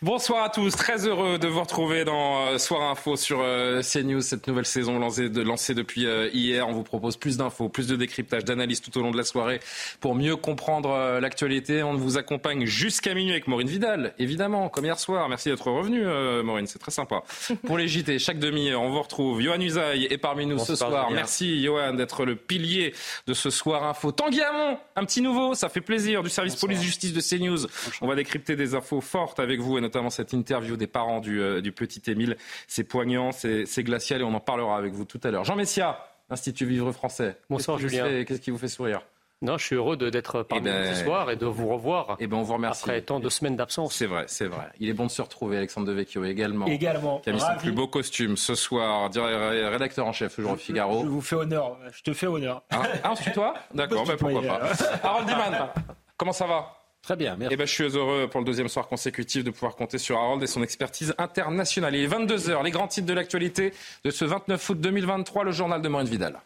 Bonsoir 0.00 0.44
à 0.44 0.48
tous, 0.48 0.74
très 0.74 1.06
heureux 1.06 1.38
de 1.38 1.46
vous 1.46 1.60
retrouver 1.60 2.04
dans 2.04 2.46
euh, 2.46 2.58
Soir 2.58 2.90
Info 2.90 3.16
sur 3.16 3.40
euh, 3.42 3.82
CNews, 3.82 4.22
cette 4.22 4.46
nouvelle 4.46 4.64
saison 4.64 4.98
lancée, 4.98 5.28
de, 5.28 5.42
lancée 5.42 5.74
depuis 5.74 6.06
euh, 6.06 6.30
hier. 6.32 6.66
On 6.66 6.72
vous 6.72 6.84
propose 6.84 7.18
plus 7.18 7.36
d'infos, 7.36 7.68
plus 7.68 7.86
de 7.86 7.96
décryptage, 7.96 8.46
d'analyse 8.46 8.80
tout 8.80 8.96
au 8.96 9.02
long 9.02 9.10
de 9.10 9.18
la 9.18 9.24
soirée 9.24 9.60
pour 10.00 10.14
mieux 10.14 10.36
comprendre 10.36 11.18
l'actualité. 11.20 11.82
On 11.82 11.94
vous 11.94 12.16
accompagne 12.16 12.64
jusqu'à 12.64 13.12
minuit 13.12 13.32
avec 13.32 13.46
Maureen 13.46 13.68
Vidal, 13.68 14.14
évidemment, 14.18 14.70
comme 14.70 14.86
hier 14.86 14.98
soir. 14.98 15.28
Merci 15.28 15.50
d'être 15.50 15.70
revenu, 15.70 16.02
Maureen, 16.42 16.66
c'est 16.66 16.78
très 16.78 16.90
sympa. 16.90 17.22
Pour 17.66 17.76
les 17.76 17.88
JT, 17.88 18.18
chaque 18.18 18.38
demi-heure, 18.38 18.80
on 18.80 18.90
vous 18.90 19.02
retrouve. 19.02 19.42
Johan 19.42 19.60
Usaï 19.60 20.04
est 20.04 20.18
parmi 20.18 20.46
nous 20.46 20.58
ce 20.58 20.76
soir. 20.76 21.10
Merci, 21.10 21.62
Johan, 21.62 21.92
d'être 21.92 22.24
le 22.24 22.36
pilier 22.36 22.94
de 23.26 23.34
ce 23.34 23.50
Soir 23.50 23.84
Info. 23.84 24.12
Tanguy 24.12 24.40
Hamon, 24.40 24.78
un 24.96 25.04
petit 25.04 25.20
nouveau, 25.20 25.54
ça 25.54 25.68
fait 25.68 25.82
plaisir, 25.82 26.22
du 26.22 26.30
service 26.30 26.56
police-justice 26.56 27.12
de 27.12 27.20
CNews. 27.20 27.66
On 28.00 28.08
va 28.08 28.14
décrypter 28.14 28.56
des 28.56 28.74
infos 28.74 29.02
forte 29.10 29.40
avec 29.40 29.60
vous 29.60 29.76
et 29.76 29.80
notamment 29.80 30.10
cette 30.10 30.32
interview 30.32 30.76
des 30.76 30.86
parents 30.86 31.20
du, 31.20 31.40
euh, 31.40 31.60
du 31.60 31.72
petit 31.72 32.10
Émile. 32.10 32.36
C'est 32.68 32.84
poignant, 32.84 33.32
c'est 33.32 33.82
glacial 33.82 34.20
et 34.20 34.24
on 34.24 34.34
en 34.34 34.40
parlera 34.40 34.76
avec 34.76 34.92
vous 34.92 35.04
tout 35.04 35.20
à 35.24 35.30
l'heure. 35.30 35.44
Jean 35.44 35.56
Messia, 35.56 36.06
Institut 36.30 36.64
Vivre 36.64 36.92
Français. 36.92 37.36
Bonsoir 37.50 37.78
Julien. 37.78 38.24
Qu'est-ce 38.24 38.40
qui 38.40 38.50
vous 38.50 38.58
fait 38.58 38.68
sourire? 38.68 39.02
Non, 39.42 39.56
je 39.56 39.64
suis 39.64 39.76
heureux 39.76 39.96
d'être 39.96 40.42
parmi 40.42 40.68
eh 40.68 40.70
ben, 40.70 40.94
ce 40.94 41.02
soir 41.02 41.30
et 41.30 41.36
de 41.36 41.46
vous 41.46 41.66
revoir. 41.68 42.10
Et 42.10 42.24
eh 42.24 42.26
ben, 42.26 42.36
on 42.36 42.42
vous 42.42 42.52
remercie. 42.52 42.82
Après 42.82 43.00
tant 43.00 43.20
de 43.20 43.28
semaines 43.30 43.56
d'absence. 43.56 43.94
C'est 43.94 44.06
vrai, 44.06 44.24
c'est 44.26 44.46
vrai. 44.46 44.66
Il 44.80 44.90
est 44.90 44.92
bon 44.92 45.06
de 45.06 45.10
se 45.10 45.22
retrouver, 45.22 45.56
Alexandre 45.56 45.86
Devecchio 45.86 46.24
également. 46.24 46.66
Également. 46.66 47.20
Qui 47.20 47.30
a 47.30 47.32
mis 47.32 47.40
son 47.40 47.56
plus 47.58 47.72
beau 47.72 47.88
costume 47.88 48.36
ce 48.36 48.54
soir, 48.54 49.10
rédacteur 49.10 50.06
en 50.06 50.12
chef 50.12 50.38
aujourd'hui 50.38 50.66
Figaro. 50.66 51.02
Je 51.02 51.08
vous 51.08 51.22
fais 51.22 51.36
honneur, 51.36 51.78
je 51.90 52.02
te 52.02 52.12
fais 52.12 52.26
honneur. 52.26 52.62
Ah, 52.70 52.82
ah 53.02 53.14
toi? 53.32 53.54
D'accord, 53.74 54.04
ben, 54.06 54.16
pourquoi 54.16 54.42
pas. 54.42 54.60
Harold 55.02 55.26
Diman, 55.26 55.70
comment 56.18 56.32
ça 56.32 56.46
va? 56.46 56.79
Très 57.02 57.16
bien, 57.16 57.36
merci. 57.36 57.54
Eh 57.54 57.56
ben, 57.56 57.66
je 57.66 57.72
suis 57.72 57.84
heureux 57.84 58.28
pour 58.28 58.40
le 58.40 58.46
deuxième 58.46 58.68
soir 58.68 58.86
consécutif 58.86 59.42
de 59.42 59.50
pouvoir 59.50 59.74
compter 59.74 59.98
sur 59.98 60.18
Harold 60.18 60.42
et 60.42 60.46
son 60.46 60.62
expertise 60.62 61.14
internationale. 61.18 61.94
Il 61.94 62.04
est 62.04 62.08
22h, 62.08 62.62
les 62.62 62.70
grands 62.70 62.88
titres 62.88 63.06
de 63.06 63.14
l'actualité 63.14 63.72
de 64.04 64.10
ce 64.10 64.24
29 64.24 64.68
août 64.68 64.80
2023, 64.80 65.44
le 65.44 65.52
journal 65.52 65.80
de 65.80 65.88
Maureen 65.88 66.06
Vidal. 66.06 66.40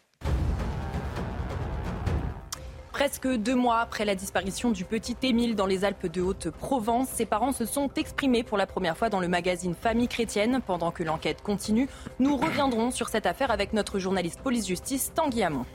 Presque 2.95 3.27
deux 3.27 3.55
mois 3.55 3.79
après 3.79 4.05
la 4.05 4.15
disparition 4.15 4.71
du 4.71 4.85
petit 4.85 5.17
Émile 5.21 5.57
dans 5.57 5.65
les 5.65 5.83
Alpes 5.83 6.07
de 6.07 6.21
Haute-Provence, 6.21 7.09
ses 7.09 7.25
parents 7.25 7.51
se 7.51 7.65
sont 7.65 7.91
exprimés 7.97 8.43
pour 8.43 8.57
la 8.57 8.65
première 8.65 8.97
fois 8.97 9.09
dans 9.09 9.19
le 9.19 9.27
magazine 9.27 9.75
Famille 9.75 10.07
chrétienne. 10.07 10.61
Pendant 10.65 10.91
que 10.91 11.03
l'enquête 11.03 11.41
continue, 11.41 11.89
nous 12.19 12.37
reviendrons 12.37 12.91
sur 12.91 13.09
cette 13.09 13.25
affaire 13.25 13.51
avec 13.51 13.73
notre 13.73 13.99
journaliste 13.99 14.39
police-justice 14.39 15.11
Tanguy 15.13 15.43
Hamon 15.43 15.65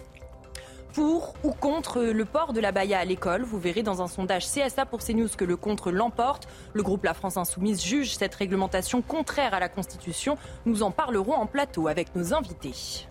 pour 0.92 1.34
ou 1.44 1.52
contre 1.52 2.02
le 2.02 2.24
port 2.24 2.52
de 2.52 2.60
la 2.60 2.72
baya 2.72 2.98
à 2.98 3.04
l'école. 3.04 3.42
Vous 3.42 3.58
verrez 3.58 3.82
dans 3.82 4.02
un 4.02 4.08
sondage 4.08 4.46
CSA 4.46 4.86
pour 4.86 5.00
CNews 5.00 5.28
que 5.36 5.44
le 5.44 5.56
contre 5.56 5.90
l'emporte. 5.90 6.48
Le 6.72 6.82
groupe 6.82 7.04
La 7.04 7.14
France 7.14 7.36
Insoumise 7.36 7.82
juge 7.82 8.14
cette 8.14 8.34
réglementation 8.34 9.02
contraire 9.02 9.54
à 9.54 9.60
la 9.60 9.68
Constitution. 9.68 10.36
Nous 10.66 10.82
en 10.82 10.90
parlerons 10.90 11.34
en 11.34 11.46
plateau 11.46 11.88
avec 11.88 12.14
nos 12.14 12.34
invités. 12.34 13.06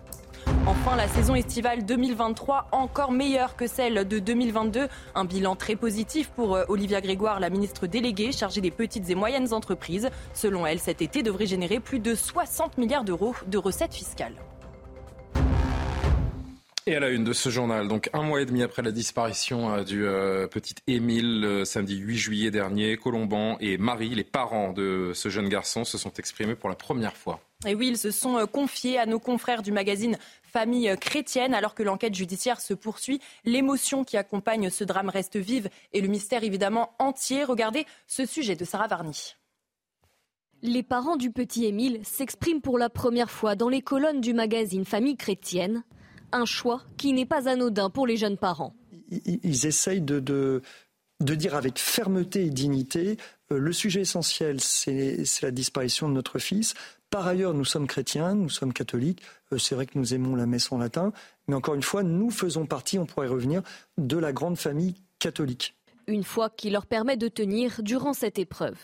Enfin, 0.66 0.96
la 0.96 1.08
saison 1.08 1.34
estivale 1.34 1.84
2023 1.84 2.68
encore 2.72 3.12
meilleure 3.12 3.56
que 3.56 3.66
celle 3.66 4.06
de 4.06 4.18
2022. 4.18 4.88
Un 5.14 5.24
bilan 5.24 5.56
très 5.56 5.76
positif 5.76 6.30
pour 6.30 6.56
euh, 6.56 6.64
Olivia 6.68 7.00
Grégoire, 7.00 7.40
la 7.40 7.50
ministre 7.50 7.86
déléguée 7.86 8.32
chargée 8.32 8.60
des 8.60 8.70
petites 8.70 9.08
et 9.10 9.14
moyennes 9.14 9.52
entreprises. 9.52 10.10
Selon 10.34 10.66
elle, 10.66 10.78
cet 10.78 11.02
été 11.02 11.22
devrait 11.22 11.46
générer 11.46 11.80
plus 11.80 11.98
de 11.98 12.14
60 12.14 12.78
milliards 12.78 13.04
d'euros 13.04 13.34
de 13.46 13.58
recettes 13.58 13.94
fiscales. 13.94 14.34
Et 16.90 16.96
à 16.96 16.98
la 16.98 17.10
une 17.10 17.22
de 17.22 17.32
ce 17.32 17.50
journal, 17.50 17.86
donc 17.86 18.10
un 18.12 18.24
mois 18.24 18.42
et 18.42 18.46
demi 18.46 18.64
après 18.64 18.82
la 18.82 18.90
disparition 18.90 19.72
euh, 19.72 19.84
du 19.84 20.04
euh, 20.04 20.48
petit 20.48 20.74
Émile, 20.88 21.62
samedi 21.64 21.94
8 21.96 22.16
juillet 22.16 22.50
dernier, 22.50 22.96
Colomban 22.96 23.56
et 23.60 23.78
Marie, 23.78 24.08
les 24.08 24.24
parents 24.24 24.72
de 24.72 25.12
ce 25.14 25.28
jeune 25.28 25.48
garçon, 25.48 25.84
se 25.84 25.98
sont 25.98 26.12
exprimés 26.14 26.56
pour 26.56 26.68
la 26.68 26.74
première 26.74 27.16
fois. 27.16 27.38
Et 27.64 27.76
oui, 27.76 27.86
ils 27.86 27.96
se 27.96 28.10
sont 28.10 28.38
euh, 28.38 28.46
confiés 28.46 28.98
à 28.98 29.06
nos 29.06 29.20
confrères 29.20 29.62
du 29.62 29.70
magazine 29.70 30.18
Famille 30.42 30.92
chrétienne 31.00 31.54
alors 31.54 31.76
que 31.76 31.84
l'enquête 31.84 32.16
judiciaire 32.16 32.60
se 32.60 32.74
poursuit. 32.74 33.20
L'émotion 33.44 34.02
qui 34.02 34.16
accompagne 34.16 34.68
ce 34.68 34.82
drame 34.82 35.10
reste 35.10 35.36
vive 35.36 35.70
et 35.92 36.00
le 36.00 36.08
mystère 36.08 36.42
évidemment 36.42 36.90
entier. 36.98 37.44
Regardez 37.44 37.86
ce 38.08 38.26
sujet 38.26 38.56
de 38.56 38.64
Sarah 38.64 38.88
Varny. 38.88 39.36
Les 40.62 40.82
parents 40.82 41.16
du 41.16 41.30
petit 41.30 41.66
Émile 41.66 42.00
s'expriment 42.02 42.60
pour 42.60 42.78
la 42.78 42.90
première 42.90 43.30
fois 43.30 43.54
dans 43.54 43.68
les 43.68 43.80
colonnes 43.80 44.20
du 44.20 44.34
magazine 44.34 44.84
Famille 44.84 45.16
chrétienne. 45.16 45.84
Un 46.32 46.44
choix 46.44 46.82
qui 46.96 47.12
n'est 47.12 47.26
pas 47.26 47.48
anodin 47.48 47.90
pour 47.90 48.06
les 48.06 48.16
jeunes 48.16 48.36
parents. 48.36 48.74
Ils 49.10 49.66
essayent 49.66 50.00
de, 50.00 50.20
de, 50.20 51.34
dire 51.34 51.54
avec 51.54 51.78
fermeté 51.78 52.46
et 52.46 52.50
dignité, 52.50 53.16
euh, 53.52 53.58
le 53.58 53.72
sujet 53.72 54.02
essentiel, 54.02 54.60
c'est 54.60 55.24
la 55.42 55.50
disparition 55.50 56.08
de 56.08 56.14
notre 56.14 56.38
fils. 56.38 56.74
Par 57.10 57.26
ailleurs, 57.26 57.54
nous 57.54 57.64
sommes 57.64 57.88
chrétiens, 57.88 58.34
nous 58.34 58.48
sommes 58.48 58.72
catholiques. 58.72 59.22
Euh, 59.52 59.58
c'est 59.58 59.74
vrai 59.74 59.86
que 59.86 59.98
nous 59.98 60.14
aimons 60.14 60.36
la 60.36 60.46
messe 60.46 60.70
en 60.70 60.78
latin. 60.78 61.12
Mais 61.48 61.56
encore 61.56 61.74
une 61.74 61.82
fois, 61.82 62.04
nous 62.04 62.30
faisons 62.30 62.66
partie, 62.66 62.98
on 62.98 63.06
pourrait 63.06 63.26
revenir, 63.26 63.62
de 63.98 64.16
la 64.16 64.32
grande 64.32 64.56
famille 64.56 64.94
catholique. 65.18 65.74
Une 66.06 66.22
foi 66.22 66.50
qui 66.50 66.70
leur 66.70 66.86
permet 66.86 67.16
de 67.16 67.28
tenir 67.28 67.82
durant 67.82 68.12
cette 68.12 68.38
épreuve. 68.38 68.78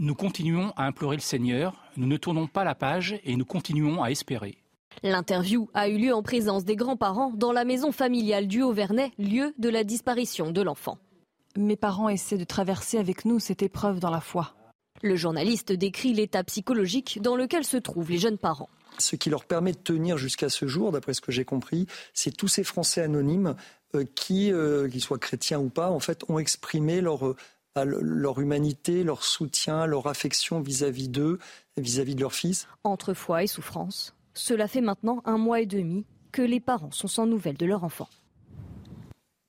Nous 0.00 0.14
continuons 0.14 0.72
à 0.76 0.86
implorer 0.86 1.16
le 1.16 1.22
Seigneur, 1.22 1.74
nous 1.96 2.06
ne 2.06 2.16
tournons 2.16 2.46
pas 2.46 2.62
la 2.62 2.76
page 2.76 3.18
et 3.24 3.34
nous 3.34 3.44
continuons 3.44 4.02
à 4.02 4.10
espérer. 4.10 4.58
L'interview 5.02 5.68
a 5.74 5.88
eu 5.88 5.98
lieu 5.98 6.12
en 6.12 6.22
présence 6.22 6.64
des 6.64 6.76
grands-parents 6.76 7.32
dans 7.34 7.52
la 7.52 7.64
maison 7.64 7.92
familiale 7.92 8.48
du 8.48 8.62
Haut-Vernay, 8.62 9.12
lieu 9.18 9.54
de 9.58 9.68
la 9.68 9.84
disparition 9.84 10.50
de 10.50 10.60
l'enfant. 10.60 10.98
Mes 11.56 11.76
parents 11.76 12.08
essaient 12.08 12.38
de 12.38 12.44
traverser 12.44 12.98
avec 12.98 13.24
nous 13.24 13.38
cette 13.38 13.62
épreuve 13.62 14.00
dans 14.00 14.10
la 14.10 14.20
foi. 14.20 14.54
Le 15.02 15.14
journaliste 15.14 15.72
décrit 15.72 16.12
l'état 16.12 16.42
psychologique 16.42 17.20
dans 17.22 17.36
lequel 17.36 17.64
se 17.64 17.76
trouvent 17.76 18.10
les 18.10 18.18
jeunes 18.18 18.38
parents. 18.38 18.68
Ce 18.98 19.14
qui 19.14 19.30
leur 19.30 19.44
permet 19.44 19.72
de 19.72 19.78
tenir 19.78 20.18
jusqu'à 20.18 20.48
ce 20.48 20.66
jour, 20.66 20.90
d'après 20.90 21.14
ce 21.14 21.20
que 21.20 21.30
j'ai 21.30 21.44
compris, 21.44 21.86
c'est 22.12 22.36
tous 22.36 22.48
ces 22.48 22.64
Français 22.64 23.00
anonymes 23.00 23.54
euh, 23.94 24.04
qui, 24.16 24.52
euh, 24.52 24.88
qu'ils 24.88 25.00
soient 25.00 25.18
chrétiens 25.18 25.60
ou 25.60 25.68
pas, 25.68 25.90
en 25.90 26.00
fait, 26.00 26.24
ont 26.28 26.40
exprimé 26.40 27.00
leur, 27.00 27.28
euh, 27.28 27.36
leur 27.84 28.40
humanité, 28.40 29.04
leur 29.04 29.22
soutien, 29.22 29.86
leur 29.86 30.08
affection 30.08 30.60
vis-à-vis 30.60 31.08
d'eux, 31.08 31.38
vis-à-vis 31.76 32.16
de 32.16 32.20
leur 32.20 32.32
fils. 32.32 32.66
Entre 32.82 33.14
foi 33.14 33.44
et 33.44 33.46
souffrance, 33.46 34.14
cela 34.38 34.68
fait 34.68 34.80
maintenant 34.80 35.20
un 35.24 35.36
mois 35.36 35.60
et 35.60 35.66
demi 35.66 36.04
que 36.32 36.42
les 36.42 36.60
parents 36.60 36.90
sont 36.90 37.08
sans 37.08 37.26
nouvelles 37.26 37.56
de 37.56 37.66
leur 37.66 37.84
enfant. 37.84 38.08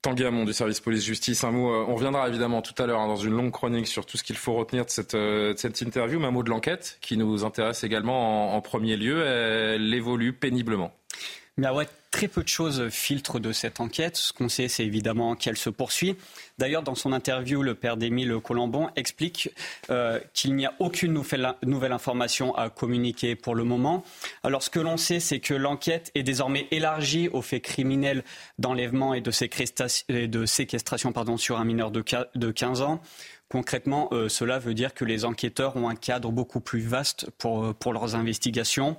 Tanguy 0.02 0.24
Hamon 0.24 0.46
du 0.46 0.54
service 0.54 0.80
police-justice, 0.80 1.44
un 1.44 1.52
mot, 1.52 1.72
euh, 1.72 1.86
on 1.88 1.96
reviendra 1.96 2.28
évidemment 2.30 2.62
tout 2.62 2.74
à 2.82 2.88
l'heure 2.88 3.02
hein, 3.02 3.08
dans 3.08 3.18
une 3.18 3.34
longue 3.34 3.52
chronique 3.52 3.88
sur 3.88 4.06
tout 4.06 4.18
ce 4.18 4.24
qu'il 4.24 4.38
faut 4.38 4.54
retenir 4.54 4.86
de 4.86 4.90
cette, 4.90 5.14
euh, 5.14 5.54
cette 5.58 5.82
interview, 5.82 6.20
mais 6.20 6.28
un 6.28 6.32
mot 6.32 6.42
de 6.42 6.50
l'enquête 6.50 6.98
qui 7.02 7.18
nous 7.18 7.44
intéresse 7.44 7.84
également 7.84 8.56
en 8.56 8.62
premier 8.62 8.96
lieu, 8.96 9.26
elle 9.26 9.94
évolue 9.94 10.32
péniblement. 10.32 10.94
Mais 11.58 11.70
ouais, 11.70 11.88
très 12.12 12.30
peu 12.30 12.42
de 12.42 12.48
choses 12.48 12.88
filtrent 12.88 13.42
de 13.42 13.52
cette 13.52 13.82
enquête. 13.82 14.16
Ce 14.16 14.32
qu'on 14.32 14.48
sait, 14.48 14.70
c'est 14.70 14.86
évidemment 14.86 15.36
qu'elle 15.36 15.58
se 15.58 15.70
poursuit. 15.70 16.16
D'ailleurs, 16.60 16.84
dans 16.84 16.94
son 16.94 17.14
interview, 17.14 17.64
le 17.64 17.74
père 17.74 17.96
d'Émile 17.96 18.36
Colomban 18.44 18.92
explique 18.98 19.50
euh, 19.90 20.20
qu'il 20.34 20.56
n'y 20.56 20.66
a 20.66 20.74
aucune 20.80 21.14
nouvelle, 21.14 21.92
information 21.94 22.54
à 22.54 22.70
communiquer 22.70 23.38
pour 23.38 23.56
le 23.56 23.64
moment. 23.64 24.04
Alors, 24.44 24.62
ce 24.62 24.70
que 24.70 24.82
l'on 24.82 24.98
sait, 24.98 25.22
c'est 25.22 25.40
que 25.40 25.54
l'enquête 25.54 26.12
est 26.16 26.24
désormais 26.24 26.68
élargie 26.72 27.30
aux 27.30 27.42
faits 27.42 27.64
criminels 27.64 28.26
d'enlèvement 28.58 29.14
et 29.14 29.22
de 29.22 29.32
séquestration, 29.32 31.14
sur 31.38 31.58
un 31.58 31.64
mineur 31.64 31.92
de 31.92 32.52
15 32.52 32.82
ans. 32.82 33.02
Concrètement, 33.50 34.10
euh, 34.12 34.30
cela 34.30 34.60
veut 34.60 34.76
dire 34.76 34.94
que 34.94 35.04
les 35.04 35.26
enquêteurs 35.26 35.76
ont 35.76 35.90
un 35.90 35.96
cadre 35.96 36.32
beaucoup 36.32 36.60
plus 36.60 36.82
vaste 36.82 37.32
pour, 37.40 37.66
euh, 37.66 37.74
pour 37.74 37.94
leurs 37.94 38.14
investigations. 38.14 38.96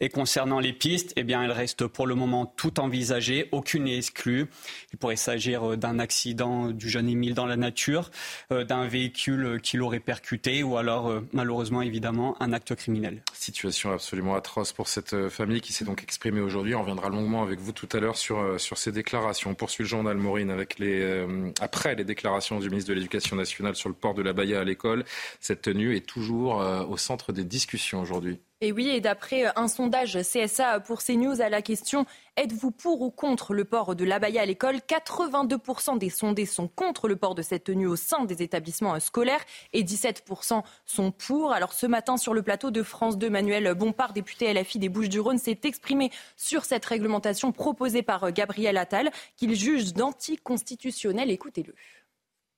Et 0.00 0.10
concernant 0.10 0.60
les 0.60 0.74
pistes, 0.74 1.14
eh 1.16 1.22
bien, 1.22 1.42
elles 1.42 1.50
restent 1.50 1.86
pour 1.86 2.06
le 2.06 2.14
moment 2.14 2.44
toutes 2.44 2.78
envisagées, 2.78 3.48
aucune 3.50 3.84
n'est 3.84 3.96
exclue. 3.96 4.46
Il 4.92 4.98
pourrait 4.98 5.16
s'agir 5.16 5.70
euh, 5.70 5.76
d'un 5.78 5.98
accident 5.98 6.68
du 6.68 6.90
jeune 6.90 7.08
Émile 7.08 7.32
dans 7.32 7.46
la 7.46 7.56
nature, 7.56 8.10
d'un 8.50 8.86
véhicule 8.86 9.60
qui 9.62 9.76
l'aurait 9.76 10.00
percuté 10.00 10.62
ou 10.62 10.76
alors, 10.76 11.22
malheureusement, 11.32 11.82
évidemment, 11.82 12.36
un 12.40 12.52
acte 12.52 12.74
criminel. 12.74 13.22
Situation 13.32 13.92
absolument 13.92 14.34
atroce 14.34 14.72
pour 14.72 14.88
cette 14.88 15.28
famille 15.28 15.60
qui 15.60 15.72
s'est 15.72 15.84
donc 15.84 16.02
exprimée 16.02 16.40
aujourd'hui. 16.40 16.74
On 16.74 16.80
reviendra 16.80 17.08
longuement 17.08 17.42
avec 17.42 17.60
vous 17.60 17.72
tout 17.72 17.88
à 17.92 18.00
l'heure 18.00 18.16
sur, 18.16 18.60
sur 18.60 18.78
ces 18.78 18.92
déclarations. 18.92 19.50
On 19.50 19.54
poursuit 19.54 19.84
le 19.84 19.88
journal 19.88 20.16
Maureen 20.16 20.50
avec 20.50 20.78
les, 20.78 21.26
après 21.60 21.94
les 21.94 22.04
déclarations 22.04 22.58
du 22.58 22.68
ministre 22.68 22.90
de 22.90 22.94
l'Éducation 22.94 23.36
nationale 23.36 23.76
sur 23.76 23.88
le 23.88 23.93
port 23.94 24.14
de 24.14 24.22
la 24.22 24.32
Baïa 24.32 24.60
à 24.60 24.64
l'école. 24.64 25.04
Cette 25.40 25.62
tenue 25.62 25.96
est 25.96 26.06
toujours 26.06 26.60
euh, 26.60 26.84
au 26.84 26.96
centre 26.96 27.32
des 27.32 27.44
discussions 27.44 28.00
aujourd'hui. 28.00 28.40
Et 28.60 28.72
oui, 28.72 28.88
et 28.88 29.02
d'après 29.02 29.44
un 29.56 29.68
sondage 29.68 30.16
CSA 30.22 30.80
pour 30.80 31.02
CNews 31.02 31.42
à 31.42 31.50
la 31.50 31.60
question 31.60 32.06
Êtes-vous 32.36 32.70
pour 32.70 33.02
ou 33.02 33.10
contre 33.10 33.52
le 33.52 33.64
port 33.64 33.94
de 33.94 34.04
l'abaya 34.04 34.40
à 34.40 34.46
l'école? 34.46 34.76
82% 34.76 35.98
des 35.98 36.08
sondés 36.08 36.46
sont 36.46 36.66
contre 36.66 37.06
le 37.06 37.16
port 37.16 37.34
de 37.34 37.42
cette 37.42 37.64
tenue 37.64 37.86
au 37.86 37.94
sein 37.94 38.24
des 38.24 38.42
établissements 38.42 38.98
scolaires 39.00 39.44
et 39.72 39.84
17% 39.84 40.62
sont 40.86 41.10
pour. 41.12 41.52
Alors 41.52 41.74
ce 41.74 41.86
matin, 41.86 42.16
sur 42.16 42.32
le 42.32 42.42
plateau 42.42 42.70
de 42.70 42.82
France 42.82 43.18
2, 43.18 43.28
Manuel 43.28 43.74
Bompard, 43.74 44.14
député 44.14 44.52
LFI 44.54 44.78
des 44.78 44.88
Bouches-du-Rhône, 44.88 45.38
s'est 45.38 45.60
exprimé 45.64 46.10
sur 46.36 46.64
cette 46.64 46.86
réglementation 46.86 47.52
proposée 47.52 48.02
par 48.02 48.32
Gabriel 48.32 48.78
Attal, 48.78 49.10
qu'il 49.36 49.54
juge 49.54 49.92
d'anticonstitutionnelle. 49.92 51.30
Écoutez-le. 51.30 51.74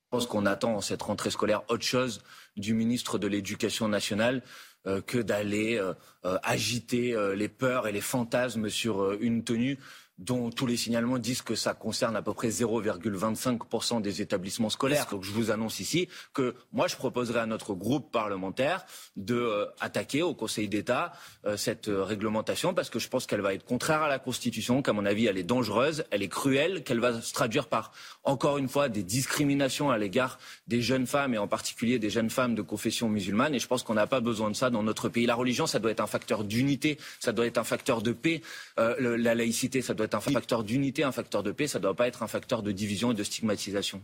Je 0.07 0.11
pense 0.11 0.25
qu'on 0.25 0.45
attend 0.45 0.75
en 0.75 0.79
cette 0.79 1.01
rentrée 1.01 1.31
scolaire 1.31 1.63
autre 1.67 1.83
chose 1.83 2.21
du 2.55 2.73
ministre 2.73 3.17
de 3.17 3.27
l'Éducation 3.27 3.89
nationale 3.89 4.41
euh, 4.85 5.01
que 5.01 5.17
d'aller 5.17 5.77
euh, 5.77 5.93
euh, 6.23 6.37
agiter 6.43 7.13
les 7.35 7.49
peurs 7.49 7.89
et 7.89 7.91
les 7.91 7.99
fantasmes 7.99 8.69
sur 8.69 9.11
une 9.19 9.43
tenue 9.43 9.77
dont 10.17 10.49
tous 10.49 10.65
les 10.65 10.77
signalements 10.77 11.19
disent 11.19 11.43
que 11.43 11.53
ça 11.53 11.73
concerne 11.73 12.15
à 12.15 12.21
peu 12.21 12.33
près 12.33 12.49
0,25% 12.49 14.01
des 14.01 14.21
établissements 14.21 14.69
scolaires. 14.69 15.07
Donc 15.11 15.23
je 15.23 15.31
vous 15.31 15.51
annonce 15.51 15.79
ici 15.79 16.07
que 16.33 16.55
moi 16.73 16.87
je 16.87 16.95
proposerai 16.95 17.39
à 17.39 17.45
notre 17.45 17.73
groupe 17.75 18.11
parlementaire 18.11 18.85
de 19.15 19.35
euh, 19.35 19.65
attaquer 19.79 20.23
au 20.23 20.33
Conseil 20.33 20.67
d'État 20.67 21.13
euh, 21.45 21.55
cette 21.55 21.87
euh, 21.87 22.03
réglementation 22.03 22.73
parce 22.73 22.89
que 22.89 22.97
je 22.97 23.09
pense 23.09 23.27
qu'elle 23.27 23.41
va 23.41 23.53
être 23.53 23.63
contraire 23.63 24.01
à 24.01 24.07
la 24.07 24.17
Constitution, 24.17 24.81
qu'à 24.81 24.93
mon 24.93 25.05
avis 25.05 25.27
elle 25.27 25.37
est 25.37 25.43
dangereuse, 25.43 26.03
elle 26.09 26.23
est 26.23 26.29
cruelle, 26.29 26.83
qu'elle 26.83 26.99
va 26.99 27.21
se 27.21 27.33
traduire 27.33 27.67
par 27.67 27.91
encore 28.23 28.57
une 28.57 28.69
fois 28.69 28.89
des 28.89 29.03
discriminations 29.03 29.91
à 29.91 29.99
l'égard 29.99 30.39
des 30.67 30.81
jeunes 30.81 31.05
femmes 31.05 31.35
et 31.35 31.37
en 31.37 31.47
particulier 31.47 31.99
des 31.99 32.09
jeunes 32.09 32.31
femmes 32.31 32.55
de 32.55 32.63
confession 32.63 33.07
musulmane. 33.07 33.53
Et 33.53 33.59
je 33.59 33.67
pense 33.67 33.83
qu'on 33.83 33.93
n'a 33.93 34.07
pas 34.07 34.19
besoin 34.19 34.49
de 34.49 34.55
ça 34.55 34.71
dans 34.71 34.81
notre 34.81 35.09
pays. 35.09 35.27
La 35.27 35.35
religion, 35.35 35.67
ça 35.67 35.79
doit 35.79 35.91
être 35.91 35.99
un 35.99 36.07
facteur 36.07 36.43
d'unité, 36.43 36.97
ça 37.19 37.31
doit 37.33 37.45
être 37.45 37.57
un 37.57 37.63
facteur 37.63 38.01
de 38.01 38.11
paix. 38.11 38.41
la 38.77 39.35
laïcité, 39.35 39.81
ça 39.81 39.93
doit 39.93 40.06
être 40.07 40.15
un 40.15 40.19
facteur 40.19 40.63
d'unité, 40.63 41.03
un 41.03 41.11
facteur 41.11 41.43
de 41.43 41.51
paix. 41.51 41.67
Ça 41.67 41.79
ne 41.79 41.83
doit 41.83 41.95
pas 41.95 42.07
être 42.07 42.23
un 42.23 42.27
facteur 42.27 42.63
de 42.63 42.71
division 42.71 43.11
et 43.11 43.15
de 43.15 43.23
stigmatisation. 43.23 44.01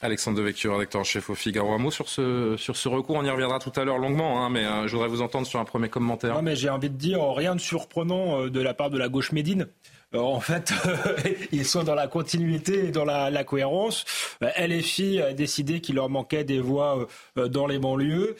Alexandre 0.00 0.38
Devecchio, 0.38 0.72
rédacteur 0.72 1.00
en 1.00 1.04
chef 1.04 1.28
au 1.28 1.34
Figaro. 1.34 1.72
Un 1.72 1.78
mot 1.78 1.90
sur 1.90 2.08
ce, 2.08 2.54
sur 2.56 2.76
ce 2.76 2.88
recours, 2.88 3.16
on 3.16 3.24
y 3.24 3.30
reviendra 3.30 3.58
tout 3.58 3.72
à 3.74 3.84
l'heure 3.84 3.98
longuement, 3.98 4.44
hein, 4.44 4.48
mais 4.48 4.64
euh, 4.64 4.86
je 4.86 4.92
voudrais 4.92 5.08
vous 5.08 5.22
entendre 5.22 5.46
sur 5.46 5.58
un 5.58 5.64
premier 5.64 5.88
commentaire. 5.88 6.34
Non, 6.34 6.42
mais 6.42 6.54
j'ai 6.54 6.70
envie 6.70 6.88
de 6.88 6.96
dire 6.96 7.20
rien 7.34 7.56
de 7.56 7.60
surprenant 7.60 8.42
euh, 8.42 8.50
de 8.50 8.60
la 8.60 8.74
part 8.74 8.90
de 8.90 8.98
la 8.98 9.08
gauche 9.08 9.32
médine. 9.32 9.66
Euh, 10.14 10.20
en 10.20 10.40
fait, 10.40 10.72
ils 11.52 11.66
sont 11.66 11.82
dans 11.82 11.94
la 11.94 12.06
continuité 12.06 12.86
et 12.86 12.90
dans 12.90 13.04
la, 13.04 13.44
cohérence. 13.44 14.04
Euh, 14.42 14.48
LFI 14.58 15.20
a 15.20 15.32
décidé 15.34 15.80
qu'il 15.80 15.96
leur 15.96 16.08
manquait 16.08 16.44
des 16.44 16.60
voix 16.60 17.06
euh, 17.36 17.48
dans 17.48 17.66
les 17.66 17.78
banlieues 17.78 18.36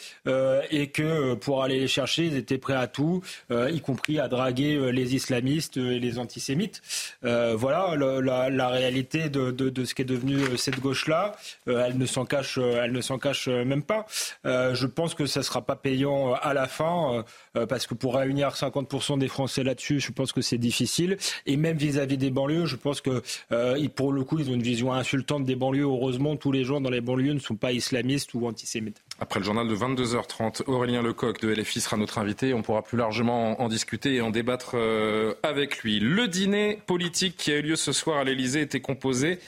et 0.70 0.88
que 0.88 1.34
pour 1.34 1.62
aller 1.62 1.80
les 1.80 1.88
chercher, 1.88 2.24
ils 2.26 2.36
étaient 2.36 2.58
prêts 2.58 2.74
à 2.74 2.86
tout, 2.86 3.22
y 3.50 3.80
compris 3.80 4.18
à 4.18 4.28
draguer 4.28 4.92
les 4.92 5.14
islamistes 5.14 5.76
et 5.76 5.98
les 5.98 6.18
antisémites. 6.18 6.82
voilà 7.22 7.94
la, 7.96 8.68
réalité 8.68 9.28
de, 9.28 9.84
ce 9.84 9.94
qui 9.94 10.02
est 10.02 10.04
devenu 10.04 10.56
cette 10.56 10.80
gauche-là. 10.80 11.36
elle 11.66 11.98
ne 11.98 12.06
s'en 12.06 12.24
cache, 12.24 12.58
elle 12.58 12.92
ne 12.92 13.00
s'en 13.00 13.18
cache 13.18 13.48
même 13.48 13.82
pas. 13.82 14.06
je 14.44 14.86
pense 14.86 15.14
que 15.14 15.26
ça 15.26 15.42
sera 15.42 15.62
pas 15.62 15.76
payant 15.76 16.34
à 16.34 16.54
la 16.54 16.66
fin 16.66 17.24
parce 17.66 17.86
que 17.86 17.94
pour 17.94 18.14
réunir 18.14 18.50
50% 18.50 19.18
des 19.18 19.28
Français 19.28 19.62
là-dessus, 19.62 20.00
je 20.00 20.12
pense 20.12 20.32
que 20.32 20.40
c'est 20.40 20.58
difficile. 20.58 21.16
Et 21.46 21.56
même 21.56 21.76
vis-à-vis 21.76 22.18
des 22.18 22.30
banlieues, 22.30 22.66
je 22.66 22.76
pense 22.76 23.00
que 23.00 23.22
euh, 23.52 23.88
pour 23.94 24.12
le 24.12 24.24
coup, 24.24 24.38
ils 24.38 24.50
ont 24.50 24.54
une 24.54 24.62
vision 24.62 24.92
insultante 24.92 25.44
des 25.44 25.56
banlieues. 25.56 25.82
Heureusement, 25.82 26.36
tous 26.36 26.52
les 26.52 26.64
gens 26.64 26.80
dans 26.80 26.90
les 26.90 27.00
banlieues 27.00 27.32
ne 27.32 27.38
sont 27.38 27.56
pas 27.56 27.72
islamistes 27.72 28.34
ou 28.34 28.46
antisémites. 28.46 29.02
Après 29.20 29.40
le 29.40 29.44
journal 29.44 29.66
de 29.66 29.74
22h30, 29.74 30.62
Aurélien 30.66 31.02
Lecoq 31.02 31.40
de 31.40 31.48
LFI 31.48 31.80
sera 31.80 31.96
notre 31.96 32.18
invité. 32.18 32.54
On 32.54 32.62
pourra 32.62 32.82
plus 32.82 32.98
largement 32.98 33.60
en 33.60 33.68
discuter 33.68 34.14
et 34.14 34.20
en 34.20 34.30
débattre 34.30 34.72
euh, 34.74 35.34
avec 35.42 35.78
lui. 35.78 36.00
Le 36.00 36.28
dîner 36.28 36.78
politique 36.86 37.36
qui 37.36 37.52
a 37.52 37.56
eu 37.56 37.62
lieu 37.62 37.76
ce 37.76 37.92
soir 37.92 38.18
à 38.18 38.24
l'Elysée 38.24 38.60
était 38.60 38.80
composé 38.80 39.38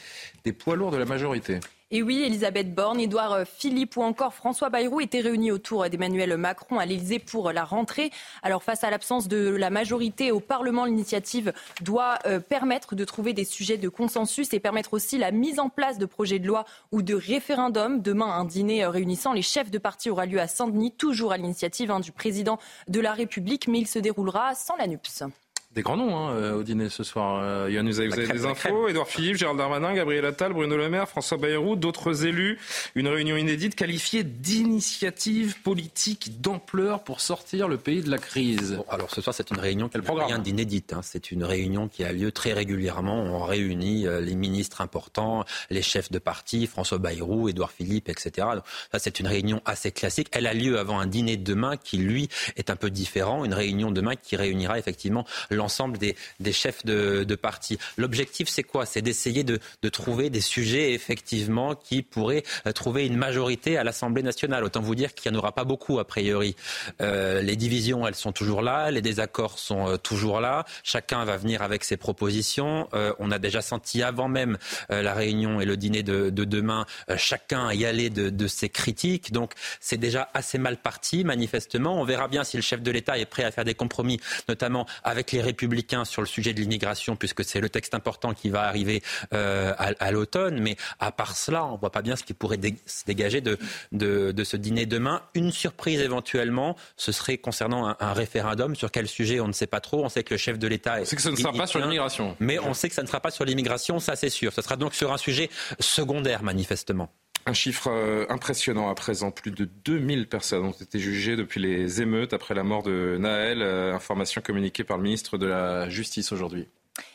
des 0.45 0.53
poids 0.53 0.77
lourds 0.77 0.91
de 0.91 0.97
la 0.97 1.05
majorité. 1.05 1.61
Et 1.93 2.05
oui, 2.05 2.23
Elisabeth 2.23 2.73
Borne, 2.73 3.01
Édouard 3.01 3.41
Philippe 3.45 3.97
ou 3.97 4.03
encore 4.03 4.33
François 4.33 4.71
Bayrou 4.71 5.01
étaient 5.01 5.19
réunis 5.19 5.51
autour 5.51 5.91
d'Emmanuel 5.91 6.37
Macron 6.37 6.79
à 6.79 6.87
l'Élysée 6.87 7.19
pour 7.19 7.51
la 7.51 7.65
rentrée. 7.65 8.13
Alors 8.45 8.63
face 8.63 8.85
à 8.85 8.91
l'absence 8.91 9.27
de 9.27 9.49
la 9.49 9.71
majorité 9.71 10.31
au 10.31 10.39
Parlement, 10.39 10.85
l'initiative 10.85 11.53
doit 11.81 12.21
euh, 12.27 12.39
permettre 12.39 12.95
de 12.95 13.05
trouver 13.05 13.33
des 13.33 13.45
sujets 13.45 13.77
de 13.77 13.89
consensus 13.89 14.55
et 14.55 14.61
permettre 14.61 14.95
aussi 14.95 15.19
la 15.19 15.33
mise 15.33 15.59
en 15.59 15.69
place 15.69 15.99
de 15.99 16.07
projets 16.07 16.39
de 16.39 16.47
loi 16.47 16.65
ou 16.93 17.03
de 17.03 17.15
référendums. 17.15 18.01
Demain, 18.03 18.27
un 18.27 18.45
dîner 18.45 18.85
euh, 18.85 18.91
réunissant 18.91 19.33
les 19.33 19.43
chefs 19.43 19.73
de 19.73 19.79
parti 19.79 20.11
aura 20.11 20.27
lieu 20.27 20.39
à 20.39 20.47
Saint-Denis, 20.47 20.93
toujours 20.93 21.33
à 21.33 21.39
l'initiative 21.39 21.91
hein, 21.91 21.99
du 21.99 22.13
président 22.13 22.61
de 22.87 23.01
la 23.01 23.15
République, 23.15 23.67
mais 23.67 23.81
il 23.81 23.89
se 23.89 23.99
déroulera 23.99 24.55
sans 24.55 24.77
la 24.77 24.87
NUPS 24.87 25.25
des 25.73 25.83
grands 25.83 25.97
noms 25.97 26.17
hein, 26.17 26.33
euh, 26.33 26.55
au 26.55 26.63
dîner 26.65 26.89
ce 26.89 27.05
soir. 27.05 27.41
Euh, 27.45 27.71
Yann, 27.71 27.89
vous 27.89 28.01
avez, 28.01 28.27
des 28.27 28.45
infos. 28.45 28.89
Édouard 28.89 29.07
Philippe, 29.07 29.37
Gérald 29.37 29.57
Darmanin, 29.57 29.95
Gabriel 29.95 30.25
Attal, 30.25 30.53
Bruno 30.53 30.77
Le 30.77 30.89
Maire, 30.89 31.09
François 31.09 31.39
Bayrou, 31.39 31.77
d'autres 31.77 32.27
élus. 32.27 32.59
Une 32.97 33.07
réunion 33.07 33.37
inédite 33.37 33.77
qualifiée 33.77 34.25
d'initiative 34.25 35.63
politique 35.63 36.41
d'ampleur 36.41 37.05
pour 37.05 37.21
sortir 37.21 37.69
le 37.69 37.77
pays 37.77 38.03
de 38.03 38.11
la 38.11 38.19
crise. 38.19 38.81
alors 38.89 39.15
ce 39.15 39.21
soir, 39.21 39.33
c'est 39.33 39.53
une 39.53 39.61
réunion 39.61 39.89
qui 39.89 39.99
n'a 39.99 40.25
rien 40.27 40.41
d'inédite. 40.41 40.93
Hein. 40.93 41.03
C'est 41.05 41.31
une 41.31 41.45
réunion 41.45 41.87
qui 41.87 42.03
a 42.03 42.13
lieu 42.13 42.33
très 42.33 42.53
régulièrement. 42.53 43.23
On 43.23 43.45
réunit 43.45 44.09
euh, 44.09 44.21
les 44.21 44.35
ministres 44.35 44.81
importants, 44.81 45.45
les 45.71 45.83
chefs 45.83 46.11
de 46.11 46.19
parti, 46.19 46.67
François 46.67 46.99
Bayrou, 46.99 47.49
Édouard 47.49 47.71
Philippe, 47.71 48.09
etc. 48.09 48.49
Donc, 48.55 48.65
ça, 48.91 48.99
c'est 48.99 49.21
une 49.21 49.29
réunion 49.29 49.63
assez 49.67 49.93
classique. 49.93 50.31
Elle 50.33 50.49
a 50.49 50.55
lieu 50.55 50.81
avant 50.81 50.99
un 50.99 51.07
dîner 51.07 51.37
de 51.37 51.45
demain 51.45 51.77
qui, 51.77 51.99
lui, 51.99 52.29
est 52.57 52.71
un 52.71 52.77
peu 52.77 52.91
différent. 52.91 53.45
Une 53.45 53.55
réunion 53.55 53.93
demain 53.93 54.17
qui 54.17 54.35
réunira 54.35 54.77
effectivement 54.77 55.25
l'ensemble 55.61 55.99
des, 55.99 56.17
chefs 56.53 56.85
de, 56.85 57.35
parti. 57.35 57.79
L'objectif, 57.97 58.49
c'est 58.49 58.63
quoi? 58.63 58.87
C'est 58.87 59.03
d'essayer 59.03 59.45
de, 59.45 59.61
trouver 59.91 60.31
des 60.31 60.41
sujets, 60.41 60.93
effectivement, 60.93 61.75
qui 61.75 62.03
pourraient 62.03 62.45
euh, 62.67 62.73
trouver 62.73 63.07
une 63.07 63.17
majorité 63.17 63.77
à 63.77 63.85
l'Assemblée 63.85 64.23
nationale. 64.23 64.65
Autant 64.65 64.81
vous 64.81 64.95
dire 64.95 65.15
qu'il 65.15 65.31
n'y 65.31 65.37
en 65.37 65.41
aura 65.41 65.53
pas 65.53 65.65
beaucoup, 65.65 65.99
a 65.99 66.07
priori. 66.07 66.57
Euh, 67.03 67.43
les 67.43 67.57
divisions, 67.57 68.07
elles 68.07 68.15
sont 68.15 68.33
toujours 68.33 68.63
là, 68.63 68.91
les 68.91 69.03
désaccords 69.03 69.59
sont 69.59 69.89
euh, 69.89 69.97
toujours 69.97 70.41
là. 70.41 70.65
Chacun 70.83 71.25
va 71.25 71.37
venir 71.37 71.61
avec 71.63 71.85
ses 71.85 71.97
propositions. 71.97 72.89
on 73.19 73.31
a 73.31 73.39
déjà 73.39 73.61
senti 73.61 74.03
avant 74.03 74.29
même 74.29 74.57
la 74.89 75.15
réunion 75.15 75.61
et 75.61 75.65
le 75.65 75.77
dîner 75.77 76.03
de, 76.03 76.31
demain, 76.31 76.87
chacun 77.17 77.73
y 77.73 77.85
aller 77.85 78.09
de, 78.11 78.31
de 78.31 78.47
ses 78.47 78.69
critiques. 78.69 79.33
Donc, 79.33 79.53
c'est 79.81 79.99
déjà 79.99 80.31
assez 80.35 80.59
mal 80.59 80.77
parti, 80.77 81.25
manifestement. 81.25 82.01
On 82.01 82.05
verra 82.05 82.29
bien 82.29 82.45
si 82.45 82.57
le 82.57 82.63
chef 82.63 82.81
de 82.83 82.91
l'État 82.91 83.19
est 83.19 83.27
prêt 83.27 83.45
à 83.45 83.51
faire 83.51 83.65
des 83.65 83.75
compromis, 83.75 84.21
notamment 84.49 84.87
avec 85.05 85.33
les 85.33 85.43
républicains 85.51 86.05
sur 86.05 86.23
le 86.23 86.27
sujet 86.27 86.55
de 86.55 86.61
l'immigration, 86.61 87.17
puisque 87.17 87.45
c'est 87.45 87.61
le 87.61 87.69
texte 87.69 87.95
important 87.95 88.35
qui 88.35 88.49
va 88.49 88.63
arriver 88.63 89.03
euh, 89.35 89.73
à, 89.79 90.11
l'automne. 90.11 90.61
Mais 90.61 90.77
à 90.99 91.13
part 91.13 91.37
cela, 91.37 91.65
on 91.65 91.75
ne 91.75 91.79
voit 91.79 91.93
pas 91.93 92.03
bien 92.03 92.17
ce 92.17 92.25
qui 92.25 92.35
pourrait 92.35 92.61
se 92.87 93.05
dégager 93.05 93.41
de, 93.41 93.59
de, 93.93 94.45
ce 94.45 94.57
dîner 94.57 94.87
demain. 94.87 95.23
Une 95.35 95.51
surprise 95.51 96.01
éventuellement, 96.01 96.77
ce 96.97 97.13
serait 97.13 97.39
concernant 97.39 97.95
un, 97.99 98.13
référendum. 98.13 98.75
Sur 98.75 98.91
quel 98.91 99.09
sujet, 99.09 99.41
on 99.41 99.49
ne 99.49 99.53
sait 99.53 99.67
pas 99.67 99.81
trop. 99.81 100.05
On 100.05 100.09
sait 100.09 100.25
que 100.25 100.35
le 100.35 100.39
chef 100.39 100.59
de 100.59 100.69
l'État... 100.69 101.05
Sait 101.05 101.17
que 101.17 101.23
ça 101.23 101.31
ne 101.31 101.37
sera 101.37 101.53
pas 101.53 101.67
sur 101.67 101.81
l'immigration. 101.81 102.37
Mais 102.41 102.59
on 102.59 102.75
sait 102.75 102.89
que 102.89 102.95
ça 102.95 103.03
ne 103.03 103.09
sera 103.09 103.21
pas 103.21 103.31
sur 103.31 103.45
l'immigration, 103.45 103.99
ça 103.99 104.17
c'est 104.17 104.31
sûr. 104.31 104.53
Ce 104.53 104.63
sera 104.63 104.77
donc 104.77 104.95
sur 104.95 105.13
un 105.13 105.19
sujet 105.19 105.51
secondaire, 105.79 106.43
manifestement. 106.43 107.11
Un 107.47 107.55
chiffre 107.55 107.89
euh, 107.91 108.27
impressionnant 108.29 108.91
à 108.91 108.95
présent. 108.95 109.31
Plus 109.31 109.51
de 109.51 109.65
2000 109.85 110.29
personnes 110.29 110.65
ont 110.65 110.73
été 110.73 110.99
jugées 110.99 111.37
depuis 111.37 111.61
les 111.61 112.03
émeutes 112.03 112.33
après 112.33 112.55
la 112.55 112.63
mort 112.63 112.83
de 112.83 113.17
Naël. 113.19 113.63
Euh, 113.63 113.95
information 113.95 114.43
communiquée 114.43 114.85
par 114.85 114.99
le 114.99 115.05
ministre 115.05 115.39
de 115.39 115.47
la 115.47 115.89
Justice 115.89 116.33
aujourd'hui. 116.33 116.69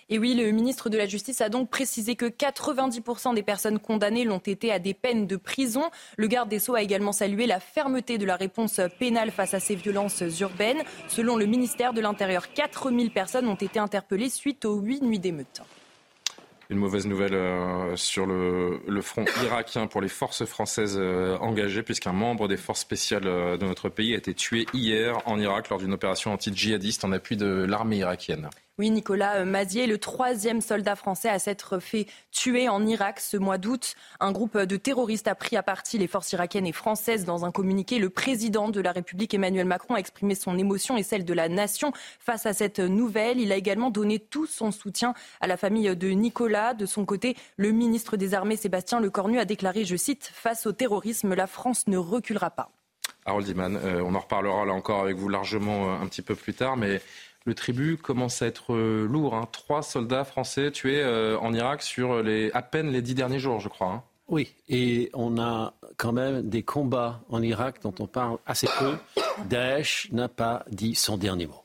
Et 0.10 0.20
oui, 0.20 0.36
le 0.36 0.52
ministre 0.52 0.90
de 0.90 0.98
la 0.98 1.08
Justice 1.08 1.42
a 1.42 1.50
donc 1.50 1.70
précisé 1.70 2.16
que 2.16 2.26
90% 2.26 3.34
des 3.34 3.44
personnes 3.44 3.80
condamnées 3.80 4.24
l'ont 4.24 4.38
été 4.38 4.72
à 4.72 4.80
des 4.80 4.94
peines 4.94 5.26
de 5.26 5.36
prison. 5.36 5.84
Le 6.18 6.28
garde 6.28 6.50
des 6.50 6.60
Sceaux 6.60 6.76
a 6.76 6.82
également 6.82 7.12
salué 7.12 7.48
la 7.48 7.60
fermeté 7.60 8.18
de 8.18 8.26
la 8.26 8.36
réponse 8.36 8.80
pénale 9.00 9.32
face 9.32 9.54
à 9.54 9.60
ces 9.60 9.76
violences 9.76 10.24
urbaines. 10.40 10.84
Selon 11.08 11.36
le 11.38 11.46
ministère 11.46 11.94
de 11.94 12.02
l'Intérieur, 12.02 12.54
4000 12.54 13.12
personnes 13.12 13.48
ont 13.48 13.56
été 13.56 13.80
interpellées 13.80 14.30
suite 14.30 14.66
aux 14.66 14.80
huit 14.80 15.02
nuits 15.02 15.20
d'émeutes. 15.20 15.62
Une 16.70 16.80
mauvaise 16.80 17.06
nouvelle 17.06 17.36
euh, 17.36 17.96
sur 17.96 18.26
le, 18.26 19.02
front 19.02 19.26
irakien 19.44 19.86
pour 19.86 20.02
les 20.02 20.08
forces 20.08 20.46
françaises 20.46 20.98
euh, 21.00 21.38
engagées, 21.38 21.84
puisqu'un 21.84 22.12
membre 22.12 22.48
des 22.48 22.58
forces 22.58 22.82
spéciales 22.82 23.28
euh, 23.28 23.58
de 23.58 23.66
notre 23.66 23.90
pays 23.90 24.14
a 24.16 24.18
été 24.18 24.34
tué 24.34 24.66
hier 24.74 25.20
en 25.26 25.40
Irak 25.40 25.70
lors 25.70 25.80
d'une 25.80 25.94
opération 25.94 26.34
anti-djihadiste 26.34 27.06
en 27.06 27.12
appui 27.12 27.38
de 27.38 27.66
l'armée 27.68 27.98
irakienne. 27.98 28.50
Oui, 28.78 28.90
Nicolas 28.90 29.38
euh, 29.38 29.46
Mazier, 29.46 29.88
le 29.88 29.98
troisième 29.98 30.60
soldat 30.60 30.98
français 30.98 31.30
à 31.30 31.40
s'être 31.40 31.80
fait 31.80 32.08
tuer 32.32 32.68
en 32.68 32.86
Irak 32.86 33.22
ce 33.22 33.38
mois 33.38 33.58
d'août. 33.58 33.96
Un 34.20 34.34
groupe 34.34 34.58
de 34.58 34.76
terroristes 34.76 35.30
a 35.30 35.36
pris 35.36 35.56
à 35.56 35.64
partie 35.64 35.98
les 35.98 36.08
forces 36.08 36.34
irakiennes 36.34 36.68
et 36.68 36.74
françaises. 36.74 37.24
Dans 37.24 37.46
un 37.46 37.52
communiqué, 37.52 38.00
le 38.00 38.10
président 38.10 38.68
de 38.68 38.82
la 38.82 38.92
République, 38.92 39.34
Emmanuel 39.34 39.66
Macron, 39.66 39.96
a 39.96 40.00
exprimé 40.00 40.36
son 40.36 40.58
émotion 40.58 40.98
et 40.98 41.04
celle 41.04 41.24
de 41.24 41.34
la 41.34 41.48
nation 41.48 41.94
face 42.20 42.46
à 42.46 42.52
cette 42.52 42.80
nouvelle. 42.80 43.40
Il 43.40 43.54
a 43.54 43.56
également 43.56 43.92
donné 43.92 44.20
tout 44.20 44.46
son 44.46 44.72
soutien 44.72 45.14
à 45.40 45.48
la 45.48 45.56
famille 45.56 45.96
de 45.96 46.10
Nicolas. 46.10 46.74
De 46.74 46.86
son 46.86 47.06
côté, 47.06 47.38
le 47.56 47.72
ministre 47.72 48.18
des 48.18 48.34
Armées, 48.34 48.58
Sébastien 48.58 49.00
Lecornu, 49.00 49.40
a 49.40 49.46
déclaré, 49.46 49.86
je 49.86 49.96
cite, 49.96 50.30
Face 50.34 50.66
au 50.66 50.74
terrorisme, 50.74 51.34
la 51.34 51.48
France 51.48 51.88
ne 51.88 51.98
reculera 51.98 52.50
pas. 52.50 52.72
Harold 53.26 53.48
euh, 53.58 54.02
on 54.06 54.14
en 54.14 54.20
reparlera 54.20 54.66
là 54.66 54.74
encore 54.74 55.02
avec 55.02 55.16
vous 55.16 55.30
largement 55.30 55.90
euh, 55.90 56.04
un 56.04 56.08
petit 56.08 56.22
peu 56.22 56.36
plus 56.36 56.54
tard, 56.54 56.78
mais 56.78 57.02
le 57.46 57.54
tribut 57.54 57.98
commence 57.98 58.42
à 58.42 58.48
être 58.48 58.74
euh, 58.74 59.08
lourd. 59.08 59.36
Hein. 59.36 59.48
Trois 59.52 59.84
soldats 59.84 60.26
français 60.26 60.72
tués 60.72 61.02
euh, 61.02 61.38
en 61.40 61.54
Irak 61.54 61.82
sur 61.82 62.22
les, 62.22 62.52
à 62.54 62.62
peine 62.62 62.92
les 62.92 63.02
dix 63.02 63.16
derniers 63.16 63.40
jours, 63.40 63.60
je 63.60 63.70
crois. 63.70 63.88
Hein. 63.88 64.04
Oui, 64.28 64.56
et 64.68 65.12
on 65.14 65.38
a 65.38 65.74
quand 65.98 66.12
même 66.12 66.50
des 66.50 66.64
combats 66.64 67.22
en 67.30 67.44
Irak 67.44 67.82
dont 67.84 67.94
on 68.00 68.08
parle 68.08 68.40
assez 68.48 68.68
peu. 68.80 68.96
Daesh 69.46 70.10
n'a 70.12 70.28
pas 70.28 70.66
dit 70.72 70.96
son 70.96 71.18
dernier 71.18 71.46
mot. 71.46 71.65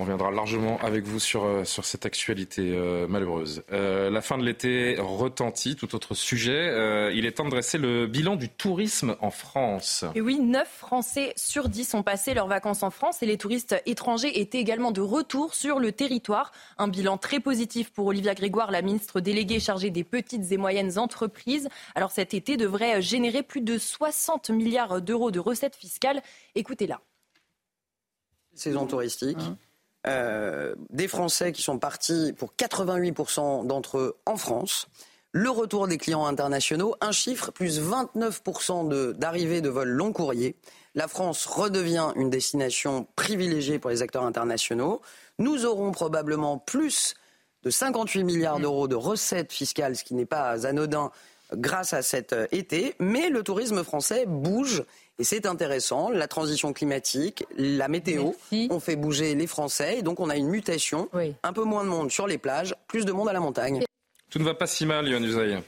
On 0.00 0.04
viendra 0.04 0.30
largement 0.30 0.78
avec 0.78 1.02
vous 1.02 1.18
sur, 1.18 1.42
euh, 1.42 1.64
sur 1.64 1.84
cette 1.84 2.06
actualité 2.06 2.70
euh, 2.72 3.08
malheureuse. 3.08 3.64
Euh, 3.72 4.10
la 4.10 4.20
fin 4.20 4.38
de 4.38 4.44
l'été 4.44 4.94
retentit, 4.96 5.74
tout 5.74 5.92
autre 5.96 6.14
sujet. 6.14 7.10
il 7.12 7.26
est 7.26 7.32
temps 7.32 7.44
de 7.44 7.50
dresser 7.50 7.78
le 7.78 8.06
bilan 8.06 8.36
du 8.36 8.48
tourisme 8.48 9.16
en 9.20 9.32
France. 9.32 10.04
Et 10.14 10.20
oui, 10.20 10.38
9 10.38 10.68
Français 10.68 11.32
sur 11.34 11.68
10 11.68 11.94
ont 11.94 12.04
passé 12.04 12.32
leurs 12.32 12.46
vacances 12.46 12.84
en 12.84 12.90
France 12.90 13.24
et 13.24 13.26
les 13.26 13.38
touristes 13.38 13.74
étrangers 13.86 14.40
étaient 14.40 14.60
également 14.60 14.92
de 14.92 15.00
retour 15.00 15.52
sur 15.56 15.80
le 15.80 15.90
territoire. 15.90 16.52
Un 16.78 16.86
bilan 16.86 17.18
très 17.18 17.40
positif 17.40 17.90
pour 17.90 18.06
Olivia 18.06 18.34
Grégoire, 18.34 18.70
la 18.70 18.82
ministre 18.82 19.18
déléguée 19.18 19.58
chargée 19.58 19.90
des 19.90 20.04
petites 20.04 20.52
et 20.52 20.58
moyennes 20.58 20.96
entreprises. 21.00 21.68
Alors 21.96 22.12
cet 22.12 22.34
été 22.34 22.56
devrait 22.56 23.02
générer 23.02 23.42
plus 23.42 23.62
de 23.62 23.76
60 23.76 24.50
milliards 24.50 25.02
d'euros 25.02 25.32
de 25.32 25.40
recettes 25.40 25.74
fiscales. 25.74 26.22
Écoutez-la. 26.54 27.00
Saison 28.54 28.86
touristique. 28.86 29.38
Hein 29.40 29.56
euh, 30.06 30.74
des 30.90 31.08
Français 31.08 31.52
qui 31.52 31.62
sont 31.62 31.78
partis 31.78 32.32
pour 32.36 32.54
88% 32.54 33.66
d'entre 33.66 33.98
eux 33.98 34.16
en 34.26 34.36
France. 34.36 34.86
Le 35.32 35.50
retour 35.50 35.88
des 35.88 35.98
clients 35.98 36.24
internationaux, 36.26 36.94
un 37.00 37.12
chiffre, 37.12 37.50
plus 37.50 37.80
29% 37.80 39.12
d'arrivées 39.12 39.60
de, 39.60 39.68
vols 39.68 39.88
long 39.88 40.12
courrier. 40.12 40.56
La 40.94 41.06
France 41.06 41.44
redevient 41.46 42.12
une 42.16 42.30
destination 42.30 43.06
privilégiée 43.14 43.78
pour 43.78 43.90
les 43.90 44.02
acteurs 44.02 44.24
internationaux. 44.24 45.02
Nous 45.38 45.66
aurons 45.66 45.92
probablement 45.92 46.58
plus 46.58 47.14
de 47.62 47.70
58 47.70 48.24
milliards 48.24 48.60
d'euros 48.60 48.88
de 48.88 48.94
recettes 48.94 49.52
fiscales, 49.52 49.96
ce 49.96 50.04
qui 50.04 50.14
n'est 50.14 50.26
pas 50.26 50.66
anodin 50.66 51.10
grâce 51.54 51.92
à 51.92 52.02
cet 52.02 52.32
euh, 52.32 52.46
été. 52.52 52.94
Mais 52.98 53.28
le 53.28 53.42
tourisme 53.42 53.84
français 53.84 54.24
bouge 54.26 54.84
et 55.18 55.24
c'est 55.24 55.46
intéressant, 55.46 56.10
la 56.10 56.28
transition 56.28 56.72
climatique, 56.72 57.44
la 57.56 57.88
météo 57.88 58.32
ont 58.70 58.80
fait 58.80 58.96
bouger 58.96 59.34
les 59.34 59.46
Français. 59.48 59.98
Et 59.98 60.02
donc 60.02 60.20
on 60.20 60.30
a 60.30 60.36
une 60.36 60.48
mutation, 60.48 61.08
un 61.42 61.52
peu 61.52 61.64
moins 61.64 61.84
de 61.84 61.88
monde 61.88 62.10
sur 62.10 62.26
les 62.26 62.38
plages, 62.38 62.74
plus 62.86 63.04
de 63.04 63.12
monde 63.12 63.28
à 63.28 63.32
la 63.32 63.40
montagne. 63.40 63.82
Tout 64.30 64.38
ne 64.38 64.44
va 64.44 64.54
pas 64.54 64.66
si 64.66 64.86
mal, 64.86 65.08
Yann 65.08 65.24
Usaï. 65.24 65.58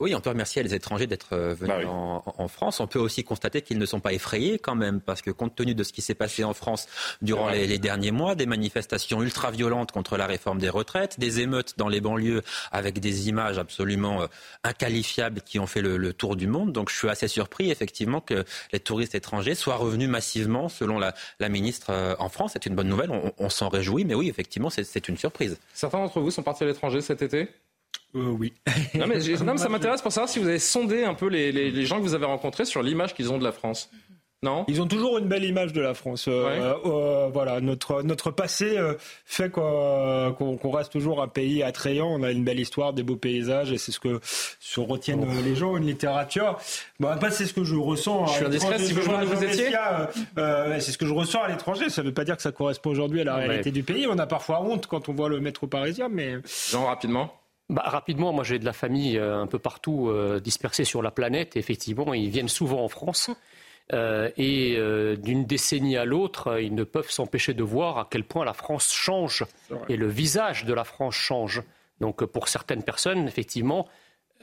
Oui, 0.00 0.14
on 0.14 0.20
peut 0.20 0.30
remercier 0.30 0.62
les 0.62 0.74
étrangers 0.74 1.06
d'être 1.06 1.34
euh, 1.34 1.54
venus 1.54 1.86
bah 1.86 2.22
en, 2.38 2.48
France. 2.48 2.80
On 2.80 2.86
peut 2.86 2.98
aussi 2.98 3.22
constater 3.22 3.60
qu'ils 3.60 3.78
ne 3.78 3.84
sont 3.84 4.00
pas 4.00 4.14
effrayés 4.14 4.58
quand 4.58 4.74
même, 4.74 5.02
parce 5.02 5.20
que 5.20 5.30
compte 5.30 5.54
tenu 5.54 5.74
de 5.74 5.84
ce 5.84 5.92
qui 5.92 6.00
s'est 6.00 6.14
passé 6.14 6.42
en 6.42 6.54
France 6.54 6.88
durant 7.20 7.50
les, 7.50 7.78
derniers 7.78 8.10
mois, 8.10 8.34
des 8.34 8.46
manifestations 8.46 9.22
ultra-violentes 9.22 9.92
contre 9.92 10.16
la 10.16 10.26
réforme 10.26 10.58
des 10.58 10.70
retraites, 10.70 11.20
des 11.20 11.40
émeutes 11.40 11.74
dans 11.76 11.88
les 11.88 12.00
banlieues 12.00 12.42
avec 12.72 12.98
des 12.98 13.28
images 13.28 13.58
absolument 13.58 14.22
euh, 14.22 14.26
inqualifiables 14.64 15.42
qui 15.42 15.58
ont 15.58 15.66
fait 15.66 15.82
le, 15.82 16.12
tour 16.14 16.34
du 16.34 16.46
monde. 16.46 16.72
Donc 16.72 16.90
je 16.90 16.96
suis 16.96 17.08
assez 17.08 17.28
surpris 17.28 17.70
effectivement 17.70 18.22
que 18.22 18.44
les 18.72 18.80
touristes 18.80 19.14
étrangers 19.14 19.54
soient 19.54 19.76
revenus 19.76 20.08
massivement, 20.08 20.70
selon 20.70 20.98
la, 20.98 21.12
ministre, 21.50 21.90
euh, 21.90 22.16
en 22.18 22.30
France. 22.30 22.52
C'est 22.54 22.64
une 22.64 22.74
bonne 22.74 22.88
nouvelle, 22.88 23.10
on, 23.10 23.32
on 23.36 23.50
s'en 23.50 23.68
réjouit, 23.68 24.06
mais 24.06 24.14
oui, 24.14 24.30
effectivement, 24.30 24.70
c'est 24.70 25.08
une 25.08 25.18
surprise. 25.18 25.58
Certains 25.74 25.98
d'entre 25.98 26.20
vous 26.20 26.30
sont 26.30 26.42
partis 26.42 26.64
à 26.64 26.66
l'étranger 26.66 27.02
cet 27.02 27.20
été? 27.20 27.50
Euh, 28.14 28.34
oui. 28.38 28.52
non, 28.94 29.06
mais, 29.06 29.20
ça 29.20 29.68
m'intéresse 29.68 30.02
pour 30.02 30.12
savoir 30.12 30.28
si 30.28 30.38
vous 30.38 30.48
avez 30.48 30.58
sondé 30.58 31.04
un 31.04 31.14
peu 31.14 31.28
les, 31.28 31.52
les 31.52 31.86
gens 31.86 31.98
que 31.98 32.02
vous 32.02 32.14
avez 32.14 32.26
rencontrés 32.26 32.64
sur 32.64 32.82
l'image 32.82 33.14
qu'ils 33.14 33.32
ont 33.32 33.38
de 33.38 33.44
la 33.44 33.52
France. 33.52 33.90
Non? 34.42 34.64
Ils 34.68 34.80
ont 34.80 34.86
toujours 34.86 35.18
une 35.18 35.28
belle 35.28 35.44
image 35.44 35.74
de 35.74 35.82
la 35.82 35.92
France. 35.92 36.24
Euh, 36.26 36.74
euh, 36.86 37.28
voilà, 37.30 37.60
notre 37.60 38.02
notre 38.02 38.30
passé 38.30 38.74
fait 39.26 39.50
qu'on 39.50 40.70
reste 40.72 40.90
toujours 40.90 41.22
un 41.22 41.28
pays 41.28 41.62
attrayant. 41.62 42.08
On 42.08 42.22
a 42.22 42.30
une 42.30 42.42
belle 42.42 42.58
histoire, 42.58 42.94
des 42.94 43.02
beaux 43.02 43.16
paysages, 43.16 43.70
et 43.70 43.76
c'est 43.76 43.92
ce 43.92 44.00
que 44.00 44.18
se 44.22 44.80
retiennent 44.80 45.26
oh. 45.28 45.42
les 45.44 45.54
gens, 45.56 45.76
une 45.76 45.84
littérature. 45.84 46.58
Bon, 47.00 47.10
c'est 47.30 47.44
ce 47.44 47.52
que 47.52 47.64
je 47.64 47.74
ressens. 47.74 48.28
Je 48.28 48.32
suis 48.32 48.44
indiscret. 48.46 48.78
Si 48.78 48.94
vous, 48.94 49.02
vous 49.02 49.44
étiez. 49.44 49.72
c'est 50.34 50.92
ce 50.92 50.96
que 50.96 51.06
je 51.06 51.12
ressens 51.12 51.42
à 51.42 51.48
l'étranger. 51.48 51.90
Ça 51.90 52.00
ne 52.00 52.06
veut 52.06 52.14
pas 52.14 52.24
dire 52.24 52.36
que 52.36 52.42
ça 52.42 52.52
correspond 52.52 52.90
aujourd'hui 52.90 53.20
à 53.20 53.24
la 53.24 53.36
réalité 53.36 53.70
du 53.70 53.82
pays. 53.82 54.06
On 54.06 54.18
a 54.18 54.26
parfois 54.26 54.62
honte 54.62 54.86
quand 54.86 55.10
on 55.10 55.12
voit 55.12 55.28
le 55.28 55.40
métro 55.40 55.66
parisien, 55.66 56.08
mais. 56.08 56.36
Jean, 56.70 56.86
rapidement. 56.86 57.39
Bah, 57.70 57.84
rapidement, 57.86 58.32
moi 58.32 58.42
j'ai 58.42 58.58
de 58.58 58.64
la 58.64 58.72
famille 58.72 59.16
euh, 59.16 59.38
un 59.38 59.46
peu 59.46 59.60
partout 59.60 60.08
euh, 60.08 60.40
dispersée 60.40 60.84
sur 60.84 61.02
la 61.02 61.12
planète. 61.12 61.56
effectivement, 61.56 62.12
ils 62.12 62.28
viennent 62.28 62.48
souvent 62.48 62.82
en 62.84 62.88
France. 62.88 63.30
Euh, 63.92 64.30
et 64.36 64.76
d'une 65.18 65.46
décennie 65.46 65.96
à 65.96 66.04
l'autre, 66.04 66.60
ils 66.60 66.74
ne 66.74 66.84
peuvent 66.84 67.10
s'empêcher 67.10 67.54
de 67.54 67.64
voir 67.64 67.98
à 67.98 68.08
quel 68.08 68.22
point 68.22 68.44
la 68.44 68.52
France 68.52 68.92
change 68.92 69.44
et 69.88 69.96
le 69.96 70.06
visage 70.06 70.64
de 70.64 70.72
la 70.72 70.84
France 70.84 71.14
change. 71.14 71.62
Donc 72.00 72.24
pour 72.24 72.46
certaines 72.46 72.84
personnes, 72.84 73.26
effectivement, 73.26 73.88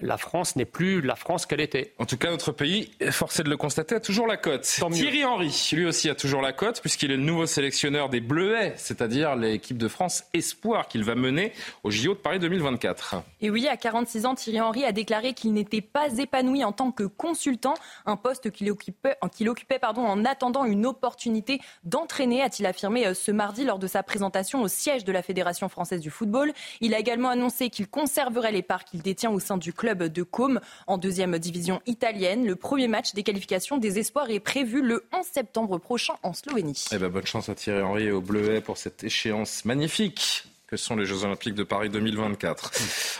la 0.02 0.18
France 0.18 0.56
n'est 0.56 0.66
plus 0.66 1.02
la 1.02 1.16
France 1.16 1.46
qu'elle 1.46 1.62
était. 1.62 1.94
En 1.98 2.06
tout 2.06 2.18
cas, 2.18 2.30
notre 2.30 2.52
pays, 2.52 2.92
forcé 3.12 3.44
de 3.44 3.50
le 3.50 3.58
constater, 3.58 3.96
a 3.96 4.00
toujours 4.00 4.28
la 4.28 4.38
cote. 4.38 4.62
Thierry 4.92 5.26
Henry, 5.26 5.70
lui 5.74 5.86
aussi, 5.86 6.10
a 6.10 6.16
toujours 6.16 6.42
la 6.42 6.54
cote, 6.54 6.82
puisqu'il 6.82 7.12
est 7.12 7.18
le 7.18 7.24
nouveau 7.24 7.46
sélectionneur 7.46 8.10
des 8.10 8.20
Bleuets, 8.20 8.74
c'est-à-dire 8.78 9.36
l'équipe 9.36 9.78
de 9.78 9.88
France 9.88 10.24
Espoir 10.34 10.88
qu'il 10.88 11.04
va 11.04 11.16
mener 11.16 11.52
au 11.84 11.92
JO 11.92 12.14
de 12.14 12.20
Paris 12.20 12.40
2024. 12.40 13.24
Et 13.42 13.50
oui, 13.50 13.68
à 13.68 13.78
46 13.78 14.26
ans, 14.26 14.36
Thierry 14.36 14.62
Henry 14.62 14.86
a 14.86 14.92
déclaré 14.92 15.34
qu'il 15.34 15.54
n'était 15.54 15.82
pas 15.82 16.18
épanoui 16.18 16.64
en 16.64 16.72
tant 16.72 16.92
que 16.92 17.04
consultant, 17.04 17.74
un 18.06 18.18
poste 18.18 18.52
qu'il 18.52 18.70
occupait, 18.70 19.18
qu'il 19.36 19.50
occupait 19.50 19.80
pardon, 19.80 20.02
en 20.02 20.26
attendant 20.26 20.66
une 20.66 20.86
opportunité 20.86 21.60
d'entraîner, 21.84 22.42
a-t-il 22.42 22.66
affirmé 22.66 23.08
euh, 23.08 23.14
ce 23.14 23.32
mardi 23.32 23.64
lors 23.64 23.80
de 23.80 23.88
sa 23.88 24.04
présentation 24.04 24.62
au 24.62 24.68
siège 24.68 25.04
de 25.06 25.12
la 25.12 25.22
Fédération 25.22 25.70
française 25.70 26.02
du 26.02 26.10
football. 26.10 26.54
Il 26.82 26.94
a 26.94 27.00
également 27.00 27.30
annoncé 27.30 27.70
qu'il 27.70 27.88
conserverait 27.88 28.52
les 28.52 28.62
parts 28.62 28.86
qu'il 28.86 29.02
détient 29.02 29.32
au 29.32 29.40
sein 29.40 29.58
du 29.58 29.74
club 29.74 29.87
club 29.88 30.12
de 30.12 30.24
Côme 30.24 30.60
en 30.86 30.98
deuxième 30.98 31.40
division 31.40 31.82
italienne. 31.86 32.46
Le 32.46 32.58
premier 32.58 32.90
match 32.90 33.14
des 33.14 33.24
qualifications 33.24 33.78
des 33.78 34.00
espoirs 34.00 34.30
est 34.30 34.42
prévu 34.42 34.82
le 34.82 35.06
11 35.14 35.26
septembre 35.26 35.78
prochain 35.78 36.16
en 36.24 36.34
Slovénie. 36.34 36.84
Eh 36.92 36.98
ben, 36.98 37.08
bonne 37.08 37.26
chance 37.26 37.48
à 37.48 37.56
Thierry 37.56 37.82
Henry 37.82 38.04
et 38.04 38.12
au 38.12 38.20
Bleuet 38.20 38.60
pour 38.60 38.78
cette 38.78 39.06
échéance 39.06 39.64
magnifique 39.64 40.44
que 40.68 40.76
sont 40.76 40.98
les 40.98 41.06
Jeux 41.06 41.24
Olympiques 41.24 41.54
de 41.54 41.64
Paris 41.64 41.90
2024. 41.90 42.74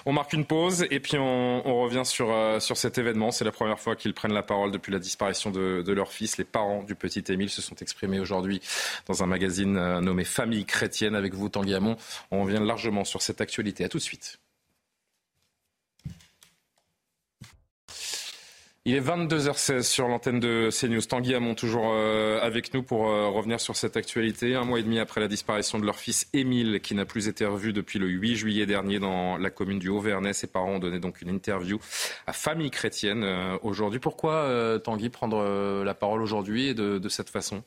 On 0.06 0.12
marque 0.12 0.34
une 0.34 0.44
pause 0.44 0.86
et 0.92 1.00
puis 1.00 1.18
on, 1.18 1.62
revient 1.84 2.04
sur, 2.04 2.34
euh, 2.34 2.60
sur 2.60 2.76
cet 2.76 2.98
événement. 2.98 3.32
C'est 3.32 3.46
la 3.46 3.54
première 3.54 3.80
fois 3.80 3.96
qu'ils 3.96 4.14
prennent 4.14 4.34
la 4.34 4.44
parole 4.44 4.72
depuis 4.72 4.92
la 4.92 5.00
disparition 5.00 5.52
de, 5.52 5.94
leur 5.94 6.12
fils. 6.12 6.38
Les 6.38 6.44
parents 6.44 6.84
du 6.84 6.96
petit 6.96 7.24
Émile 7.30 7.50
se 7.50 7.62
sont 7.62 7.76
exprimés 7.76 8.20
aujourd'hui 8.20 8.62
dans 9.06 9.24
un 9.24 9.26
magazine 9.26 9.78
euh, 9.78 10.02
nommé 10.02 10.26
Famille 10.26 10.66
chrétienne 10.66 11.16
avec 11.16 11.34
vous, 11.34 11.48
Tanguy 11.48 11.76
Hamon. 11.76 11.96
On 12.32 12.44
revient 12.44 12.60
largement 12.62 13.06
sur 13.06 13.22
cette 13.22 13.40
actualité. 13.40 13.86
À 13.86 13.90
tout 13.90 14.00
de 14.00 14.04
suite. 14.04 14.38
Il 18.90 18.96
est 18.96 19.02
22h16 19.02 19.82
sur 19.82 20.08
l'antenne 20.08 20.40
de 20.40 20.70
CNews. 20.72 21.02
Tanguy 21.02 21.36
Hamon 21.36 21.56
toujours 21.56 21.92
euh, 21.92 22.40
avec 22.42 22.74
nous 22.74 22.84
pour 22.84 23.10
euh, 23.10 23.28
revenir 23.28 23.60
sur 23.60 23.76
cette 23.76 23.98
actualité. 23.98 24.56
Un 24.56 24.64
mois 24.64 24.80
et 24.80 24.84
demi 24.84 24.98
après 24.98 25.20
la 25.20 25.28
disparition 25.28 25.78
de 25.78 25.86
leur 25.86 25.98
fils 25.98 26.30
Émile, 26.32 26.80
qui 26.80 26.96
n'a 26.96 27.04
plus 27.04 27.28
été 27.28 27.46
revu 27.46 27.74
depuis 27.74 28.00
le 28.00 28.08
8 28.08 28.38
juillet 28.38 28.66
dernier 28.66 29.00
dans 29.00 29.36
la 29.36 29.50
commune 29.50 29.78
du 29.78 29.90
Haut-Vernay. 29.90 30.32
Ses 30.32 30.48
parents 30.48 30.76
ont 30.76 30.80
donné 30.80 31.00
donc 31.00 31.22
une 31.22 31.28
interview 31.28 31.80
à 32.28 32.32
Famille 32.32 32.72
Chrétienne 32.72 33.26
euh, 33.26 33.58
aujourd'hui. 33.62 34.00
Pourquoi 34.00 34.80
Tanguy 34.82 35.10
prendre 35.10 35.84
la 35.84 35.94
parole 35.94 36.22
aujourd'hui 36.22 36.70
et 36.70 36.74
de, 36.74 36.98
de 36.98 37.10
cette 37.10 37.30
façon? 37.30 37.66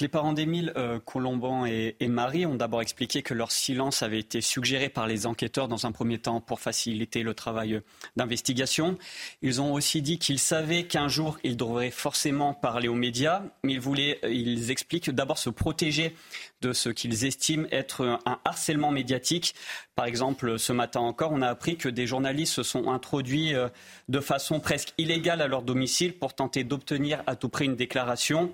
Les 0.00 0.08
parents 0.08 0.32
d'Émile, 0.32 0.72
euh, 0.76 0.98
Colomban 0.98 1.64
et, 1.64 1.94
Marie 2.08 2.44
ont 2.44 2.56
d'abord 2.56 2.82
expliqué 2.82 3.22
que 3.22 3.34
leur 3.34 3.52
silence 3.52 4.02
avait 4.02 4.18
été 4.18 4.40
suggéré 4.40 4.88
par 4.88 5.06
les 5.06 5.26
enquêteurs 5.26 5.68
dans 5.68 5.86
un 5.86 5.92
premier 5.92 6.18
temps 6.18 6.40
pour 6.40 6.58
faciliter 6.58 7.22
le 7.22 7.34
travail 7.34 7.74
euh, 7.74 7.80
d'investigation. 8.16 8.98
Ils 9.42 9.60
ont 9.60 9.72
aussi 9.72 10.02
dit 10.02 10.18
qu'ils 10.18 10.40
savaient 10.40 10.84
qu'un 10.88 11.06
jour 11.06 11.38
ils 11.44 11.56
devraient 11.56 11.92
forcément 11.92 12.52
parler 12.52 12.88
aux 12.88 12.96
médias, 12.96 13.42
mais 13.62 13.74
ils 13.74 13.80
voulaient, 13.80 14.18
euh, 14.24 14.32
ils 14.32 14.72
expliquent 14.72 15.10
d'abord 15.10 15.38
se 15.38 15.50
protéger 15.50 16.16
de 16.62 16.72
ce 16.72 16.88
qu'ils 16.88 17.24
estiment 17.24 17.68
être 17.70 18.18
un 18.26 18.40
harcèlement 18.44 18.90
médiatique. 18.90 19.54
Par 19.94 20.06
exemple, 20.06 20.58
ce 20.58 20.72
matin 20.72 21.00
encore, 21.00 21.30
on 21.30 21.42
a 21.42 21.48
appris 21.48 21.76
que 21.76 21.88
des 21.88 22.08
journalistes 22.08 22.54
se 22.54 22.64
sont 22.64 22.90
introduits 22.90 23.52
de 24.08 24.20
façon 24.20 24.58
presque 24.58 24.94
illégale 24.98 25.42
à 25.42 25.48
leur 25.48 25.62
domicile 25.62 26.12
pour 26.14 26.34
tenter 26.34 26.64
d'obtenir 26.64 27.22
à 27.28 27.36
tout 27.36 27.48
prix 27.48 27.66
une 27.66 27.76
déclaration. 27.76 28.52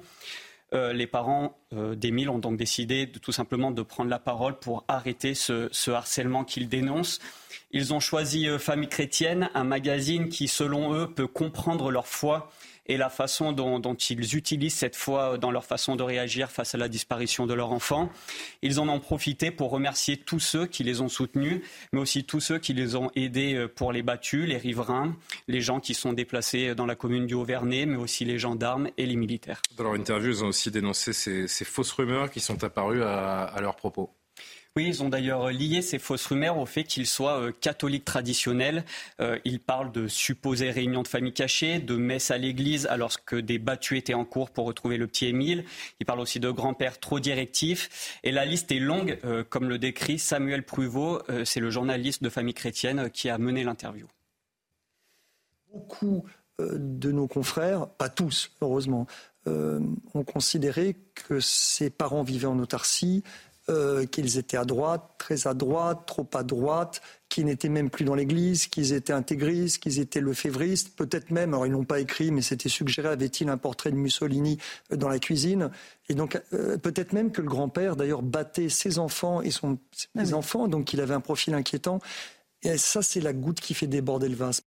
Euh, 0.75 0.93
les 0.93 1.07
parents 1.07 1.59
euh, 1.75 1.95
d'Émile 1.95 2.31
ont 2.31 2.39
donc 2.39 2.57
décidé 2.57 3.07
de, 3.07 3.19
tout 3.19 3.33
simplement 3.33 3.71
de 3.71 3.83
prendre 3.83 4.09
la 4.09 4.19
parole 4.19 4.59
pour 4.59 4.85
arrêter 4.89 5.35
ce, 5.35 5.91
harcèlement 5.91 6.45
qu'ils 6.45 6.69
dénoncent. 6.69 7.19
Ils 7.73 7.93
ont 7.93 8.01
choisi 8.01 8.49
euh, 8.49 8.59
Famille 8.59 8.89
chrétienne, 8.89 9.51
un 9.55 9.65
magazine 9.65 10.29
qui, 10.29 10.49
selon 10.49 10.95
eux, 10.95 11.11
peut 11.11 11.27
comprendre 11.27 11.91
leur 11.91 12.07
foi 12.07 12.51
et 12.87 12.97
la 12.97 13.09
façon 13.09 13.53
dont, 13.53 13.81
ils 13.95 14.37
utilisent 14.37 14.75
cette 14.75 14.97
foi 14.97 15.39
dans 15.39 15.51
leur 15.51 15.65
façon 15.65 15.97
de 15.97 16.03
réagir 16.03 16.51
face 16.51 16.75
à 16.75 16.79
la 16.79 16.89
disparition 16.89 17.47
de 17.47 17.55
leur 17.55 17.73
enfant. 17.73 18.11
Ils 18.63 18.81
en 18.81 18.89
ont 18.89 19.01
profité 19.01 19.51
pour 19.51 19.71
remercier 19.71 20.17
tous 20.17 20.41
ceux 20.41 20.67
qui 20.67 20.85
les 20.85 21.01
ont 21.01 21.09
soutenus, 21.09 21.63
mais 21.93 22.01
aussi 22.01 22.25
tous 22.25 22.41
ceux 22.41 22.59
qui 22.59 22.73
les 22.73 22.97
ont 22.97 23.11
aidés 23.15 23.55
euh, 23.55 23.69
pour 23.69 23.93
les 23.93 24.03
battus, 24.03 24.49
les 24.49 24.57
riverains, 24.57 25.17
les 25.49 25.61
gens 25.61 25.81
qui 25.81 25.95
sont 25.95 26.13
déplacés 26.13 26.75
dans 26.75 26.87
la 26.87 26.95
commune 26.95 27.27
du 27.27 27.35
Haut-Vernay, 27.35 27.87
mais 27.87 27.97
aussi 27.97 28.25
les 28.25 28.39
gendarmes 28.39 28.89
et 28.97 29.07
les 29.07 29.17
militaires. 29.17 29.63
Dans 29.77 29.85
leur 29.85 29.95
interview, 29.95 30.31
ils 30.31 30.45
ont 30.45 30.49
aussi 30.49 30.71
dénoncé 30.71 31.13
ces, 31.13 31.65
fausses 31.65 31.93
rumeurs 31.93 32.31
qui 32.31 32.41
sont 32.41 32.65
apparues 32.65 33.03
à, 33.03 33.45
à 33.45 33.61
leur 33.61 33.77
propos. 33.77 34.11
Oui, 34.75 34.87
ils 34.87 35.03
ont 35.03 35.11
d'ailleurs 35.11 35.51
lié 35.51 35.83
ces 35.83 35.99
fausses 35.99 36.25
rumeurs 36.25 36.57
au 36.57 36.65
fait 36.65 36.85
qu'ils 36.85 37.07
soient 37.07 37.39
euh, 37.39 37.53
catholiques 37.53 38.07
traditionnels. 38.07 38.87
Euh, 39.21 39.39
ils 39.45 39.61
parlent 39.61 39.93
de 39.93 40.09
supposées 40.09 40.71
réunions 40.71 41.03
de 41.03 41.09
famille 41.09 41.35
cachées, 41.35 41.79
de 41.79 41.95
messes 41.97 42.31
à 42.31 42.39
l'église 42.39 42.87
alors 42.87 43.23
que 43.27 43.37
des 43.37 43.59
battus 43.59 43.99
étaient 43.99 44.15
en 44.15 44.25
cours 44.25 44.51
pour 44.51 44.65
retrouver 44.65 44.97
le 44.97 45.07
petit 45.07 45.27
Émile. 45.27 45.67
Ils 46.01 46.07
parlent 46.07 46.21
aussi 46.21 46.41
de 46.41 46.51
grands-pères 46.51 46.99
trop 47.01 47.21
directifs. 47.21 48.19
Et 48.25 48.33
la 48.33 48.47
liste 48.47 48.73
est 48.73 48.79
longue, 48.79 49.19
euh, 49.27 49.45
comme 49.45 49.69
le 49.69 49.77
décrit 49.77 50.19
Samuel 50.19 50.63
Pruvot. 50.63 51.21
C'est 51.45 51.61
le 51.61 51.71
journaliste 51.71 52.23
de 52.23 52.31
famille 52.31 52.55
chrétienne 52.55 53.11
qui 53.11 53.29
a 53.29 53.37
mené 53.37 53.65
l'interview. 53.65 54.07
Beaucoup 55.71 56.25
de 56.59 57.13
nos 57.13 57.27
confrères, 57.27 57.89
pas 57.89 58.09
tous, 58.09 58.53
heureusement, 58.61 59.07
ont 59.47 60.25
considéré 60.25 60.97
que 61.15 61.41
ses 61.41 61.91
parents 61.91 62.23
vivaient 62.23 62.47
en 62.47 62.59
autarcie, 62.59 63.23
euh, 63.69 64.07
qu'ils 64.07 64.39
étaient 64.39 64.57
à 64.57 64.65
droite, 64.65 65.03
très 65.19 65.47
à 65.47 65.55
droite, 65.55 66.01
trop 66.07 66.29
à 66.35 66.43
droite, 66.43 67.01
qu'ils 67.29 67.45
n'étaient 67.45 67.69
même 67.69 67.91
plus 67.91 68.05
dans 68.05 68.15
l'Église, 68.15 68.67
qu'ils 68.67 68.93
étaient 68.93 69.13
intégristes, 69.13 69.83
qu'ils 69.83 70.01
étaient 70.01 70.21
lefévristes, 70.21 70.97
peut-être 70.97 71.31
même, 71.31 71.55
alors 71.55 71.67
ils 71.67 71.73
n'ont 71.73 71.85
pas 71.85 72.01
écrit, 72.01 72.33
mais 72.33 72.43
c'était 72.43 72.69
suggéré, 72.69 73.09
avait-il 73.09 73.49
un 73.49 73.59
portrait 73.59 73.93
de 73.93 73.97
Mussolini 73.97 74.59
euh, 74.93 74.97
dans 74.97 75.09
la 75.09 75.19
cuisine 75.19 75.71
Et 76.09 76.15
donc 76.15 76.41
euh, 76.53 76.77
peut-être 76.77 77.13
même 77.13 77.31
que 77.31 77.41
le 77.41 77.49
grand-père, 77.49 77.95
d'ailleurs, 77.95 78.23
battait 78.23 78.69
ses 78.69 78.99
enfants 78.99 79.43
et 79.43 79.51
son, 79.51 79.79
ses 79.93 80.09
ah 80.19 80.37
enfants, 80.37 80.67
donc 80.67 80.93
il 80.93 81.01
avait 81.01 81.15
un 81.15 81.21
profil 81.21 81.55
inquiétant. 81.55 82.01
Et 82.63 82.79
ça, 82.79 83.03
c'est 83.03 83.21
la 83.21 83.33
goutte 83.33 83.61
qui 83.61 83.75
fait 83.75 83.87
déborder 83.87 84.29
le 84.29 84.37
vase. 84.37 84.63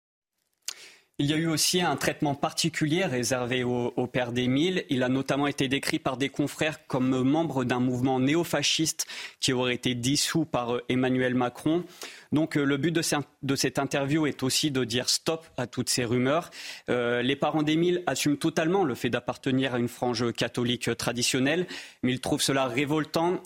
Il 1.21 1.27
y 1.27 1.33
a 1.33 1.37
eu 1.37 1.47
aussi 1.47 1.81
un 1.81 1.95
traitement 1.95 2.35
particulier 2.35 3.05
réservé 3.05 3.63
au, 3.63 4.07
père 4.09 4.33
d'Émile. 4.33 4.85
Il 4.89 5.05
a 5.05 5.09
notamment 5.09 5.47
été 5.47 5.69
décrit 5.69 6.01
par 6.01 6.17
des 6.17 6.29
confrères 6.29 6.89
comme 6.89 7.23
membre 7.23 7.63
d'un 7.63 7.79
mouvement 7.79 8.19
néofasciste 8.19 9.07
qui 9.39 9.53
aurait 9.53 9.77
été 9.77 9.95
dissous 9.95 10.45
par 10.45 10.75
euh, 10.75 10.83
Emmanuel 10.89 11.37
Macron. 11.37 11.85
Donc 12.33 12.57
euh, 12.57 12.65
le 12.65 12.79
but 12.79 12.91
de, 12.91 13.55
cette 13.55 13.79
interview 13.79 14.27
est 14.27 14.43
aussi 14.43 14.73
de 14.73 14.83
dire 14.83 15.09
stop 15.09 15.47
à 15.57 15.69
toutes 15.69 15.89
ces 15.89 16.05
rumeurs. 16.05 16.51
Euh, 16.89 17.23
les 17.23 17.37
parents 17.37 17.63
d'Émile 17.63 18.03
assument 18.09 18.37
totalement 18.37 18.83
le 18.83 18.97
fait 18.97 19.09
d'appartenir 19.09 19.75
à 19.75 19.79
une 19.79 19.87
frange 19.87 20.33
catholique 20.33 20.97
traditionnelle, 20.97 21.69
mais 22.03 22.11
ils 22.11 22.21
trouvent 22.21 22.43
cela 22.43 22.67
révoltant 22.67 23.41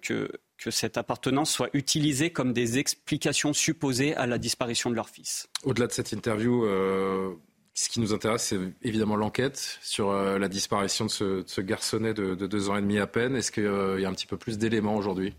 que 0.00 0.30
que 0.60 0.70
cette 0.70 0.98
appartenance 0.98 1.50
soit 1.50 1.70
utilisée 1.72 2.30
comme 2.30 2.52
des 2.52 2.78
explications 2.78 3.52
supposées 3.52 4.14
à 4.14 4.26
la 4.26 4.38
disparition 4.38 4.90
de 4.90 4.94
leur 4.94 5.08
fils. 5.08 5.48
Au-delà 5.64 5.86
de 5.86 5.92
cette 5.92 6.12
interview, 6.12 6.66
euh, 6.66 7.32
ce 7.72 7.88
qui 7.88 7.98
nous 7.98 8.12
intéresse, 8.12 8.44
c'est 8.44 8.58
évidemment 8.82 9.16
l'enquête 9.16 9.78
sur 9.82 10.10
euh, 10.10 10.38
la 10.38 10.48
disparition 10.48 11.06
de 11.06 11.44
ce, 11.46 11.60
garçonnet 11.62 12.12
de, 12.12 12.34
deux 12.34 12.68
ans 12.68 12.76
et 12.76 12.82
demi 12.82 12.98
à 12.98 13.06
peine. 13.06 13.36
Est-ce 13.36 13.50
qu'il 13.50 13.64
y 13.64 14.04
a 14.04 14.08
un 14.08 14.12
petit 14.12 14.26
peu 14.26 14.36
plus 14.36 14.58
d'éléments 14.58 14.96
aujourd'hui? 14.96 15.34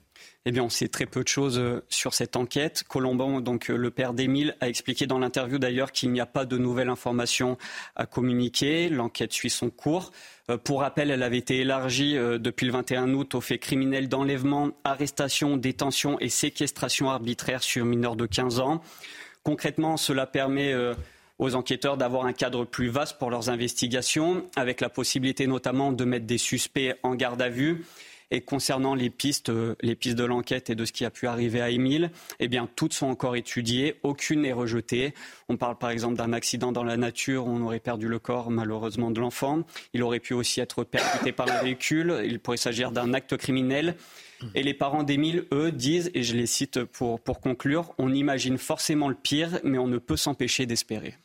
Eh 0.45 0.51
bien, 0.51 0.63
on 0.63 0.69
sait 0.69 0.87
très 0.87 1.05
peu 1.05 1.23
de 1.23 1.27
choses 1.27 1.59
euh, 1.59 1.83
sur 1.89 2.13
cette 2.13 2.35
enquête. 2.35 2.83
Colomban, 2.87 3.41
donc 3.41 3.67
le 3.67 3.91
père 3.91 4.13
d'Émile, 4.13 4.55
a 4.59 4.69
expliqué 4.69 5.05
dans 5.05 5.19
l'interview 5.19 5.59
d'ailleurs 5.59 5.91
qu'il 5.91 6.11
n'y 6.11 6.19
a 6.19 6.25
pas 6.25 6.45
de 6.45 6.57
nouvelles 6.57 6.89
informations 6.89 7.57
à 7.95 8.05
communiquer. 8.05 8.89
L'enquête 8.89 9.33
suit 9.33 9.49
son 9.49 9.69
cours. 9.69 10.11
Euh, 10.51 10.57
pour 10.57 10.81
rappel, 10.81 11.11
elle 11.11 11.23
avait 11.23 11.37
été 11.37 11.59
élargie 11.59 12.17
euh, 12.17 12.37
depuis 12.37 12.65
le 12.65 12.71
21 12.73 13.13
août 13.13 13.35
aux 13.35 13.41
faits 13.41 13.61
criminels 13.61 14.09
d'enlèvement, 14.09 14.71
arrestation, 14.83 15.57
détention 15.57 16.19
et 16.19 16.29
séquestration 16.29 17.09
arbitraire 17.09 17.63
sur 17.63 17.85
mineurs 17.85 18.15
de 18.15 18.25
15 18.25 18.59
ans. 18.59 18.81
Concrètement, 19.43 19.97
cela 19.97 20.25
permet 20.27 20.73
euh, 20.73 20.93
aux 21.39 21.55
enquêteurs 21.55 21.97
d'avoir 21.97 22.25
un 22.25 22.33
cadre 22.33 22.65
plus 22.65 22.89
vaste 22.89 23.17
pour 23.17 23.29
leurs 23.29 23.49
investigations, 23.49 24.45
avec 24.55 24.81
la 24.81 24.89
possibilité 24.89 25.47
notamment 25.47 25.91
de 25.91 26.05
mettre 26.05 26.25
des 26.25 26.37
suspects 26.37 26.93
en 27.03 27.15
garde 27.15 27.41
à 27.41 27.49
vue 27.49 27.85
et 28.31 28.41
concernant 28.41 28.95
les 28.95 29.09
pistes, 29.09 29.49
euh, 29.49 29.75
les 29.81 29.95
pistes 29.95 30.17
de 30.17 30.23
l'enquête 30.23 30.69
et 30.69 30.75
de 30.75 30.85
ce 30.85 30.91
qui 30.91 31.05
a 31.05 31.11
pu 31.11 31.27
arriver 31.27 31.61
à 31.61 31.69
Émile, 31.69 32.11
eh 32.39 32.47
bien, 32.47 32.67
toutes 32.75 32.93
sont 32.93 33.07
encore 33.07 33.35
étudiées, 33.35 33.97
aucune 34.03 34.41
n'est 34.41 34.53
rejetée. 34.53 35.13
On 35.49 35.57
parle 35.57 35.77
par 35.77 35.89
exemple 35.89 36.15
d'un 36.15 36.33
accident 36.33 36.71
dans 36.71 36.83
la 36.83 36.97
nature, 36.97 37.45
on 37.45 37.61
aurait 37.61 37.79
perdu 37.79 38.07
le 38.07 38.19
corps 38.19 38.49
malheureusement 38.49 39.11
de 39.11 39.19
l'enfant. 39.19 39.63
Il 39.93 40.01
aurait 40.01 40.19
pu 40.19 40.33
aussi 40.33 40.61
être 40.61 40.83
percuté 40.83 41.31
par 41.31 41.51
un 41.51 41.61
véhicule. 41.61 42.21
Il 42.25 42.39
pourrait 42.39 42.57
s'agir 42.57 42.91
d'un 42.91 43.13
acte 43.13 43.35
criminel. 43.37 43.95
Et 44.55 44.63
les 44.63 44.73
parents 44.73 45.03
d'Émile, 45.03 45.45
eux, 45.53 45.71
disent, 45.71 46.09
et 46.15 46.23
je 46.23 46.35
les 46.35 46.47
cite 46.47 46.83
pour 46.83 47.21
conclure, 47.41 47.93
on 47.99 48.11
imagine 48.11 48.57
forcément 48.57 49.07
le 49.07 49.15
pire, 49.15 49.59
mais 49.63 49.77
on 49.77 49.87
ne 49.87 49.99
peut 49.99 50.17
s'empêcher 50.17 50.65
d'espérer. 50.65 51.15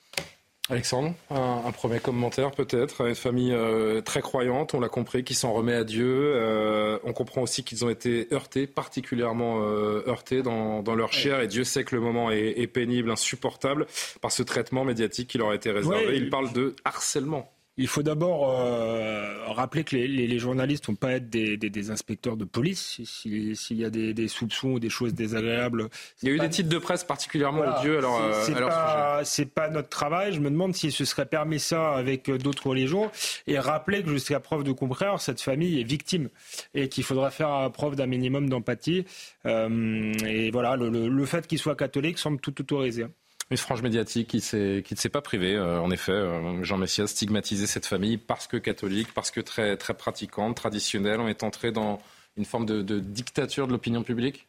Alexandre, 0.69 1.15
un, 1.31 1.71
premier 1.71 2.01
commentaire 2.01 2.51
peut-être. 2.51 3.07
Une 3.07 3.15
famille 3.15 3.53
euh, 3.53 4.01
très 4.01 4.21
croyante, 4.21 4.75
on 4.75 4.81
l'a 4.81 4.89
compris, 4.89 5.23
qui 5.23 5.35
s'en 5.35 5.53
remet 5.53 5.75
à 5.75 5.85
Dieu. 5.85 6.33
Euh, 6.35 6.99
on 7.05 7.13
comprend 7.13 7.43
aussi 7.43 7.63
qu'ils 7.63 7.85
ont 7.85 7.89
été 7.89 8.27
heurtés, 8.33 8.67
particulièrement 8.67 9.61
euh, 9.61 10.03
heurtés 10.09 10.43
dans, 10.43 10.83
leur 10.97 11.13
chair. 11.13 11.41
Et 11.41 11.47
Dieu 11.47 11.63
sait 11.63 11.85
que 11.85 11.95
le 11.95 12.01
moment 12.01 12.33
est, 12.33 12.67
pénible, 12.67 13.13
insupportable, 13.13 13.87
par 14.21 14.33
ce 14.33 14.43
traitement 14.43 14.85
médiatique 14.85 15.29
qui 15.29 15.39
leur 15.39 15.51
a 15.51 15.55
été 15.55 15.71
réservé. 15.71 16.17
Il 16.17 16.31
parle 16.31 16.53
de 16.53 16.75
harcèlement. 16.85 17.49
Il 17.79 17.89
faut 17.89 18.03
d'abord 18.03 18.59
euh, 18.59 19.49
rappeler 19.49 19.85
que 19.85 19.97
les, 19.97 20.09
les, 20.09 20.27
les 20.27 20.39
journalistes 20.39 20.87
vont 20.87 20.95
pas 20.95 21.13
être 21.13 21.29
des, 21.29 21.59
des, 21.59 21.69
des, 21.69 21.91
inspecteurs 21.91 22.39
de 22.39 22.47
police. 22.47 23.01
S'il 23.05 23.77
y 23.77 23.85
a 23.85 23.91
des, 23.91 24.15
des, 24.15 24.29
soupçons 24.29 24.71
ou 24.71 24.79
des 24.81 24.89
choses 24.89 25.13
désagréables. 25.13 25.89
Il 26.23 26.29
y 26.29 26.33
a 26.33 26.35
eu 26.35 26.39
des 26.39 26.49
titres 26.49 26.71
de 26.71 26.79
presse 26.79 27.05
particulièrement 27.05 27.61
odieux 27.61 27.99
à 27.99 28.01
leur, 28.01 29.25
C'est 29.25 29.47
pas, 29.55 29.67
pas 29.67 29.71
notre 29.71 29.91
travail. 29.91 30.33
Je 30.33 30.41
me 30.41 30.49
demande 30.49 30.75
si 30.75 30.91
ce 30.91 31.05
serait 31.05 31.27
permis 31.27 31.61
ça 31.61 31.93
avec 31.95 32.31
euh, 32.31 32.39
d'autres 32.39 32.67
religions. 32.67 33.11
Et 33.47 33.59
rappeler 33.59 34.03
que 34.03 34.09
jusqu'à 34.09 34.41
preuve 34.41 34.65
de 34.65 34.73
contraire, 34.73 35.21
cette 35.21 35.43
famille 35.43 35.79
est 35.79 35.85
victime 35.85 36.31
et 36.75 36.89
qu'il 36.89 37.05
faudra 37.05 37.31
faire 37.31 37.71
preuve 37.73 37.95
d'un 37.95 38.07
minimum 38.07 38.49
d'empathie. 38.49 39.05
Euh, 39.45 40.15
et 40.25 40.51
voilà, 40.51 40.77
le, 40.77 40.89
le, 40.89 41.09
le 41.09 41.27
fait 41.27 41.47
qu'il 41.47 41.59
soit 41.59 41.77
catholique 41.77 42.19
semble 42.19 42.41
tout 42.41 42.59
autorisé. 42.59 43.05
Une 43.51 43.57
frange 43.57 43.83
médiatique 43.83 44.27
qui, 44.29 44.39
ne 44.39 44.97
s'est 44.97 45.09
pas 45.09 45.21
privée, 45.21 45.55
euh, 45.55 45.81
en 45.81 45.93
effet. 45.93 46.11
Euh, 46.11 46.65
Jean 46.65 46.79
Messias 46.79 47.07
stigmatisé 47.07 47.69
cette 47.69 47.87
famille 47.87 48.17
parce 48.17 48.49
que 48.49 48.57
catholique, 48.57 49.15
parce 49.15 49.31
que 49.31 49.41
très, 49.41 49.77
pratiquante, 49.77 50.57
traditionnelle. 50.57 51.21
On 51.21 51.29
est 51.29 51.45
entré 51.45 51.71
dans 51.71 52.01
une 52.37 52.45
forme 52.45 52.67
de, 52.67 52.99
dictature 52.99 53.69
de 53.69 53.73
l'opinion 53.73 54.03
publique? 54.03 54.49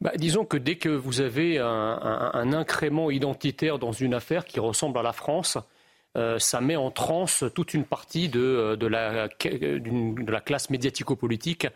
Bah, 0.00 0.12
disons 0.16 0.44
que 0.44 0.58
dès 0.58 0.76
que 0.76 0.90
vous 0.90 1.22
avez 1.22 1.58
un, 1.58 2.52
incrément 2.52 3.10
identitaire 3.10 3.78
dans 3.78 3.92
une 3.92 4.12
affaire 4.12 4.44
qui 4.44 4.60
ressemble 4.60 4.98
à 4.98 5.02
la 5.02 5.12
France, 5.12 5.56
euh, 6.16 6.38
ça 6.38 6.60
met 6.60 6.76
en 6.76 6.90
transe 6.90 7.44
toute 7.54 7.72
une 7.72 7.84
partie 7.84 8.28
de 8.28 8.86
la, 8.86 9.28
classe 10.40 10.68
médiatico-politique 10.68 11.66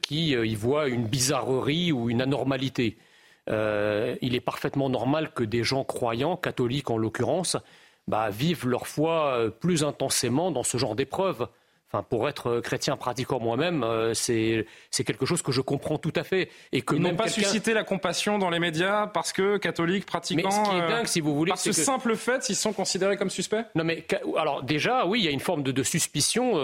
qui 0.00 0.30
y 0.30 0.54
voit 0.54 0.88
une 0.88 1.06
bizarrerie 1.06 1.90
ou 1.92 2.08
une 2.08 2.22
anormalité. 2.22 2.96
Euh, 3.50 4.16
il 4.20 4.34
est 4.34 4.40
parfaitement 4.40 4.88
normal 4.88 5.32
que 5.32 5.42
des 5.42 5.64
gens 5.64 5.84
croyants, 5.84 6.36
catholiques 6.36 6.90
en 6.90 6.96
l'occurrence, 6.96 7.56
bah, 8.06 8.30
vivent 8.30 8.66
leur 8.66 8.86
foi 8.86 9.34
euh, 9.34 9.50
plus 9.50 9.84
intensément 9.84 10.50
dans 10.50 10.62
ce 10.62 10.76
genre 10.76 10.94
d'épreuves. 10.94 11.48
Enfin, 11.88 12.02
pour 12.08 12.26
être 12.26 12.60
chrétien 12.60 12.96
pratiquant 12.96 13.38
moi-même, 13.38 13.82
euh, 13.84 14.14
c'est 14.14 14.64
quelque 15.04 15.26
chose 15.26 15.42
que 15.42 15.52
je 15.52 15.60
comprends 15.60 15.98
tout 15.98 16.12
à 16.16 16.24
fait. 16.24 16.48
Et 16.72 16.80
que 16.80 16.94
Ils 16.94 17.02
n'ont 17.02 17.14
pas 17.14 17.28
suscité 17.28 17.74
la 17.74 17.84
compassion 17.84 18.38
dans 18.38 18.48
les 18.48 18.60
médias 18.60 19.08
parce 19.08 19.34
que 19.34 19.58
catholiques 19.58 20.06
pratiquants. 20.06 20.48
Mais 20.48 20.50
ce 20.50 20.70
qui 20.70 20.76
est 20.76 20.88
dingue, 20.88 21.06
si 21.06 21.20
vous 21.20 21.34
voulez, 21.34 21.50
par 21.50 21.58
ce 21.58 21.72
simple 21.72 22.16
fait, 22.16 22.48
ils 22.48 22.56
sont 22.56 22.72
considérés 22.72 23.18
comme 23.18 23.28
suspects? 23.28 23.66
Non, 23.74 23.84
mais 23.84 24.06
alors 24.38 24.62
déjà, 24.62 25.04
oui, 25.04 25.20
il 25.20 25.24
y 25.26 25.28
a 25.28 25.32
une 25.32 25.40
forme 25.40 25.62
de, 25.62 25.82
suspicion 25.82 26.54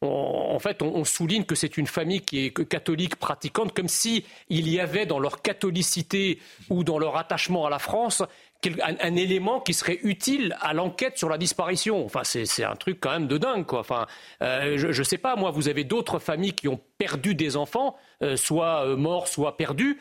en 0.00 0.58
fait, 0.60 0.82
on, 0.82 1.04
souligne 1.04 1.44
que 1.44 1.56
c'est 1.56 1.76
une 1.76 1.88
famille 1.88 2.20
qui 2.20 2.46
est 2.46 2.68
catholique 2.68 3.16
pratiquante, 3.16 3.74
comme 3.74 3.88
si 3.88 4.24
il 4.48 4.68
y 4.68 4.78
avait 4.78 5.06
dans 5.06 5.18
leur 5.18 5.42
catholicité 5.42 6.38
ou 6.70 6.84
dans 6.84 6.98
leur 6.98 7.16
attachement 7.16 7.66
à 7.66 7.70
la 7.70 7.80
France 7.80 8.22
un, 8.82 9.16
élément 9.16 9.60
qui 9.60 9.72
serait 9.72 9.98
utile 10.02 10.56
à 10.60 10.74
l'enquête 10.74 11.16
sur 11.16 11.28
la 11.28 11.38
disparition. 11.38 12.04
Enfin, 12.04 12.22
c'est 12.24 12.64
un 12.64 12.76
truc 12.76 12.98
quand 13.00 13.10
même 13.10 13.28
de 13.28 13.38
dingue, 13.38 13.64
quoi. 13.66 13.80
Enfin, 13.80 14.06
euh, 14.42 14.76
je 14.76 14.86
ne 14.88 15.04
sais 15.04 15.18
pas, 15.18 15.36
moi, 15.36 15.50
vous 15.50 15.68
avez 15.68 15.84
d'autres 15.84 16.18
familles 16.18 16.54
qui 16.54 16.68
ont 16.68 16.80
perdu 16.98 17.34
des 17.34 17.56
enfants, 17.56 17.96
euh, 18.22 18.36
soit 18.36 18.84
euh, 18.84 18.96
morts, 18.96 19.28
soit 19.28 19.56
perdus. 19.56 20.00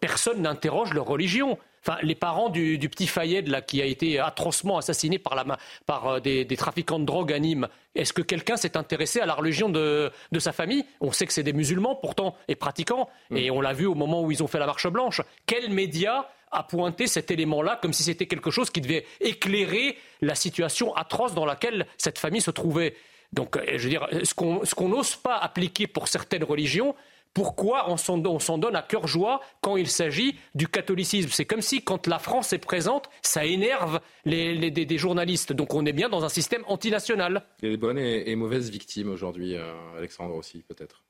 personne 0.00 0.42
n'interroge 0.42 0.92
leur 0.94 1.06
religion. 1.06 1.58
Enfin, 1.88 1.98
les 2.02 2.14
parents 2.14 2.50
du, 2.50 2.78
petit 2.90 3.06
Fayed 3.06 3.48
là, 3.48 3.62
qui 3.62 3.80
a 3.80 3.86
été 3.86 4.18
atrocement 4.18 4.76
assassiné 4.76 5.18
par, 5.18 5.34
la, 5.34 5.56
par 5.86 6.20
des, 6.20 6.46
trafiquants 6.56 6.98
de 6.98 7.06
drogue 7.06 7.32
à 7.32 7.38
Nîmes, 7.38 7.66
est-ce 7.94 8.12
que 8.12 8.20
quelqu'un 8.20 8.58
s'est 8.58 8.76
intéressé 8.76 9.20
à 9.20 9.26
la 9.26 9.32
religion 9.32 9.70
de, 9.70 10.12
de 10.30 10.38
sa 10.38 10.52
famille? 10.52 10.84
On 11.00 11.12
sait 11.12 11.26
que 11.26 11.32
c'est 11.32 11.42
des 11.42 11.54
musulmans 11.54 11.94
pourtant 11.94 12.36
et 12.46 12.56
pratiquants, 12.56 13.08
mm. 13.30 13.36
et 13.38 13.50
on 13.50 13.62
l'a 13.62 13.72
vu 13.72 13.86
au 13.86 13.94
moment 13.94 14.22
où 14.22 14.30
ils 14.30 14.42
ont 14.42 14.46
fait 14.46 14.58
la 14.58 14.66
marche 14.66 14.86
blanche. 14.88 15.22
Quels 15.46 15.70
médias 15.70 16.26
a 16.50 16.62
pointé 16.62 17.06
cet 17.06 17.30
élément-là 17.30 17.78
comme 17.80 17.94
si 17.94 18.02
c'était 18.02 18.26
quelque 18.26 18.50
chose 18.50 18.68
qui 18.68 18.82
devait 18.82 19.06
éclairer 19.20 19.96
la 20.20 20.34
situation 20.34 20.94
atroce 20.94 21.32
dans 21.32 21.46
laquelle 21.46 21.86
cette 21.96 22.18
famille 22.18 22.42
se 22.42 22.50
trouvait? 22.50 22.96
Donc, 23.32 23.56
euh, 23.56 23.62
je 23.76 23.82
veux 23.84 23.90
dire, 23.90 24.08
ce 24.24 24.34
qu'on 24.34 24.88
n'ose 24.88 25.16
pas 25.16 25.36
appliquer 25.36 25.86
pour 25.86 26.08
certaines 26.08 26.44
religions, 26.44 26.94
pourquoi 27.38 27.88
on 27.88 27.96
s'en 27.96 28.58
donne 28.58 28.74
à 28.74 28.82
cœur 28.82 29.06
joie 29.06 29.40
quand 29.60 29.76
il 29.76 29.86
s'agit 29.86 30.34
du 30.56 30.66
catholicisme 30.66 31.30
C'est 31.30 31.44
comme 31.44 31.60
si, 31.60 31.82
quand 31.82 32.08
la 32.08 32.18
France 32.18 32.52
est 32.52 32.58
présente, 32.58 33.08
ça 33.22 33.44
énerve 33.44 34.00
les, 34.24 34.98
journalistes. 34.98 35.52
Donc 35.52 35.72
on 35.72 35.86
est 35.86 35.92
bien 35.92 36.08
dans 36.08 36.24
un 36.24 36.28
système 36.28 36.64
antinational. 36.66 37.44
Il 37.62 37.66
y 37.66 37.68
a 37.68 37.70
des 37.70 37.80
bonnes 37.80 37.98
et, 37.98 38.34
mauvaises 38.34 38.70
victimes 38.70 39.10
aujourd'hui, 39.10 39.54
euh, 39.54 39.72
Alexandre 39.96 40.34
aussi, 40.34 40.64
peut-être. 40.66 41.04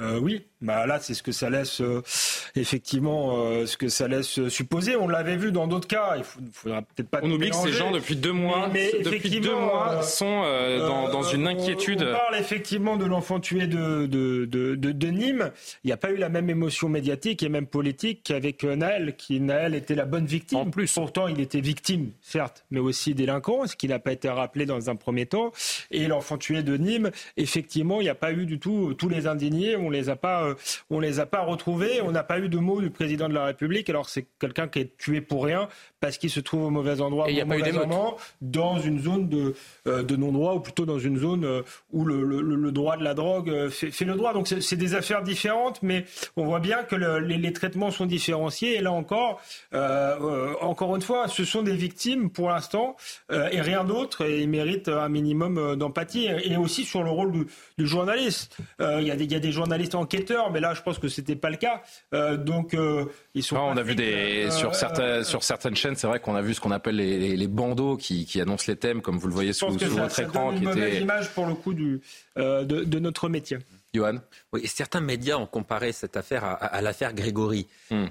Euh, 0.00 0.18
oui, 0.18 0.44
bah 0.60 0.88
là 0.88 0.98
c'est 0.98 1.14
ce 1.14 1.22
que 1.22 1.30
ça 1.30 1.50
laisse 1.50 1.80
euh, 1.80 2.02
effectivement 2.56 3.36
euh, 3.36 3.64
ce 3.64 3.76
que 3.76 3.88
ça 3.88 4.08
laisse 4.08 4.48
supposer. 4.48 4.96
On 4.96 5.06
l'avait 5.06 5.36
vu 5.36 5.52
dans 5.52 5.68
d'autres 5.68 5.86
cas. 5.86 6.16
Il 6.16 6.24
faudra 6.24 6.82
peut-être 6.82 7.08
pas. 7.08 7.20
On 7.22 7.30
oublie 7.30 7.50
que 7.50 7.56
ces 7.56 7.72
gens 7.72 7.92
depuis 7.92 8.16
deux 8.16 8.32
mois, 8.32 8.68
depuis 8.68 9.38
deux 9.38 9.54
mois 9.54 10.02
sont 10.02 10.42
dans, 10.80 11.10
dans, 11.10 11.22
une 11.22 11.46
inquiétude. 11.46 12.02
On, 12.02 12.12
parle 12.12 12.34
effectivement 12.34 12.96
de 12.96 13.04
l'enfant 13.04 13.38
tué 13.38 13.68
de 13.68 14.06
de, 14.06 14.46
de, 14.46 14.74
de, 14.74 15.08
Nîmes. 15.08 15.52
Il 15.84 15.86
n'y 15.86 15.92
a 15.92 15.96
pas 15.96 16.10
eu 16.10 16.16
la 16.16 16.28
même 16.28 16.50
émotion 16.50 16.88
médiatique 16.88 17.44
et 17.44 17.48
même 17.48 17.68
politique 17.68 18.22
qu'avec 18.24 18.64
Naël, 18.64 19.14
qui 19.16 19.38
Naël 19.38 19.76
était 19.76 19.94
la 19.94 20.06
bonne 20.06 20.26
victime. 20.26 20.58
En 20.58 20.70
plus, 20.70 20.92
pourtant 20.92 21.28
il 21.28 21.40
était 21.40 21.60
victime, 21.60 22.10
certes, 22.20 22.64
mais 22.72 22.80
aussi 22.80 23.14
délinquant, 23.14 23.68
ce 23.68 23.76
qui 23.76 23.86
n'a 23.86 24.00
pas 24.00 24.10
été 24.10 24.28
rappelé 24.28 24.66
dans 24.66 24.90
un 24.90 24.96
premier 24.96 25.26
temps. 25.26 25.52
Et 25.92 26.08
l'enfant 26.08 26.36
tué 26.36 26.64
de 26.64 26.76
Nîmes, 26.76 27.12
effectivement, 27.36 28.00
il 28.00 28.04
n'y 28.04 28.10
a 28.10 28.16
pas 28.16 28.32
eu 28.32 28.44
du 28.44 28.58
tout 28.58 28.94
tous 28.94 29.08
les 29.08 29.28
indignés 29.28 29.76
on 29.84 29.90
les 29.90 30.08
a 30.08 30.16
pas, 30.16 30.44
euh, 30.44 30.54
on 30.90 31.00
les 31.00 31.20
a 31.20 31.26
pas 31.26 31.42
retrouvés. 31.42 32.00
On 32.02 32.10
n'a 32.10 32.22
pas 32.22 32.38
eu 32.38 32.48
de 32.48 32.58
mots 32.58 32.80
du 32.80 32.90
président 32.90 33.28
de 33.28 33.34
la 33.34 33.44
République. 33.44 33.88
Alors 33.90 34.08
c'est 34.08 34.26
quelqu'un 34.40 34.68
qui 34.68 34.80
est 34.80 34.96
tué 34.96 35.20
pour 35.20 35.44
rien 35.44 35.68
parce 36.00 36.18
qu'il 36.18 36.30
se 36.30 36.40
trouve 36.40 36.64
au 36.64 36.70
mauvais 36.70 37.00
endroit, 37.00 37.26
au 37.28 37.46
mauvais 37.46 37.72
moment, 37.72 38.16
dans 38.42 38.78
une 38.78 39.00
zone 39.00 39.28
de, 39.28 39.54
euh, 39.86 40.02
de 40.02 40.16
non-droit 40.16 40.54
ou 40.54 40.60
plutôt 40.60 40.84
dans 40.84 40.98
une 40.98 41.18
zone 41.18 41.44
euh, 41.44 41.62
où 41.92 42.04
le, 42.04 42.22
le, 42.22 42.72
droit 42.72 42.96
de 42.96 43.04
la 43.04 43.14
drogue 43.14 43.68
fait, 43.70 44.04
le 44.04 44.14
droit. 44.14 44.32
Donc 44.32 44.48
c'est 44.48 44.76
des 44.76 44.94
affaires 44.94 45.22
différentes, 45.22 45.82
mais 45.82 46.04
on 46.36 46.44
voit 46.44 46.60
bien 46.60 46.82
que 46.82 46.96
les, 46.96 47.38
les, 47.38 47.52
traitements 47.52 47.90
sont 47.90 48.06
différenciés. 48.06 48.76
Et 48.76 48.80
là 48.80 48.92
encore, 48.92 49.40
encore 50.60 50.96
une 50.96 51.02
fois, 51.02 51.28
ce 51.28 51.44
sont 51.44 51.62
des 51.62 51.76
victimes 51.76 52.30
pour 52.30 52.50
l'instant 52.50 52.96
et 53.30 53.60
rien 53.60 53.84
d'autre. 53.84 54.24
Et 54.24 54.42
ils 54.42 54.48
méritent 54.48 54.88
un 54.88 55.08
minimum 55.08 55.76
d'empathie 55.76 56.26
et 56.26 56.56
aussi 56.56 56.84
sur 56.84 57.02
le 57.02 57.10
rôle 57.10 57.32
du, 57.32 57.46
du 57.78 57.86
journaliste. 57.86 58.56
Il 58.80 59.06
y, 59.06 59.10
a 59.10 59.16
des, 59.16 59.24
y 59.24 59.34
a 59.34 59.40
des 59.40 59.52
journalistes 59.52 59.73
journalistes 59.74 59.94
enquêteurs, 59.96 60.52
mais 60.52 60.60
là, 60.60 60.72
je 60.74 60.82
pense 60.82 60.98
que 60.98 61.08
c'était 61.08 61.34
pas 61.34 61.50
le 61.50 61.56
cas. 61.56 61.82
Euh, 62.12 62.36
donc, 62.36 62.74
euh, 62.74 63.06
ils 63.34 63.42
sont. 63.42 63.56
on 63.56 63.76
a 63.76 63.82
vu 63.82 63.96
des 63.96 64.48
sur 64.50 64.70
euh, 64.70 64.72
certaines 64.72 65.24
sur 65.24 65.42
certaines 65.42 65.74
chaînes, 65.74 65.96
c'est 65.96 66.06
vrai 66.06 66.20
qu'on 66.20 66.36
a 66.36 66.42
vu 66.42 66.54
ce 66.54 66.60
qu'on 66.60 66.70
appelle 66.70 66.96
les, 66.96 67.36
les, 67.36 67.48
bandeaux 67.48 67.96
qui, 67.96 68.24
qui, 68.24 68.40
annoncent 68.40 68.66
les 68.68 68.76
thèmes, 68.76 69.02
comme 69.02 69.18
vous 69.18 69.26
le 69.26 69.34
voyez 69.34 69.52
sous, 69.52 69.66
votre 69.66 70.20
écran. 70.20 70.50
C'est 70.52 70.58
une 70.58 70.64
mauvaise 70.64 71.00
image 71.00 71.30
pour 71.30 71.46
le 71.46 71.54
coup 71.54 71.74
du 71.74 72.00
de, 72.36 72.62
de, 72.62 72.98
notre 72.98 73.28
métier. 73.28 73.58
Johan 73.92 74.18
Oui, 74.52 74.66
certains 74.66 75.00
médias 75.00 75.36
ont 75.36 75.46
comparé 75.46 75.92
cette 75.92 76.16
affaire 76.16 76.44
à, 76.44 76.80
l'affaire 76.80 77.12
Grégory. 77.12 77.66
Hmm. 77.90 78.06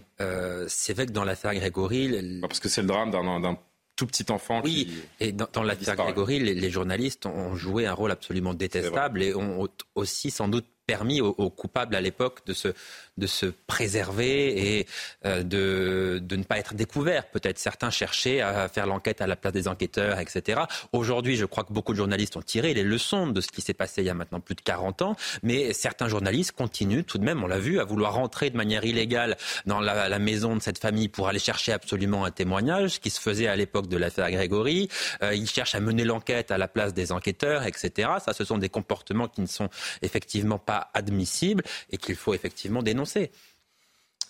c'est 0.67 0.93
vrai 0.93 1.05
que 1.05 1.11
dans 1.11 1.23
l'affaire 1.23 1.53
Grégory. 1.55 2.41
Parce 2.41 2.59
que 2.59 2.69
c'est 2.69 2.81
le 2.81 2.87
drame 2.87 3.11
d'un 3.11 3.57
tout 3.95 4.07
petit 4.07 4.25
enfant. 4.31 4.61
Oui, 4.63 4.91
et 5.19 5.31
dans, 5.31 5.47
dans 5.51 5.63
l'affaire 5.63 5.95
Grégory, 5.95 6.39
les, 6.39 6.53
les, 6.53 6.69
journalistes 6.69 7.25
ont 7.25 7.55
joué 7.55 7.85
un 7.85 7.93
rôle 7.93 8.11
absolument 8.11 8.53
détestable 8.53 9.21
et 9.21 9.35
ont 9.35 9.67
aussi 9.95 10.31
sans 10.31 10.47
doute 10.47 10.65
permis 10.85 11.21
aux, 11.21 11.49
coupables 11.49 11.95
à 11.95 12.01
l'époque 12.01 12.45
de 12.45 12.53
se, 12.53 12.69
de 13.17 13.27
se 13.27 13.45
préserver 13.45 14.77
et 14.77 14.87
euh, 15.25 15.43
de, 15.43 16.19
de, 16.21 16.35
ne 16.35 16.43
pas 16.43 16.57
être 16.57 16.73
découverts. 16.73 17.27
Peut-être 17.27 17.57
certains 17.57 17.89
cherchaient 17.89 18.41
à 18.41 18.67
faire 18.67 18.85
l'enquête 18.85 19.21
à 19.21 19.27
la 19.27 19.35
place 19.35 19.53
des 19.53 19.67
enquêteurs, 19.67 20.19
etc. 20.19 20.61
Aujourd'hui, 20.91 21.35
je 21.35 21.45
crois 21.45 21.63
que 21.63 21.73
beaucoup 21.73 21.93
de 21.93 21.97
journalistes 21.97 22.35
ont 22.37 22.41
tiré 22.41 22.73
les 22.73 22.83
leçons 22.83 23.27
de 23.27 23.41
ce 23.41 23.47
qui 23.47 23.61
s'est 23.61 23.73
passé 23.73 24.01
il 24.01 24.05
y 24.05 24.09
a 24.09 24.13
maintenant 24.13 24.39
plus 24.39 24.55
de 24.55 24.61
40 24.61 25.01
ans, 25.01 25.15
mais 25.41 25.73
certains 25.73 26.07
journalistes 26.07 26.51
continuent 26.51 27.03
tout 27.03 27.17
de 27.17 27.23
même, 27.23 27.43
on 27.43 27.47
l'a 27.47 27.59
vu, 27.59 27.79
à 27.79 27.83
vouloir 27.83 28.13
rentrer 28.13 28.49
de 28.49 28.57
manière 28.57 28.83
illégale 28.83 29.37
dans 29.65 29.79
la, 29.79 30.19
maison 30.19 30.55
de 30.55 30.61
cette 30.61 30.79
famille 30.79 31.09
pour 31.09 31.27
aller 31.27 31.39
chercher 31.39 31.73
absolument 31.73 32.23
un 32.23 32.31
témoignage, 32.31 32.91
ce 32.91 32.99
qui 32.99 33.09
se 33.09 33.19
faisait 33.19 33.47
à 33.47 33.55
l'époque 33.55 33.87
de 33.87 33.97
l'affaire 33.97 34.29
Grégory. 34.31 34.89
Euh, 35.21 35.33
ils 35.33 35.49
cherchent 35.49 35.75
à 35.75 35.79
mener 35.79 36.05
l'enquête 36.05 36.51
à 36.51 36.57
la 36.57 36.67
place 36.67 36.93
des 36.93 37.11
enquêteurs, 37.11 37.65
etc. 37.65 38.09
Ça, 38.23 38.33
ce 38.33 38.45
sont 38.45 38.57
des 38.57 38.69
comportements 38.69 39.27
qui 39.27 39.41
ne 39.41 39.47
sont 39.47 39.69
effectivement 40.01 40.59
pas 40.59 40.72
admissible 40.93 41.63
et 41.89 41.97
qu'il 41.97 42.15
faut 42.15 42.33
effectivement 42.33 42.83
dénoncer. 42.83 43.31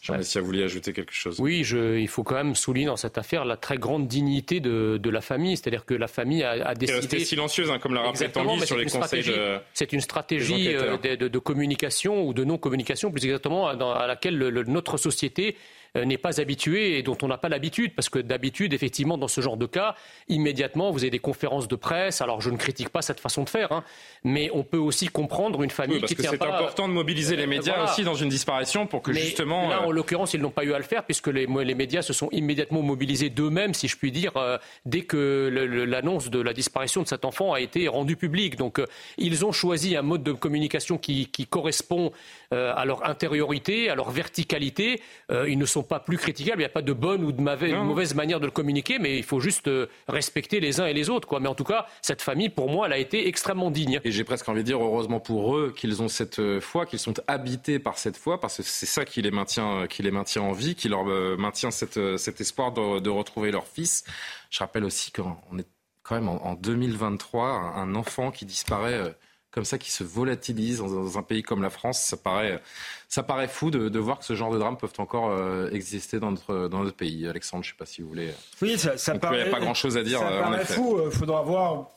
Jean-Messia, 0.03 0.41
vous 0.41 0.47
vouliez 0.47 0.63
ajouter 0.63 0.91
quelque 0.91 1.13
chose 1.13 1.39
Oui, 1.39 1.63
je, 1.63 1.97
il 1.97 2.09
faut 2.09 2.23
quand 2.23 2.35
même 2.35 2.55
souligner 2.55 2.87
dans 2.87 2.97
cette 2.97 3.17
affaire 3.17 3.45
la 3.45 3.55
très 3.55 3.77
grande 3.77 4.05
dignité 4.05 4.59
de, 4.59 4.97
de 5.01 5.09
la 5.09 5.21
famille. 5.21 5.55
C'est-à-dire 5.55 5.85
que 5.85 5.93
la 5.93 6.09
famille 6.09 6.43
a, 6.43 6.51
a 6.67 6.75
décidé... 6.75 6.99
restée 6.99 7.23
silencieuse, 7.23 7.71
hein, 7.71 7.79
comme 7.79 7.93
l'a 7.93 8.01
rappelé 8.01 8.29
Tanguy, 8.29 8.67
sur 8.67 8.75
les 8.75 8.85
conseils 8.85 9.23
de... 9.23 9.59
C'est 9.73 9.93
une 9.93 10.01
stratégie 10.01 10.75
euh, 10.75 10.97
de, 10.97 11.15
de, 11.15 11.27
de, 11.29 11.39
communication 11.39 12.21
ou 12.27 12.33
de 12.33 12.43
non-communication, 12.43 13.11
plus 13.11 13.23
exactement, 13.23 13.73
dans, 13.75 13.93
à 13.93 14.05
laquelle 14.05 14.37
le, 14.37 14.63
notre 14.63 14.97
société 14.97 15.55
n'est 15.95 16.17
pas 16.17 16.41
habitué 16.41 16.97
et 16.97 17.03
dont 17.03 17.17
on 17.21 17.27
n'a 17.27 17.37
pas 17.37 17.49
l'habitude. 17.49 17.93
Parce 17.95 18.09
que 18.09 18.19
d'habitude, 18.19 18.73
effectivement, 18.73 19.17
dans 19.17 19.27
ce 19.27 19.41
genre 19.41 19.57
de 19.57 19.65
cas, 19.65 19.95
immédiatement, 20.27 20.91
vous 20.91 20.99
avez 20.99 21.11
des 21.11 21.19
conférences 21.19 21.67
de 21.67 21.75
presse. 21.75 22.21
Alors, 22.21 22.41
je 22.41 22.49
ne 22.49 22.57
critique 22.57 22.89
pas 22.89 23.01
cette 23.01 23.19
façon 23.19 23.43
de 23.43 23.49
faire, 23.49 23.71
hein, 23.71 23.83
mais 24.23 24.49
on 24.53 24.63
peut 24.63 24.77
aussi 24.77 25.07
comprendre 25.07 25.63
une 25.63 25.69
famille 25.69 25.99
parce 25.99 26.11
qui 26.11 26.15
que 26.15 26.23
C'est 26.23 26.41
important 26.41 26.87
de 26.87 26.93
mobiliser 26.93 27.35
les 27.35 27.47
médias 27.47 27.83
aussi 27.83 28.03
dans 28.03 28.15
une 28.15 28.29
disparition 28.29 28.87
pour 28.87 29.01
que 29.01 29.13
justement. 29.13 29.69
Là, 29.69 29.83
en 29.83 29.89
euh, 29.89 29.93
l'occurrence, 29.93 30.33
ils 30.33 30.41
n'ont 30.41 30.49
pas 30.49 30.63
eu 30.63 30.73
à 30.73 30.77
le 30.77 30.83
faire 30.83 31.03
puisque 31.05 31.27
les, 31.27 31.45
les 31.45 31.75
médias 31.75 32.01
se 32.01 32.13
sont 32.13 32.29
immédiatement 32.31 32.81
mobilisés 32.81 33.29
d'eux-mêmes, 33.29 33.73
si 33.73 33.87
je 33.87 33.97
puis 33.97 34.11
dire, 34.11 34.35
euh, 34.37 34.57
dès 34.85 35.01
que 35.01 35.49
l'annonce 35.87 36.29
de 36.29 36.39
la 36.41 36.53
disparition 36.53 37.01
de 37.01 37.07
cet 37.07 37.25
enfant 37.25 37.53
a 37.53 37.59
été 37.59 37.87
rendue 37.87 38.15
publique. 38.15 38.55
Donc, 38.55 38.81
ils 39.17 39.45
ont 39.45 39.51
choisi 39.51 39.95
un 39.95 40.01
mode 40.01 40.23
de 40.23 40.31
communication 40.31 40.97
qui, 40.97 41.27
qui 41.27 41.45
correspond 41.45 42.11
à 42.53 42.85
leur 42.85 43.05
intériorité, 43.07 43.89
à 43.89 43.95
leur 43.95 44.11
verticalité. 44.11 45.01
ils 45.29 45.57
ne 45.57 45.65
sont 45.65 45.83
pas 45.83 45.99
plus 45.99 46.17
critiquables. 46.17 46.61
Il 46.61 46.65
n'y 46.65 46.65
a 46.65 46.69
pas 46.69 46.81
de 46.81 46.93
bonne 46.93 47.23
ou 47.23 47.31
de 47.31 47.41
mauvaise, 47.41 48.15
manière 48.15 48.39
de 48.39 48.45
le 48.45 48.51
communiquer, 48.51 48.99
mais 48.99 49.17
il 49.17 49.23
faut 49.23 49.39
juste 49.39 49.67
euh, 49.67 49.87
respecter 50.07 50.59
les 50.59 50.79
uns 50.79 50.85
et 50.85 50.93
les 50.93 51.09
autres. 51.09 51.27
Quoi. 51.27 51.39
Mais 51.39 51.47
en 51.47 51.55
tout 51.55 51.63
cas, 51.63 51.87
cette 52.01 52.21
famille, 52.21 52.49
pour 52.49 52.69
moi, 52.69 52.87
elle 52.87 52.93
a 52.93 52.97
été 52.97 53.27
extrêmement 53.27 53.71
digne. 53.71 53.99
Et 54.03 54.11
j'ai 54.11 54.23
presque 54.23 54.47
envie 54.49 54.61
de 54.61 54.65
dire, 54.65 54.81
heureusement 54.81 55.19
pour 55.19 55.57
eux, 55.57 55.73
qu'ils 55.75 56.01
ont 56.01 56.07
cette 56.07 56.39
euh, 56.39 56.61
foi, 56.61 56.85
qu'ils 56.85 56.99
sont 56.99 57.13
habités 57.27 57.79
par 57.79 57.97
cette 57.97 58.17
foi, 58.17 58.39
parce 58.39 58.57
que 58.57 58.63
c'est 58.63 58.85
ça 58.85 59.05
qui 59.05 59.21
les 59.21 59.31
maintient, 59.31 59.87
qui 59.87 60.03
les 60.03 60.11
maintient 60.11 60.41
en 60.41 60.51
vie, 60.51 60.75
qui 60.75 60.89
leur 60.89 61.09
euh, 61.09 61.35
maintient 61.37 61.71
cet 61.71 61.97
espoir 61.97 62.71
de, 62.71 63.09
retrouver 63.13 63.51
leur 63.51 63.67
fils. 63.67 64.03
Je 64.49 64.59
rappelle 64.59 64.83
aussi 64.83 65.11
qu'on 65.11 65.57
est 65.59 65.67
quand 66.01 66.15
même 66.15 66.29
en, 66.29 66.55
2023, 66.55 67.47
un 67.75 67.95
enfant 67.95 68.31
qui 68.31 68.45
disparaît 68.45 69.15
comme 69.53 69.65
ça 69.65 69.77
qui 69.77 69.91
se 69.91 70.03
volatilise 70.03 70.79
dans, 70.79 71.17
un 71.17 71.21
pays 71.21 71.43
comme 71.43 71.61
la 71.61 71.69
France, 71.69 71.99
ça 71.99 72.17
paraît, 72.17 72.61
ça 73.07 73.21
paraît 73.21 73.47
fou 73.47 73.69
de, 73.69 73.99
voir 73.99 74.17
que 74.17 74.25
ce 74.25 74.33
genre 74.33 74.51
de 74.51 74.57
drames 74.57 74.77
peuvent 74.77 74.93
encore 74.97 75.29
euh, 75.29 75.69
exister 75.71 76.19
dans 76.19 76.31
notre, 76.31 76.67
dans 76.67 76.83
notre 76.83 76.97
pays. 76.97 77.27
Alexandre, 77.27 77.63
je 77.63 77.69
ne 77.69 77.73
sais 77.73 77.77
pas 77.77 77.85
si 77.85 78.01
vous 78.01 78.07
voulez. 78.07 78.31
Oui, 78.63 78.79
ça, 78.79 78.97
ça 78.97 79.13
paraît. 79.19 79.37
Il 79.37 79.43
n'y 79.43 79.49
a 79.49 79.51
pas 79.51 79.59
grand-chose 79.59 79.95
à 79.95 80.03
dire. 80.03 80.19
Ça 80.19 80.27
euh, 80.27 80.41
paraît 80.41 80.65
fou. 80.65 80.99
Il 81.05 81.11
faudra 81.11 81.43
voir 81.43 81.89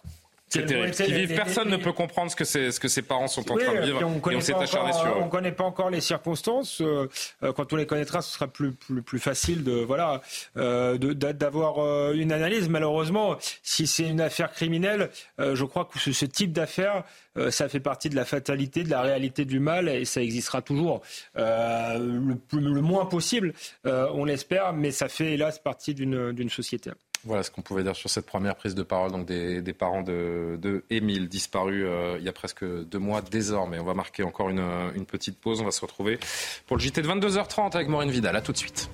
c'est 0.49 0.65
terrible. 0.65 1.35
personne 1.35 1.69
ne 1.69 1.77
peut 1.77 1.93
comprendre 1.93 2.31
ce 2.31 2.37
que, 2.37 2.45
ce 2.45 2.79
que 2.79 2.89
ses 2.89 3.03
parents 3.03 3.27
sont 3.27 3.51
en 3.51 3.57
train 3.57 3.75
de 3.75 3.81
vivre. 3.81 4.01
On 4.05 4.31
et 4.31 4.37
on 4.37 4.41
s'est 4.41 4.55
acharné 4.55 4.93
sur 4.93 5.07
eux. 5.07 5.15
On 5.21 5.27
ne 5.27 5.31
connaît 5.31 5.53
pas 5.53 5.65
encore 5.65 5.91
les 5.91 6.01
circonstances. 6.01 6.81
Euh, 6.81 7.09
euh, 7.43 7.53
quand 7.53 7.73
on 7.73 7.77
les 7.77 7.87
connaîtra, 7.87 8.23
ce 8.23 8.33
sera 8.33 8.47
plus, 8.47 8.73
plus, 8.73 9.03
plus 9.03 9.19
facile 9.19 9.65
de 9.65 9.73
voilà 9.73 10.21
euh, 10.57 10.97
d'avoir 10.99 12.13
une 12.13 12.33
analyse. 12.33 12.69
Malheureusement, 12.69 13.37
si 13.63 13.87
c'est 13.87 14.07
une 14.09 14.21
affaire 14.21 14.53
criminelle, 14.53 15.11
je 15.39 15.65
crois 15.65 15.85
que 15.85 15.99
ce, 15.99 16.13
ce 16.13 16.25
type 16.25 16.53
d'affaire, 16.53 17.05
ça 17.51 17.69
fait 17.69 17.81
partie 17.81 18.09
de 18.09 18.17
la 18.17 18.25
fatalité, 18.25 18.83
de 18.83 18.91
la 18.91 19.03
réalité 19.03 19.45
du 19.45 19.59
mal, 19.59 19.89
et 19.89 20.05
ça 20.05 20.23
existera 20.23 20.63
toujours. 20.63 21.03
Le, 21.35 22.37
le, 22.53 22.81
moins 22.81 23.07
possible, 23.07 23.53
on 23.85 24.25
l'espère, 24.25 24.73
mais 24.73 24.91
ça 24.91 25.09
fait 25.09 25.35
hélas 25.35 25.59
partie 25.59 25.95
d'une 25.95 26.51
société. 26.51 26.91
Voilà 27.25 27.43
ce 27.43 27.51
qu'on 27.51 27.63
pouvait 27.63 27.83
dire 27.83 27.97
sur 27.97 28.09
cette 28.09 28.27
première 28.27 28.55
prise 28.55 28.75
de 28.75 28.83
parole 28.83 29.11
donc 29.11 29.27
des, 29.27 29.73
parents 29.73 30.03
de, 30.03 30.85
Émile, 30.91 31.29
disparu 31.29 31.85
euh, 31.85 32.17
il 32.19 32.25
y 32.25 32.29
a 32.29 32.33
presque 32.33 32.65
deux 32.65 32.99
mois 32.99 33.21
désormais. 33.21 33.79
On 33.79 33.85
va 33.85 33.95
marquer 33.95 34.23
encore 34.23 34.51
une, 34.51 35.07
petite 35.07 35.39
pause. 35.39 35.61
On 35.61 35.65
va 35.65 35.71
se 35.71 35.81
retrouver 35.81 36.19
pour 36.67 36.77
le 36.77 36.83
JT 36.83 37.03
de 37.03 37.09
22h30 37.09 37.75
avec 37.75 37.89
Maureen 37.89 38.11
Vidal. 38.11 38.37
A 38.37 38.41
tout 38.41 38.53
de 38.53 38.57
suite. 38.57 38.91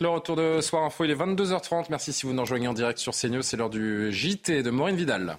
Le 0.00 0.08
retour 0.08 0.36
de 0.36 0.60
Soir 0.60 0.84
Info, 0.84 1.04
il 1.04 1.10
est 1.10 1.16
22h30. 1.16 1.86
Merci 1.90 2.12
si 2.12 2.24
vous 2.24 2.32
nous 2.32 2.42
rejoignez 2.42 2.68
en 2.68 2.72
direct 2.72 3.00
sur 3.00 3.12
CNews. 3.12 3.42
C'est 3.42 3.56
l'heure 3.56 3.70
du 3.70 4.12
JT 4.12 4.62
de 4.62 4.70
Maureen 4.70 4.94
Vidal. 4.94 5.38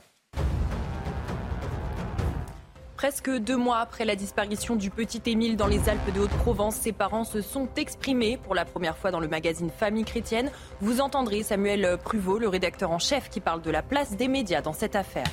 Presque 3.00 3.30
deux 3.30 3.56
mois 3.56 3.78
après 3.78 4.04
la 4.04 4.18
disparition 4.18 4.76
du 4.76 4.90
petit 4.90 5.22
Émile 5.26 5.56
dans 5.56 5.68
les 5.68 5.88
Alpes 5.88 6.14
de 6.14 6.20
Haute-Provence, 6.20 6.76
ses 6.76 6.92
parents 6.92 7.24
se 7.24 7.40
sont 7.40 7.70
exprimés 7.78 8.36
pour 8.36 8.54
la 8.54 8.66
première 8.66 8.98
fois 8.98 9.10
dans 9.10 9.22
le 9.22 9.30
magazine 9.30 9.70
Famille 9.70 10.04
chrétienne. 10.04 10.52
Vous 10.82 11.00
entendrez 11.00 11.42
Samuel 11.44 11.98
Pruvot, 12.04 12.40
le 12.40 12.50
rédacteur 12.50 12.92
en 12.92 13.00
chef, 13.00 13.30
qui 13.30 13.40
parle 13.40 13.62
de 13.62 13.72
la 13.72 13.82
place 13.82 14.18
des 14.18 14.28
médias 14.28 14.62
dans 14.62 14.74
cette 14.74 14.98
affaire. 14.98 15.32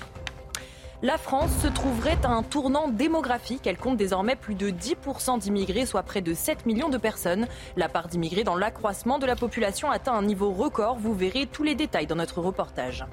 La 1.03 1.19
France 1.19 1.51
se 1.61 1.67
trouverait 1.67 2.19
à 2.23 2.29
un 2.29 2.45
tournant 2.45 2.87
démographique. 2.87 3.67
Elle 3.67 3.79
compte 3.79 3.97
désormais 3.97 4.37
plus 4.37 4.55
de 4.55 4.71
10% 4.71 5.41
d'immigrés, 5.41 5.87
soit 5.87 6.05
près 6.05 6.21
de 6.21 6.35
7 6.35 6.67
millions 6.67 6.89
de 6.89 6.99
personnes. 6.99 7.49
La 7.77 7.89
part 7.89 8.07
d'immigrés 8.07 8.45
dans 8.45 8.55
l'accroissement 8.55 9.19
de 9.19 9.27
la 9.27 9.35
population 9.35 9.91
atteint 9.91 10.15
un 10.15 10.23
niveau 10.23 10.53
record. 10.53 10.99
Vous 11.01 11.15
verrez 11.15 11.47
tous 11.47 11.65
les 11.65 11.75
détails 11.75 12.07
dans 12.07 12.15
notre 12.15 12.41
reportage. 12.41 13.05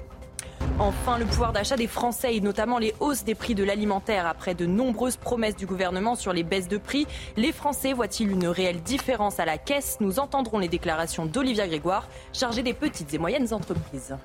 Enfin, 0.80 1.18
le 1.18 1.24
pouvoir 1.24 1.52
d'achat 1.52 1.76
des 1.76 1.86
Français 1.86 2.34
et 2.34 2.40
notamment 2.40 2.78
les 2.78 2.94
hausses 2.98 3.22
des 3.22 3.36
prix 3.36 3.54
de 3.54 3.62
l'alimentaire 3.62 4.26
après 4.26 4.56
de 4.56 4.66
nombreuses 4.66 5.16
promesses 5.16 5.54
du 5.54 5.66
gouvernement 5.66 6.16
sur 6.16 6.32
les 6.32 6.42
baisses 6.42 6.66
de 6.66 6.78
prix. 6.78 7.06
Les 7.36 7.52
Français 7.52 7.92
voient-ils 7.92 8.28
une 8.28 8.48
réelle 8.48 8.82
différence 8.82 9.38
à 9.38 9.44
la 9.44 9.56
caisse? 9.56 9.98
Nous 10.00 10.18
entendrons 10.18 10.58
les 10.58 10.66
déclarations 10.66 11.26
d'Olivia 11.26 11.68
Grégoire, 11.68 12.08
chargée 12.32 12.64
des 12.64 12.74
petites 12.74 13.14
et 13.14 13.18
moyennes 13.18 13.54
entreprises. 13.54 14.16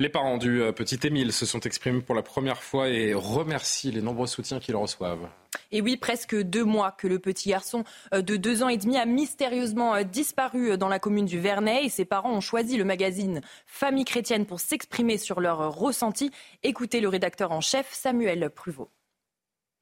Les 0.00 0.08
parents 0.08 0.38
du 0.38 0.62
euh, 0.62 0.70
petit 0.70 1.00
Émile 1.02 1.32
se 1.32 1.44
sont 1.44 1.58
exprimés 1.60 2.02
pour 2.02 2.14
la 2.14 2.22
première 2.22 2.62
fois 2.62 2.88
et 2.88 3.14
remercient 3.14 3.90
les 3.90 4.00
nombreux 4.00 4.28
soutiens 4.28 4.60
qu'ils 4.60 4.76
reçoivent. 4.76 5.28
Et 5.72 5.80
oui, 5.80 5.96
presque 5.96 6.36
deux 6.36 6.62
mois 6.62 6.92
que 6.92 7.08
le 7.08 7.18
petit 7.18 7.48
garçon 7.48 7.82
euh, 8.14 8.22
de 8.22 8.36
deux 8.36 8.62
ans 8.62 8.68
et 8.68 8.76
demi 8.76 8.96
a 8.96 9.06
mystérieusement 9.06 9.96
euh, 9.96 10.04
disparu 10.04 10.78
dans 10.78 10.86
la 10.86 11.00
commune 11.00 11.26
du 11.26 11.40
Vernet 11.40 11.84
et 11.84 11.88
ses 11.88 12.04
parents 12.04 12.32
ont 12.32 12.40
choisi 12.40 12.76
le 12.76 12.84
magazine 12.84 13.40
Famille 13.66 14.04
chrétienne 14.04 14.46
pour 14.46 14.60
s'exprimer 14.60 15.18
sur 15.18 15.40
leur 15.40 15.74
ressenti. 15.74 16.30
Écoutez 16.62 17.00
le 17.00 17.08
rédacteur 17.08 17.50
en 17.50 17.60
chef 17.60 17.92
Samuel 17.92 18.50
Pruvot. 18.50 18.90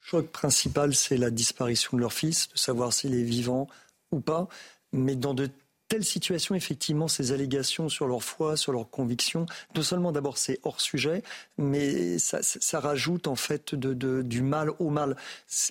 Le 0.01 0.09
choc 0.09 0.29
principal, 0.29 0.95
c'est 0.95 1.19
la 1.19 1.31
disparition 1.31 1.95
de 1.95 2.01
leur 2.01 2.15
fils, 2.15 2.49
de 2.49 2.57
savoir 2.57 2.95
s'il 2.95 3.15
est 3.15 3.23
vivant 3.23 3.67
ou 4.13 4.21
pas. 4.21 4.49
Mais 4.93 5.15
dans 5.15 5.35
de 5.35 5.51
telle 5.89 6.05
situation, 6.05 6.55
effectivement, 6.55 7.09
ces 7.09 7.33
allégations 7.33 7.89
sur 7.89 8.07
leur 8.07 8.23
foi, 8.23 8.57
sur 8.57 8.73
leurs 8.73 8.91
convictions, 8.91 9.47
non 9.75 9.83
seulement 9.83 10.13
d'abord 10.13 10.39
c'est 10.39 10.59
hors 10.65 10.81
sujet, 10.81 11.23
mais 11.59 12.19
ça, 12.19 12.81
rajoute 12.81 13.27
en 13.29 13.37
fait 13.37 13.75
du 13.75 14.43
mal 14.43 14.71
au 14.79 14.91
mal. 14.91 15.17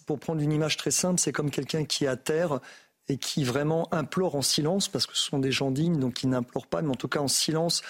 Pour 0.05 0.19
prendre 0.19 0.41
une 0.41 0.51
image 0.51 0.77
très 0.77 0.91
simple, 0.91 1.19
c'est 1.19 1.31
comme 1.31 1.51
quelqu'un 1.51 1.85
qui 1.85 2.05
est 2.05 2.07
à 2.09 2.17
terre 2.17 2.59
et 3.07 3.17
qui 3.17 3.43
vraiment 3.43 3.93
implore 3.93 4.35
en 4.35 4.41
silence, 4.41 4.87
parce 4.87 5.05
que 5.05 5.15
ce 5.15 5.23
sont 5.23 5.39
des 5.39 5.51
gens 5.51 5.71
dignes, 5.71 5.99
donc 5.99 6.23
ils 6.23 6.29
n'implorent 6.29 6.67
pas, 6.67 6.81
mais 6.81 6.89
en 6.89 6.95
tout 6.95 7.07
cas 7.07 7.19
en 7.19 7.27
silence, 7.27 7.83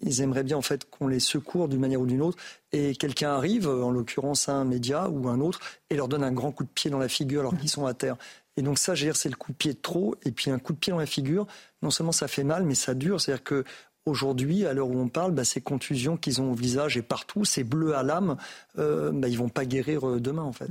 ils 0.00 0.20
aimeraient 0.20 0.44
bien 0.44 0.56
en 0.56 0.62
fait 0.62 0.88
qu'on 0.90 1.08
les 1.08 1.20
secourt 1.20 1.68
d'une 1.68 1.80
manière 1.80 2.00
ou 2.00 2.06
d'une 2.06 2.22
autre. 2.22 2.38
Et 2.72 2.94
quelqu'un 2.94 3.30
arrive, 3.30 3.68
en 3.68 3.90
l'occurrence 3.90 4.48
un 4.48 4.64
média 4.64 5.08
ou 5.08 5.28
un 5.28 5.40
autre, 5.40 5.60
et 5.90 5.96
leur 5.96 6.08
donne 6.08 6.24
un 6.24 6.32
grand 6.32 6.52
coup 6.52 6.64
de 6.64 6.68
pied 6.68 6.90
dans 6.90 6.98
la 6.98 7.08
figure 7.08 7.40
alors 7.40 7.56
qu'ils 7.56 7.70
sont 7.70 7.86
à 7.86 7.94
terre. 7.94 8.16
Et 8.56 8.62
donc 8.62 8.78
ça, 8.78 8.94
c'est 8.96 9.28
le 9.28 9.36
coup 9.36 9.52
de 9.52 9.56
pied 9.56 9.72
de 9.72 9.78
trop. 9.78 10.16
Et 10.24 10.32
puis 10.32 10.50
un 10.50 10.58
coup 10.58 10.72
de 10.72 10.78
pied 10.78 10.92
dans 10.92 10.98
la 10.98 11.06
figure, 11.06 11.46
non 11.82 11.90
seulement 11.90 12.12
ça 12.12 12.28
fait 12.28 12.44
mal, 12.44 12.64
mais 12.64 12.74
ça 12.74 12.94
dure. 12.94 13.20
C'est-à-dire 13.20 13.44
que 13.44 13.64
aujourd'hui, 14.06 14.66
à 14.66 14.72
l'heure 14.72 14.88
où 14.88 14.98
on 14.98 15.08
parle, 15.08 15.32
bah, 15.32 15.44
ces 15.44 15.60
contusions 15.60 16.16
qu'ils 16.16 16.40
ont 16.40 16.52
au 16.52 16.54
visage 16.54 16.96
et 16.96 17.02
partout, 17.02 17.44
ces 17.44 17.64
bleus 17.64 17.94
à 17.94 18.02
l'âme, 18.02 18.36
euh, 18.78 19.10
bah, 19.12 19.28
ils 19.28 19.38
vont 19.38 19.48
pas 19.48 19.64
guérir 19.64 20.08
euh, 20.08 20.20
demain 20.20 20.42
en 20.42 20.52
fait. 20.52 20.70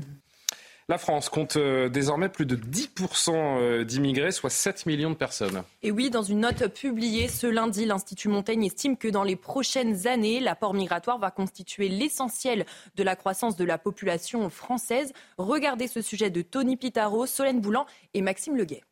La 0.94 1.00
France 1.00 1.30
compte 1.30 1.58
euh, 1.58 1.90
désormais 1.90 2.30
plus 2.30 2.46
de 2.46 2.56
10% 2.56 3.32
euh, 3.34 3.84
d'immigrés, 3.84 4.32
soit 4.32 4.52
7 4.52 4.86
millions 4.86 5.10
de 5.10 5.16
personnes. 5.16 5.64
Et 5.82 5.90
oui, 5.90 6.12
dans 6.12 6.22
une 6.22 6.42
note 6.42 6.68
publiée 6.68 7.28
ce 7.28 7.48
lundi, 7.48 7.88
l'Institut 7.88 8.28
Montaigne 8.28 8.66
estime 8.66 8.96
que 8.96 9.08
dans 9.08 9.24
les 9.24 9.36
prochaines 9.36 10.06
années, 10.06 10.40
l'apport 10.40 10.76
migratoire 10.76 11.18
va 11.18 11.32
constituer 11.32 11.90
l'essentiel 11.90 12.68
de 12.96 13.02
la 13.02 13.16
croissance 13.16 13.56
de 13.56 13.66
la 13.66 13.80
population 13.80 14.52
française. 14.52 15.14
Regardez 15.40 15.88
ce 15.88 16.04
sujet 16.04 16.30
de 16.30 16.44
Tony 16.44 16.78
Pitaro, 16.78 17.26
Solène 17.26 17.60
Boulan 17.60 17.88
et 18.14 18.22
Maxime 18.22 18.56
Leguet. 18.56 18.84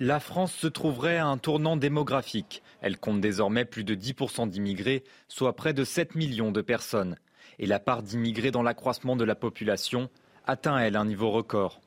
La 0.00 0.18
France 0.18 0.52
se 0.52 0.66
trouverait 0.66 1.18
à 1.18 1.26
un 1.26 1.38
tournant 1.38 1.76
démographique. 1.76 2.64
Elle 2.80 2.98
compte 2.98 3.20
désormais 3.20 3.64
plus 3.64 3.84
de 3.84 3.94
10% 3.94 4.48
d'immigrés, 4.48 5.04
soit 5.28 5.54
près 5.54 5.72
de 5.72 5.84
7 5.84 6.16
millions 6.16 6.50
de 6.50 6.62
personnes 6.62 7.16
et 7.58 7.66
la 7.66 7.78
part 7.78 8.02
d'immigrés 8.02 8.50
dans 8.50 8.62
l'accroissement 8.62 9.16
de 9.16 9.24
la 9.24 9.34
population 9.34 10.08
atteint, 10.46 10.78
elle, 10.78 10.96
un 10.96 11.04
niveau 11.04 11.30
record. 11.30 11.80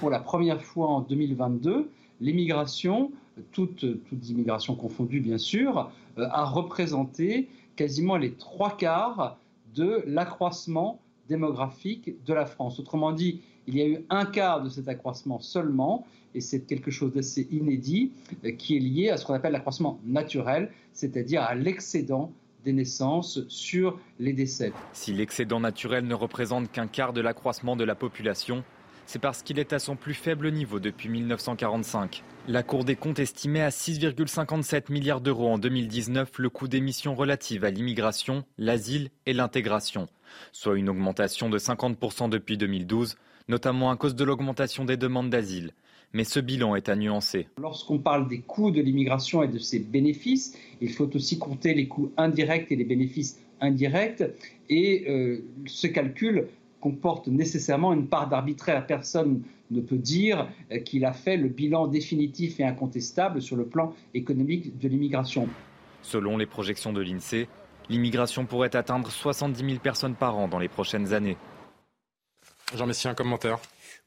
Pour 0.00 0.10
la 0.10 0.20
première 0.20 0.62
fois 0.62 0.88
en 0.88 1.00
2022, 1.00 1.90
l'immigration, 2.20 3.10
toutes, 3.52 3.84
immigrations 4.28 4.74
confondues 4.74 5.20
bien 5.20 5.38
sûr, 5.38 5.90
euh, 6.18 6.26
a 6.30 6.44
représenté 6.44 7.48
quasiment 7.76 8.16
les 8.16 8.32
trois 8.32 8.76
quarts 8.76 9.38
de 9.74 10.02
l'accroissement 10.06 11.00
démographique 11.28 12.24
de 12.24 12.34
la 12.34 12.46
France. 12.46 12.80
Autrement 12.80 13.12
dit, 13.12 13.40
il 13.66 13.76
y 13.76 13.82
a 13.82 13.86
eu 13.86 13.98
un 14.10 14.24
quart 14.24 14.62
de 14.62 14.68
cet 14.68 14.88
accroissement 14.88 15.40
seulement, 15.40 16.06
et 16.34 16.40
c'est 16.40 16.60
quelque 16.60 16.90
chose 16.90 17.12
d'assez 17.12 17.46
inédit, 17.50 18.12
euh, 18.44 18.52
qui 18.52 18.76
est 18.76 18.80
lié 18.80 19.10
à 19.10 19.16
ce 19.16 19.26
qu'on 19.26 19.34
appelle 19.34 19.52
l'accroissement 19.52 19.98
naturel, 20.04 20.70
c'est-à-dire 20.92 21.42
à 21.42 21.54
l'excédent 21.54 22.32
naissances 22.72 23.40
sur 23.48 23.98
les 24.18 24.32
décès. 24.32 24.72
Si 24.92 25.12
l'excédent 25.12 25.60
naturel 25.60 26.06
ne 26.06 26.14
représente 26.14 26.70
qu'un 26.70 26.86
quart 26.86 27.12
de 27.12 27.20
l'accroissement 27.20 27.76
de 27.76 27.84
la 27.84 27.94
population, 27.94 28.64
c'est 29.06 29.18
parce 29.18 29.42
qu'il 29.42 29.58
est 29.58 29.72
à 29.72 29.78
son 29.78 29.96
plus 29.96 30.12
faible 30.12 30.50
niveau 30.50 30.80
depuis 30.80 31.08
1945. 31.08 32.22
La 32.46 32.62
Cour 32.62 32.84
des 32.84 32.94
comptes 32.94 33.18
estimait 33.18 33.62
à 33.62 33.70
6,57 33.70 34.92
milliards 34.92 35.22
d'euros 35.22 35.48
en 35.48 35.58
2019 35.58 36.38
le 36.38 36.50
coût 36.50 36.68
des 36.68 36.82
missions 36.82 37.14
relatives 37.14 37.64
à 37.64 37.70
l'immigration, 37.70 38.44
l'asile 38.58 39.08
et 39.24 39.32
l'intégration, 39.32 40.08
soit 40.52 40.76
une 40.76 40.90
augmentation 40.90 41.48
de 41.48 41.58
50% 41.58 42.28
depuis 42.28 42.58
2012, 42.58 43.16
notamment 43.48 43.90
à 43.90 43.96
cause 43.96 44.14
de 44.14 44.24
l'augmentation 44.24 44.84
des 44.84 44.98
demandes 44.98 45.30
d'asile 45.30 45.72
mais 46.12 46.24
ce 46.24 46.40
bilan 46.40 46.74
est 46.74 46.88
à 46.88 46.96
nuancer. 46.96 47.48
Lorsqu'on 47.60 47.98
parle 47.98 48.28
des 48.28 48.40
coûts 48.40 48.70
de 48.70 48.80
l'immigration 48.80 49.42
et 49.42 49.48
de 49.48 49.58
ses 49.58 49.78
bénéfices, 49.78 50.56
il 50.80 50.90
faut 50.90 51.14
aussi 51.14 51.38
compter 51.38 51.74
les 51.74 51.88
coûts 51.88 52.12
indirects 52.16 52.70
et 52.72 52.76
les 52.76 52.84
bénéfices 52.84 53.40
indirects. 53.60 54.24
Et 54.68 55.04
euh, 55.08 55.44
ce 55.66 55.86
calcul 55.86 56.48
comporte 56.80 57.28
nécessairement 57.28 57.92
une 57.92 58.06
part 58.06 58.28
d'arbitraire. 58.28 58.86
Personne 58.86 59.42
ne 59.70 59.80
peut 59.80 59.98
dire 59.98 60.48
euh, 60.72 60.78
qu'il 60.78 61.04
a 61.04 61.12
fait 61.12 61.36
le 61.36 61.48
bilan 61.48 61.86
définitif 61.88 62.60
et 62.60 62.64
incontestable 62.64 63.42
sur 63.42 63.56
le 63.56 63.66
plan 63.66 63.94
économique 64.14 64.78
de 64.78 64.88
l'immigration. 64.88 65.48
Selon 66.02 66.36
les 66.36 66.46
projections 66.46 66.92
de 66.92 67.02
l'INSEE, 67.02 67.48
l'immigration 67.90 68.46
pourrait 68.46 68.74
atteindre 68.76 69.10
70 69.10 69.64
000 69.64 69.78
personnes 69.80 70.14
par 70.14 70.36
an 70.36 70.48
dans 70.48 70.58
les 70.58 70.68
prochaines 70.68 71.12
années. 71.12 71.36
Jean 72.74 72.86
Messia, 72.86 73.10
un 73.10 73.14
commentaire 73.14 73.58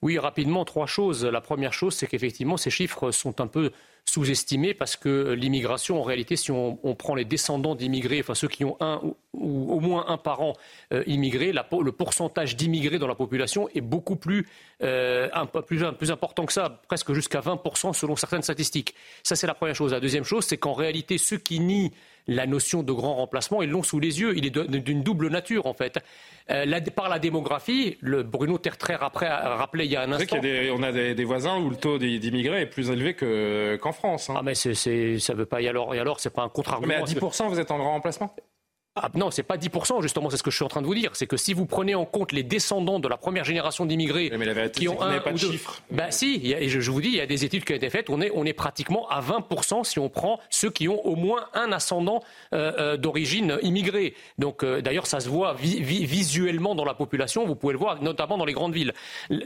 oui, 0.02 0.18
rapidement, 0.18 0.66
trois 0.66 0.88
choses. 0.88 1.26
La 1.26 1.42
première 1.42 1.74
chose, 1.74 1.94
c'est 1.94 2.08
qu'effectivement, 2.08 2.58
ces 2.58 2.72
chiffres 2.72 3.12
sont 3.12 3.40
un 3.40 3.48
peu 3.48 3.72
sous-estimés 4.06 4.74
parce 4.74 4.98
que 4.98 5.34
l'immigration, 5.34 6.00
en 6.00 6.04
réalité, 6.04 6.36
si 6.36 6.52
on, 6.52 6.76
prend 6.96 7.14
les 7.14 7.26
descendants 7.26 7.76
d'immigrés, 7.76 8.20
enfin 8.20 8.34
ceux 8.34 8.48
qui 8.48 8.66
ont 8.66 8.78
un 8.80 9.02
ou, 9.34 9.74
au 9.74 9.80
moins 9.80 10.06
un 10.08 10.18
parent 10.18 10.54
euh, 10.94 11.04
immigré, 11.08 11.52
le 11.52 11.92
pourcentage 11.92 12.56
d'immigrés 12.56 13.00
dans 13.00 13.08
la 13.08 13.16
population 13.16 13.70
est 13.74 13.82
beaucoup 13.82 14.16
plus, 14.16 14.48
euh, 14.84 15.30
un 15.34 15.46
peu 15.46 15.62
plus, 15.62 15.84
plus 15.98 16.12
important 16.12 16.46
que 16.46 16.54
ça, 16.54 16.82
presque 16.88 17.14
jusqu'à 17.14 17.40
20% 17.40 17.94
selon 17.94 18.16
certaines 18.16 18.42
statistiques. 18.42 18.94
Ça, 19.24 19.36
c'est 19.36 19.48
la 19.48 19.54
première 19.54 19.76
chose. 19.76 19.94
La 19.94 20.00
deuxième 20.00 20.24
chose, 20.24 20.46
c'est 20.46 20.58
qu'en 20.58 20.74
réalité, 20.74 21.18
ceux 21.18 21.38
qui 21.38 21.60
nient 21.60 21.92
la 22.28 22.46
notion 22.46 22.84
de 22.84 22.92
grand 22.92 23.16
remplacement, 23.16 23.62
ils 23.62 23.70
l'ont 23.70 23.84
sous 23.84 24.00
les 24.00 24.20
yeux. 24.20 24.38
Il 24.38 24.46
est 24.46 24.52
d'une 24.52 25.02
double 25.02 25.30
nature, 25.30 25.66
en 25.66 25.74
fait. 25.74 26.00
Euh, 26.50 26.80
par 26.96 27.10
la 27.10 27.18
démographie, 27.18 27.98
le 28.02 28.24
Bruno 28.24 28.58
Tertrais 28.58 28.98
après 29.00 29.28
a 29.28 29.56
rappelé 29.56 29.86
il 29.86 29.92
y 29.92 29.96
a 29.96 30.02
un 30.02 30.12
instant. 30.12 30.38
on 30.38 30.84
a 30.84 30.92
des, 30.92 31.24
voisins 31.24 31.58
où 31.58 31.70
le 31.70 31.78
taux 31.78 31.98
d'immigrés 31.98 32.62
est 32.62 32.68
plus 32.68 32.90
élevé 32.90 33.16
qu'en 33.80 33.92
France. 33.92 34.30
Hein. 34.30 34.36
Ah 34.38 34.42
mais 34.44 34.56
ça 34.56 34.70
ne 34.70 35.34
veut 35.36 35.46
pas 35.46 35.62
y 35.62 35.68
alors, 35.68 35.96
et 35.96 36.00
alors 36.00 36.20
c'est 36.20 36.34
pas 36.34 36.44
un 36.44 36.50
contre-argument. 36.50 36.94
Mais 36.94 37.02
à 37.02 37.06
10%, 37.06 37.48
vous 37.48 37.60
êtes 37.60 37.72
en 37.72 37.78
grand 37.78 37.94
remplacement? 37.94 38.36
Ah, 38.98 39.10
non, 39.16 39.32
c'est 39.32 39.44
pas 39.44 39.56
10%, 39.56 40.02
justement, 40.02 40.30
c'est 40.30 40.36
ce 40.36 40.44
que 40.44 40.52
je 40.52 40.58
suis 40.58 40.66
en 40.66 40.68
train 40.68 40.82
de 40.82 40.86
vous 40.86 40.94
dire. 40.96 41.12
C'est 41.16 41.26
que 41.26 41.38
si 41.38 41.54
vous 41.54 41.66
prenez 41.66 41.96
en 41.96 42.04
compte 42.04 42.34
les 42.34 42.44
descendants 42.44 43.00
de 43.00 43.08
la 43.08 43.16
première 43.16 43.46
génération 43.46 43.86
d'immigrés 43.86 44.30
qui 44.74 44.90
ont 44.90 45.02
un 45.02 45.20
pas 45.22 45.30
ou 45.32 45.36
de 45.36 45.40
deux... 45.40 45.52
chiffres. 45.52 45.82
Bah 45.92 46.12
si, 46.12 46.40
y 46.40 46.54
a- 46.54 46.60
et 46.60 46.68
je, 46.68 46.82
je 46.82 46.92
vous 46.92 47.00
dis, 47.00 47.08
il 47.08 47.16
y 47.16 47.22
a 47.22 47.26
des 47.26 47.46
études 47.46 47.64
qui 47.64 47.72
ont 47.72 47.76
été 47.78 47.90
faites, 47.90 48.10
on 48.10 48.20
est, 48.20 48.32
on 48.36 48.44
est 48.46 48.52
pratiquement 48.52 49.08
à 49.08 49.22
20% 49.22 49.86
si 49.86 49.98
on 49.98 50.10
prend 50.10 50.42
ceux 50.50 50.70
qui 50.70 50.90
ont 50.90 51.00
au 51.06 51.16
moins 51.16 51.46
un 51.54 51.72
ascendant 51.72 52.22
euh, 52.54 52.74
euh, 52.80 52.98
d'origine 52.98 53.58
immigrée. 53.62 54.14
Donc 54.40 54.62
euh, 54.66 54.82
d'ailleurs, 54.82 55.08
ça 55.08 55.22
se 55.22 55.30
voit 55.30 55.54
vi- 55.54 55.82
vi- 55.82 56.06
visuellement 56.06 56.76
dans 56.76 56.84
la 56.84 56.94
population, 56.94 57.46
vous 57.46 57.56
pouvez 57.56 57.72
le 57.72 57.80
voir, 57.80 58.04
notamment 58.04 58.38
dans 58.38 58.44
les 58.46 58.52
grandes 58.54 58.74
villes. 58.74 58.94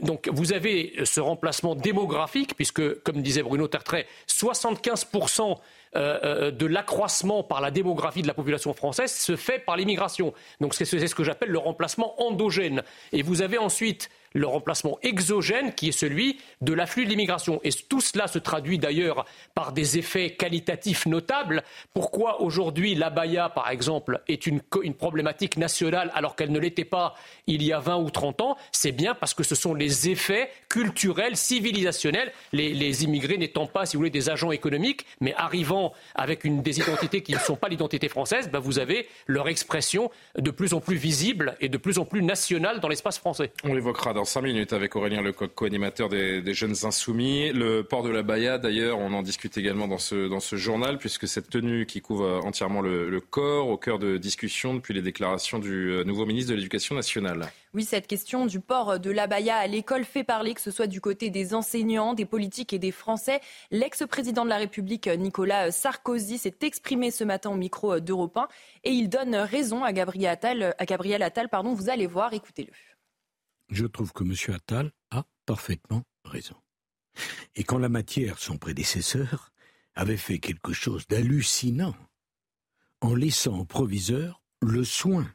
Donc 0.02 0.28
vous 0.32 0.54
avez 0.54 0.92
ce 1.04 1.20
remplacement 1.20 1.76
démographique, 1.76 2.56
puisque, 2.56 3.00
comme 3.04 3.22
disait 3.22 3.44
Bruno 3.44 3.68
Tertrais, 3.68 4.06
75% 4.28 5.54
euh, 5.96 6.18
euh, 6.24 6.50
de 6.50 6.66
l'accroissement 6.66 7.42
par 7.42 7.60
la 7.60 7.70
démographie 7.70 8.22
de 8.22 8.26
la 8.26 8.34
population 8.34 8.74
française 8.74 9.12
se 9.12 9.34
fait 9.34 9.58
par 9.58 9.76
l'immigration. 9.76 10.34
Donc 10.60 10.74
c'est 10.74 10.84
c'est 10.84 11.06
ce 11.06 11.14
que 11.14 11.24
j'appelle 11.24 11.48
le 11.48 11.58
remplacement 11.58 12.20
endogène. 12.22 12.82
Et 13.12 13.22
vous 13.22 13.40
avez 13.40 13.58
ensuite 13.58 14.10
le 14.32 14.46
remplacement 14.46 14.98
exogène 15.02 15.74
qui 15.74 15.88
est 15.88 15.92
celui 15.92 16.38
de 16.60 16.72
l'afflux 16.72 17.04
de 17.04 17.10
l'immigration. 17.10 17.60
Et 17.64 17.70
tout 17.70 18.00
cela 18.00 18.26
se 18.26 18.38
traduit 18.38 18.78
d'ailleurs 18.78 19.24
par 19.54 19.72
des 19.72 19.98
effets 19.98 20.30
qualitatifs 20.30 21.06
notables. 21.06 21.62
Pourquoi 21.94 22.42
aujourd'hui 22.42 22.94
l'abaya, 22.94 23.48
par 23.48 23.70
exemple, 23.70 24.20
est 24.28 24.46
une, 24.46 24.60
problématique 24.98 25.56
nationale 25.56 26.10
alors 26.14 26.36
qu'elle 26.36 26.52
ne 26.52 26.58
l'était 26.58 26.84
pas 26.84 27.14
il 27.46 27.62
y 27.62 27.72
a 27.72 27.78
20 27.78 27.96
ou 27.96 28.10
30 28.10 28.40
ans? 28.40 28.56
C'est 28.72 28.92
bien 28.92 29.14
parce 29.14 29.34
que 29.34 29.42
ce 29.42 29.54
sont 29.54 29.74
les 29.74 30.08
effets 30.08 30.50
culturels, 30.68 31.36
civilisationnels, 31.36 32.32
les, 32.52 32.72
les 32.74 33.04
immigrés 33.04 33.38
n'étant 33.38 33.66
pas, 33.66 33.86
si 33.86 33.96
vous 33.96 34.00
voulez, 34.00 34.10
des 34.10 34.30
agents 34.30 34.52
économiques, 34.52 35.06
mais 35.20 35.34
arrivant 35.34 35.92
avec 36.14 36.44
une, 36.44 36.62
des 36.62 36.78
identités 36.78 37.22
qui 37.22 37.32
ne 37.32 37.38
sont 37.38 37.56
pas 37.56 37.68
l'identité 37.68 38.08
française, 38.08 38.50
ben 38.50 38.58
vous 38.58 38.78
avez 38.78 39.08
leur 39.26 39.48
expression 39.48 40.10
de 40.36 40.50
plus 40.50 40.74
en 40.74 40.80
plus 40.80 40.96
visible 40.96 41.56
et 41.60 41.68
de 41.68 41.78
plus 41.78 41.98
en 41.98 42.04
plus 42.04 42.22
nationale 42.22 42.80
dans 42.80 42.88
l'espace 42.88 43.18
français. 43.18 43.52
On 43.64 43.74
l'évoquera 43.74 44.12
dans 44.16 44.24
cinq 44.24 44.42
minutes 44.42 44.72
avec 44.72 44.96
Aurélien 44.96 45.20
Lecoq, 45.20 45.52
co-animateur 45.54 46.08
des, 46.08 46.54
Jeunes 46.54 46.74
Insoumis. 46.84 47.52
Le 47.52 47.82
port 47.82 48.02
de 48.02 48.08
la 48.08 48.22
Baïa, 48.22 48.56
d'ailleurs, 48.56 48.98
on 48.98 49.12
en 49.12 49.22
discute 49.22 49.58
également 49.58 49.86
dans 49.86 49.98
ce, 49.98 50.26
dans 50.28 50.40
ce 50.40 50.56
journal, 50.56 50.96
puisque 50.96 51.28
cette 51.28 51.50
tenue 51.50 51.84
qui 51.84 52.00
couvre 52.00 52.40
entièrement 52.44 52.80
le, 52.80 53.20
corps, 53.20 53.68
au 53.68 53.76
cœur 53.76 53.98
de 53.98 54.16
discussions 54.16 54.74
depuis 54.74 54.94
les 54.94 55.02
déclarations 55.02 55.58
du 55.58 55.90
euh, 55.90 56.04
nouveau 56.04 56.24
ministre 56.24 56.50
de 56.50 56.56
l'Éducation 56.56 56.94
nationale. 56.94 57.46
Oui, 57.74 57.84
cette 57.84 58.06
question 58.06 58.46
du 58.46 58.58
port 58.58 58.98
de 58.98 59.10
l'abaya 59.10 59.56
à 59.56 59.66
l'école 59.66 60.04
fait 60.04 60.24
parler, 60.24 60.54
que 60.54 60.62
ce 60.62 60.70
soit 60.70 60.86
du 60.86 61.02
côté 61.02 61.28
des 61.28 61.54
enseignants, 61.54 62.14
des 62.14 62.24
politiques 62.24 62.72
et 62.72 62.78
des 62.78 62.92
Français. 62.92 63.40
L'ex-président 63.70 64.44
de 64.44 64.48
la 64.48 64.56
République, 64.56 65.08
Nicolas 65.08 65.70
Sarkozy, 65.70 66.38
s'est 66.38 66.56
exprimé 66.62 67.10
ce 67.10 67.22
matin 67.22 67.50
au 67.50 67.56
micro 67.56 68.00
d'Europe 68.00 68.38
1 68.38 68.48
et 68.84 68.92
il 68.92 69.10
donne 69.10 69.36
raison 69.36 69.84
à 69.84 69.92
Gabriel 69.92 70.30
Attal. 70.30 70.74
Attal 71.22 71.48
pardon, 71.50 71.74
vous 71.74 71.90
allez 71.90 72.06
voir, 72.06 72.32
écoutez-le. 72.32 72.72
Je 73.68 73.86
trouve 73.86 74.12
que 74.12 74.24
M. 74.24 74.54
Attal 74.54 74.92
a 75.10 75.26
parfaitement 75.44 76.04
raison. 76.24 76.56
Et 77.54 77.64
qu'en 77.64 77.78
la 77.78 77.88
matière, 77.88 78.38
son 78.38 78.58
prédécesseur 78.58 79.52
avait 79.94 80.16
fait 80.16 80.38
quelque 80.38 80.72
chose 80.72 81.06
d'hallucinant 81.08 81.94
en 83.00 83.14
laissant 83.14 83.58
au 83.58 83.64
proviseur 83.64 84.42
le 84.60 84.84
soin 84.84 85.30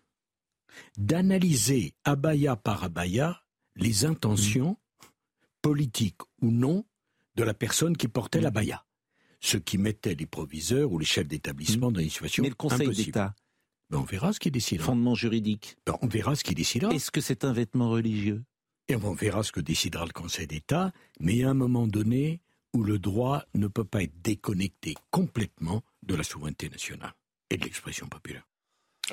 d'analyser 0.97 1.93
abaya 2.03 2.55
par 2.55 2.83
abaya 2.83 3.43
les 3.75 4.05
intentions, 4.05 4.77
politiques 5.61 6.21
ou 6.41 6.51
non, 6.51 6.85
de 7.35 7.43
la 7.43 7.53
personne 7.53 7.95
qui 7.95 8.07
portait 8.07 8.41
l'abaya. 8.41 8.85
Ce 9.39 9.57
qui 9.57 9.77
mettait 9.77 10.15
les 10.15 10.27
proviseurs 10.27 10.91
ou 10.91 10.99
les 10.99 11.05
chefs 11.05 11.27
d'établissement 11.27 11.91
dans 11.91 11.99
une 11.99 12.09
situation 12.09 12.43
Mais 12.43 12.49
le 12.49 12.55
Conseil 12.55 12.83
impossible. 12.83 13.05
d'État 13.05 13.35
Ben, 13.91 13.97
on 13.97 14.04
verra 14.04 14.32
ce 14.32 14.39
qu'il 14.39 14.54
décidera. 14.54 14.86
Fondement 14.86 15.15
juridique. 15.15 15.75
Ben, 15.86 15.97
on 16.01 16.08
verra 16.08 16.36
ce 16.36 16.45
qu'il 16.45 16.56
décidera. 16.56 16.93
Est-ce 16.93 17.12
que 17.12 17.19
c'est 17.19 17.43
un 17.43 17.51
vêtement 17.51 17.89
religieux? 17.89 18.41
Et 18.88 18.95
on 18.95 19.13
verra 19.13 19.43
ce 19.43 19.51
que 19.51 19.60
décidera 19.60 20.06
le 20.06 20.13
Conseil 20.13 20.47
d'État, 20.47 20.93
mais 21.19 21.43
a 21.43 21.49
un 21.49 21.54
moment 21.54 21.88
donné 21.88 22.39
où 22.73 22.84
le 22.84 22.99
droit 22.99 23.43
ne 23.54 23.67
peut 23.67 23.84
pas 23.84 24.04
être 24.04 24.21
déconnecté 24.21 24.95
complètement 25.12 25.84
de 26.04 26.15
la 26.15 26.23
souveraineté 26.23 26.69
nationale 26.69 27.13
et 27.49 27.58
de 27.58 27.65
l'expression 27.65 28.08
populaire. 28.08 28.47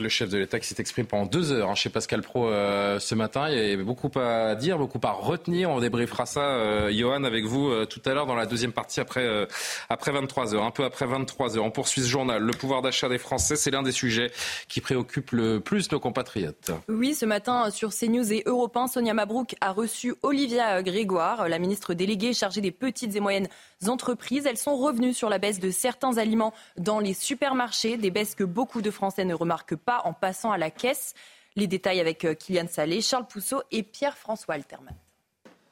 Le 0.00 0.08
chef 0.08 0.28
de 0.28 0.38
l'État 0.38 0.60
qui 0.60 0.66
s'est 0.66 0.76
exprimé 0.78 1.06
pendant 1.08 1.26
deux 1.26 1.52
heures 1.52 1.70
hein, 1.70 1.74
chez 1.74 1.90
Pascal 1.90 2.22
Pro 2.22 2.48
euh, 2.48 2.98
ce 2.98 3.14
matin. 3.14 3.48
Il 3.48 3.56
y 3.56 3.72
avait 3.72 3.82
beaucoup 3.82 4.10
à 4.18 4.54
dire, 4.54 4.78
beaucoup 4.78 5.00
à 5.02 5.10
retenir. 5.10 5.70
On 5.70 5.80
débriefera 5.80 6.26
ça, 6.26 6.40
euh, 6.40 6.90
Johan, 6.92 7.24
avec 7.24 7.44
vous 7.44 7.68
euh, 7.68 7.86
tout 7.86 8.00
à 8.04 8.14
l'heure 8.14 8.26
dans 8.26 8.34
la 8.34 8.46
deuxième 8.46 8.72
partie 8.72 9.00
après, 9.00 9.24
euh, 9.24 9.46
après 9.88 10.12
23 10.12 10.54
heures, 10.54 10.64
un 10.64 10.70
peu 10.70 10.84
après 10.84 11.06
23 11.06 11.56
heures. 11.56 11.64
On 11.64 11.70
poursuit 11.70 12.02
ce 12.02 12.08
journal. 12.08 12.42
Le 12.42 12.52
pouvoir 12.52 12.82
d'achat 12.82 13.08
des 13.08 13.18
Français, 13.18 13.56
c'est 13.56 13.70
l'un 13.70 13.82
des 13.82 13.92
sujets 13.92 14.30
qui 14.68 14.80
préoccupe 14.80 15.32
le 15.32 15.60
plus 15.60 15.90
nos 15.90 16.00
compatriotes. 16.00 16.70
Oui, 16.88 17.14
ce 17.14 17.26
matin 17.26 17.70
sur 17.70 17.90
CNews 17.90 18.32
et 18.32 18.42
Europe 18.46 18.76
1, 18.76 18.88
Sonia 18.88 19.14
Mabrouk 19.14 19.54
a 19.60 19.72
reçu 19.72 20.14
Olivia 20.22 20.82
Grégoire, 20.82 21.48
la 21.48 21.58
ministre 21.58 21.94
déléguée 21.94 22.32
chargée 22.34 22.60
des 22.60 22.72
petites 22.72 23.16
et 23.16 23.20
moyennes 23.20 23.48
entreprises. 23.86 24.46
Elles 24.46 24.58
sont 24.58 24.76
revenues 24.76 25.14
sur 25.14 25.28
la 25.28 25.38
baisse 25.38 25.60
de 25.60 25.70
certains 25.70 26.18
aliments 26.18 26.52
dans 26.76 26.98
les 26.98 27.14
supermarchés, 27.14 27.96
des 27.96 28.10
baisses 28.10 28.34
que 28.34 28.44
beaucoup 28.44 28.82
de 28.82 28.90
Français 28.90 29.24
ne 29.24 29.34
remarquent 29.34 29.76
pas 29.76 30.02
en 30.04 30.12
passant 30.12 30.50
à 30.50 30.58
la 30.58 30.70
caisse. 30.70 31.14
Les 31.56 31.66
détails 31.66 32.00
avec 32.00 32.24
euh, 32.24 32.34
Kylian 32.34 32.68
Salé, 32.68 33.00
Charles 33.00 33.26
Pousseau 33.26 33.62
et 33.70 33.82
Pierre-François 33.82 34.54
Alterman. 34.54 34.94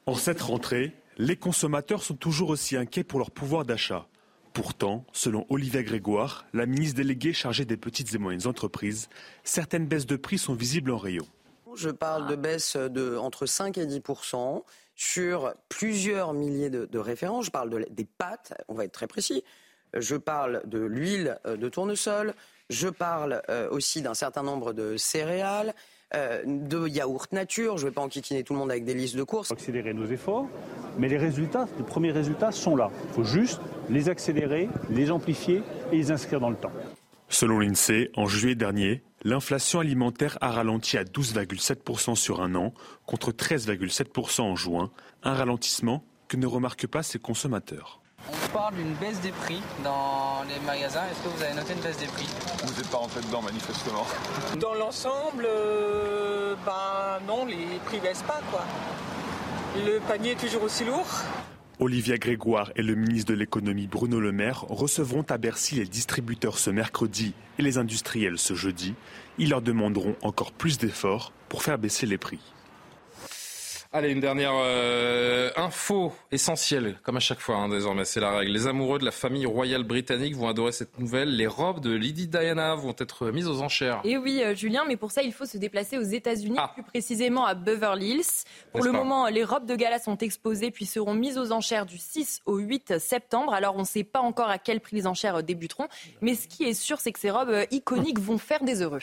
En 0.05 0.15
cette 0.15 0.41
rentrée, 0.41 0.93
les 1.17 1.35
consommateurs 1.35 2.03
sont 2.03 2.15
toujours 2.15 2.49
aussi 2.49 2.77
inquiets 2.77 3.03
pour 3.03 3.19
leur 3.19 3.31
pouvoir 3.31 3.65
d'achat. 3.65 4.07
Pourtant, 4.53 5.05
selon 5.13 5.45
Olivia 5.49 5.83
Grégoire, 5.83 6.45
la 6.53 6.65
ministre 6.65 6.95
déléguée 6.95 7.33
chargée 7.33 7.65
des 7.65 7.77
petites 7.77 8.13
et 8.15 8.17
moyennes 8.17 8.47
entreprises, 8.47 9.09
certaines 9.43 9.85
baisses 9.85 10.07
de 10.07 10.15
prix 10.15 10.37
sont 10.37 10.55
visibles 10.55 10.91
en 10.91 10.97
rayon. 10.97 11.27
Je 11.75 11.89
parle 11.89 12.27
de 12.27 12.35
baisse 12.35 12.75
de 12.75 13.17
entre 13.17 13.45
5 13.45 13.77
et 13.77 13.85
10 13.85 14.01
sur 14.97 15.53
plusieurs 15.69 16.33
milliers 16.33 16.69
de, 16.69 16.85
de 16.85 16.99
références. 16.99 17.45
Je 17.45 17.51
parle 17.51 17.69
de, 17.69 17.85
des 17.89 18.05
pâtes, 18.05 18.53
on 18.67 18.73
va 18.73 18.83
être 18.83 18.91
très 18.91 19.07
précis. 19.07 19.43
Je 19.93 20.15
parle 20.15 20.61
de 20.65 20.79
l'huile 20.79 21.39
euh, 21.45 21.55
de 21.55 21.69
tournesol. 21.69 22.33
Je 22.69 22.89
parle 22.89 23.41
euh, 23.49 23.69
aussi 23.69 24.01
d'un 24.01 24.13
certain 24.13 24.43
nombre 24.43 24.73
de 24.73 24.97
céréales, 24.97 25.73
euh, 26.15 26.41
de 26.45 26.87
yaourt 26.87 27.31
nature. 27.31 27.77
Je 27.77 27.85
ne 27.85 27.89
vais 27.89 27.93
pas 27.93 28.01
enquiquiner 28.01 28.43
tout 28.43 28.53
le 28.53 28.59
monde 28.59 28.71
avec 28.71 28.83
des 28.83 28.93
listes 28.93 29.15
de 29.15 29.23
courses. 29.23 29.51
accélérer 29.51 29.93
nos 29.93 30.07
efforts, 30.07 30.47
mais 30.97 31.07
les 31.07 31.17
résultats, 31.17 31.67
les 31.77 31.85
premiers 31.85 32.11
résultats 32.11 32.51
sont 32.51 32.75
là. 32.75 32.91
Il 33.09 33.13
faut 33.13 33.23
juste 33.23 33.61
les 33.89 34.09
accélérer, 34.09 34.67
les 34.89 35.11
amplifier 35.11 35.63
et 35.91 35.97
les 35.97 36.11
inscrire 36.11 36.41
dans 36.41 36.49
le 36.49 36.57
temps. 36.57 36.73
Selon 37.29 37.59
l'INSEE, 37.59 38.09
en 38.15 38.27
juillet 38.27 38.55
dernier, 38.55 39.03
l'inflation 39.23 39.79
alimentaire 39.79 40.37
a 40.41 40.51
ralenti 40.51 40.97
à 40.97 41.03
12,7% 41.03 42.15
sur 42.15 42.41
un 42.41 42.55
an, 42.55 42.73
contre 43.05 43.31
13,7% 43.31 44.41
en 44.41 44.55
juin, 44.55 44.91
un 45.23 45.33
ralentissement 45.33 46.03
que 46.27 46.37
ne 46.37 46.47
remarquent 46.47 46.87
pas 46.87 47.03
ces 47.03 47.19
consommateurs. 47.19 48.01
On 48.29 48.47
parle 48.53 48.75
d'une 48.75 48.93
baisse 48.95 49.19
des 49.21 49.31
prix 49.31 49.61
dans 49.83 50.43
les 50.49 50.59
magasins. 50.65 51.03
Est-ce 51.11 51.23
que 51.23 51.29
vous 51.35 51.43
avez 51.43 51.53
noté 51.53 51.73
une 51.73 51.81
baisse 51.81 51.97
des 51.97 52.07
prix? 52.07 52.27
Vous 52.65 52.73
n'êtes 52.73 52.89
pas 52.89 52.97
rentré 52.97 53.21
dedans 53.21 53.41
manifestement. 53.41 54.05
Dans 54.59 54.73
l'ensemble, 54.73 55.45
euh, 55.47 56.55
ben 56.65 57.19
non, 57.27 57.45
les 57.45 57.79
prix 57.85 57.99
baissent 57.99 58.23
pas 58.23 58.41
quoi. 58.51 58.63
Le 59.75 59.99
panier 59.99 60.31
est 60.31 60.35
toujours 60.39 60.63
aussi 60.63 60.83
lourd. 60.83 61.07
Olivia 61.79 62.17
Grégoire 62.17 62.71
et 62.75 62.81
le 62.81 62.95
ministre 62.95 63.31
de 63.31 63.37
l'économie 63.37 63.85
Bruno 63.85 64.19
Le 64.19 64.31
Maire 64.31 64.61
recevront 64.67 65.23
à 65.29 65.37
Bercy 65.37 65.75
les 65.75 65.85
distributeurs 65.85 66.57
ce 66.57 66.71
mercredi 66.71 67.35
et 67.59 67.61
les 67.61 67.77
industriels 67.77 68.39
ce 68.39 68.55
jeudi. 68.55 68.95
Ils 69.37 69.51
leur 69.51 69.61
demanderont 69.61 70.15
encore 70.23 70.51
plus 70.51 70.79
d'efforts 70.79 71.31
pour 71.49 71.61
faire 71.61 71.77
baisser 71.77 72.07
les 72.07 72.17
prix. 72.17 72.39
Allez, 73.93 74.11
une 74.11 74.19
dernière 74.19 74.51
euh, 74.53 75.49
info 75.55 76.13
essentielle, 76.31 76.97
comme 77.03 77.17
à 77.17 77.21
chaque 77.21 77.39
fois 77.39 77.55
hein, 77.55 77.69
désormais, 77.69 78.03
c'est 78.03 78.19
la 78.19 78.31
règle. 78.31 78.51
Les 78.51 78.67
amoureux 78.67 78.99
de 78.99 79.05
la 79.05 79.11
famille 79.11 79.45
royale 79.45 79.83
britannique 79.83 80.35
vont 80.35 80.49
adorer 80.49 80.73
cette 80.73 80.99
nouvelle. 80.99 81.35
Les 81.35 81.47
robes 81.47 81.79
de 81.79 81.91
Lady 81.91 82.27
Diana 82.27 82.75
vont 82.75 82.93
être 82.97 83.31
mises 83.31 83.47
aux 83.47 83.61
enchères. 83.61 84.01
Et 84.03 84.17
oui, 84.17 84.41
euh, 84.43 84.53
Julien, 84.55 84.83
mais 84.87 84.97
pour 84.97 85.11
ça, 85.11 85.21
il 85.23 85.31
faut 85.31 85.45
se 85.45 85.57
déplacer 85.57 85.97
aux 85.97 86.03
États-Unis, 86.03 86.57
plus 86.73 86.83
précisément 86.83 87.45
à 87.45 87.53
Beverly 87.53 88.09
Hills. 88.09 88.45
Pour 88.71 88.83
le 88.83 88.91
pas 88.91 88.97
moment, 88.97 89.27
les 89.27 89.45
robes 89.45 89.65
de 89.65 89.75
gala 89.75 89.99
sont 89.99 90.17
exposées 90.17 90.69
puis 90.71 90.85
seront 90.85 91.13
mises 91.13 91.37
aux 91.37 91.53
enchères 91.53 91.85
du 91.85 91.97
6 91.97 92.41
au 92.45 92.57
8 92.57 92.99
septembre. 92.99 93.53
Alors, 93.53 93.77
on 93.77 93.81
ne 93.81 93.85
sait 93.85 94.03
pas 94.03 94.19
encore 94.19 94.49
à 94.49 94.57
quel 94.57 94.81
prix 94.81 94.97
les 94.97 95.07
enchères 95.07 95.35
euh, 95.35 95.41
débuteront, 95.41 95.87
mais 96.21 96.35
ce 96.35 96.47
qui 96.49 96.65
est 96.65 96.73
sûr, 96.73 96.99
c'est 96.99 97.13
que 97.13 97.19
ces 97.19 97.31
robes 97.31 97.55
iconiques 97.71 98.19
vont 98.19 98.37
faire 98.37 98.63
des 98.63 98.81
heureux. 98.81 98.99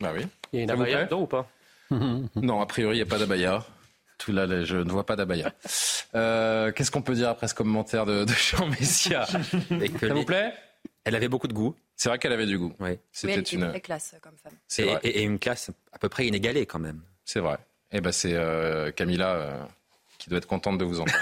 Bah 0.00 0.12
oui. 0.14 0.26
Il 0.52 0.58
y 0.58 0.60
a 0.60 0.64
une 0.64 0.70
abaya 0.70 1.04
dedans 1.04 1.22
ou 1.22 1.26
pas? 1.26 1.48
Non, 2.36 2.60
a 2.60 2.66
priori, 2.66 2.96
il 2.96 2.98
n'y 3.00 3.06
a 3.06 3.06
pas 3.06 3.18
d'abaya. 3.18 3.64
Tout 4.24 4.32
là, 4.32 4.46
là, 4.46 4.62
je 4.64 4.76
ne 4.76 4.90
vois 4.90 5.04
pas 5.06 5.16
d'abaya. 5.16 5.52
Euh, 6.14 6.70
Qu'est-ce 6.72 6.90
qu'on 6.90 7.02
peut 7.02 7.14
dire 7.14 7.28
après 7.28 7.48
ce 7.48 7.54
commentaire 7.54 8.06
de, 8.06 8.24
de 8.24 8.32
Jean 8.32 8.66
Messia 8.68 9.26
Et 9.80 9.88
que 9.88 10.06
Ça 10.06 10.14
les- 10.14 10.20
vous 10.20 10.24
plaît? 10.24 10.52
Elle 11.04 11.16
avait 11.16 11.28
beaucoup 11.28 11.48
de 11.48 11.52
goût. 11.52 11.74
C'est 11.96 12.08
vrai 12.08 12.18
qu'elle 12.18 12.32
avait 12.32 12.46
du 12.46 12.58
goût. 12.58 12.72
Oui. 12.80 12.90
Oui, 12.90 12.98
C'était 13.10 13.32
elle 13.34 13.38
était 13.40 13.56
une. 13.56 13.68
très 13.68 13.80
classe 13.80 14.12
euh, 14.14 14.18
comme 14.20 14.36
femme. 14.42 14.52
C'est 14.68 14.82
Et, 14.82 14.90
vrai. 14.90 15.00
et- 15.02 15.20
et 15.20 15.22
une 15.22 15.38
classe 15.38 15.70
à 15.92 15.98
peu 15.98 16.08
près 16.08 16.26
inégalée 16.26 16.66
quand 16.66 16.78
même. 16.78 17.02
C'est 17.24 17.40
vrai. 17.40 17.56
Et 17.90 18.00
ben 18.00 18.12
c'est 18.12 18.34
euh, 18.34 18.90
Camilla 18.92 19.34
euh, 19.34 19.64
qui 20.22 20.30
doit 20.30 20.38
être 20.38 20.46
contente 20.46 20.78
de 20.78 20.84
vous 20.84 21.00
entendre. 21.00 21.18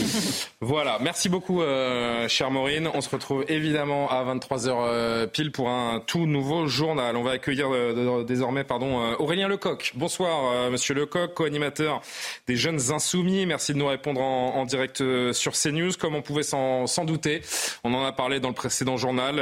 voilà, 0.62 0.96
merci 1.02 1.28
beaucoup, 1.28 1.60
euh, 1.60 2.26
chère 2.28 2.50
Maureen. 2.50 2.88
On 2.94 3.02
se 3.02 3.10
retrouve 3.10 3.44
évidemment 3.48 4.08
à 4.08 4.24
23h 4.24 4.70
euh, 4.70 5.26
pile 5.26 5.52
pour 5.52 5.68
un 5.68 6.00
tout 6.00 6.24
nouveau 6.24 6.66
journal. 6.66 7.14
On 7.18 7.22
va 7.22 7.32
accueillir 7.32 7.68
euh, 7.70 8.24
désormais 8.24 8.64
pardon, 8.64 9.14
Aurélien 9.18 9.48
Lecoq. 9.48 9.92
Bonsoir, 9.96 10.70
monsieur 10.70 10.94
Lecoq, 10.94 11.34
co-animateur 11.34 12.00
des 12.46 12.56
Jeunes 12.56 12.90
Insoumis. 12.90 13.44
Merci 13.44 13.74
de 13.74 13.78
nous 13.78 13.86
répondre 13.86 14.22
en, 14.22 14.54
en 14.54 14.64
direct 14.64 15.02
sur 15.32 15.52
CNews. 15.52 15.92
Comme 15.98 16.14
on 16.14 16.22
pouvait 16.22 16.42
s'en 16.42 16.86
douter, 17.04 17.42
on 17.84 17.92
en 17.92 18.02
a 18.02 18.12
parlé 18.12 18.40
dans 18.40 18.48
le 18.48 18.54
précédent 18.54 18.96
journal. 18.96 19.36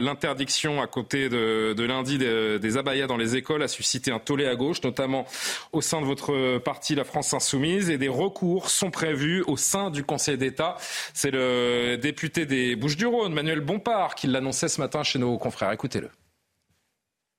L'interdiction 0.00 0.80
à 0.80 0.86
côté 0.86 1.28
de, 1.28 1.74
de 1.76 1.84
lundi 1.84 2.18
des, 2.18 2.60
des 2.60 2.76
abayas 2.76 3.08
dans 3.08 3.16
les 3.16 3.34
écoles 3.34 3.64
a 3.64 3.68
suscité 3.68 4.12
un 4.12 4.20
tollé 4.20 4.46
à 4.46 4.54
gauche, 4.54 4.80
notamment 4.84 5.26
au 5.72 5.80
sein 5.80 6.00
de 6.00 6.06
votre 6.06 6.58
parti, 6.58 6.94
la 6.94 7.04
France 7.04 7.34
Insoumise, 7.34 7.90
et 7.90 7.98
des 7.98 8.08
recours 8.08 8.43
sont 8.66 8.90
prévus 8.90 9.42
au 9.46 9.56
sein 9.56 9.90
du 9.90 10.04
Conseil 10.04 10.38
d'État. 10.38 10.76
C'est 11.12 11.30
le 11.30 11.96
député 11.96 12.46
des 12.46 12.76
Bouches-du-Rhône, 12.76 13.32
Manuel 13.32 13.60
Bompard, 13.60 14.14
qui 14.14 14.26
l'annonçait 14.26 14.68
ce 14.68 14.80
matin 14.80 15.02
chez 15.02 15.18
nos 15.18 15.36
confrères. 15.38 15.72
Écoutez-le. 15.72 16.10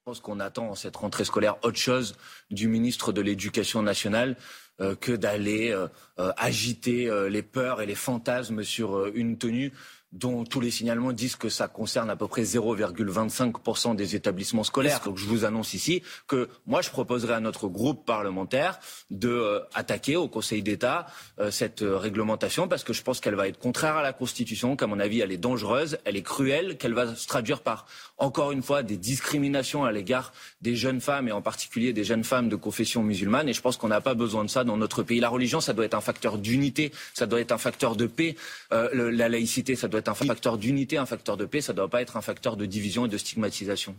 Je 0.06 0.12
pense 0.12 0.20
qu'on 0.20 0.40
attend 0.40 0.76
cette 0.76 0.98
rentrée 0.98 1.26
scolaire 1.26 1.56
autre 1.64 1.80
chose 1.80 2.16
du 2.52 2.68
ministre 2.68 3.12
de 3.12 3.22
l'Éducation 3.22 3.82
nationale 3.82 4.36
euh, 4.82 4.94
que 4.94 5.14
d'aller 5.14 5.72
euh, 5.72 5.88
euh, 6.20 6.34
agiter 6.36 7.10
les 7.30 7.42
peurs 7.42 7.82
et 7.82 7.86
les 7.86 7.96
fantasmes 7.96 8.62
sur 8.62 9.08
une 9.16 9.38
tenue 9.38 9.72
dont 10.12 10.44
tous 10.46 10.62
les 10.62 10.72
signalements 10.72 11.12
disent 11.12 11.36
que 11.36 11.50
ça 11.50 11.68
concerne 11.68 12.10
à 12.10 12.16
peu 12.16 12.28
près 12.28 12.44
0,25% 12.44 13.96
des 13.96 14.16
établissements 14.16 14.64
scolaires. 14.64 15.02
Donc 15.04 15.18
je 15.18 15.26
vous 15.26 15.46
annonce 15.46 15.74
ici 15.74 16.02
que 16.28 16.50
moi 16.66 16.82
je 16.82 16.90
proposerai 16.90 17.34
à 17.34 17.40
notre 17.40 17.68
groupe 17.68 18.06
parlementaire 18.06 18.80
de 19.12 19.30
euh, 19.30 19.60
attaquer 19.74 20.16
au 20.16 20.28
Conseil 20.28 20.64
d'État 20.64 21.08
euh, 21.40 21.52
cette 21.52 21.82
euh, 21.82 21.98
réglementation 21.98 22.68
parce 22.68 22.84
que 22.84 22.94
je 22.94 23.02
pense 23.02 23.20
qu'elle 23.20 23.36
va 23.36 23.48
être 23.48 23.60
contraire 23.60 23.98
à 23.98 24.04
la 24.04 24.14
Constitution, 24.14 24.76
qu'à 24.76 24.88
mon 24.88 25.00
avis 25.00 25.20
elle 25.20 25.32
est 25.32 25.38
dangereuse, 25.38 25.98
elle 26.06 26.16
est 26.16 26.24
cruelle, 26.24 26.78
qu'elle 26.78 26.94
va 26.94 27.16
se 27.16 27.28
traduire 27.28 27.62
par 27.62 27.86
encore 28.18 28.52
une 28.52 28.62
fois 28.62 28.84
des 28.84 28.98
discriminations 28.98 29.84
à 29.84 29.92
l'égard 29.92 30.34
des 30.62 30.76
jeunes 30.76 31.02
femmes 31.02 31.28
et 31.28 31.32
en 31.32 31.42
particulier 31.42 31.94
des 31.94 32.04
jeunes 32.04 32.24
femmes 32.24 32.50
de 32.50 32.56
confession 32.56 33.04
musulmane. 33.04 33.50
Et 33.50 33.54
je 33.54 33.62
pense 33.62 33.78
qu'on 33.78 33.88
n'a 33.88 34.02
pas 34.02 34.14
besoin 34.14 34.44
de 34.44 34.50
ça 34.50 34.64
dans 34.64 34.78
notre 34.78 35.04
pays. 35.04 35.20
La 35.20 35.30
religion, 35.30 35.62
ça 35.62 35.74
doit 35.74 35.86
être 35.86 35.94
un 35.94 36.02
facteur 36.02 36.38
d'unité, 36.38 36.92
ça 37.14 37.26
doit 37.26 37.42
être 37.42 37.52
un 37.52 37.58
facteur 37.58 37.96
de 37.96 38.06
paix. 38.06 38.36
Euh, 38.72 38.90
le, 38.94 39.10
la 39.10 39.30
laïcité, 39.30 39.76
ça 39.76 39.88
doit 39.88 40.00
être 40.00 40.10
un 40.10 40.16
facteur 40.16 40.58
d'unité, 40.58 40.98
un 40.98 41.06
facteur 41.06 41.38
de 41.38 41.46
paix, 41.46 41.62
ça 41.62 41.74
ne 41.74 41.78
doit 41.78 41.90
pas 41.90 42.02
être 42.02 42.18
un 42.18 42.22
facteur 42.22 42.58
de 42.58 42.66
division 42.66 43.06
et 43.06 43.10
de 43.10 43.18
stigmatisation. 43.18 43.96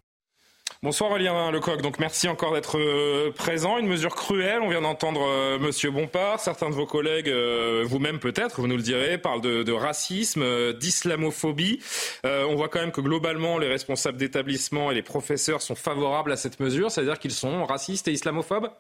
Bonsoir 0.83 1.11
Aurélien 1.11 1.51
Lecoq. 1.51 1.81
Donc 1.81 1.99
merci 1.99 2.29
encore 2.29 2.53
d'être 2.53 2.79
euh, 2.79 3.33
présent. 3.33 3.79
Une 3.79 3.87
mesure 3.87 4.15
cruelle. 4.15 4.61
On 4.61 4.69
vient 4.69 4.83
d'entendre 4.83 5.23
euh, 5.27 5.59
Monsieur 5.59 5.91
Bompard. 5.91 6.39
Certains 6.39 6.69
de 6.69 6.75
vos 6.75 6.87
collègues, 6.87 7.29
euh, 7.29 7.83
vous-même 7.87 8.19
peut-être, 8.19 8.61
vous 8.61 8.67
nous 8.67 8.77
le 8.77 8.83
direz, 8.83 9.17
parlent 9.19 9.41
de, 9.41 9.63
de 9.63 9.73
racisme, 9.73 10.75
d'islamophobie. 10.75 11.83
Euh, 12.27 12.45
on 12.45 12.57
voit 12.57 12.69
quand 12.69 12.81
même 12.81 12.93
que 12.93 13.01
globalement, 13.01 13.59
les 13.59 13.69
responsables 13.69 14.19
d'établissements 14.19 14.91
et 14.91 14.95
les 14.95 15.03
professeurs 15.03 15.63
sont 15.63 15.75
favorables 15.75 16.31
à 16.31 16.37
cette 16.37 16.61
mesure. 16.61 16.91
C'est-à-dire 16.91 17.19
qu'ils 17.19 17.33
sont 17.33 17.65
racistes 17.65 18.07
et 18.09 18.13
islamophobes? 18.13 18.71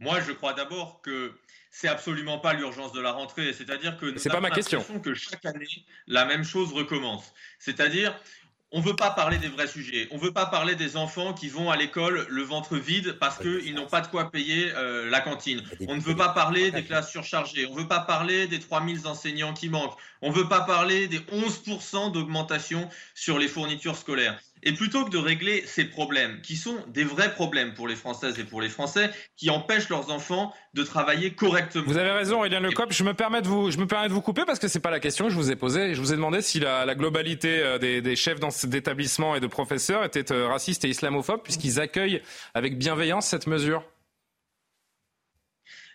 Moi, 0.00 0.20
je 0.20 0.32
crois 0.32 0.52
d'abord 0.52 1.00
que 1.00 1.32
c'est 1.70 1.88
absolument 1.88 2.38
pas 2.38 2.54
l'urgence 2.54 2.92
de 2.92 3.00
la 3.00 3.12
rentrée. 3.12 3.52
C'est-à-dire 3.52 3.96
que 3.96 4.06
nous 4.06 4.18
C'est 4.18 4.28
pas 4.30 4.36
avons 4.38 4.42
ma 4.48 4.50
question. 4.50 4.78
l'impression 4.80 5.00
que 5.00 5.14
chaque 5.14 5.44
année, 5.44 5.66
la 6.08 6.24
même 6.24 6.44
chose 6.44 6.72
recommence. 6.72 7.32
C'est-à-dire, 7.60 8.18
on 8.70 8.80
ne 8.80 8.84
veut 8.84 8.96
pas 8.96 9.10
parler 9.10 9.38
des 9.38 9.48
vrais 9.48 9.66
sujets. 9.66 10.08
On 10.10 10.16
ne 10.16 10.20
veut 10.20 10.32
pas 10.32 10.44
parler 10.44 10.74
des 10.74 10.98
enfants 10.98 11.32
qui 11.32 11.48
vont 11.48 11.70
à 11.70 11.76
l'école 11.76 12.26
le 12.28 12.42
ventre 12.42 12.76
vide 12.76 13.16
parce 13.18 13.38
qu'ils 13.38 13.74
n'ont 13.74 13.86
pas 13.86 14.02
de 14.02 14.08
quoi 14.08 14.30
payer 14.30 14.70
euh, 14.74 15.08
la 15.08 15.20
cantine. 15.20 15.62
On 15.88 15.96
ne 15.96 16.00
veut 16.00 16.16
pas 16.16 16.28
parler 16.30 16.70
des 16.70 16.84
classes 16.84 17.10
surchargées. 17.10 17.66
On 17.66 17.74
ne 17.74 17.80
veut 17.80 17.88
pas 17.88 18.00
parler 18.00 18.46
des 18.46 18.60
3000 18.60 19.06
enseignants 19.06 19.54
qui 19.54 19.70
manquent. 19.70 19.96
On 20.20 20.30
ne 20.30 20.34
veut 20.34 20.48
pas 20.48 20.60
parler 20.60 21.08
des 21.08 21.20
11% 21.20 22.12
d'augmentation 22.12 22.88
sur 23.14 23.38
les 23.38 23.48
fournitures 23.48 23.96
scolaires. 23.96 24.38
Et 24.62 24.72
plutôt 24.72 25.04
que 25.04 25.10
de 25.10 25.18
régler 25.18 25.64
ces 25.66 25.84
problèmes, 25.84 26.40
qui 26.40 26.56
sont 26.56 26.76
des 26.88 27.04
vrais 27.04 27.32
problèmes 27.32 27.74
pour 27.74 27.88
les 27.88 27.96
Françaises 27.96 28.38
et 28.38 28.44
pour 28.44 28.60
les 28.60 28.68
Français, 28.68 29.10
qui 29.36 29.50
empêchent 29.50 29.88
leurs 29.88 30.10
enfants 30.10 30.52
de 30.74 30.82
travailler 30.82 31.34
correctement. 31.34 31.84
Vous 31.86 31.96
avez 31.96 32.10
raison, 32.10 32.38
Aurélien 32.38 32.60
Lecoq. 32.60 32.92
Je 32.92 33.04
me 33.04 33.14
permets 33.14 33.42
de 33.42 33.48
vous, 33.48 33.70
je 33.70 33.78
me 33.78 33.86
permets 33.86 34.08
de 34.08 34.12
vous 34.12 34.22
couper 34.22 34.42
parce 34.46 34.58
que 34.58 34.68
c'est 34.68 34.80
pas 34.80 34.90
la 34.90 35.00
question 35.00 35.26
que 35.26 35.30
je 35.30 35.36
vous 35.36 35.50
ai 35.50 35.56
posée. 35.56 35.94
Je 35.94 36.00
vous 36.00 36.12
ai 36.12 36.16
demandé 36.16 36.42
si 36.42 36.60
la, 36.60 36.84
la 36.84 36.94
globalité 36.94 37.60
euh, 37.60 37.78
des, 37.78 38.00
des 38.00 38.16
chefs 38.16 38.40
d'établissements 38.64 39.34
et 39.36 39.40
de 39.40 39.46
professeurs 39.46 40.04
était 40.04 40.32
euh, 40.32 40.48
raciste 40.48 40.84
et 40.84 40.88
islamophobes 40.88 41.42
puisqu'ils 41.42 41.80
accueillent 41.80 42.22
avec 42.54 42.78
bienveillance 42.78 43.26
cette 43.26 43.46
mesure. 43.46 43.84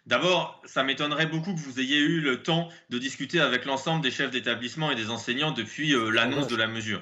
D'abord, 0.06 0.62
ça 0.66 0.84
m'étonnerait 0.84 1.28
beaucoup 1.28 1.54
que 1.54 1.60
vous 1.60 1.80
ayez 1.80 1.98
eu 1.98 2.20
le 2.20 2.44
temps 2.44 2.68
de 2.90 3.00
discuter 3.00 3.40
avec 3.40 3.64
l'ensemble 3.64 4.02
des 4.02 4.12
chefs 4.12 4.32
d'établissement 4.32 4.92
et 4.92 4.96
des 4.96 5.10
enseignants 5.10 5.52
depuis 5.52 5.94
euh, 5.94 6.10
l'annonce 6.10 6.48
de 6.48 6.58
la 6.58 6.68
mesure. 6.68 7.02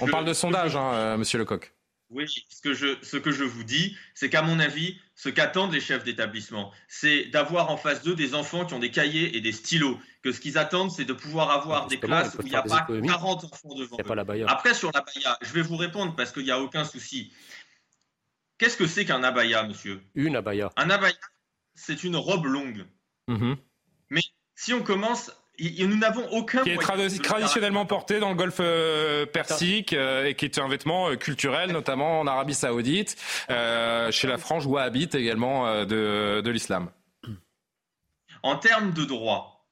On 0.00 0.06
Je- 0.06 0.12
parle 0.12 0.24
de 0.24 0.32
sondage, 0.34 0.76
hein, 0.76 0.92
euh, 0.94 1.16
Monsieur 1.16 1.38
Lecoq. 1.38 1.74
Oui, 2.10 2.24
ce 2.48 2.62
que 2.62 2.72
je, 2.72 2.96
ce 3.02 3.18
que 3.18 3.30
je 3.30 3.44
vous 3.44 3.64
dis, 3.64 3.94
c'est 4.14 4.30
qu'à 4.30 4.40
mon 4.40 4.60
avis, 4.60 4.98
ce 5.14 5.28
qu'attendent 5.28 5.74
les 5.74 5.80
chefs 5.80 6.04
d'établissement, 6.04 6.72
c'est 6.88 7.26
d'avoir 7.26 7.70
en 7.70 7.76
face 7.76 8.02
d'eux 8.02 8.14
des 8.14 8.34
enfants 8.34 8.64
qui 8.64 8.72
ont 8.72 8.78
des 8.78 8.90
cahiers 8.90 9.36
et 9.36 9.42
des 9.42 9.52
stylos. 9.52 9.98
Que 10.22 10.32
ce 10.32 10.40
qu'ils 10.40 10.56
attendent, 10.56 10.90
c'est 10.90 11.04
de 11.04 11.12
pouvoir 11.12 11.50
avoir 11.50 11.86
des 11.86 11.96
justement, 11.96 12.20
classes 12.20 12.34
où 12.36 12.42
il 12.42 12.48
n'y 12.48 12.54
a 12.56 12.62
des 12.62 12.68
pas 12.70 12.82
économies. 12.84 13.08
40 13.08 13.44
enfants 13.44 13.74
devant 13.74 13.96
eux. 14.00 14.02
pas 14.02 14.14
la. 14.14 14.24
Après, 14.50 14.72
sur 14.72 14.90
l'abaya, 14.92 15.38
je 15.42 15.52
vais 15.52 15.60
vous 15.60 15.76
répondre 15.76 16.16
parce 16.16 16.32
qu'il 16.32 16.44
n'y 16.44 16.50
a 16.50 16.60
aucun 16.60 16.84
souci. 16.84 17.30
Qu'est-ce 18.56 18.78
que 18.78 18.86
c'est 18.86 19.04
qu'un 19.04 19.22
abaya, 19.22 19.64
monsieur? 19.64 20.00
Une 20.14 20.34
abaya. 20.34 20.70
Un 20.76 20.88
abaya, 20.88 21.14
c'est 21.74 22.04
une 22.04 22.16
robe 22.16 22.46
longue. 22.46 22.86
Mais 23.28 24.22
si 24.54 24.72
on 24.72 24.82
commence, 24.82 25.30
y- 25.58 25.82
y- 25.82 25.86
nous 25.86 25.96
n'avons 25.96 26.26
aucun 26.30 26.62
Qui 26.62 26.70
est 26.70 26.76
traditionnellement 26.78 27.86
porté 27.86 28.20
dans 28.20 28.30
le 28.30 28.34
golfe 28.36 28.58
euh, 28.60 29.26
Persique 29.26 29.92
euh, 29.92 30.26
et 30.26 30.34
qui 30.34 30.44
est 30.44 30.58
un 30.58 30.68
vêtement 30.68 31.08
euh, 31.10 31.16
culturel, 31.16 31.72
notamment 31.72 32.20
en 32.20 32.26
Arabie 32.26 32.54
Saoudite, 32.54 33.16
euh, 33.50 34.10
chez 34.10 34.26
la 34.28 34.38
frange 34.38 34.66
wahhabite 34.66 35.14
également 35.14 35.66
euh, 35.66 35.84
de, 35.84 36.40
de 36.40 36.50
l'islam. 36.50 36.90
En 38.42 38.56
termes 38.56 38.92
de 38.92 39.04
droit, 39.04 39.68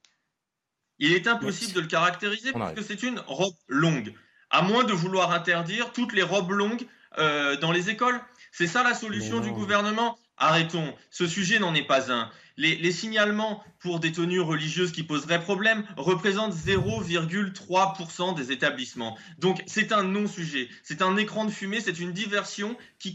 il 0.99 1.13
est 1.13 1.27
impossible 1.27 1.73
de 1.73 1.81
le 1.81 1.87
caractériser 1.87 2.51
On 2.53 2.59
parce 2.59 2.73
que 2.73 2.81
c'est 2.81 3.03
une 3.03 3.19
robe 3.27 3.53
longue. 3.67 4.13
À 4.49 4.61
moins 4.61 4.83
de 4.83 4.93
vouloir 4.93 5.31
interdire 5.31 5.91
toutes 5.93 6.13
les 6.13 6.23
robes 6.23 6.51
longues 6.51 6.85
euh, 7.17 7.55
dans 7.57 7.71
les 7.71 7.89
écoles. 7.89 8.19
C'est 8.51 8.67
ça 8.67 8.83
la 8.83 8.93
solution 8.93 9.39
du 9.39 9.51
gouvernement? 9.51 10.17
Arrêtons, 10.37 10.93
ce 11.09 11.27
sujet 11.27 11.59
n'en 11.59 11.73
est 11.73 11.87
pas 11.87 12.11
un. 12.11 12.29
Les, 12.59 12.91
signalements 12.91 13.63
pour 13.79 13.99
des 13.99 14.11
tenues 14.11 14.39
religieuses 14.39 14.91
qui 14.91 15.03
poseraient 15.03 15.41
problème 15.41 15.85
représentent 15.95 16.55
0,3% 16.55 18.35
des 18.35 18.51
établissements. 18.51 19.15
Donc 19.37 19.61
c'est 19.67 19.91
un 19.91 20.01
non-sujet, 20.03 20.67
c'est 20.81 21.03
un 21.03 21.17
écran 21.17 21.45
de 21.45 21.51
fumée, 21.51 21.81
c'est 21.81 21.99
une 21.99 22.13
diversion 22.13 22.75
qui 22.97 23.13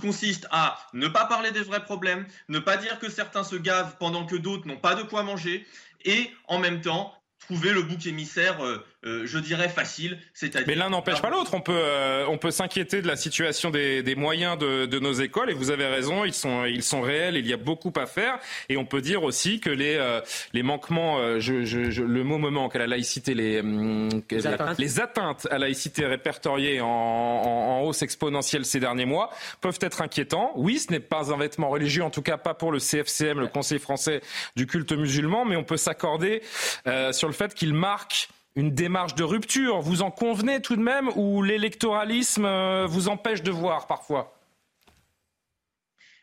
consiste 0.00 0.46
à 0.50 0.78
ne 0.94 1.08
pas 1.08 1.26
parler 1.26 1.50
des 1.50 1.60
vrais 1.60 1.84
problèmes, 1.84 2.26
ne 2.48 2.58
pas 2.58 2.78
dire 2.78 2.98
que 2.98 3.10
certains 3.10 3.44
se 3.44 3.56
gavent 3.56 3.98
pendant 3.98 4.24
que 4.24 4.36
d'autres 4.36 4.66
n'ont 4.66 4.78
pas 4.78 4.94
de 4.94 5.02
quoi 5.02 5.22
manger, 5.22 5.66
et 6.06 6.30
en 6.48 6.58
même 6.58 6.80
temps 6.80 7.14
trouver 7.40 7.72
le 7.72 7.82
bouc 7.82 8.06
émissaire, 8.06 8.64
euh, 8.64 8.84
euh, 9.06 9.26
je 9.26 9.38
dirais, 9.38 9.68
facile, 9.68 10.18
c'est-à-dire... 10.32 10.66
Mais 10.66 10.74
l'un 10.74 10.90
n'empêche 10.90 11.20
pas 11.20 11.30
l'autre. 11.30 11.52
On 11.54 11.60
peut, 11.60 11.72
euh, 11.74 12.26
on 12.28 12.38
peut 12.38 12.50
s'inquiéter 12.50 13.02
de 13.02 13.06
la 13.06 13.16
situation 13.16 13.70
des, 13.70 14.02
des 14.02 14.14
moyens 14.14 14.58
de, 14.58 14.86
de 14.86 14.98
nos 14.98 15.12
écoles. 15.12 15.50
Et 15.50 15.54
vous 15.54 15.70
avez 15.70 15.86
raison, 15.86 16.24
ils 16.24 16.32
sont, 16.34 16.64
ils 16.64 16.82
sont 16.82 17.00
réels. 17.02 17.36
Il 17.36 17.46
y 17.46 17.52
a 17.52 17.56
beaucoup 17.56 17.92
à 17.96 18.06
faire. 18.06 18.38
Et 18.68 18.76
on 18.76 18.84
peut 18.84 19.00
dire 19.00 19.22
aussi 19.22 19.60
que 19.60 19.70
les, 19.70 19.96
euh, 19.96 20.20
les 20.52 20.62
manquements, 20.62 21.18
euh, 21.18 21.38
je, 21.40 21.64
je, 21.64 21.90
je- 21.90 22.02
le 22.02 22.24
mot 22.24 22.38
me 22.38 22.50
manque 22.50 22.76
à 22.76 22.78
la 22.78 22.86
laïcité, 22.86 23.34
les, 23.34 23.60
hum, 23.60 24.08
Les 24.30 24.46
atteintes. 24.46 24.78
les 24.78 25.00
atteintes 25.00 25.46
à 25.50 25.54
la 25.54 25.66
laïcité 25.66 26.06
répertoriées 26.06 26.80
en, 26.80 26.86
en, 26.86 27.78
en 27.78 27.80
hausse 27.82 28.02
exponentielle 28.02 28.64
ces 28.64 28.80
derniers 28.80 29.04
mois 29.06 29.30
peuvent 29.60 29.78
être 29.80 30.00
inquiétants. 30.02 30.52
Oui, 30.56 30.78
ce 30.78 30.90
n'est 30.92 31.00
pas 31.00 31.32
un 31.32 31.36
vêtement 31.36 31.68
religieux, 31.68 32.02
en 32.04 32.10
tout 32.10 32.22
cas 32.22 32.36
pas 32.38 32.54
pour 32.54 32.72
le 32.72 32.78
CFCM, 32.78 33.40
le 33.40 33.46
Conseil 33.48 33.78
français 33.78 34.20
du 34.56 34.66
culte 34.66 34.92
musulman, 34.92 35.44
mais 35.44 35.56
on 35.56 35.64
peut 35.64 35.76
s'accorder 35.76 36.42
euh, 36.86 37.12
sur 37.12 37.28
le 37.28 37.34
fait 37.34 37.54
qu'il 37.54 37.74
marque 37.74 38.28
une 38.56 38.74
démarche 38.74 39.14
de 39.14 39.24
rupture. 39.24 39.80
Vous 39.80 40.02
en 40.02 40.10
convenez 40.10 40.60
tout 40.60 40.76
de 40.76 40.82
même 40.82 41.08
ou 41.16 41.42
l'électoralisme 41.42 42.44
euh, 42.44 42.86
vous 42.86 43.08
empêche 43.08 43.42
de 43.42 43.50
voir 43.50 43.86
parfois? 43.86 44.38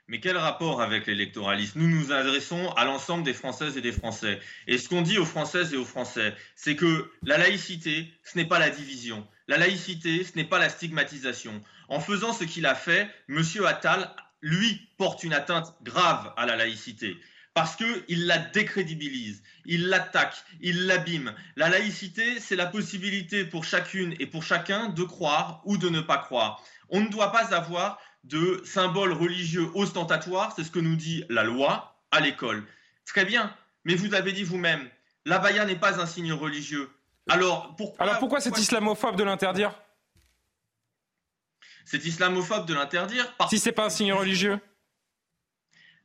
Mais 0.08 0.20
quel 0.20 0.36
rapport 0.36 0.82
avec 0.82 1.08
l'électoralisme? 1.08 1.80
Nous 1.80 1.88
nous 1.88 2.12
adressons 2.12 2.72
à 2.72 2.84
l'ensemble 2.84 3.24
des 3.24 3.34
Françaises 3.34 3.78
et 3.78 3.82
des 3.82 3.94
Français. 3.94 4.40
Et 4.68 4.78
ce 4.78 4.90
qu'on 4.90 5.02
dit 5.02 5.18
aux 5.18 5.26
Françaises 5.26 5.74
et 5.74 5.78
aux 5.78 5.86
Français, 5.86 6.34
c'est 6.56 6.76
que 6.76 7.10
la 7.24 7.38
laïcité, 7.38 8.12
ce 8.24 8.38
n'est 8.38 8.46
pas 8.46 8.60
la 8.60 8.70
division. 8.70 9.26
La 9.48 9.58
laïcité, 9.58 10.26
ce 10.26 10.36
n'est 10.36 10.44
pas 10.44 10.60
la 10.60 10.68
stigmatisation. 10.68 11.62
En 11.88 12.02
faisant 12.02 12.34
ce 12.34 12.44
qu'il 12.44 12.66
a 12.66 12.76
fait, 12.76 13.10
M. 13.30 13.42
Attal, 13.66 14.14
lui, 14.42 14.82
porte 14.98 15.24
une 15.24 15.34
atteinte 15.34 15.76
grave 15.82 16.34
à 16.36 16.46
la 16.46 16.58
laïcité. 16.58 17.16
Parce 17.54 17.76
qu'il 17.76 18.28
la 18.28 18.38
décrédibilise, 18.38 19.44
il 19.66 19.90
l'attaque, 19.90 20.36
il 20.62 20.86
l'abîme. 20.86 21.36
La 21.58 21.68
laïcité, 21.68 22.40
c'est 22.40 22.56
la 22.56 22.66
possibilité 22.66 23.44
pour 23.44 23.66
chacune 23.66 24.16
et 24.20 24.26
pour 24.26 24.44
chacun 24.44 24.88
de 24.88 25.04
croire 25.04 25.62
ou 25.66 25.78
de 25.78 25.90
ne 25.90 26.00
pas 26.00 26.18
croire. 26.18 26.64
On 26.90 27.02
ne 27.02 27.10
doit 27.10 27.32
pas 27.34 27.54
avoir 27.54 28.00
de 28.24 28.62
symboles 28.66 29.12
religieux 29.12 29.70
ostentatoires, 29.74 30.54
c'est 30.56 30.64
ce 30.64 30.72
que 30.72 30.80
nous 30.80 30.96
dit 30.96 31.26
la 31.30 31.44
loi 31.44 32.02
à 32.12 32.22
l'école. 32.22 32.66
Très 33.06 33.26
bien, 33.26 33.54
mais 33.84 33.96
vous 33.96 34.14
avez 34.14 34.32
dit 34.32 34.44
vous-même, 34.44 34.90
l'abaya 35.26 35.66
n'est 35.66 35.76
pas 35.76 36.00
un 36.00 36.06
signe 36.06 36.32
religieux. 36.32 36.90
Alors 37.30 37.76
pourquoi, 37.76 38.06
Alors 38.06 38.20
pourquoi 38.20 38.40
c'est 38.40 38.58
islamophobe 38.58 39.18
de 39.18 39.24
l'interdire? 39.24 39.74
C'est 41.84 42.06
islamophobe 42.06 42.66
de 42.66 42.74
l'interdire 42.74 43.26
Si 43.50 43.60
c'est 43.60 43.72
pas 43.72 43.86
un 43.86 43.90
signe 43.90 44.14
religieux? 44.14 44.60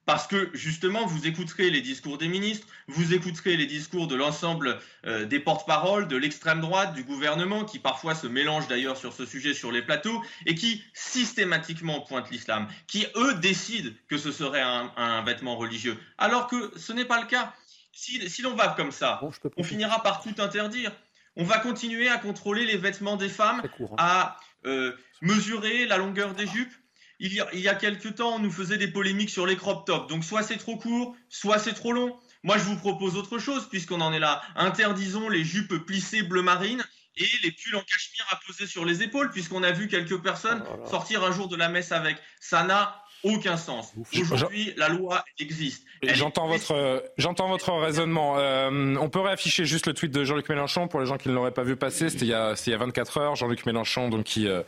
Parce 0.06 0.28
que 0.28 0.50
justement, 0.54 1.04
vous 1.04 1.26
écouterez 1.26 1.68
les 1.68 1.80
discours 1.80 2.16
des 2.16 2.28
ministres, 2.28 2.66
vous 2.86 3.12
écouterez 3.12 3.56
les 3.56 3.66
discours 3.66 4.06
de 4.06 4.14
l'ensemble 4.14 4.78
euh, 5.04 5.26
des 5.26 5.40
porte-paroles 5.40 6.06
de 6.06 6.16
l'extrême 6.16 6.60
droite, 6.60 6.94
du 6.94 7.02
gouvernement, 7.02 7.64
qui 7.64 7.80
parfois 7.80 8.14
se 8.14 8.28
mélangent 8.28 8.68
d'ailleurs 8.68 8.96
sur 8.96 9.12
ce 9.12 9.26
sujet 9.26 9.52
sur 9.52 9.72
les 9.72 9.82
plateaux, 9.82 10.22
et 10.46 10.54
qui 10.54 10.82
systématiquement 10.94 12.00
pointent 12.02 12.30
l'islam, 12.30 12.68
qui 12.86 13.06
eux 13.16 13.34
décident 13.34 13.90
que 14.08 14.16
ce 14.16 14.30
serait 14.30 14.62
un, 14.62 15.22
vêtement 15.24 15.56
religieux, 15.56 15.98
alors 16.18 16.46
que 16.46 16.72
ce 16.76 16.92
n'est 16.92 17.04
pas 17.04 17.20
le 17.20 17.26
cas. 17.26 17.52
Si, 17.92 18.30
si 18.30 18.42
l'on 18.42 18.54
va 18.54 18.68
comme 18.68 18.92
ça, 18.92 19.20
on 19.56 19.64
finira 19.64 20.02
par 20.02 20.22
tout 20.22 20.34
interdire. 20.38 20.92
On 21.34 21.44
va 21.44 21.58
continuer 21.58 22.08
à 22.08 22.18
contrôler 22.18 22.64
les 22.64 22.76
vêtements 22.76 23.16
des 23.16 23.28
femmes, 23.28 23.62
à 23.98 24.38
euh, 24.66 24.96
mesurer 25.20 25.86
la 25.86 25.96
longueur 25.96 26.34
des 26.34 26.46
jupes, 26.46 26.72
il 27.18 27.32
y, 27.32 27.40
a, 27.40 27.48
il 27.52 27.60
y 27.60 27.68
a 27.68 27.74
quelques 27.74 28.16
temps, 28.16 28.34
on 28.36 28.38
nous 28.38 28.50
faisait 28.50 28.78
des 28.78 28.88
polémiques 28.88 29.30
sur 29.30 29.46
les 29.46 29.56
crop 29.56 29.86
tops. 29.86 30.08
Donc 30.08 30.24
soit 30.24 30.42
c'est 30.42 30.58
trop 30.58 30.76
court, 30.76 31.16
soit 31.28 31.58
c'est 31.58 31.72
trop 31.72 31.92
long. 31.92 32.18
Moi, 32.42 32.58
je 32.58 32.64
vous 32.64 32.76
propose 32.76 33.16
autre 33.16 33.38
chose, 33.38 33.68
puisqu'on 33.68 34.00
en 34.00 34.12
est 34.12 34.18
là. 34.18 34.42
Interdisons 34.54 35.28
les 35.28 35.42
jupes 35.42 35.74
plissées 35.86 36.22
bleu 36.22 36.42
marine 36.42 36.84
et 37.16 37.26
les 37.42 37.50
pulls 37.50 37.76
en 37.76 37.80
cachemire 37.80 38.26
à 38.30 38.40
poser 38.46 38.66
sur 38.66 38.84
les 38.84 39.02
épaules, 39.02 39.30
puisqu'on 39.30 39.62
a 39.62 39.72
vu 39.72 39.88
quelques 39.88 40.22
personnes 40.22 40.62
oh 40.70 40.86
sortir 40.88 41.24
un 41.24 41.32
jour 41.32 41.48
de 41.48 41.56
la 41.56 41.68
messe 41.68 41.90
avec. 41.92 42.18
Ça 42.40 42.62
n'a 42.64 43.02
aucun 43.26 43.56
sens. 43.56 43.92
Aujourd'hui, 44.30 44.72
la 44.76 44.88
loi 44.88 45.24
existe. 45.38 45.84
J'entends 46.02 46.46
votre, 46.46 47.02
j'entends 47.18 47.48
votre 47.48 47.72
raisonnement. 47.72 48.38
Euh, 48.38 48.96
on 49.00 49.08
peut 49.08 49.20
réafficher 49.20 49.64
juste 49.64 49.86
le 49.86 49.94
tweet 49.94 50.12
de 50.12 50.24
Jean-Luc 50.24 50.48
Mélenchon 50.48 50.88
pour 50.88 51.00
les 51.00 51.06
gens 51.06 51.16
qui 51.16 51.28
ne 51.28 51.34
l'auraient 51.34 51.52
pas 51.52 51.62
vu 51.62 51.76
passer. 51.76 52.08
C'était 52.10 52.26
il, 52.26 52.28
y 52.28 52.34
a, 52.34 52.54
il 52.66 52.70
y 52.70 52.74
a 52.74 52.78
24 52.78 53.18
heures. 53.18 53.36
Jean-Luc 53.36 53.66
Mélenchon, 53.66 54.08
donc 54.08 54.24
qui, 54.24 54.46
euh, 54.46 54.62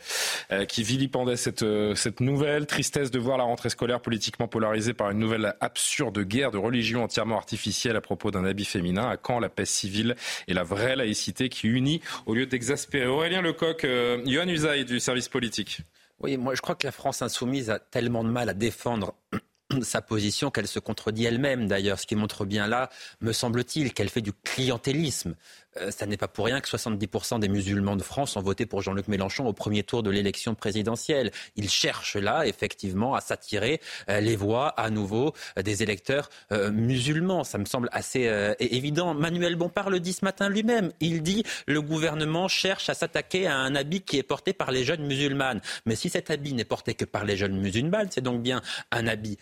euh, 0.51 0.65
qui 0.65 0.83
vilipendait 0.83 1.37
cette, 1.37 1.65
cette 1.95 2.19
nouvelle 2.19 2.65
tristesse 2.65 3.11
de 3.11 3.19
voir 3.19 3.37
la 3.37 3.43
rentrée 3.43 3.69
scolaire 3.69 4.01
politiquement 4.01 4.47
polarisée 4.47 4.93
par 4.93 5.11
une 5.11 5.19
nouvelle 5.19 5.55
absurde 5.61 6.19
guerre 6.19 6.51
de 6.51 6.57
religion 6.57 7.03
entièrement 7.03 7.37
artificielle 7.37 7.95
à 7.95 8.01
propos 8.01 8.31
d'un 8.31 8.45
habit 8.45 8.65
féminin. 8.65 9.09
À 9.09 9.17
quand 9.17 9.39
la 9.39 9.49
paix 9.49 9.65
civile 9.65 10.15
et 10.47 10.53
la 10.53 10.63
vraie 10.63 10.95
laïcité 10.95 11.49
qui 11.49 11.67
unit 11.67 12.01
au 12.25 12.33
lieu 12.33 12.45
d'exaspérer? 12.45 13.07
Aurélien 13.07 13.41
Lecoq, 13.41 13.87
Yohann 14.25 14.49
Usaï 14.49 14.85
du 14.85 14.99
service 14.99 15.29
politique. 15.29 15.81
Oui, 16.21 16.37
moi 16.37 16.55
je 16.55 16.61
crois 16.61 16.75
que 16.75 16.85
la 16.85 16.91
France 16.91 17.21
insoumise 17.21 17.69
a 17.69 17.79
tellement 17.79 18.23
de 18.23 18.29
mal 18.29 18.49
à 18.49 18.53
défendre 18.53 19.15
sa 19.81 20.01
position 20.01 20.51
qu'elle 20.51 20.67
se 20.67 20.79
contredit 20.79 21.25
elle-même 21.25 21.67
d'ailleurs, 21.67 21.99
ce 21.99 22.05
qui 22.05 22.15
montre 22.15 22.45
bien 22.45 22.67
là, 22.67 22.89
me 23.21 23.31
semble-t-il, 23.31 23.93
qu'elle 23.93 24.09
fait 24.09 24.21
du 24.21 24.33
clientélisme. 24.33 25.35
Euh, 25.77 25.91
ça 25.91 26.05
n'est 26.05 26.17
pas 26.17 26.27
pour 26.27 26.45
rien 26.45 26.61
que 26.61 26.67
70% 26.67 27.39
des 27.39 27.47
musulmans 27.47 27.95
de 27.95 28.03
France 28.03 28.35
ont 28.35 28.41
voté 28.41 28.65
pour 28.65 28.81
Jean-Luc 28.81 29.07
Mélenchon 29.07 29.45
au 29.45 29.53
premier 29.53 29.83
tour 29.83 30.03
de 30.03 30.09
l'élection 30.09 30.55
présidentielle. 30.55 31.31
Il 31.55 31.69
cherche 31.69 32.15
là, 32.15 32.45
effectivement, 32.47 33.13
à 33.13 33.21
s'attirer 33.21 33.79
euh, 34.09 34.19
les 34.19 34.35
voix 34.35 34.69
à 34.69 34.89
nouveau 34.89 35.33
euh, 35.57 35.61
des 35.61 35.83
électeurs 35.83 36.29
musulmans. 36.71 37.43
Ça 37.43 37.57
me 37.57 37.65
semble 37.65 37.89
assez 37.91 38.29
évident. 38.59 39.13
Manuel 39.13 39.55
Bompard 39.55 39.89
le 39.89 39.99
dit 39.99 40.13
ce 40.13 40.25
matin 40.25 40.49
lui-même. 40.49 40.91
Il 40.99 41.21
dit 41.21 41.43
le 41.67 41.81
gouvernement 41.81 42.47
cherche 42.47 42.89
à 42.89 42.93
s'attaquer 42.93 43.47
à 43.47 43.55
un 43.55 43.75
habit 43.75 44.01
qui 44.01 44.17
est 44.17 44.23
porté 44.23 44.53
par 44.53 44.71
les 44.71 44.83
jeunes 44.83 45.05
musulmanes. 45.05 45.61
Mais 45.85 45.95
si 45.95 46.09
cet 46.09 46.31
habit 46.31 46.53
n'est 46.53 46.65
porté 46.65 46.93
que 46.95 47.05
par 47.05 47.23
les 47.23 47.37
jeunes 47.37 47.59
musulmanes, 47.59 48.07
c'est 48.11 48.21
donc 48.21 48.41
bien 48.41 48.61
un 48.91 49.07
habit 49.07 49.37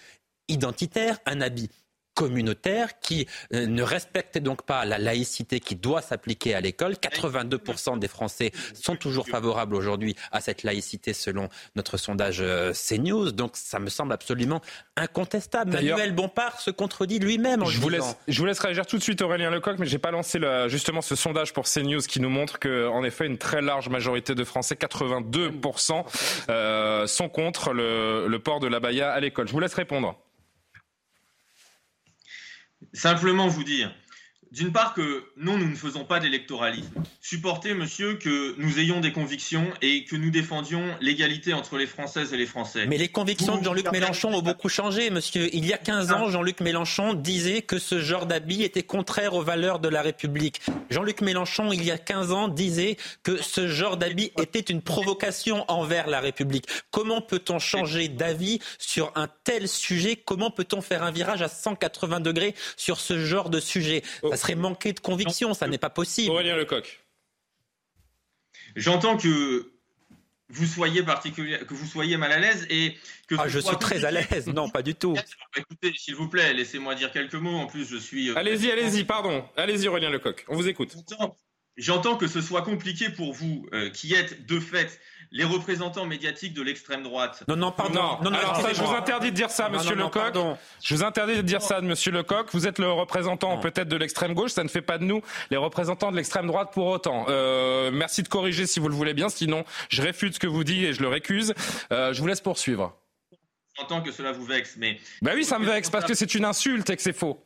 identitaire, 0.47 1.19
un 1.25 1.41
habit 1.41 1.69
communautaire 2.17 2.99
qui 2.99 3.27
euh, 3.53 3.67
ne 3.67 3.83
respecte 3.83 4.39
donc 4.39 4.63
pas 4.63 4.85
la 4.85 4.97
laïcité 4.97 5.59
qui 5.59 5.75
doit 5.75 6.01
s'appliquer 6.01 6.55
à 6.55 6.61
l'école. 6.61 6.93
82% 6.93 7.99
des 7.99 8.07
Français 8.07 8.51
sont 8.73 8.95
toujours 8.95 9.27
favorables 9.27 9.75
aujourd'hui 9.75 10.15
à 10.31 10.41
cette 10.41 10.63
laïcité 10.63 11.13
selon 11.13 11.47
notre 11.75 11.97
sondage 11.97 12.39
euh, 12.41 12.73
CNews. 12.73 13.31
Donc 13.31 13.51
ça 13.53 13.77
me 13.77 13.89
semble 13.89 14.13
absolument 14.13 14.61
incontestable. 14.95 15.73
Manuel 15.73 16.13
Bompard 16.15 16.59
se 16.59 16.71
contredit 16.71 17.19
lui-même 17.19 17.63
je 17.65 17.79
vous 17.79 17.89
laisse, 17.89 18.17
Je 18.27 18.39
vous 18.39 18.47
laisse 18.47 18.59
réagir 18.59 18.87
tout 18.87 18.97
de 18.97 19.03
suite 19.03 19.21
Aurélien 19.21 19.51
Lecoq, 19.51 19.77
mais 19.77 19.85
j'ai 19.85 19.99
pas 19.99 20.11
lancé 20.11 20.39
le, 20.39 20.67
justement 20.69 21.01
ce 21.01 21.15
sondage 21.15 21.53
pour 21.53 21.65
CNews 21.65 22.01
qui 22.01 22.19
nous 22.19 22.29
montre 22.29 22.57
que 22.57 22.87
en 22.87 23.03
effet 23.03 23.27
une 23.27 23.37
très 23.37 23.61
large 23.61 23.89
majorité 23.89 24.33
de 24.33 24.43
Français, 24.43 24.73
82%, 24.73 26.03
euh, 26.49 27.05
sont 27.05 27.29
contre 27.29 27.73
le, 27.73 28.27
le 28.27 28.39
port 28.39 28.59
de 28.59 28.67
la 28.67 28.79
baya 28.79 29.11
à 29.11 29.19
l'école. 29.19 29.47
Je 29.47 29.53
vous 29.53 29.59
laisse 29.59 29.75
répondre. 29.75 30.15
Simplement 32.93 33.47
vous 33.47 33.63
dire, 33.63 33.93
d'une 34.51 34.71
part 34.71 34.93
que 34.93 35.25
non, 35.37 35.57
nous 35.57 35.69
ne 35.69 35.75
faisons 35.75 36.05
pas 36.05 36.19
d'électoralisme. 36.19 37.03
Supportez, 37.21 37.73
monsieur, 37.73 38.15
que 38.15 38.55
nous 38.57 38.79
ayons 38.79 38.99
des 38.99 39.11
convictions 39.11 39.65
et 39.81 40.05
que 40.05 40.15
nous 40.15 40.29
défendions 40.29 40.95
l'égalité 41.01 41.53
entre 41.53 41.77
les 41.77 41.87
Françaises 41.87 42.33
et 42.33 42.37
les 42.37 42.45
Français. 42.45 42.85
Mais 42.85 42.97
les 42.97 43.09
convictions 43.09 43.57
de 43.57 43.63
Jean-Luc 43.63 43.91
Mélenchon 43.91 44.33
ont 44.33 44.41
beaucoup 44.41 44.69
changé, 44.69 45.09
monsieur. 45.09 45.49
Il 45.53 45.65
y 45.65 45.73
a 45.73 45.77
15 45.77 46.11
ans, 46.11 46.29
Jean-Luc 46.29 46.61
Mélenchon 46.61 47.13
disait 47.13 47.61
que 47.61 47.79
ce 47.79 47.99
genre 47.99 48.25
d'habit 48.25 48.63
était 48.63 48.83
contraire 48.83 49.33
aux 49.33 49.41
valeurs 49.41 49.79
de 49.79 49.89
la 49.89 50.01
République. 50.01 50.61
Jean-Luc 50.89 51.21
Mélenchon, 51.21 51.71
il 51.71 51.83
y 51.83 51.91
a 51.91 51.97
15 51.97 52.31
ans, 52.31 52.47
disait 52.47 52.97
que 53.23 53.41
ce 53.41 53.67
genre 53.67 53.97
d'habit 53.97 54.31
était 54.39 54.59
une 54.59 54.81
provocation 54.81 55.65
envers 55.67 56.07
la 56.07 56.19
République. 56.19 56.65
Comment 56.91 57.21
peut-on 57.21 57.59
changer 57.59 58.07
d'avis 58.07 58.59
sur 58.77 59.11
un 59.15 59.27
tel 59.43 59.67
sujet? 59.67 60.15
Comment 60.15 60.51
peut-on 60.51 60.81
faire 60.81 61.03
un 61.03 61.11
virage 61.11 61.41
à 61.41 61.49
180 61.49 62.21
degrés 62.21 62.55
sur 62.77 62.99
ce 62.99 63.19
genre 63.19 63.49
de 63.49 63.59
sujet? 63.59 64.03
Ça 64.21 64.36
serait 64.37 64.55
manquer 64.55 64.93
de 64.93 64.99
conviction, 64.99 65.53
ça 65.53 65.67
n'est 65.67 65.77
pas 65.77 65.89
possible. 65.89 66.31
Aurélien 66.31 66.55
Lecoq. 66.55 67.03
J'entends 68.75 69.17
que 69.17 69.71
vous 70.49 70.65
soyez 70.65 71.03
particulier, 71.03 71.59
que 71.59 71.73
vous 71.73 71.85
soyez 71.85 72.17
mal 72.17 72.31
à 72.31 72.39
l'aise 72.39 72.65
et 72.69 72.95
que 73.27 73.35
ah, 73.37 73.47
je 73.47 73.59
suis 73.59 73.77
très 73.77 74.05
à 74.05 74.11
l'aise. 74.11 74.47
Non, 74.47 74.69
pas 74.69 74.81
du 74.81 74.95
tout. 74.95 75.15
Écoutez, 75.55 75.93
s'il 75.97 76.15
vous 76.15 76.29
plaît, 76.29 76.53
laissez-moi 76.53 76.95
dire 76.95 77.11
quelques 77.11 77.35
mots. 77.35 77.57
En 77.57 77.67
plus, 77.67 77.85
je 77.87 77.97
suis. 77.97 78.29
Euh, 78.29 78.37
allez-y, 78.37 78.71
allez-y, 78.71 79.03
pardon. 79.03 79.45
Allez-y, 79.57 79.87
Aurélien 79.87 80.09
Lecoq. 80.09 80.45
On 80.47 80.55
vous 80.55 80.67
écoute. 80.67 80.95
J'entends 81.75 82.17
que 82.17 82.27
ce 82.27 82.41
soit 82.41 82.63
compliqué 82.63 83.09
pour 83.09 83.33
vous, 83.33 83.67
euh, 83.71 83.91
qui 83.91 84.13
êtes 84.15 84.47
de 84.47 84.59
fait 84.59 84.99
les 85.31 85.43
représentants 85.43 86.05
médiatiques 86.05 86.53
de 86.53 86.61
l'extrême 86.61 87.03
droite. 87.03 87.43
Non, 87.47 87.55
non, 87.55 87.71
pardon. 87.71 88.17
Non, 88.21 88.31
non, 88.31 88.37
Alors 88.37 88.61
ça, 88.61 88.73
je 88.73 88.81
vous 88.81 88.93
interdis 88.93 89.31
de 89.31 89.35
dire 89.35 89.49
ça, 89.49 89.69
monsieur 89.69 89.95
Lecoq. 89.95 90.33
Je 90.83 90.95
vous 90.95 91.03
interdis 91.03 91.35
de 91.35 91.41
dire 91.41 91.61
ça, 91.61 91.81
monsieur 91.81 92.11
Lecoq. 92.11 92.49
Vous 92.51 92.67
êtes 92.67 92.79
le 92.79 92.91
représentant 92.91 93.57
peut-être 93.59 93.87
de 93.87 93.97
l'extrême 93.97 94.33
gauche. 94.33 94.51
Ça 94.51 94.63
ne 94.63 94.69
fait 94.69 94.81
pas 94.81 94.97
de 94.97 95.03
nous 95.03 95.21
les 95.51 95.57
représentants 95.57 96.11
de 96.11 96.17
l'extrême 96.17 96.47
droite 96.47 96.69
pour 96.73 96.87
autant. 96.87 97.25
Euh, 97.29 97.91
merci 97.91 98.23
de 98.23 98.27
corriger 98.27 98.65
si 98.67 98.79
vous 98.79 98.89
le 98.89 98.95
voulez 98.95 99.13
bien. 99.13 99.29
Sinon, 99.29 99.65
je 99.89 100.01
réfute 100.01 100.35
ce 100.35 100.39
que 100.39 100.47
vous 100.47 100.63
dites 100.63 100.83
et 100.83 100.93
je 100.93 101.01
le 101.01 101.07
récuse. 101.07 101.53
Euh, 101.91 102.13
je 102.13 102.21
vous 102.21 102.27
laisse 102.27 102.41
poursuivre. 102.41 102.95
J'entends 103.77 104.01
que 104.01 104.11
cela 104.11 104.31
vous 104.31 104.45
vexe, 104.45 104.75
mais. 104.77 104.99
Ben 105.21 105.33
oui, 105.35 105.45
ça 105.45 105.59
me 105.59 105.65
vexe 105.65 105.89
parce 105.89 106.05
que 106.05 106.15
c'est 106.15 106.33
une 106.33 106.45
insulte 106.45 106.89
et 106.89 106.95
que 106.95 107.01
c'est 107.01 107.13
faux. 107.13 107.43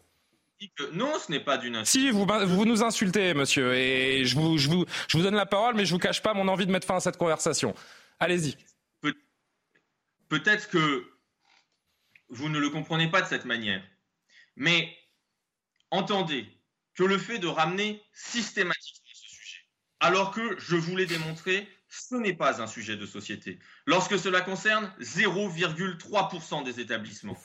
Non, 0.93 1.13
ce 1.19 1.31
n'est 1.31 1.39
pas 1.39 1.57
d'une 1.57 1.75
insulte. 1.75 2.05
Si, 2.05 2.11
vous, 2.11 2.25
vous 2.25 2.65
nous 2.65 2.83
insultez, 2.83 3.33
monsieur, 3.33 3.73
et 3.73 4.25
je 4.25 4.35
vous, 4.35 4.57
je, 4.57 4.69
vous, 4.69 4.85
je 5.07 5.17
vous 5.17 5.23
donne 5.23 5.35
la 5.35 5.45
parole, 5.45 5.75
mais 5.75 5.85
je 5.85 5.93
vous 5.93 5.99
cache 5.99 6.21
pas 6.21 6.33
mon 6.33 6.47
envie 6.47 6.65
de 6.65 6.71
mettre 6.71 6.87
fin 6.87 6.97
à 6.97 6.99
cette 6.99 7.17
conversation. 7.17 7.73
Allez-y. 8.19 8.55
Peut-être 10.29 10.69
que 10.69 11.11
vous 12.29 12.47
ne 12.47 12.57
le 12.57 12.69
comprenez 12.69 13.09
pas 13.09 13.21
de 13.21 13.27
cette 13.27 13.43
manière, 13.43 13.83
mais 14.55 14.95
entendez 15.89 16.47
que 16.93 17.03
le 17.03 17.17
fait 17.17 17.37
de 17.37 17.47
ramener 17.47 18.01
systématiquement 18.13 19.09
ce 19.13 19.27
sujet, 19.27 19.59
alors 19.99 20.31
que 20.31 20.57
je 20.57 20.77
vous 20.77 20.95
l'ai 20.95 21.05
démontré, 21.05 21.67
ce 21.89 22.15
n'est 22.15 22.33
pas 22.33 22.61
un 22.61 22.67
sujet 22.67 22.95
de 22.95 23.05
société. 23.05 23.59
Lorsque 23.85 24.17
cela 24.17 24.39
concerne 24.39 24.93
0,3% 25.01 26.63
des 26.63 26.79
établissements. 26.79 27.37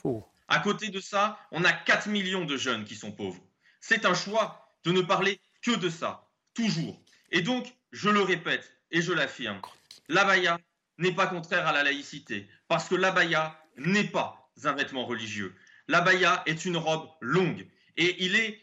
À 0.49 0.61
côté 0.61 0.89
de 0.89 1.01
ça, 1.01 1.39
on 1.51 1.65
a 1.65 1.73
4 1.73 2.09
millions 2.09 2.45
de 2.45 2.57
jeunes 2.57 2.85
qui 2.85 2.95
sont 2.95 3.13
pauvres. 3.13 3.43
C'est 3.81 4.05
un 4.05 4.15
choix 4.15 4.77
de 4.85 4.93
ne 4.93 5.01
parler 5.01 5.41
que 5.63 5.77
de 5.77 5.91
ça, 5.91 6.29
toujours. 6.55 7.01
Et 7.31 7.43
donc, 7.43 7.75
je 7.93 8.09
le 8.09 8.21
répète 8.21 8.73
et 8.91 9.03
je 9.03 9.13
l'affirme, 9.13 9.61
l'abaya 10.09 10.59
n'est 10.99 11.15
pas 11.15 11.27
contraire 11.27 11.67
à 11.67 11.73
la 11.73 11.83
laïcité, 11.83 12.49
parce 12.69 12.89
que 12.89 12.95
l'abaya 12.95 13.61
n'est 13.77 14.09
pas 14.09 14.51
un 14.65 14.73
vêtement 14.73 15.05
religieux. 15.05 15.55
L'abaya 15.89 16.43
est 16.47 16.65
une 16.65 16.77
robe 16.77 17.09
longue, 17.21 17.67
et 17.97 18.25
il 18.25 18.37
est 18.37 18.61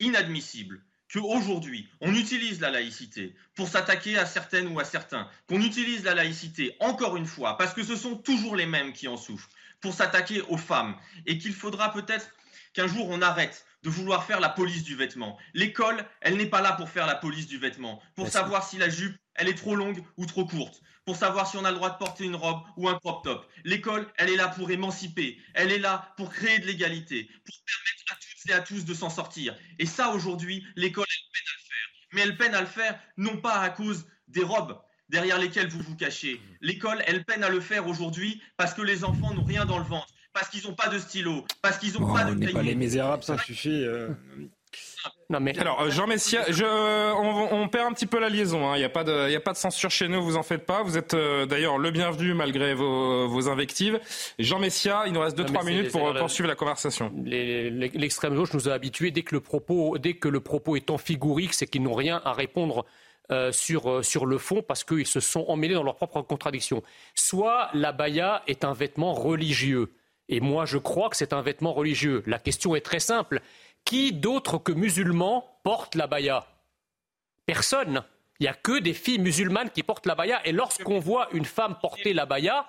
inadmissible 0.00 0.82
qu'aujourd'hui, 1.12 1.88
on 2.00 2.14
utilise 2.14 2.60
la 2.60 2.70
laïcité 2.70 3.34
pour 3.54 3.68
s'attaquer 3.68 4.18
à 4.18 4.26
certaines 4.26 4.68
ou 4.68 4.80
à 4.80 4.84
certains, 4.84 5.28
qu'on 5.48 5.60
utilise 5.60 6.04
la 6.04 6.14
laïcité, 6.14 6.74
encore 6.80 7.16
une 7.16 7.26
fois, 7.26 7.56
parce 7.56 7.74
que 7.74 7.82
ce 7.82 7.96
sont 7.96 8.16
toujours 8.16 8.56
les 8.56 8.66
mêmes 8.66 8.92
qui 8.92 9.08
en 9.08 9.16
souffrent, 9.16 9.50
pour 9.82 9.92
s'attaquer 9.92 10.40
aux 10.42 10.56
femmes, 10.56 10.96
et 11.26 11.36
qu'il 11.36 11.52
faudra 11.52 11.92
peut-être 11.92 12.30
qu'un 12.72 12.86
jour 12.86 13.08
on 13.10 13.20
arrête 13.20 13.66
de 13.82 13.90
vouloir 13.90 14.24
faire 14.24 14.40
la 14.40 14.48
police 14.48 14.84
du 14.84 14.94
vêtement. 14.94 15.38
L'école, 15.54 16.06
elle 16.20 16.36
n'est 16.36 16.46
pas 16.46 16.62
là 16.62 16.72
pour 16.72 16.88
faire 16.88 17.06
la 17.06 17.16
police 17.16 17.46
du 17.48 17.58
vêtement, 17.58 18.00
pour 18.14 18.28
savoir 18.28 18.66
si 18.66 18.78
la 18.78 18.88
jupe, 18.88 19.16
elle 19.34 19.48
est 19.48 19.54
trop 19.54 19.74
longue 19.74 20.02
ou 20.16 20.24
trop 20.24 20.46
courte, 20.46 20.80
pour 21.04 21.16
savoir 21.16 21.48
si 21.48 21.56
on 21.56 21.64
a 21.64 21.70
le 21.70 21.76
droit 21.76 21.90
de 21.90 21.98
porter 21.98 22.24
une 22.24 22.36
robe 22.36 22.62
ou 22.76 22.88
un 22.88 22.98
crop 22.98 23.24
top. 23.24 23.50
L'école, 23.64 24.06
elle 24.16 24.30
est 24.30 24.36
là 24.36 24.48
pour 24.48 24.70
émanciper, 24.70 25.38
elle 25.54 25.72
est 25.72 25.78
là 25.78 26.14
pour 26.16 26.30
créer 26.30 26.60
de 26.60 26.66
l'égalité, 26.66 27.28
pour 27.44 27.56
permettre 27.66 28.12
à 28.12 28.14
toutes 28.14 28.50
et 28.50 28.52
à 28.52 28.60
tous 28.60 28.84
de 28.84 28.94
s'en 28.94 29.10
sortir. 29.10 29.56
Et 29.78 29.86
ça, 29.86 30.10
aujourd'hui, 30.10 30.64
l'école, 30.76 31.06
elle 31.08 31.32
peine 31.32 31.48
à 31.48 31.56
le 31.56 31.64
faire. 31.66 31.88
Mais 32.12 32.20
elle 32.20 32.36
peine 32.36 32.54
à 32.54 32.60
le 32.60 32.66
faire 32.66 33.00
non 33.16 33.36
pas 33.38 33.58
à 33.58 33.70
cause 33.70 34.06
des 34.28 34.44
robes, 34.44 34.80
derrière 35.12 35.38
lesquelles 35.38 35.68
vous 35.68 35.80
vous 35.80 35.94
cachez. 35.94 36.40
L'école, 36.60 37.02
elle 37.06 37.24
peine 37.24 37.44
à 37.44 37.50
le 37.50 37.60
faire 37.60 37.86
aujourd'hui 37.86 38.42
parce 38.56 38.74
que 38.74 38.82
les 38.82 39.04
enfants 39.04 39.32
n'ont 39.34 39.44
rien 39.44 39.66
dans 39.66 39.78
le 39.78 39.84
ventre, 39.84 40.08
parce 40.32 40.48
qu'ils 40.48 40.66
n'ont 40.66 40.74
pas 40.74 40.88
de 40.88 40.98
stylo, 40.98 41.44
parce 41.60 41.78
qu'ils 41.78 41.92
n'ont 41.92 42.12
pas 42.12 42.24
de 42.24 42.34
cahier. 42.34 42.52
Pas 42.52 42.62
les 42.62 42.74
misérables, 42.74 43.22
ça 43.22 43.38
suffit. 43.38 43.84
Euh. 43.84 44.08
Non 45.28 45.40
mais 45.40 45.58
alors 45.58 45.82
euh, 45.82 45.90
Jean 45.90 46.06
Messia, 46.06 46.44
je, 46.48 46.64
on, 46.64 47.68
perd 47.68 47.90
un 47.90 47.92
petit 47.92 48.06
peu 48.06 48.18
la 48.18 48.30
liaison. 48.30 48.60
Il 48.60 48.74
hein. 48.74 48.78
n'y 48.78 48.84
a 48.84 48.88
pas 48.88 49.04
de, 49.04 49.28
il 49.28 49.36
a 49.36 49.40
pas 49.40 49.52
de 49.52 49.58
censure 49.58 49.90
chez 49.90 50.08
nous, 50.08 50.22
vous 50.22 50.36
en 50.36 50.42
faites 50.42 50.64
pas. 50.64 50.82
Vous 50.82 50.96
êtes 50.96 51.12
euh, 51.12 51.44
d'ailleurs 51.44 51.76
le 51.76 51.90
bienvenu 51.90 52.32
malgré 52.32 52.72
vos, 52.72 53.28
vos 53.28 53.50
invectives. 53.50 54.00
Jean 54.38 54.58
Messia, 54.60 55.02
il 55.06 55.12
nous 55.12 55.20
reste 55.20 55.38
2-3 55.38 55.66
minutes 55.66 55.92
pour 55.92 56.14
poursuivre 56.14 56.48
la 56.48 56.54
conversation. 56.54 57.12
L'extrême 57.24 58.34
gauche 58.34 58.54
nous 58.54 58.70
a 58.70 58.72
habitués 58.72 59.10
dès 59.10 59.22
que 59.22 59.34
le 59.34 59.40
propos, 59.40 59.98
dès 59.98 60.14
que 60.14 60.28
le 60.28 60.40
propos 60.40 60.76
est 60.76 60.88
amphigorique, 60.88 61.52
c'est 61.52 61.66
qu'ils 61.66 61.82
n'ont 61.82 61.94
rien 61.94 62.22
à 62.24 62.32
répondre 62.32 62.86
euh, 63.32 63.50
sur, 63.50 63.90
euh, 63.90 64.02
sur 64.02 64.26
le 64.26 64.36
fond 64.36 64.62
parce 64.62 64.84
qu'ils 64.84 65.06
se 65.06 65.20
sont 65.20 65.46
emmêlés 65.48 65.74
dans 65.74 65.82
leurs 65.82 65.96
propres 65.96 66.20
contradictions. 66.20 66.82
Soit 67.14 67.70
la 67.72 67.92
baya 67.92 68.42
est 68.46 68.62
un 68.62 68.74
vêtement 68.74 69.14
religieux, 69.14 69.94
et 70.28 70.40
moi 70.40 70.66
je 70.66 70.76
crois 70.76 71.08
que 71.08 71.16
c'est 71.16 71.32
un 71.32 71.40
vêtement 71.40 71.72
religieux. 71.72 72.22
La 72.26 72.38
question 72.38 72.76
est 72.76 72.82
très 72.82 73.00
simple. 73.00 73.40
Qui 73.86 74.12
d'autre 74.12 74.58
que 74.58 74.72
musulmans 74.72 75.58
porte 75.64 75.94
la 75.94 76.06
baya? 76.06 76.46
Personne. 77.46 78.04
Il 78.38 78.44
n'y 78.44 78.48
a 78.48 78.54
que 78.54 78.80
des 78.80 78.92
filles 78.92 79.18
musulmanes 79.18 79.70
qui 79.70 79.82
portent 79.82 80.06
la 80.06 80.14
baya. 80.14 80.40
Et 80.44 80.52
lorsqu'on 80.52 80.98
voit 80.98 81.28
une 81.32 81.44
femme 81.44 81.76
porter 81.80 82.12
la 82.12 82.26
baya, 82.26 82.66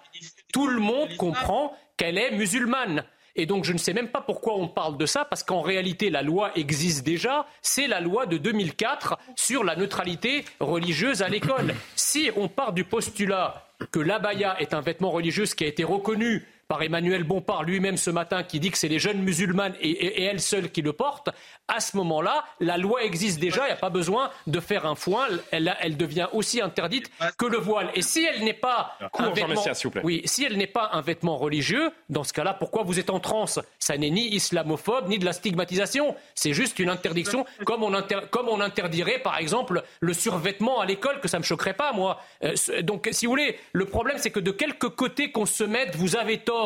tout 0.53 0.67
le 0.67 0.79
monde 0.79 1.15
comprend 1.17 1.75
qu'elle 1.97 2.17
est 2.17 2.31
musulmane. 2.31 3.03
Et 3.35 3.45
donc 3.45 3.63
je 3.63 3.73
ne 3.73 3.77
sais 3.77 3.93
même 3.93 4.09
pas 4.09 4.21
pourquoi 4.21 4.55
on 4.55 4.67
parle 4.67 4.97
de 4.97 5.05
ça, 5.05 5.25
parce 5.25 5.43
qu'en 5.43 5.61
réalité 5.61 6.09
la 6.09 6.21
loi 6.21 6.51
existe 6.55 7.03
déjà, 7.03 7.45
c'est 7.61 7.87
la 7.87 7.99
loi 7.99 8.25
de 8.25 8.37
2004 8.37 9.17
sur 9.35 9.63
la 9.63 9.75
neutralité 9.75 10.45
religieuse 10.59 11.21
à 11.21 11.29
l'école. 11.29 11.73
Si 11.95 12.29
on 12.35 12.47
part 12.47 12.73
du 12.73 12.83
postulat 12.83 13.65
que 13.91 13.99
l'abaya 13.99 14.55
est 14.59 14.73
un 14.73 14.81
vêtement 14.81 15.11
religieux 15.11 15.45
qui 15.45 15.63
a 15.63 15.67
été 15.67 15.83
reconnu 15.83 16.45
par 16.73 16.81
Emmanuel 16.81 17.23
Bompard 17.23 17.61
lui-même 17.61 17.97
ce 17.97 18.09
matin 18.09 18.41
qui 18.41 18.59
dit 18.59 18.71
que 18.71 18.79
c'est 18.79 18.87
les 18.87 18.97
jeunes 18.97 19.21
musulmanes 19.21 19.75
et, 19.79 20.23
elles 20.23 20.41
seules 20.41 20.71
qui 20.71 20.81
le 20.81 20.91
portent, 20.91 21.29
à 21.67 21.79
ce 21.79 21.95
moment-là, 21.97 22.45
la 22.59 22.77
loi 22.77 23.03
existe 23.03 23.39
déjà, 23.39 23.61
il 23.65 23.67
n'y 23.67 23.73
a 23.73 23.75
pas 23.75 23.91
besoin 23.91 24.31
de 24.47 24.59
faire 24.59 24.87
un 24.87 24.95
foin, 24.95 25.27
elle, 25.51 25.75
elle, 25.81 25.97
devient 25.97 26.29
aussi 26.33 26.61
interdite 26.61 27.11
que 27.37 27.45
le 27.45 27.59
voile. 27.59 27.91
Et 27.93 28.01
si 28.01 28.25
elle 28.25 28.43
n'est 28.43 28.53
pas 28.53 28.97
un 29.19 29.29
vêtement, 29.29 29.63
oui, 30.03 30.23
si 30.25 30.45
elle 30.45 30.57
n'est 30.57 30.65
pas 30.65 30.89
un 30.93 31.01
vêtement 31.01 31.37
religieux, 31.37 31.91
dans 32.09 32.23
ce 32.23 32.33
cas-là, 32.33 32.55
pourquoi 32.55 32.81
vous 32.81 32.97
êtes 32.97 33.11
en 33.11 33.19
transe? 33.19 33.59
Ça 33.77 33.95
n'est 33.95 34.09
ni 34.09 34.33
islamophobe 34.33 35.09
ni 35.09 35.19
de 35.19 35.25
la 35.25 35.33
stigmatisation, 35.33 36.15
c'est 36.33 36.53
juste 36.53 36.79
une 36.79 36.89
interdiction, 36.89 37.45
comme 37.65 37.83
on, 37.83 37.93
comme 38.31 38.49
on 38.49 38.59
interdirait 38.61 39.19
par 39.19 39.37
exemple 39.37 39.83
le 39.99 40.13
survêtement 40.13 40.79
à 40.79 40.87
l'école, 40.87 41.21
que 41.21 41.27
ça 41.27 41.37
me 41.37 41.43
choquerait 41.43 41.75
pas 41.75 41.93
moi. 41.93 42.19
Euh, 42.43 42.81
donc, 42.81 43.09
si 43.11 43.27
vous 43.27 43.33
voulez, 43.33 43.59
le 43.73 43.85
problème 43.85 44.17
c'est 44.17 44.31
que 44.31 44.39
de 44.39 44.51
quelque 44.51 44.87
côté 44.87 45.31
qu'on 45.31 45.45
se 45.45 45.63
mette, 45.63 45.95
vous 45.95 46.15
avez 46.15 46.39
tort 46.39 46.62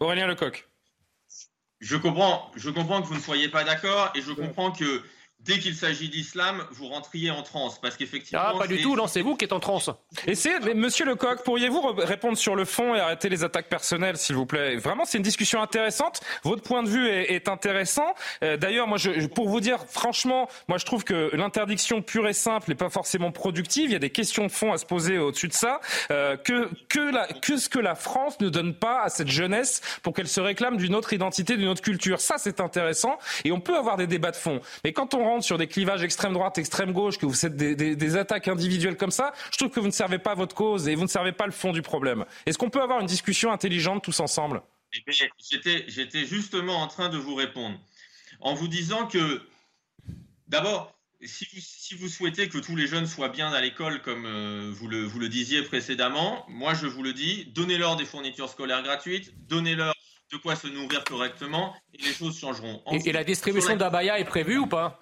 Aurélien 0.00 0.26
Lecoq. 0.26 0.68
Je 1.80 1.96
comprends, 1.96 2.50
je 2.56 2.70
comprends 2.70 3.02
que 3.02 3.06
vous 3.06 3.14
ne 3.14 3.20
soyez 3.20 3.48
pas 3.48 3.64
d'accord 3.64 4.10
et 4.14 4.20
je 4.20 4.32
comprends 4.32 4.72
que 4.72 5.02
dès 5.40 5.58
qu'il 5.58 5.74
s'agit 5.74 6.08
d'islam, 6.08 6.64
vous 6.72 6.88
rentriez 6.88 7.30
en 7.30 7.42
transe. 7.42 7.80
Parce 7.80 7.96
qu'effectivement. 7.96 8.42
Ah, 8.44 8.54
pas 8.58 8.66
du 8.66 8.80
tout, 8.80 8.96
non, 8.96 9.06
c'est 9.06 9.22
vous 9.22 9.36
qui 9.36 9.44
êtes 9.44 9.52
en 9.52 9.60
transe. 9.60 9.90
Et 10.26 10.34
c'est, 10.34 10.74
monsieur 10.74 11.04
Lecoq, 11.06 11.42
pourriez-vous 11.44 11.80
répondre 11.96 12.36
sur 12.36 12.56
le 12.56 12.64
fond 12.64 12.94
et 12.94 13.00
arrêter 13.00 13.28
les 13.28 13.44
attaques 13.44 13.68
personnelles, 13.68 14.16
s'il 14.16 14.36
vous 14.36 14.46
plaît? 14.46 14.76
Vraiment, 14.76 15.04
c'est 15.04 15.18
une 15.18 15.24
discussion 15.24 15.62
intéressante. 15.62 16.20
Votre 16.42 16.62
point 16.62 16.82
de 16.82 16.88
vue 16.88 17.08
est, 17.08 17.48
intéressant. 17.48 18.14
Euh, 18.42 18.56
d'ailleurs, 18.56 18.88
moi, 18.88 18.98
je, 18.98 19.26
pour 19.26 19.48
vous 19.48 19.60
dire, 19.60 19.78
franchement, 19.88 20.48
moi, 20.66 20.76
je 20.76 20.84
trouve 20.84 21.04
que 21.04 21.30
l'interdiction 21.34 22.02
pure 22.02 22.28
et 22.28 22.32
simple 22.32 22.68
n'est 22.68 22.74
pas 22.74 22.90
forcément 22.90 23.30
productive. 23.30 23.90
Il 23.90 23.92
y 23.92 23.96
a 23.96 24.00
des 24.00 24.10
questions 24.10 24.46
de 24.46 24.52
fond 24.52 24.72
à 24.72 24.78
se 24.78 24.84
poser 24.84 25.18
au-dessus 25.18 25.48
de 25.48 25.54
ça. 25.54 25.80
Euh, 26.10 26.36
que, 26.36 26.68
que, 26.88 26.98
la, 26.98 27.26
que 27.26 27.56
ce 27.56 27.68
que 27.68 27.78
la 27.78 27.94
France 27.94 28.40
ne 28.40 28.48
donne 28.48 28.74
pas 28.74 29.02
à 29.02 29.08
cette 29.08 29.28
jeunesse 29.28 29.80
pour 30.02 30.12
qu'elle 30.12 30.28
se 30.28 30.40
réclame 30.40 30.76
d'une 30.76 30.94
autre 30.94 31.12
identité, 31.12 31.56
d'une 31.56 31.68
autre 31.68 31.82
culture. 31.82 32.20
Ça, 32.20 32.36
c'est 32.38 32.60
intéressant. 32.60 33.18
Et 33.44 33.52
on 33.52 33.60
peut 33.60 33.76
avoir 33.76 33.96
des 33.96 34.06
débats 34.06 34.32
de 34.32 34.36
fond. 34.36 34.60
Mais 34.84 34.92
quand 34.92 35.14
on 35.14 35.27
sur 35.40 35.58
des 35.58 35.66
clivages 35.66 36.02
extrême 36.02 36.32
droite, 36.32 36.58
extrême 36.58 36.92
gauche, 36.92 37.18
que 37.18 37.26
vous 37.26 37.34
faites 37.34 37.56
des, 37.56 38.16
attaques 38.16 38.48
individuelles 38.48 38.96
comme 38.96 39.10
ça, 39.10 39.32
je 39.52 39.58
trouve 39.58 39.70
que 39.70 39.80
vous 39.80 39.86
ne 39.86 39.92
servez 39.92 40.18
pas 40.18 40.34
votre 40.34 40.54
cause 40.54 40.88
et 40.88 40.94
vous 40.94 41.02
ne 41.02 41.08
servez 41.08 41.32
pas 41.32 41.46
le 41.46 41.52
fond 41.52 41.72
du 41.72 41.82
problème. 41.82 42.24
Est-ce 42.46 42.58
qu'on 42.58 42.70
peut 42.70 42.82
avoir 42.82 43.00
une 43.00 43.06
discussion 43.06 43.52
intelligente 43.52 44.02
tous 44.02 44.20
ensemble? 44.20 44.62
Eh 44.94 45.12
J'étais 45.12 46.24
justement 46.24 46.80
en 46.82 46.86
train 46.86 47.08
de 47.10 47.18
vous 47.18 47.34
répondre 47.34 47.78
en 48.40 48.54
vous 48.54 48.68
disant 48.68 49.06
que, 49.06 49.42
d'abord, 50.46 50.94
si 51.24 51.94
vous, 51.96 52.08
souhaitez 52.08 52.48
que 52.48 52.58
tous 52.58 52.76
les 52.76 52.86
jeunes 52.86 53.06
soient 53.06 53.28
bien 53.28 53.52
à 53.52 53.60
l'école, 53.60 54.00
comme 54.02 54.24
euh, 54.24 54.70
vous, 54.72 54.86
le, 54.86 55.02
vous 55.02 55.18
le 55.18 55.28
disiez 55.28 55.62
précédemment, 55.62 56.46
moi 56.48 56.74
je 56.74 56.86
vous 56.86 57.02
le 57.02 57.12
dis, 57.12 57.46
donnez-leur 57.54 57.96
des 57.96 58.04
fournitures 58.04 58.48
scolaires 58.48 58.82
gratuites, 58.82 59.32
donnez-leur 59.48 59.94
de 60.32 60.36
quoi 60.36 60.56
se 60.56 60.66
nourrir 60.68 61.04
correctement 61.04 61.74
et 61.94 62.02
les 62.02 62.12
choses 62.12 62.38
changeront. 62.38 62.82
et, 62.92 63.12
la 63.12 63.24
distribution 63.24 63.76
d'abaya 63.76 64.18
est 64.18 64.24
prévue 64.24 64.58
ou 64.58 64.66
pas? 64.66 65.00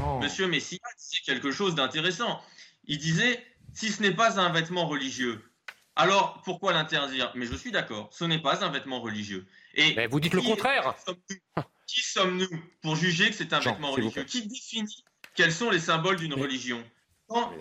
Oh. 0.00 0.20
Monsieur 0.20 0.46
Messi 0.46 0.80
disait 0.98 1.22
quelque 1.24 1.50
chose 1.50 1.74
d'intéressant. 1.74 2.40
Il 2.86 2.98
disait 2.98 3.44
si 3.72 3.90
ce 3.90 4.02
n'est 4.02 4.14
pas 4.14 4.40
un 4.40 4.50
vêtement 4.50 4.86
religieux, 4.86 5.42
alors 5.96 6.42
pourquoi 6.44 6.72
l'interdire? 6.72 7.32
Mais 7.34 7.46
je 7.46 7.54
suis 7.54 7.70
d'accord, 7.70 8.08
ce 8.12 8.24
n'est 8.24 8.40
pas 8.40 8.64
un 8.64 8.70
vêtement 8.70 9.00
religieux. 9.00 9.46
Et 9.74 9.94
Mais 9.94 10.06
vous 10.06 10.20
dites 10.20 10.34
le 10.34 10.42
contraire. 10.42 10.94
Qui 11.86 12.00
sommes-nous? 12.00 12.48
Pour 12.82 12.96
juger 12.96 13.28
que 13.28 13.36
c'est 13.36 13.52
un 13.52 13.60
vêtement 13.60 13.92
religieux? 13.92 14.24
Qui 14.24 14.46
définit 14.46 15.04
quels 15.34 15.52
sont 15.52 15.70
les 15.70 15.80
symboles 15.80 16.16
d'une 16.16 16.34
religion? 16.34 16.82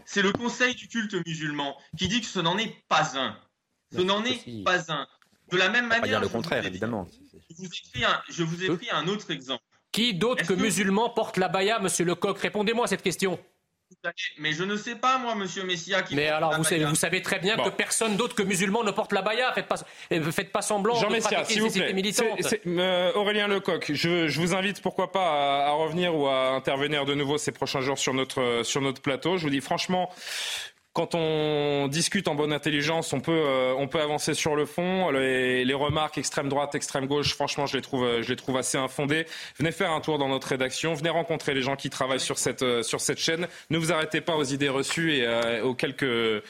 C'est 0.05 0.21
le 0.21 0.31
Conseil 0.31 0.75
du 0.75 0.87
culte 0.87 1.15
musulman 1.25 1.77
qui 1.97 2.07
dit 2.07 2.21
que 2.21 2.27
ce 2.27 2.39
n'en 2.39 2.57
est 2.57 2.75
pas 2.87 3.17
un. 3.17 3.37
Ce 3.91 4.01
n'en 4.01 4.23
est 4.23 4.63
pas 4.63 4.91
un. 4.91 5.07
De 5.51 5.57
la 5.57 5.69
même 5.69 5.87
manière. 5.87 6.01
Pas 6.01 6.07
dire 6.07 6.19
le 6.21 6.29
contraire, 6.29 6.65
évidemment. 6.65 7.07
Je 8.29 8.43
vous 8.43 8.63
ai 8.63 8.75
pris 8.75 8.89
un, 8.91 9.07
autre 9.07 9.31
exemple. 9.31 9.63
Qui 9.93 10.15
d'autre 10.15 10.45
que, 10.45 10.53
musulmans 10.53 11.09
porte 11.09 11.37
la 11.37 11.47
baya, 11.47 11.79
monsieur 11.79 12.03
Lecoq? 12.03 12.37
Répondez-moi 12.39 12.85
à 12.85 12.87
cette 12.87 13.03
question. 13.03 13.39
Mais 14.39 14.51
je 14.53 14.63
ne 14.63 14.75
sais 14.75 14.95
pas, 14.95 15.19
moi, 15.19 15.35
monsieur 15.35 15.63
Messia. 15.63 16.01
Qui 16.01 16.15
mais 16.15 16.27
alors, 16.27 16.55
vous 16.55 16.63
savez, 16.63 16.83
vous 16.83 16.95
savez, 16.95 17.21
très 17.21 17.37
bien 17.37 17.55
que 17.55 17.69
personne 17.69 18.17
d'autre 18.17 18.35
que 18.35 18.41
musulmans 18.41 18.83
ne 18.83 18.89
porte 18.89 19.13
la 19.13 19.21
baya. 19.21 19.53
Faites 19.53 19.67
pas, 19.67 19.75
euh, 20.11 20.31
faites 20.31 20.51
pas 20.51 20.63
semblant 20.63 20.95
Jean 20.95 21.09
de 21.09 21.13
Messia, 21.13 21.45
s'il 21.45 21.61
vous 21.61 21.69
plaît. 21.69 21.93
Euh, 22.65 23.11
Aurélien 23.13 23.47
Lecoq, 23.47 23.91
je, 23.93 24.27
je, 24.27 24.41
vous 24.41 24.55
invite, 24.55 24.81
pourquoi 24.81 25.11
pas, 25.11 25.65
à, 25.65 25.67
à, 25.67 25.71
revenir 25.73 26.15
ou 26.15 26.27
à 26.27 26.49
intervenir 26.49 27.05
de 27.05 27.13
nouveau 27.13 27.37
ces 27.37 27.51
prochains 27.51 27.81
jours 27.81 27.99
sur 27.99 28.15
notre, 28.15 28.61
sur 28.63 28.81
notre 28.81 29.01
plateau. 29.01 29.37
Je 29.37 29.43
vous 29.43 29.51
dis 29.51 29.61
franchement, 29.61 30.09
quand 30.93 31.15
on 31.15 31.87
discute 31.87 32.27
en 32.27 32.35
bonne 32.35 32.53
intelligence, 32.53 33.13
on 33.13 33.19
peut, 33.19 33.31
euh, 33.31 33.73
on 33.79 33.87
peut 33.87 33.99
avancer 33.99 34.35
sur 34.35 34.55
le 34.55 34.67
fond. 34.67 35.09
Les, 35.09 35.73
remarques 35.73 36.19
extrême 36.19 36.49
droite, 36.49 36.75
extrême 36.75 37.07
gauche, 37.07 37.33
franchement, 37.33 37.65
je 37.65 37.75
les 37.75 37.81
trouve, 37.81 38.21
je 38.21 38.29
les 38.29 38.35
trouve 38.35 38.57
assez 38.57 38.77
infondées. 38.77 39.25
Venez 39.57 39.71
faire 39.71 39.91
un 39.91 40.01
tour 40.01 40.19
dans 40.19 40.27
notre 40.29 40.49
rédaction, 40.49 40.93
venez 40.93 41.09
rencontrer 41.09 41.55
les 41.55 41.63
gens 41.63 41.75
qui 41.75 41.89
travaillent 41.89 42.19
sur 42.19 42.37
cette, 42.37 42.61
euh, 42.61 42.83
sur 42.83 43.01
cette 43.01 43.17
chaîne. 43.17 43.47
Ne 43.71 43.79
vous 43.79 43.91
arrêtez 43.91 44.21
pas 44.21 44.35
aux 44.35 44.43
idées 44.43 44.69
reçues 44.69 45.15
et 45.15 45.25
euh, 45.25 45.63
aux, 45.63 45.73
quelques, 45.73 46.43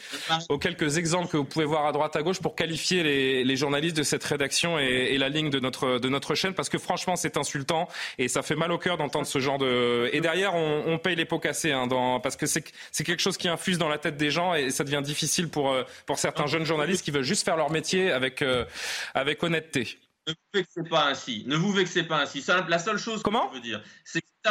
aux 0.50 0.58
quelques 0.58 0.98
exemples 0.98 1.30
que 1.30 1.38
vous 1.38 1.46
pouvez 1.46 1.64
voir 1.64 1.86
à 1.86 1.94
droite, 1.94 2.18
à 2.18 2.22
gauche 2.22 2.42
pour 2.42 2.56
qualifier 2.56 3.02
les, 3.02 3.56
journalistes 3.56 3.96
de 3.96 4.04
cette 4.04 4.24
rédaction 4.24 4.78
et, 4.78 5.18
la 5.18 5.30
ligne 5.30 5.52
de 5.52 5.60
notre, 5.60 6.00
de 6.00 6.10
notre 6.10 6.36
chaîne, 6.36 6.54
parce 6.54 6.70
que 6.70 6.80
franchement, 6.80 7.16
c'est 7.16 7.38
insultant 7.38 7.88
et 8.18 8.28
ça 8.28 8.42
fait 8.42 8.56
mal 8.56 8.72
au 8.72 8.78
cœur 8.78 8.98
d'entendre 8.98 9.28
ce 9.28 9.40
genre 9.40 9.58
de. 9.58 10.10
Et 10.12 10.20
derrière, 10.20 10.54
on, 10.56 10.98
paye 10.98 11.16
les 11.16 11.26
pots 11.26 11.40
cassés, 11.40 11.72
hein, 11.72 11.88
parce 12.22 12.36
que 12.36 12.46
c'est 12.46 12.64
quelque 13.06 13.22
chose 13.22 13.38
qui 13.38 13.48
infuse 13.48 13.78
dans 13.78 13.88
la 13.88 14.00
tête 14.00 14.18
des 14.18 14.33
gens 14.34 14.54
et 14.54 14.72
ça 14.72 14.84
devient 14.84 15.02
difficile 15.04 15.50
pour, 15.50 15.72
euh, 15.72 15.84
pour 16.06 16.20
certains 16.20 16.48
jeunes 16.48 16.66
journalistes 16.66 17.04
qui 17.06 17.12
veulent 17.12 17.24
juste 17.24 17.46
faire 17.46 17.58
leur 17.58 17.72
métier 17.72 18.12
avec, 18.12 18.42
euh, 18.42 18.66
avec 19.14 19.42
honnêteté. 19.44 19.98
Ne 20.28 20.34
vous 20.34 20.40
vexez 20.54 20.84
pas 20.90 21.08
ainsi. 21.08 21.44
Ne 21.48 21.56
vous 21.56 21.72
vexez 21.72 22.04
pas 22.04 22.22
ainsi. 22.22 22.44
La 22.68 22.80
seule 22.80 22.98
chose 22.98 23.22
Comment 23.24 23.48
que 23.48 23.56
je 23.56 23.60
veux 23.60 23.64
dire, 23.64 23.84
c'est 24.06 24.22
que 24.22 24.50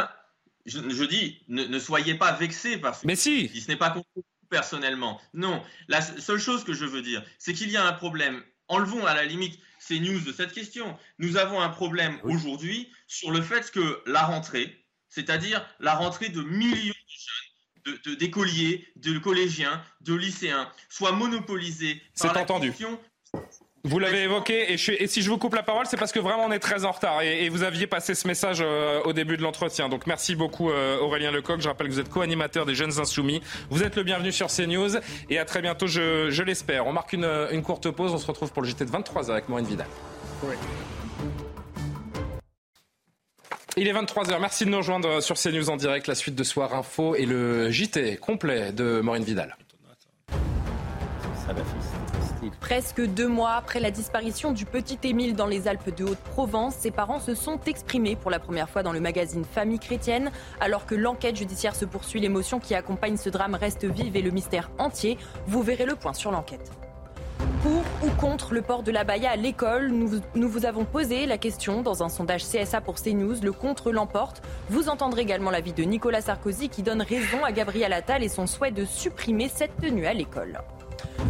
je, 0.66 0.78
je, 0.90 1.04
dis, 1.04 1.42
ne, 1.48 1.78
soyez 1.78 2.14
pas 2.14 2.32
vexés 2.32 2.78
parce 2.78 3.00
que 3.00 3.06
Mais 3.06 3.16
si. 3.16 3.48
ce 3.48 3.68
n'est 3.68 3.76
pas 3.76 3.90
contre 3.90 4.08
vous 4.14 4.22
personnellement. 4.48 5.20
Non. 5.34 5.62
La 5.88 6.00
seule 6.02 6.38
chose 6.38 6.62
que 6.62 6.74
je 6.74 6.84
veux 6.84 7.02
dire, 7.02 7.24
c'est 7.38 7.54
qu'il 7.54 7.70
y 7.70 7.76
a 7.76 7.86
un 7.86 7.92
problème. 7.92 8.42
Enlevons 8.68 9.04
à 9.06 9.14
la 9.14 9.24
limite 9.24 9.58
ces 9.80 9.98
news 9.98 10.20
de 10.20 10.32
cette 10.32 10.52
question. 10.52 10.96
Nous 11.18 11.36
avons 11.36 11.60
un 11.60 11.70
problème 11.70 12.18
aujourd'hui 12.22 12.92
sur 13.08 13.32
le 13.32 13.42
fait 13.42 13.70
que 13.70 14.02
la 14.06 14.22
rentrée, 14.22 14.86
c'est-à-dire 15.08 15.66
la 15.80 15.94
rentrée 15.94 16.28
de 16.28 16.42
millions 16.42 16.94
de 17.84 18.14
d'écoliers, 18.14 18.86
de, 18.96 19.18
collégiens, 19.18 19.82
de 20.00 20.14
lycéens, 20.14 20.68
soit 20.88 21.12
monopolisés 21.12 22.00
par 22.20 22.34
la 22.34 22.44
question 22.44 22.98
Vous 23.84 23.98
l'avez 23.98 24.22
évoqué, 24.22 24.72
et, 24.72 25.06
si 25.06 25.22
je 25.22 25.28
vous 25.28 25.38
coupe 25.38 25.54
la 25.54 25.62
parole, 25.62 25.86
c'est 25.86 25.96
parce 25.96 26.12
que 26.12 26.20
vraiment 26.20 26.44
on 26.44 26.52
est 26.52 26.58
très 26.58 26.84
en 26.84 26.92
retard, 26.92 27.22
et, 27.22 27.48
vous 27.48 27.62
aviez 27.62 27.86
passé 27.86 28.14
ce 28.14 28.26
message 28.28 28.58
euh, 28.60 29.02
au 29.02 29.12
début 29.12 29.36
de 29.36 29.42
l'entretien. 29.42 29.88
Donc 29.88 30.06
merci 30.06 30.36
beaucoup 30.36 30.70
euh, 30.70 30.98
Aurélien 30.98 31.30
Lecoq, 31.30 31.60
je 31.60 31.68
rappelle 31.68 31.88
que 31.88 31.92
vous 31.92 32.00
êtes 32.00 32.10
co-animateur 32.10 32.66
des 32.66 32.74
Jeunes 32.74 33.00
Insoumis. 33.00 33.42
Vous 33.70 33.82
êtes 33.82 33.96
le 33.96 34.04
bienvenu 34.04 34.32
sur 34.32 34.48
CNews, 34.48 34.98
et 35.28 35.38
à 35.38 35.44
très 35.44 35.62
bientôt, 35.62 35.86
je, 35.86 36.42
l'espère. 36.42 36.86
On 36.86 36.92
marque 36.92 37.12
une, 37.12 37.62
courte 37.62 37.90
pause, 37.90 38.12
on 38.12 38.18
se 38.18 38.26
retrouve 38.26 38.52
pour 38.52 38.62
le 38.62 38.68
JT 38.68 38.84
de 38.84 38.90
23h 38.90 39.30
avec 39.30 39.48
Maureen 39.48 39.66
Vidal. 39.66 39.88
Il 43.78 43.88
est 43.88 43.92
23h, 43.94 44.38
merci 44.38 44.66
de 44.66 44.70
nous 44.70 44.76
rejoindre 44.76 45.22
sur 45.22 45.36
CNews 45.36 45.70
en 45.70 45.76
direct, 45.76 46.06
la 46.06 46.14
suite 46.14 46.34
de 46.34 46.44
Soir 46.44 46.74
Info 46.74 47.14
et 47.14 47.24
le 47.24 47.70
JT 47.70 48.18
complet 48.18 48.70
de 48.70 49.00
Maureen 49.00 49.24
Vidal. 49.24 49.56
Presque 52.60 53.00
deux 53.00 53.28
mois 53.28 53.52
après 53.52 53.80
la 53.80 53.90
disparition 53.90 54.52
du 54.52 54.66
petit 54.66 54.98
Émile 55.04 55.34
dans 55.34 55.46
les 55.46 55.68
Alpes 55.68 55.94
de 55.96 56.04
Haute-Provence, 56.04 56.74
ses 56.74 56.90
parents 56.90 57.20
se 57.20 57.34
sont 57.34 57.60
exprimés 57.66 58.14
pour 58.14 58.30
la 58.30 58.38
première 58.38 58.68
fois 58.68 58.82
dans 58.82 58.92
le 58.92 59.00
magazine 59.00 59.44
Famille 59.44 59.78
chrétienne. 59.78 60.30
Alors 60.60 60.84
que 60.84 60.94
l'enquête 60.94 61.36
judiciaire 61.36 61.74
se 61.74 61.86
poursuit, 61.86 62.20
l'émotion 62.20 62.60
qui 62.60 62.74
accompagne 62.74 63.16
ce 63.16 63.30
drame 63.30 63.54
reste 63.54 63.86
vive 63.86 64.16
et 64.16 64.22
le 64.22 64.32
mystère 64.32 64.70
entier. 64.78 65.16
Vous 65.46 65.62
verrez 65.62 65.86
le 65.86 65.96
point 65.96 66.12
sur 66.12 66.30
l'enquête. 66.30 66.70
Pour 67.62 67.82
ou 68.02 68.10
contre 68.20 68.54
le 68.54 68.62
port 68.62 68.82
de 68.82 68.90
la 68.90 69.04
baya 69.04 69.30
à 69.30 69.36
l'école 69.36 69.88
nous, 69.88 70.20
nous, 70.34 70.48
vous 70.48 70.66
avons 70.66 70.84
posé 70.84 71.26
la 71.26 71.38
question 71.38 71.82
dans 71.82 72.02
un 72.02 72.08
sondage 72.08 72.44
CSA 72.44 72.80
pour 72.80 72.96
CNews. 72.96 73.40
Le 73.42 73.52
contre 73.52 73.92
l'emporte. 73.92 74.42
Vous 74.68 74.88
entendrez 74.88 75.22
également 75.22 75.50
l'avis 75.50 75.72
de 75.72 75.82
Nicolas 75.84 76.20
Sarkozy 76.20 76.68
qui 76.68 76.82
donne 76.82 77.02
raison 77.02 77.44
à 77.44 77.52
Gabriel 77.52 77.92
Attal 77.92 78.22
et 78.22 78.28
son 78.28 78.46
souhait 78.46 78.70
de 78.70 78.84
supprimer 78.84 79.48
cette 79.48 79.76
tenue 79.80 80.06
à 80.06 80.14
l'école. 80.14 80.58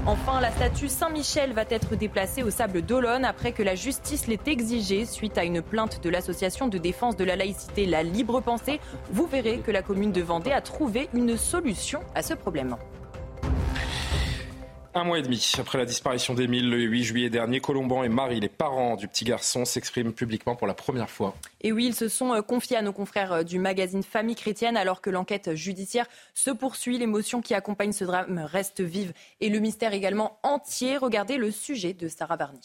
Enfin, 0.07 0.41
la 0.41 0.51
statue 0.51 0.89
Saint-Michel 0.89 1.53
va 1.53 1.65
être 1.69 1.97
déplacée 1.97 2.43
au 2.43 2.51
Sable 2.51 2.83
d'Olonne 2.83 3.25
après 3.25 3.53
que 3.53 3.63
la 3.63 3.75
justice 3.75 4.27
l'ait 4.27 4.39
exigée 4.47 5.05
suite 5.05 5.39
à 5.39 5.45
une 5.45 5.63
plainte 5.63 6.03
de 6.03 6.11
l'association 6.11 6.69
de 6.69 6.79
défense 6.79 7.17
de 7.17 7.25
la 7.25 7.37
laïcité 7.37 7.87
La 7.87 8.03
Libre 8.03 8.41
Pensée. 8.41 8.81
Vous 9.11 9.27
verrez 9.27 9.59
que 9.59 9.71
la 9.71 9.83
commune 9.83 10.13
de 10.13 10.23
Vendée 10.23 10.53
a 10.53 10.61
trouvé 10.61 11.09
une 11.15 11.37
solution 11.37 12.01
à 12.15 12.23
ce 12.23 12.35
problème. 12.35 12.77
Un 14.95 15.05
mois 15.05 15.18
et 15.18 15.22
demi 15.22 15.53
après 15.59 15.78
la 15.78 15.86
disparition 15.86 16.34
d'Émile 16.34 16.68
le 16.68 16.82
8 16.82 17.05
juillet 17.05 17.30
dernier, 17.30 17.61
Colomban 17.61 18.05
et 18.05 18.11
Marie, 18.11 18.40
les 18.40 18.51
parents 18.51 18.95
du 18.95 19.09
petit 19.09 19.24
garçon, 19.24 19.64
s'expriment 19.64 20.12
publiquement 20.12 20.55
pour 20.55 20.66
la 20.66 20.74
première 20.74 21.09
fois. 21.09 21.34
Et 21.62 21.72
oui, 21.72 21.86
ils 21.86 21.95
se 21.95 22.09
sont 22.09 22.34
euh, 22.34 22.43
confiés 22.43 22.76
à 22.76 22.82
nos 22.82 22.93
confrères 22.93 23.32
euh, 23.32 23.43
du 23.43 23.59
magazine 23.59 24.03
Famille 24.03 24.34
chrétienne 24.34 24.76
alors 24.76 25.01
que 25.01 25.09
l'enquête 25.09 25.55
judiciaire 25.55 26.07
se 26.34 26.51
poursuit. 26.51 26.99
L'émotion 26.99 27.40
qui 27.40 27.55
accompagne 27.55 27.93
ce 27.93 28.05
drame 28.05 28.38
reste 28.38 28.82
vive 28.82 29.14
et 29.40 29.49
le 29.49 29.61
mystère 29.61 29.95
également 29.95 30.38
entier. 30.43 30.99
Regardez 30.99 31.38
le 31.38 31.51
sujet 31.51 31.95
de 31.95 32.09
Sarah 32.09 32.36
Barney. 32.36 32.61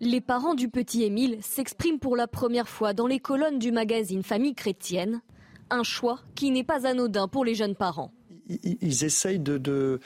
Les 0.00 0.20
parents 0.20 0.54
du 0.54 0.68
petit 0.68 1.04
Émile 1.04 1.38
s'expriment 1.40 1.98
pour 1.98 2.16
la 2.16 2.26
première 2.26 2.68
fois 2.68 2.92
dans 2.92 3.06
les 3.06 3.18
colonnes 3.18 3.58
du 3.58 3.72
magazine 3.72 4.22
Famille 4.22 4.54
chrétienne. 4.54 5.22
Un 5.70 5.84
choix 5.84 6.20
qui 6.34 6.50
n'est 6.50 6.64
pas 6.64 6.86
anodin 6.86 7.28
pour 7.28 7.46
les 7.46 7.54
jeunes 7.54 7.76
parents. 7.76 8.12
Ils 8.48 9.04
essayent 9.04 9.40
de 9.40 9.56
de 9.58 10.00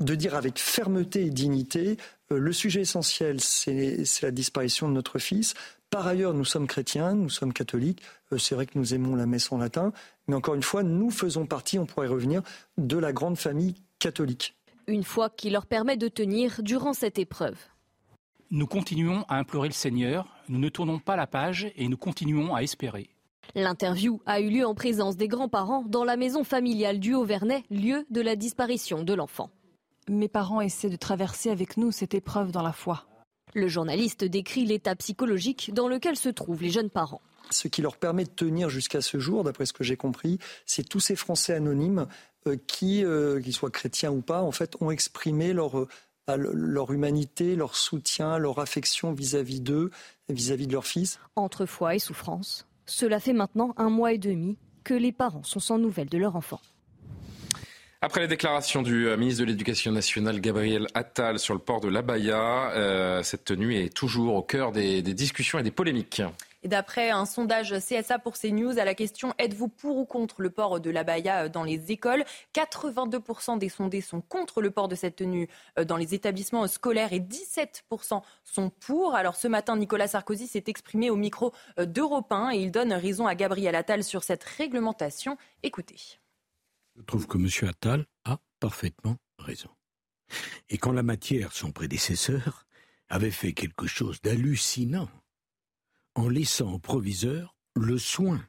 dire 0.00 0.34
avec 0.34 0.58
fermeté 0.58 1.26
et 1.26 1.30
dignité, 1.30 1.96
euh, 2.30 2.38
le 2.38 2.52
sujet 2.52 2.82
essentiel, 2.82 3.40
c'est 3.40 4.04
la 4.22 4.30
disparition 4.30 4.88
de 4.88 4.94
notre 4.94 5.18
fils. 5.18 5.54
Par 5.90 6.06
ailleurs, 6.06 6.34
nous 6.34 6.44
sommes 6.44 6.66
chrétiens, 6.66 7.14
nous 7.14 7.30
sommes 7.30 7.52
catholiques, 7.52 8.02
euh, 8.32 8.38
c'est 8.38 8.54
vrai 8.54 8.66
que 8.66 8.78
nous 8.78 8.94
aimons 8.94 9.16
la 9.16 9.26
messe 9.26 9.50
en 9.52 9.58
latin, 9.58 9.92
mais 10.26 10.34
encore 10.34 10.54
une 10.54 10.62
fois, 10.62 10.82
nous 10.82 11.10
faisons 11.10 11.46
partie, 11.46 11.78
on 11.78 11.86
pourrait 11.86 12.08
revenir, 12.08 12.42
de 12.76 12.98
la 12.98 13.12
grande 13.12 13.38
famille 13.38 13.74
catholique. 13.98 14.54
Une 14.86 15.04
foi 15.04 15.30
qui 15.30 15.50
leur 15.50 15.66
permet 15.66 15.96
de 15.96 16.08
tenir 16.08 16.62
durant 16.62 16.92
cette 16.92 17.18
épreuve. 17.18 17.56
Nous 18.50 18.66
continuons 18.66 19.24
à 19.28 19.38
implorer 19.38 19.68
le 19.68 19.74
Seigneur, 19.74 20.26
nous 20.48 20.58
ne 20.58 20.68
tournons 20.68 20.98
pas 20.98 21.16
la 21.16 21.26
page 21.26 21.70
et 21.76 21.88
nous 21.88 21.98
continuons 21.98 22.54
à 22.54 22.62
espérer. 22.62 23.10
L'interview 23.54 24.20
a 24.26 24.40
eu 24.40 24.50
lieu 24.50 24.66
en 24.66 24.74
présence 24.74 25.16
des 25.16 25.28
grands-parents 25.28 25.82
dans 25.86 26.04
la 26.04 26.16
maison 26.16 26.44
familiale 26.44 27.00
du 27.00 27.14
Haut-Vernay, 27.14 27.64
lieu 27.70 28.06
de 28.10 28.20
la 28.20 28.36
disparition 28.36 29.02
de 29.02 29.14
l'enfant 29.14 29.50
mes 30.08 30.28
parents 30.28 30.60
essaient 30.60 30.90
de 30.90 30.96
traverser 30.96 31.50
avec 31.50 31.76
nous 31.76 31.92
cette 31.92 32.14
épreuve 32.14 32.52
dans 32.52 32.62
la 32.62 32.72
foi. 32.72 33.06
Le 33.54 33.68
journaliste 33.68 34.24
décrit 34.24 34.64
l'état 34.66 34.94
psychologique 34.96 35.72
dans 35.72 35.88
lequel 35.88 36.16
se 36.16 36.28
trouvent 36.28 36.62
les 36.62 36.70
jeunes 36.70 36.90
parents. 36.90 37.22
Ce 37.50 37.68
qui 37.68 37.80
leur 37.80 37.96
permet 37.96 38.24
de 38.24 38.30
tenir 38.30 38.68
jusqu'à 38.68 39.00
ce 39.00 39.18
jour, 39.18 39.42
d'après 39.42 39.64
ce 39.64 39.72
que 39.72 39.84
j'ai 39.84 39.96
compris, 39.96 40.38
c'est 40.66 40.86
tous 40.86 41.00
ces 41.00 41.16
Français 41.16 41.54
anonymes 41.54 42.06
euh, 42.46 42.56
qui, 42.66 43.04
euh, 43.04 43.40
qu'ils 43.40 43.54
soient 43.54 43.70
chrétiens 43.70 44.12
ou 44.12 44.20
pas, 44.20 44.42
en 44.42 44.52
fait, 44.52 44.76
ont 44.80 44.90
exprimé 44.90 45.54
leur, 45.54 45.78
euh, 45.78 45.88
bah, 46.26 46.36
leur 46.36 46.92
humanité, 46.92 47.56
leur 47.56 47.74
soutien, 47.74 48.36
leur 48.38 48.58
affection 48.58 49.12
vis-à-vis 49.12 49.60
d'eux, 49.60 49.90
vis-à-vis 50.28 50.66
de 50.66 50.72
leur 50.72 50.86
fils. 50.86 51.18
Entre 51.36 51.64
foi 51.64 51.94
et 51.94 51.98
souffrance, 51.98 52.66
cela 52.84 53.18
fait 53.18 53.32
maintenant 53.32 53.72
un 53.78 53.88
mois 53.88 54.12
et 54.12 54.18
demi 54.18 54.58
que 54.84 54.94
les 54.94 55.12
parents 55.12 55.42
sont 55.42 55.60
sans 55.60 55.78
nouvelles 55.78 56.08
de 56.08 56.18
leur 56.18 56.36
enfant. 56.36 56.60
Après 58.00 58.20
les 58.20 58.28
déclarations 58.28 58.82
du 58.82 59.08
euh, 59.08 59.16
ministre 59.16 59.40
de 59.40 59.46
l'Éducation 59.46 59.90
nationale 59.90 60.40
Gabriel 60.40 60.86
Attal 60.94 61.40
sur 61.40 61.52
le 61.52 61.58
port 61.58 61.80
de 61.80 61.88
l'Abaya, 61.88 62.70
euh, 62.70 63.24
cette 63.24 63.44
tenue 63.44 63.74
est 63.74 63.92
toujours 63.92 64.36
au 64.36 64.42
cœur 64.42 64.70
des, 64.70 65.02
discussions 65.02 65.58
et 65.58 65.64
des 65.64 65.72
polémiques. 65.72 66.22
Et 66.62 66.68
d'après 66.68 67.10
un 67.10 67.26
sondage 67.26 67.74
CSA 67.76 68.20
pour 68.20 68.38
CNews 68.38 68.78
à 68.78 68.84
la 68.84 68.94
question 68.94 69.34
êtes-vous 69.40 69.66
pour 69.66 69.96
ou 69.96 70.04
contre 70.04 70.42
le 70.42 70.50
port 70.50 70.78
de 70.78 70.90
l'abaya 70.90 71.46
euh, 71.46 71.48
dans 71.48 71.64
les 71.64 71.90
écoles? 71.90 72.24
82% 72.54 73.58
des 73.58 73.68
sondés 73.68 74.00
sont 74.00 74.20
contre 74.20 74.62
le 74.62 74.70
port 74.70 74.86
de 74.86 74.94
cette 74.94 75.16
tenue 75.16 75.48
dans 75.84 75.96
les 75.96 76.14
établissements 76.14 76.68
scolaires 76.68 77.12
et 77.12 77.18
17% 77.18 78.22
sont 78.44 78.70
pour. 78.70 79.16
Alors 79.16 79.34
ce 79.34 79.48
matin, 79.48 79.76
Nicolas 79.76 80.06
Sarkozy 80.06 80.46
s'est 80.46 80.64
exprimé 80.68 81.10
au 81.10 81.16
micro 81.16 81.52
d'Europe 81.76 82.30
1 82.30 82.52
et 82.52 82.58
il 82.58 82.70
donne 82.70 82.92
raison 82.92 83.26
à 83.26 83.34
Gabriel 83.34 83.74
Attal 83.74 84.04
sur 84.04 84.22
cette 84.22 84.44
réglementation. 84.44 85.36
Écoutez. 85.64 86.20
Je 86.98 87.02
trouve 87.04 87.26
que 87.26 87.38
M. 87.38 87.68
Attal 87.68 88.06
a 88.24 88.40
parfaitement 88.60 89.16
raison. 89.38 89.70
Et 90.68 90.78
quand 90.78 90.92
la 90.92 91.02
matière, 91.02 91.52
son 91.52 91.70
prédécesseur, 91.70 92.66
avait 93.08 93.30
fait 93.30 93.52
quelque 93.52 93.86
chose 93.86 94.20
d'hallucinant, 94.20 95.08
en 96.14 96.28
laissant 96.28 96.72
au 96.72 96.78
proviseur 96.78 97.56
le 97.74 97.98
soin 97.98 98.44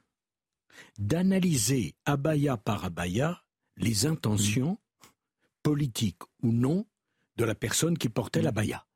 d'analyser 0.98 1.94
abaya 2.04 2.56
par 2.56 2.84
abaya 2.84 3.42
les 3.76 4.06
intentions, 4.06 4.78
politiques 5.62 6.22
ou 6.42 6.52
non, 6.52 6.86
de 7.36 7.44
la 7.44 7.54
personne 7.54 7.96
qui 7.96 8.08
portait 8.08 8.42
l'abaya. 8.42 8.86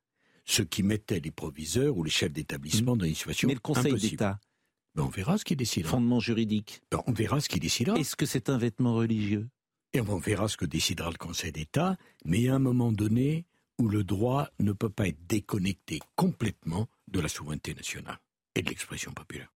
Ce 0.44 0.62
qui 0.62 0.82
mettait 0.82 1.20
les 1.20 1.30
proviseurs 1.30 1.96
ou 1.96 2.05
les 2.05 2.11
chefs 2.11 2.32
d'établissement 2.32 2.96
dans 2.96 3.07
une 3.07 3.14
situation 3.14 3.48
Mais 3.48 3.55
le 3.55 3.61
Conseil 3.61 3.94
d'État 3.94 4.38
ben, 4.95 5.05
on 5.05 5.09
verra 5.09 5.38
ce 5.38 5.45
qu'il 5.45 5.57
décidera. 5.57 5.90
Fondement 5.90 6.20
juridique. 6.20 6.82
Ben, 6.90 7.03
on 7.07 7.12
verra 7.12 7.40
ce 7.40 7.49
qu'il 7.49 7.61
décidera. 7.61 7.99
Est-ce 7.99 8.16
que 8.16 8.26
c'est 8.26 8.49
un 8.49 8.59
vêtement 8.59 8.95
religieux? 8.95 9.49
Et 9.92 10.01
on 10.01 10.18
verra 10.18 10.49
ce 10.49 10.57
que 10.57 10.64
décidera 10.64 11.11
le 11.11 11.16
Conseil 11.16 11.53
d'État. 11.53 11.97
Mais 12.24 12.49
à 12.49 12.57
un 12.57 12.59
moment 12.59 12.92
donné 12.92 13.47
où 13.78 13.88
le 13.88 14.05
droit 14.05 14.49
ne 14.61 14.72
peut 14.72 14.90
pas 14.90 15.09
être 15.09 15.26
déconnecté 15.26 16.01
complètement 16.16 16.88
de 17.09 17.20
la 17.20 17.28
souveraineté 17.28 17.74
nationale 17.74 18.18
et 18.55 18.62
de 18.62 18.68
l'expression 18.68 19.12
populaire 19.12 19.53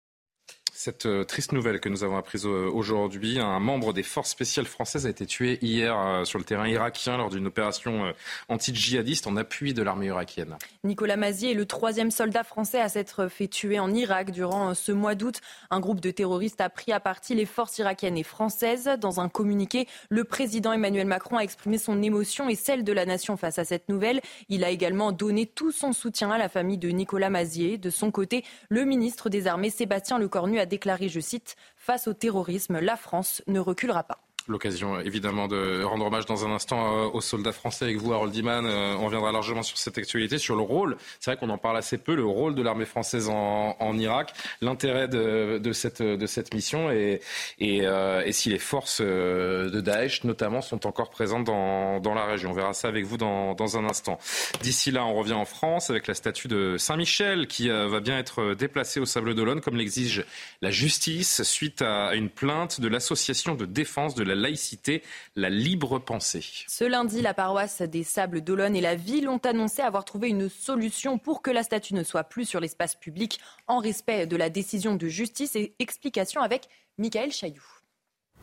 cette 0.78 1.08
euh, 1.08 1.24
triste 1.24 1.54
nouvelle 1.54 1.80
que 1.80 1.90
nous 1.90 2.04
avons 2.04 2.18
apprise 2.18 2.46
euh, 2.46 2.70
aujourd'hui. 2.72 3.40
Un 3.40 3.60
membre 3.60 3.94
des 3.94 4.04
forces 4.04 4.30
spéciales 4.30 4.68
françaises 4.68 5.08
a 5.08 5.10
été 5.10 5.26
tué 5.26 5.58
hier 5.64 5.98
euh, 5.98 6.24
sur 6.24 6.38
le 6.38 6.46
terrain 6.46 6.68
irakien 6.68 7.18
lors 7.18 7.32
d'une 7.32 7.48
opération 7.48 8.14
anti-djihadiste 8.48 9.26
en 9.26 9.38
appui 9.38 9.74
de 9.74 9.82
l'armée 9.82 10.06
irakienne. 10.06 10.56
Nicolas 10.84 11.18
Mazier 11.18 11.52
est 11.52 11.56
le 11.56 11.66
troisième 11.66 12.12
soldat 12.12 12.44
français 12.44 12.80
à 12.80 12.90
s'être 12.90 13.28
fait 13.28 13.48
tuer 13.48 13.80
en 13.80 13.92
Irak 13.92 14.30
durant 14.30 14.76
ce 14.76 14.92
mois 14.92 15.16
d'août. 15.16 15.42
Un 15.72 15.80
groupe 15.80 16.00
de 16.00 16.12
terroristes 16.12 16.62
a 16.62 16.70
pris 16.70 16.92
à 16.92 17.00
partie 17.00 17.34
les 17.34 17.48
forces 17.48 17.80
irakiennes 17.80 18.18
et 18.18 18.24
françaises. 18.24 18.92
Dans 19.00 19.20
un 19.20 19.30
communiqué, 19.30 19.88
le 20.10 20.26
président 20.26 20.74
Emmanuel 20.74 21.08
Macron 21.08 21.38
a 21.38 21.42
exprimé 21.42 21.80
son 21.80 22.04
émotion 22.04 22.50
et 22.50 22.56
celle 22.56 22.84
de 22.84 22.94
la 22.94 23.08
nation 23.08 23.36
face 23.36 23.58
à 23.58 23.66
cette 23.66 23.90
nouvelle. 23.90 24.22
Il 24.48 24.64
a 24.64 24.70
également 24.70 25.12
donné 25.12 25.48
tout 25.48 25.72
son 25.72 25.92
soutien 25.92 26.30
à 26.30 26.38
la 26.38 26.50
famille 26.50 26.78
de 26.78 26.90
Nicolas 26.90 27.32
Mazier. 27.32 27.80
De 27.80 27.90
son 27.90 28.12
côté, 28.12 28.46
le 28.70 28.86
ministre 28.86 29.30
des 29.30 29.48
Armées, 29.48 29.72
Sébastien 29.72 30.20
Lecornu, 30.20 30.60
a 30.60 30.67
déclaré, 30.68 31.10
je 31.10 31.20
cite, 31.20 31.56
Face 31.76 32.08
au 32.08 32.14
terrorisme, 32.14 32.80
la 32.80 32.96
France 32.96 33.42
ne 33.48 33.60
reculera 33.60 34.04
pas. 34.04 34.27
L'occasion 34.50 35.02
évidemment 35.02 35.50
de 35.50 35.84
rendre 35.84 36.06
hommage 36.06 36.26
dans 36.26 36.46
un 36.46 36.52
instant 36.52 37.04
euh, 37.04 37.10
aux 37.10 37.20
soldats 37.20 37.52
français 37.52 37.84
avec 37.84 37.98
vous, 37.98 38.14
Harold 38.14 38.32
Diman. 38.32 38.66
Euh, 38.66 38.96
on 38.98 39.06
reviendra 39.08 39.34
largement 39.34 39.62
sur 39.62 39.78
cette 39.78 39.98
actualité, 39.98 40.38
sur 40.38 40.56
le 40.56 40.62
rôle. 40.62 40.96
C'est 41.20 41.32
vrai 41.32 41.38
qu'on 41.38 41.50
en 41.50 41.58
parle 41.58 41.76
assez 41.76 41.98
peu, 41.98 42.16
le 42.16 42.24
rôle 42.24 42.56
de 42.56 42.62
l'armée 42.62 42.86
française 42.86 43.28
en, 43.30 43.98
Irak, 43.98 44.32
l'intérêt 44.62 45.10
de, 45.10 45.72
cette, 45.74 46.02
de 46.02 46.26
cette 46.28 46.54
mission 46.54 46.92
et, 46.92 47.20
et, 47.60 47.82
euh, 47.84 48.22
et, 48.26 48.32
si 48.32 48.50
les 48.50 48.60
forces 48.60 49.02
de 49.02 49.82
Daesh 49.82 50.24
notamment 50.24 50.62
sont 50.62 50.88
encore 50.88 51.10
présentes 51.10 51.44
dans, 51.44 52.00
dans 52.00 52.14
la 52.14 52.26
région. 52.26 52.52
On 52.52 52.54
verra 52.54 52.74
ça 52.74 52.88
avec 52.88 53.06
vous 53.06 53.18
dans, 53.18 53.54
dans 53.54 53.78
un 53.78 53.86
instant. 53.86 54.18
D'ici 54.62 54.92
là, 54.92 55.06
on 55.06 55.16
revient 55.16 55.34
en 55.34 55.46
France 55.46 55.90
avec 55.90 56.08
la 56.08 56.14
statue 56.14 56.48
de 56.48 56.78
Saint-Michel 56.78 57.48
qui 57.48 57.68
va 57.70 58.00
bien 58.00 58.18
être 58.18 58.54
déplacée 58.54 59.00
au 59.00 59.06
Sable 59.06 59.36
d'Olonne 59.36 59.62
comme 59.62 59.76
l'exige 59.76 60.24
la 60.62 60.70
justice 60.70 61.44
suite 61.44 61.82
à 61.82 62.14
une 62.14 62.30
plainte 62.30 62.80
de 62.80 62.88
l'association 62.88 63.56
de 63.56 63.66
défense 63.66 64.16
de 64.16 64.24
la 64.24 64.37
laïcité, 64.38 65.04
la 65.36 65.50
libre 65.50 66.00
pensée. 66.00 66.46
Ce 66.68 66.84
lundi, 66.84 67.22
la 67.22 67.34
paroisse 67.34 67.82
des 67.82 68.04
Sables 68.04 68.42
d'Olonne 68.42 68.76
et 68.76 68.82
la 68.82 68.96
ville 68.96 69.30
ont 69.30 69.38
annoncé 69.38 69.82
avoir 69.82 70.06
trouvé 70.06 70.30
une 70.30 70.50
solution 70.50 71.18
pour 71.18 71.42
que 71.42 71.52
la 71.52 71.64
statue 71.64 71.94
ne 71.94 72.04
soit 72.04 72.24
plus 72.24 72.46
sur 72.46 72.60
l'espace 72.60 72.96
public 72.96 73.40
en 73.68 73.80
respect 73.80 74.28
de 74.28 74.36
la 74.36 74.50
décision 74.50 74.96
de 74.96 75.08
justice 75.08 75.56
et 75.56 75.76
explication 75.80 76.42
avec 76.42 76.70
Michael 76.98 77.32
Chailloux. 77.32 77.78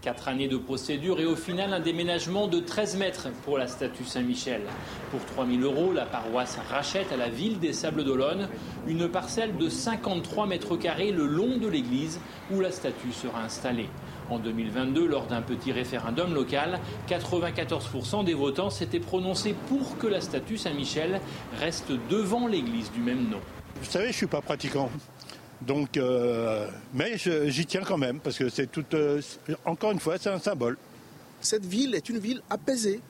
Quatre 0.04 0.28
années 0.28 0.48
de 0.48 0.58
procédure 0.58 1.18
et 1.18 1.24
au 1.24 1.34
final 1.34 1.72
un 1.72 1.80
déménagement 1.80 2.46
de 2.46 2.60
13 2.60 2.98
mètres 2.98 3.28
pour 3.42 3.56
la 3.56 3.66
statue 3.66 4.04
Saint-Michel. 4.04 4.60
Pour 5.10 5.24
3 5.24 5.46
000 5.46 5.62
euros, 5.62 5.94
la 5.94 6.04
paroisse 6.04 6.58
rachète 6.68 7.10
à 7.10 7.16
la 7.16 7.30
ville 7.30 7.58
des 7.58 7.72
Sables 7.72 8.04
d'Olonne 8.04 8.50
une 8.86 9.08
parcelle 9.08 9.56
de 9.56 9.70
53 9.70 10.46
mètres 10.46 10.76
carrés 10.76 11.10
le 11.10 11.24
long 11.24 11.56
de 11.56 11.68
l'église 11.68 12.20
où 12.52 12.60
la 12.60 12.70
statue 12.70 13.12
sera 13.12 13.42
installée. 13.42 13.88
En 14.30 14.38
2022, 14.38 15.06
lors 15.06 15.26
d'un 15.26 15.42
petit 15.42 15.72
référendum 15.72 16.34
local, 16.34 16.80
94% 17.08 18.24
des 18.24 18.34
votants 18.34 18.70
s'étaient 18.70 19.00
prononcés 19.00 19.54
pour 19.68 19.98
que 19.98 20.06
la 20.06 20.20
statue 20.20 20.56
Saint-Michel 20.56 21.20
reste 21.60 21.92
devant 22.08 22.46
l'église 22.46 22.90
du 22.92 23.00
même 23.00 23.28
nom. 23.28 23.40
Vous 23.80 23.90
savez, 23.90 24.04
je 24.06 24.10
ne 24.10 24.14
suis 24.14 24.26
pas 24.26 24.40
pratiquant. 24.40 24.90
Donc, 25.60 25.96
euh, 25.96 26.68
mais 26.92 27.16
j'y 27.16 27.66
tiens 27.66 27.82
quand 27.84 27.98
même, 27.98 28.20
parce 28.20 28.38
que 28.38 28.48
c'est 28.48 28.70
tout. 28.70 28.84
Euh, 28.94 29.20
encore 29.64 29.92
une 29.92 30.00
fois, 30.00 30.16
c'est 30.18 30.30
un 30.30 30.38
symbole. 30.38 30.76
Cette 31.40 31.64
ville 31.64 31.94
est 31.94 32.08
une 32.08 32.18
ville 32.18 32.42
apaisée. 32.50 33.00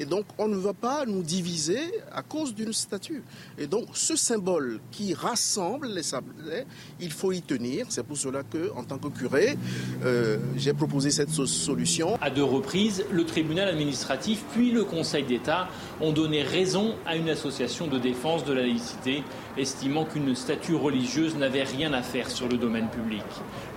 Et 0.00 0.04
donc, 0.04 0.24
on 0.38 0.48
ne 0.48 0.56
va 0.56 0.72
pas 0.72 1.04
nous 1.06 1.22
diviser 1.22 1.80
à 2.12 2.22
cause 2.22 2.54
d'une 2.54 2.72
statue. 2.72 3.22
Et 3.58 3.66
donc, 3.66 3.88
ce 3.94 4.16
symbole 4.16 4.80
qui 4.90 5.14
rassemble 5.14 5.88
les 5.88 6.02
sablés, 6.02 6.64
il 7.00 7.12
faut 7.12 7.32
y 7.32 7.42
tenir. 7.42 7.86
C'est 7.88 8.04
pour 8.04 8.16
cela 8.16 8.42
que, 8.42 8.70
en 8.76 8.84
tant 8.84 8.98
que 8.98 9.08
curé, 9.08 9.58
euh, 10.04 10.38
j'ai 10.56 10.72
proposé 10.72 11.10
cette 11.10 11.30
solution. 11.30 12.16
À 12.20 12.30
deux 12.30 12.44
reprises, 12.44 13.04
le 13.10 13.24
tribunal 13.24 13.68
administratif 13.68 14.44
puis 14.52 14.70
le 14.70 14.84
Conseil 14.84 15.24
d'État 15.24 15.68
ont 16.00 16.12
donné 16.12 16.42
raison 16.42 16.94
à 17.06 17.16
une 17.16 17.28
association 17.28 17.86
de 17.86 17.98
défense 17.98 18.44
de 18.44 18.52
la 18.52 18.62
laïcité, 18.62 19.22
estimant 19.58 20.04
qu'une 20.04 20.34
statue 20.34 20.74
religieuse 20.74 21.36
n'avait 21.36 21.62
rien 21.62 21.92
à 21.92 22.02
faire 22.02 22.30
sur 22.30 22.48
le 22.48 22.56
domaine 22.56 22.88
public. 22.88 23.22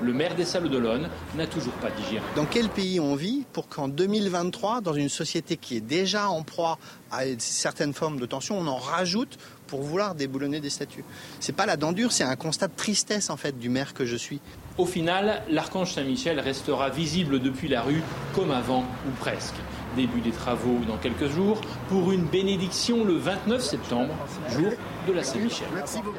Le 0.01 0.13
maire 0.13 0.35
des 0.35 0.45
Sables 0.45 0.69
d'Olonne 0.69 1.09
n'a 1.35 1.47
toujours 1.47 1.73
pas 1.73 1.89
digéré. 1.91 2.23
Dans 2.35 2.45
quel 2.45 2.69
pays 2.69 2.99
on 2.99 3.15
vit 3.15 3.45
pour 3.53 3.67
qu'en 3.67 3.87
2023, 3.87 4.81
dans 4.81 4.93
une 4.93 5.09
société 5.09 5.57
qui 5.57 5.77
est 5.77 5.81
déjà 5.81 6.29
en 6.29 6.43
proie 6.43 6.77
à 7.11 7.23
certaines 7.37 7.93
formes 7.93 8.19
de 8.19 8.25
tension, 8.25 8.57
on 8.57 8.67
en 8.67 8.77
rajoute 8.77 9.37
pour 9.67 9.81
vouloir 9.81 10.15
déboulonner 10.15 10.59
des 10.59 10.69
statues? 10.69 11.03
C'est 11.39 11.55
pas 11.55 11.65
la 11.65 11.77
dent 11.77 11.91
dure, 11.91 12.11
c'est 12.11 12.23
un 12.23 12.35
constat 12.35 12.67
de 12.67 12.75
tristesse 12.75 13.29
en 13.29 13.37
fait 13.37 13.57
du 13.57 13.69
maire 13.69 13.93
que 13.93 14.05
je 14.05 14.15
suis. 14.15 14.39
Au 14.77 14.85
final, 14.85 15.43
l'archange 15.49 15.93
Saint-Michel 15.93 16.39
restera 16.39 16.89
visible 16.89 17.39
depuis 17.39 17.67
la 17.67 17.81
rue 17.81 18.01
comme 18.33 18.51
avant 18.51 18.85
ou 19.07 19.11
presque. 19.19 19.55
Début 19.97 20.21
des 20.21 20.31
travaux 20.31 20.79
dans 20.87 20.97
quelques 20.97 21.27
jours 21.27 21.59
pour 21.89 22.11
une 22.13 22.23
bénédiction 22.23 23.03
le 23.03 23.15
29 23.15 23.61
septembre, 23.61 24.13
jour 24.49 24.71
de 25.07 25.13
la 25.13 25.23
Saint-Michel. 25.23 25.67
Merci 25.75 25.99
beaucoup. 26.01 26.17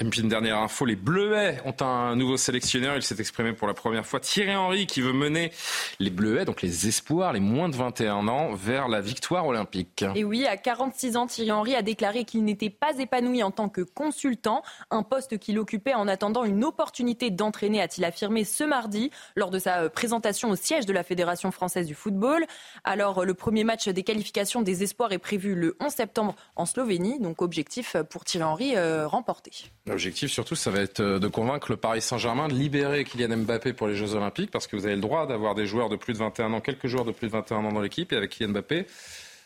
Et 0.00 0.04
puis 0.06 0.22
une 0.22 0.28
dernière 0.28 0.58
info, 0.58 0.84
les 0.84 0.96
Bleuets 0.96 1.58
ont 1.64 1.76
un 1.80 2.16
nouveau 2.16 2.36
sélectionneur. 2.36 2.96
Il 2.96 3.02
s'est 3.02 3.20
exprimé 3.20 3.52
pour 3.52 3.68
la 3.68 3.74
première 3.74 4.04
fois. 4.04 4.18
Thierry 4.18 4.56
Henry 4.56 4.88
qui 4.88 5.00
veut 5.00 5.12
mener 5.12 5.52
les 6.00 6.10
Bleuets, 6.10 6.44
donc 6.44 6.62
les 6.62 6.88
espoirs, 6.88 7.32
les 7.32 7.38
moins 7.38 7.68
de 7.68 7.76
21 7.76 8.26
ans, 8.26 8.54
vers 8.54 8.88
la 8.88 9.00
victoire 9.00 9.46
olympique. 9.46 10.04
Et 10.16 10.24
oui, 10.24 10.46
à 10.46 10.56
46 10.56 11.16
ans, 11.16 11.26
Thierry 11.28 11.52
Henry 11.52 11.76
a 11.76 11.82
déclaré 11.82 12.24
qu'il 12.24 12.44
n'était 12.44 12.70
pas 12.70 12.98
épanoui 12.98 13.44
en 13.44 13.52
tant 13.52 13.68
que 13.68 13.82
consultant, 13.82 14.62
un 14.90 15.04
poste 15.04 15.38
qu'il 15.38 15.60
occupait 15.60 15.94
en 15.94 16.08
attendant 16.08 16.42
une 16.42 16.64
opportunité 16.64 17.30
d'entraîner, 17.30 17.80
a-t-il 17.80 18.04
affirmé 18.04 18.42
ce 18.42 18.64
mardi 18.64 19.12
lors 19.36 19.50
de 19.50 19.60
sa 19.60 19.82
euh, 19.82 19.88
présentation 19.88 20.50
au 20.50 20.56
siège 20.56 20.86
de 20.86 20.92
la 20.92 21.04
Fédération 21.04 21.52
française 21.52 21.86
du 21.86 21.94
football. 21.94 22.44
Alors, 22.82 23.24
le 23.24 23.34
premier 23.34 23.62
match 23.62 23.88
des 23.88 24.02
qualifications 24.02 24.60
des 24.62 24.82
espoirs 24.82 25.12
est 25.12 25.18
prévu 25.18 25.54
le 25.54 25.76
11 25.78 25.92
septembre 25.92 26.34
en 26.56 26.66
Slovénie. 26.66 27.20
Donc, 27.20 27.42
objectif 27.42 27.96
pour 28.10 28.24
Thierry 28.24 28.44
Henry, 28.44 28.76
euh, 28.76 29.06
remporté. 29.06 29.52
L'objectif 29.86 30.30
surtout, 30.30 30.54
ça 30.54 30.70
va 30.70 30.80
être 30.80 31.00
euh, 31.00 31.18
de 31.18 31.28
convaincre 31.28 31.70
le 31.70 31.76
Paris 31.76 32.00
Saint-Germain 32.00 32.48
de 32.48 32.54
libérer 32.54 33.04
Kylian 33.04 33.36
Mbappé 33.38 33.74
pour 33.74 33.86
les 33.86 33.94
Jeux 33.94 34.14
Olympiques, 34.14 34.50
parce 34.50 34.66
que 34.66 34.76
vous 34.76 34.86
avez 34.86 34.94
le 34.94 35.02
droit 35.02 35.26
d'avoir 35.26 35.54
des 35.54 35.66
joueurs 35.66 35.90
de 35.90 35.96
plus 35.96 36.14
de 36.14 36.18
21 36.18 36.54
ans, 36.54 36.60
quelques 36.62 36.86
joueurs 36.86 37.04
de 37.04 37.12
plus 37.12 37.26
de 37.26 37.32
21 37.32 37.58
ans 37.58 37.72
dans 37.72 37.82
l'équipe, 37.82 38.10
et 38.12 38.16
avec 38.16 38.30
Kylian 38.30 38.50
Mbappé, 38.50 38.86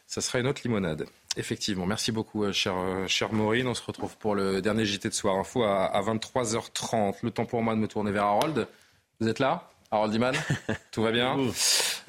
ça 0.06 0.20
sera 0.20 0.38
une 0.38 0.46
autre 0.46 0.62
limonade. 0.64 1.06
Effectivement, 1.36 1.86
merci 1.86 2.12
beaucoup, 2.12 2.44
euh, 2.44 2.52
cher, 2.52 2.74
euh, 2.76 3.06
cher 3.08 3.32
Maureen. 3.32 3.66
On 3.66 3.74
se 3.74 3.82
retrouve 3.82 4.16
pour 4.16 4.36
le 4.36 4.62
dernier 4.62 4.84
JT 4.84 5.08
de 5.08 5.14
Soir 5.14 5.36
Info 5.36 5.64
à, 5.64 5.84
à 5.86 6.02
23h30. 6.02 7.16
Le 7.22 7.30
temps 7.30 7.44
pour 7.44 7.62
moi 7.62 7.74
de 7.74 7.80
me 7.80 7.88
tourner 7.88 8.12
vers 8.12 8.24
Harold. 8.24 8.68
Vous 9.20 9.28
êtes 9.28 9.40
là? 9.40 9.68
Harold 9.90 10.14
Iman, 10.14 10.34
tout 10.92 11.02
va 11.02 11.12
bien 11.12 11.38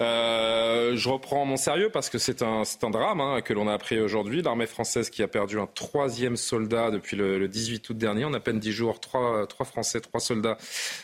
euh, 0.02 0.98
Je 0.98 1.10
reprends 1.10 1.46
mon 1.46 1.56
sérieux 1.56 1.90
parce 1.90 2.10
que 2.10 2.18
c'est 2.18 2.42
un, 2.42 2.64
un 2.82 2.90
drame 2.90 3.22
hein, 3.22 3.42
que 3.42 3.54
l'on 3.54 3.70
a 3.70 3.74
appris 3.74 4.00
aujourd'hui. 4.00 4.42
L'armée 4.42 4.66
française 4.66 5.10
qui 5.10 5.24
a 5.24 5.30
perdu 5.30 5.60
un 5.60 5.66
troisième 5.66 6.36
soldat 6.36 6.92
depuis 6.92 7.16
le, 7.16 7.48
18 7.48 7.90
août 7.90 7.98
dernier. 7.98 8.26
En 8.26 8.34
à 8.34 8.42
peine 8.42 8.60
dix 8.60 8.74
jours, 8.74 9.00
trois, 9.00 9.48
trois, 9.48 9.66
Français, 9.66 10.02
trois 10.02 10.20
soldats 10.20 10.58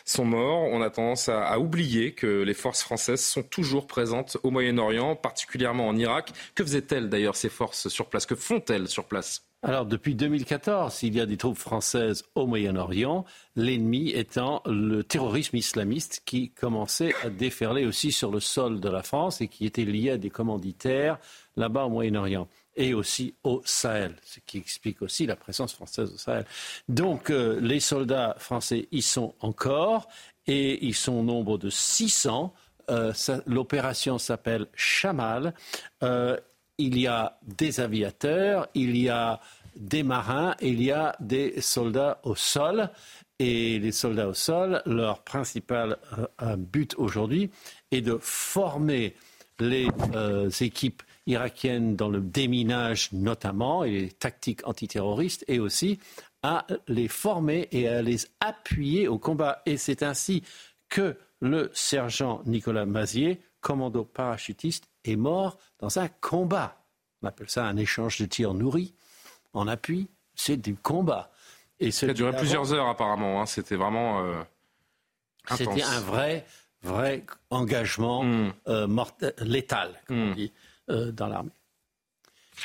sont 0.03 0.26
morts. 0.26 0.63
On 0.63 0.82
a 0.82 0.89
tendance 0.89 1.30
à, 1.30 1.45
à, 1.45 1.59
oublier 1.59 2.13
que 2.13 2.41
les 2.41 2.53
forces 2.53 2.84
françaises 2.84 3.23
sont 3.23 3.43
toujours 3.43 3.88
présentes 3.88 4.36
au 4.43 4.51
Moyen-Orient, 4.51 5.15
particulièrement 5.15 5.88
en 5.88 5.95
Irak. 5.95 6.32
Que 6.55 6.63
faisaient-elles 6.63 7.09
d'ailleurs 7.09 7.38
ces 7.38 7.49
forces 7.49 7.88
sur 7.88 8.07
place? 8.07 8.26
Que 8.26 8.36
font-elles 8.36 8.89
sur 8.89 9.05
place? 9.05 9.45
Alors, 9.66 9.88
depuis 9.88 10.13
2014, 10.13 11.01
il 11.01 11.16
y 11.16 11.20
a 11.20 11.26
des 11.26 11.38
troupes 11.38 11.57
françaises 11.57 12.24
au 12.36 12.45
Moyen-Orient, 12.45 13.26
l'ennemi 13.55 14.11
étant 14.11 14.61
le 14.68 15.03
terrorisme 15.03 15.55
islamiste 15.55 16.22
qui 16.24 16.51
commençait 16.51 17.16
à 17.24 17.32
déferler 17.32 17.88
aussi 17.88 18.11
sur 18.11 18.30
le 18.30 18.39
sol 18.39 18.80
de 18.80 18.89
la 18.89 19.01
France 19.01 19.41
et 19.41 19.47
qui 19.47 19.66
était 19.66 19.84
lié 19.84 20.11
à 20.11 20.18
des 20.18 20.30
commanditaires 20.30 21.18
là-bas 21.57 21.86
au 21.86 21.89
Moyen-Orient 21.89 22.47
et 22.76 22.93
aussi 22.93 23.34
au 23.43 23.63
Sahel, 23.66 24.16
ce 24.24 24.39
qui 24.45 24.59
explique 24.59 25.01
aussi 25.01 25.26
la 25.26 25.36
présence 25.36 25.74
française 25.74 26.13
au 26.13 26.18
Sahel. 26.20 26.45
Donc, 26.88 27.32
euh, 27.32 27.59
les 27.59 27.80
soldats 27.80 28.36
français 28.38 28.88
y 28.91 29.01
sont 29.01 29.34
encore 29.39 30.07
et 30.45 30.86
ils 30.86 30.93
sont 30.93 31.13
au 31.13 31.24
nombre 31.24 31.57
de 31.57 31.72
600. 31.72 32.53
Euh, 32.91 33.13
L'opération 33.47 34.20
s'appelle 34.20 34.68
Chamal. 34.76 35.55
Euh, 36.03 36.38
il 36.78 36.97
y 36.97 37.07
a 37.07 37.38
des 37.43 37.80
aviateurs, 37.80 38.67
il 38.73 38.97
y 38.97 39.09
a 39.09 39.39
des 39.76 40.03
marins, 40.03 40.55
il 40.61 40.82
y 40.82 40.91
a 40.91 41.15
des 41.19 41.61
soldats 41.61 42.19
au 42.23 42.36
sol. 42.36 42.89
Et 43.38 43.80
les 43.80 43.91
soldats 43.91 44.30
au 44.30 44.34
sol, 44.34 44.82
leur 44.86 45.23
principal 45.23 45.97
euh, 46.41 46.55
but 46.55 46.95
aujourd'hui 46.97 47.51
est 47.91 48.01
de 48.01 48.17
former 48.21 49.13
les 49.59 49.88
euh, 50.13 50.49
équipes 50.61 51.03
irakiennes 51.28 51.95
dans 51.95 52.09
le 52.09 52.21
déminage 52.21 53.11
notamment 53.11 53.84
et 53.84 53.91
les 53.91 54.09
tactiques 54.09 54.65
antiterroristes 54.67 55.43
et 55.47 55.59
aussi 55.59 55.99
à 56.43 56.65
les 56.88 57.07
former 57.07 57.67
et 57.71 57.88
à 57.89 58.01
les 58.01 58.19
appuyer 58.39 59.07
au 59.07 59.17
combat. 59.17 59.61
Et 59.65 59.78
c'est 59.78 60.03
ainsi 60.03 60.43
que 60.88 61.17
le 61.41 61.71
sergent 61.73 62.41
Nicolas 62.45 62.86
Mazier, 62.86 63.41
commando 63.59 64.05
parachutiste, 64.05 64.86
est 65.06 65.16
mort 65.16 65.58
dans 65.80 65.99
un 65.99 66.08
combat. 66.08 66.84
On 67.22 67.28
appelle 67.28 67.49
ça 67.49 67.66
un 67.66 67.78
échange 67.78 68.20
de 68.20 68.26
tirs 68.26 68.53
nourris 68.53 68.93
en 69.53 69.68
appui. 69.68 70.10
C'est 70.36 70.58
du 70.58 70.76
combat. 70.76 71.32
Et 71.80 71.91
ça 71.91 72.08
a 72.08 72.14
duré 72.14 72.36
plusieurs 72.36 72.74
heures 72.74 72.88
apparemment. 72.88 73.41
Hein. 73.41 73.45
C'était 73.45 73.76
vraiment 73.76 74.24
euh, 74.24 74.41
C'était 75.56 75.84
un 75.84 75.99
vrai, 76.01 76.45
vrai 76.82 77.26
engagement 77.49 78.24
hmm. 78.24 78.53
euh, 78.68 78.88
létal, 79.39 80.01
comme 80.08 80.18
on 80.18 80.32
hmm. 80.32 80.36
dit, 80.36 80.53
euh, 80.89 81.12
dans 81.12 81.28
l'armée. 81.28 81.51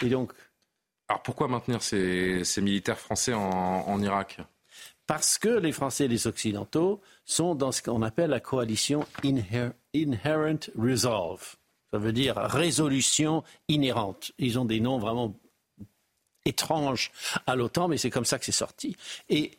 Et 0.02 0.08
donc. 0.08 0.32
Alors 1.08 1.22
pourquoi 1.22 1.48
maintenir 1.48 1.82
ces, 1.82 2.44
militaires 2.58 2.98
français 2.98 3.34
en, 3.34 4.00
Irak? 4.00 4.38
Parce 5.08 5.38
que 5.38 5.48
les 5.48 5.72
Français 5.72 6.04
et 6.04 6.08
les 6.08 6.28
Occidentaux 6.28 7.00
sont 7.24 7.56
dans 7.56 7.72
ce 7.72 7.82
qu'on 7.82 8.02
appelle 8.02 8.30
la 8.30 8.38
coalition 8.38 9.04
Inherent 9.24 10.70
Resolve. 10.78 11.56
Ça 11.92 11.98
veut 11.98 12.12
dire 12.12 12.36
résolution 12.36 13.42
inhérente. 13.68 14.32
Ils 14.38 14.58
ont 14.58 14.64
des 14.64 14.80
noms 14.80 14.98
vraiment 14.98 15.34
étranges 16.44 17.10
à 17.46 17.56
l'OTAN, 17.56 17.88
mais 17.88 17.98
c'est 17.98 18.10
comme 18.10 18.24
ça 18.24 18.38
que 18.38 18.44
c'est 18.44 18.52
sorti. 18.52 18.96
Et 19.28 19.52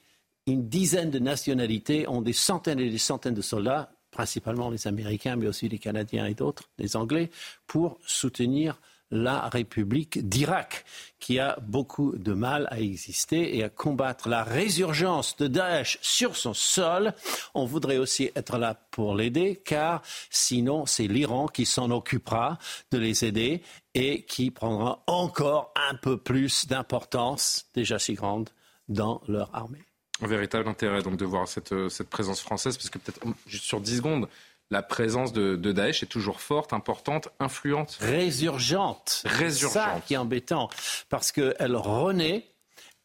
une 0.47 0.67
dizaine 0.67 1.11
de 1.11 1.19
nationalités 1.19 2.07
ont 2.07 2.21
des 2.21 2.33
centaines 2.33 2.79
et 2.79 2.89
des 2.89 2.97
centaines 2.97 3.33
de 3.33 3.41
soldats, 3.41 3.91
principalement 4.11 4.69
les 4.69 4.87
Américains, 4.87 5.35
mais 5.35 5.47
aussi 5.47 5.69
les 5.69 5.77
Canadiens 5.77 6.25
et 6.25 6.33
d'autres, 6.33 6.69
les 6.77 6.95
Anglais, 6.95 7.29
pour 7.67 7.99
soutenir 8.05 8.79
la 9.11 9.49
République 9.49 10.27
d'Irak, 10.27 10.85
qui 11.19 11.39
a 11.39 11.57
beaucoup 11.61 12.13
de 12.17 12.33
mal 12.33 12.67
à 12.71 12.79
exister 12.79 13.57
et 13.57 13.63
à 13.63 13.69
combattre 13.69 14.29
la 14.29 14.43
résurgence 14.43 15.35
de 15.37 15.47
Daesh 15.47 15.99
sur 16.01 16.35
son 16.35 16.53
sol. 16.53 17.13
On 17.53 17.65
voudrait 17.65 17.97
aussi 17.97 18.31
être 18.35 18.57
là 18.57 18.75
pour 18.91 19.15
l'aider, 19.15 19.61
car 19.63 20.01
sinon 20.29 20.85
c'est 20.85 21.07
l'Iran 21.07 21.47
qui 21.47 21.65
s'en 21.65 21.91
occupera 21.91 22.57
de 22.91 22.97
les 22.97 23.25
aider 23.25 23.61
et 23.93 24.23
qui 24.23 24.49
prendra 24.51 25.03
encore 25.07 25.73
un 25.89 25.95
peu 25.95 26.17
plus 26.17 26.67
d'importance, 26.67 27.65
déjà 27.75 27.99
si 27.99 28.13
grande, 28.13 28.49
dans 28.87 29.21
leur 29.27 29.53
armée. 29.53 29.83
Un 30.21 30.27
véritable 30.27 30.69
intérêt 30.69 31.01
donc 31.01 31.17
de 31.17 31.25
voir 31.25 31.47
cette, 31.47 31.89
cette 31.89 32.09
présence 32.09 32.41
française, 32.41 32.77
parce 32.77 32.89
que 32.89 32.99
peut-être 32.99 33.25
juste 33.47 33.65
sur 33.65 33.81
10 33.81 33.97
secondes, 33.97 34.27
la 34.71 34.81
présence 34.81 35.33
de, 35.33 35.55
Daesh 35.55 36.01
est 36.01 36.07
toujours 36.07 36.41
forte, 36.41 36.73
importante, 36.73 37.29
influente. 37.39 37.97
Résurgente. 37.99 39.21
Résurgente. 39.25 39.73
Ça 39.73 40.01
qui 40.05 40.15
est 40.15 40.17
embêtant, 40.17 40.69
parce 41.09 41.31
qu'elle 41.31 41.75
renaît 41.75 42.47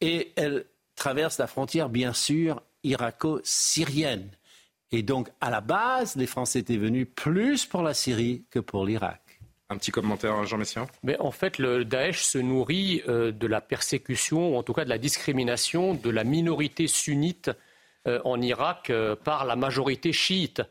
et 0.01 0.31
elle 0.37 0.65
traverse 0.95 1.37
la 1.37 1.47
frontière, 1.47 1.89
bien 1.89 2.13
sûr, 2.13 2.61
irako-syrienne. 2.83 4.29
Et 4.91 5.03
donc, 5.03 5.29
à 5.41 5.49
la 5.49 5.59
base, 5.59 6.15
les 6.15 6.27
Français 6.27 6.59
étaient 6.59 6.77
venus 6.77 7.07
plus 7.13 7.65
pour 7.65 7.81
la 7.81 7.93
Syrie 7.93 8.45
que 8.49 8.59
pour 8.59 8.85
l'Irak. 8.85 9.21
Un 9.69 9.75
petit 9.75 9.91
commentaire, 9.91 10.45
Jean 10.45 10.57
Messia 10.57 10.87
Mais 11.03 11.19
En 11.19 11.31
fait, 11.31 11.57
le 11.57 11.83
Daesh 11.83 12.23
se 12.23 12.37
nourrit 12.37 13.03
euh, 13.09 13.33
de 13.33 13.47
la 13.47 13.59
persécution, 13.59 14.53
ou 14.53 14.57
en 14.57 14.63
tout 14.63 14.71
cas 14.71 14.85
de 14.85 14.89
la 14.89 14.97
discrimination 14.97 15.93
de 15.93 16.09
la 16.09 16.23
minorité 16.23 16.87
sunnite 16.87 17.51
euh, 18.07 18.21
en 18.23 18.41
Irak 18.41 18.89
euh, 18.89 19.17
par 19.17 19.43
la 19.43 19.57
majorité 19.57 20.13
chiite. 20.13 20.61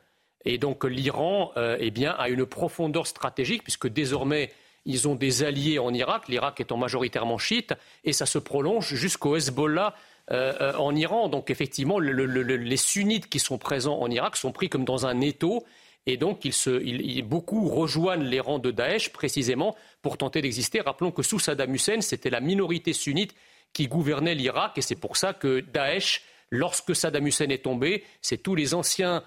Et 0.46 0.58
donc 0.58 0.84
l'Iran 0.84 1.52
eh 1.56 1.90
bien, 1.90 2.12
a 2.12 2.28
une 2.28 2.46
profondeur 2.46 3.06
stratégique, 3.06 3.62
puisque 3.62 3.88
désormais, 3.88 4.50
ils 4.84 5.08
ont 5.08 5.14
des 5.14 5.42
alliés 5.42 5.78
en 5.78 5.92
Irak, 5.92 6.28
l'Irak 6.28 6.60
étant 6.60 6.76
majoritairement 6.76 7.36
chiite, 7.36 7.74
et 8.04 8.12
ça 8.12 8.24
se 8.24 8.38
prolonge 8.38 8.94
jusqu'au 8.94 9.36
Hezbollah 9.36 9.94
en 10.30 10.94
Iran. 10.94 11.28
Donc 11.28 11.50
effectivement, 11.50 11.98
les 11.98 12.76
sunnites 12.76 13.28
qui 13.28 13.40
sont 13.40 13.58
présents 13.58 13.98
en 13.98 14.10
Irak 14.10 14.36
sont 14.36 14.52
pris 14.52 14.68
comme 14.68 14.84
dans 14.84 15.06
un 15.06 15.20
étau 15.20 15.64
et 16.06 16.16
donc, 16.16 16.44
ils 16.44 17.22
beaucoup 17.22 17.68
rejoignent 17.68 18.24
les 18.24 18.38
rangs 18.38 18.60
de 18.60 18.70
Daesh 18.70 19.12
précisément 19.12 19.74
pour 20.02 20.16
tenter 20.16 20.40
d'exister. 20.40 20.80
Rappelons 20.80 21.10
que 21.10 21.22
sous 21.22 21.40
Saddam 21.40 21.74
Hussein, 21.74 22.00
c'était 22.00 22.30
la 22.30 22.40
minorité 22.40 22.92
sunnite 22.92 23.34
qui 23.72 23.88
gouvernait 23.88 24.36
l'Irak. 24.36 24.78
Et 24.78 24.82
c'est 24.82 24.94
pour 24.94 25.16
ça 25.16 25.34
que 25.34 25.60
Daesh, 25.60 26.22
lorsque 26.50 26.94
Saddam 26.94 27.26
Hussein 27.26 27.48
est 27.48 27.64
tombé, 27.64 28.04
c'est 28.22 28.40
tous 28.40 28.54
les 28.54 28.72
anciens 28.72 29.16
euh, 29.16 29.20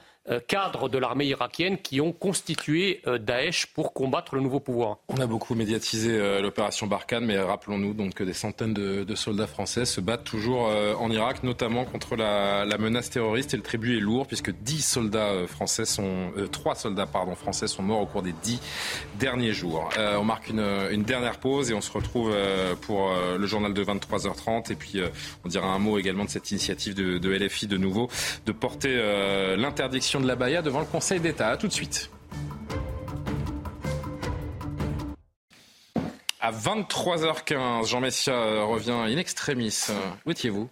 cadres 0.47 0.89
de 0.89 0.97
l'armée 0.97 1.25
irakienne 1.25 1.77
qui 1.77 2.01
ont 2.01 2.11
constitué 2.11 3.01
euh, 3.07 3.17
Daesh 3.17 3.65
pour 3.67 3.93
combattre 3.93 4.35
le 4.35 4.41
nouveau 4.41 4.59
pouvoir. 4.59 4.97
On 5.07 5.17
a 5.17 5.25
beaucoup 5.25 5.55
médiatisé 5.55 6.11
euh, 6.11 6.41
l'opération 6.41 6.87
Barkhane, 6.87 7.25
mais 7.25 7.39
rappelons-nous 7.39 7.95
que 8.11 8.23
des 8.23 8.33
centaines 8.33 8.73
de, 8.73 9.15
soldats 9.15 9.47
français 9.47 9.85
se 9.85 9.99
battent 9.99 10.23
toujours 10.23 10.71
en 10.99 11.11
Irak, 11.11 11.43
notamment 11.43 11.83
contre 11.83 12.15
la, 12.15 12.65
menace 12.77 13.09
terroriste. 13.09 13.53
Et 13.53 13.57
le 13.57 13.63
tribut 13.63 13.97
est 13.97 13.99
lourd 13.99 14.27
puisque 14.27 14.51
10 14.51 14.81
soldats 14.81 15.47
français 15.47 15.83
sont, 15.83 16.31
3 16.51 16.75
soldats 16.75 17.05
pardon, 17.05 17.35
français 17.35 17.67
sont 17.67 17.83
morts 17.83 18.01
au 18.01 18.05
cours 18.05 18.21
des 18.21 18.33
10 18.43 18.61
derniers 19.19 19.51
jours. 19.51 19.89
on 19.97 20.23
marque 20.23 20.49
une, 20.49 21.03
dernière 21.03 21.39
pause 21.39 21.71
et 21.71 21.73
on 21.73 21.81
se 21.81 21.91
retrouve 21.91 22.33
pour 22.81 23.11
le 23.37 23.45
journal 23.45 23.73
de 23.73 23.83
23h30. 23.83 24.71
Et 24.71 24.75
puis 24.75 25.01
on 25.43 25.49
dira 25.49 25.67
un 25.67 25.79
mot 25.79 25.97
également 25.97 26.23
de 26.23 26.29
cette 26.29 26.51
initiative 26.51 26.93
de 26.93 27.29
LFI 27.29 27.67
de 27.67 27.77
nouveau 27.77 28.09
de 28.45 28.51
porter 28.51 28.95
l'interdiction 29.57 30.18
de 30.19 30.27
la 30.27 30.35
Baïa 30.35 30.61
devant 30.61 30.79
le 30.79 30.85
Conseil 30.85 31.19
d'État. 31.19 31.49
A 31.49 31.57
tout 31.57 31.67
de 31.67 31.73
suite. 31.73 32.09
À 36.41 36.51
23h15, 36.51 37.87
Jean 37.87 37.99
Messia 37.99 38.63
revient 38.63 38.91
in 38.91 39.17
extremis. 39.17 39.87
Où 40.25 40.31
étiez-vous? 40.31 40.69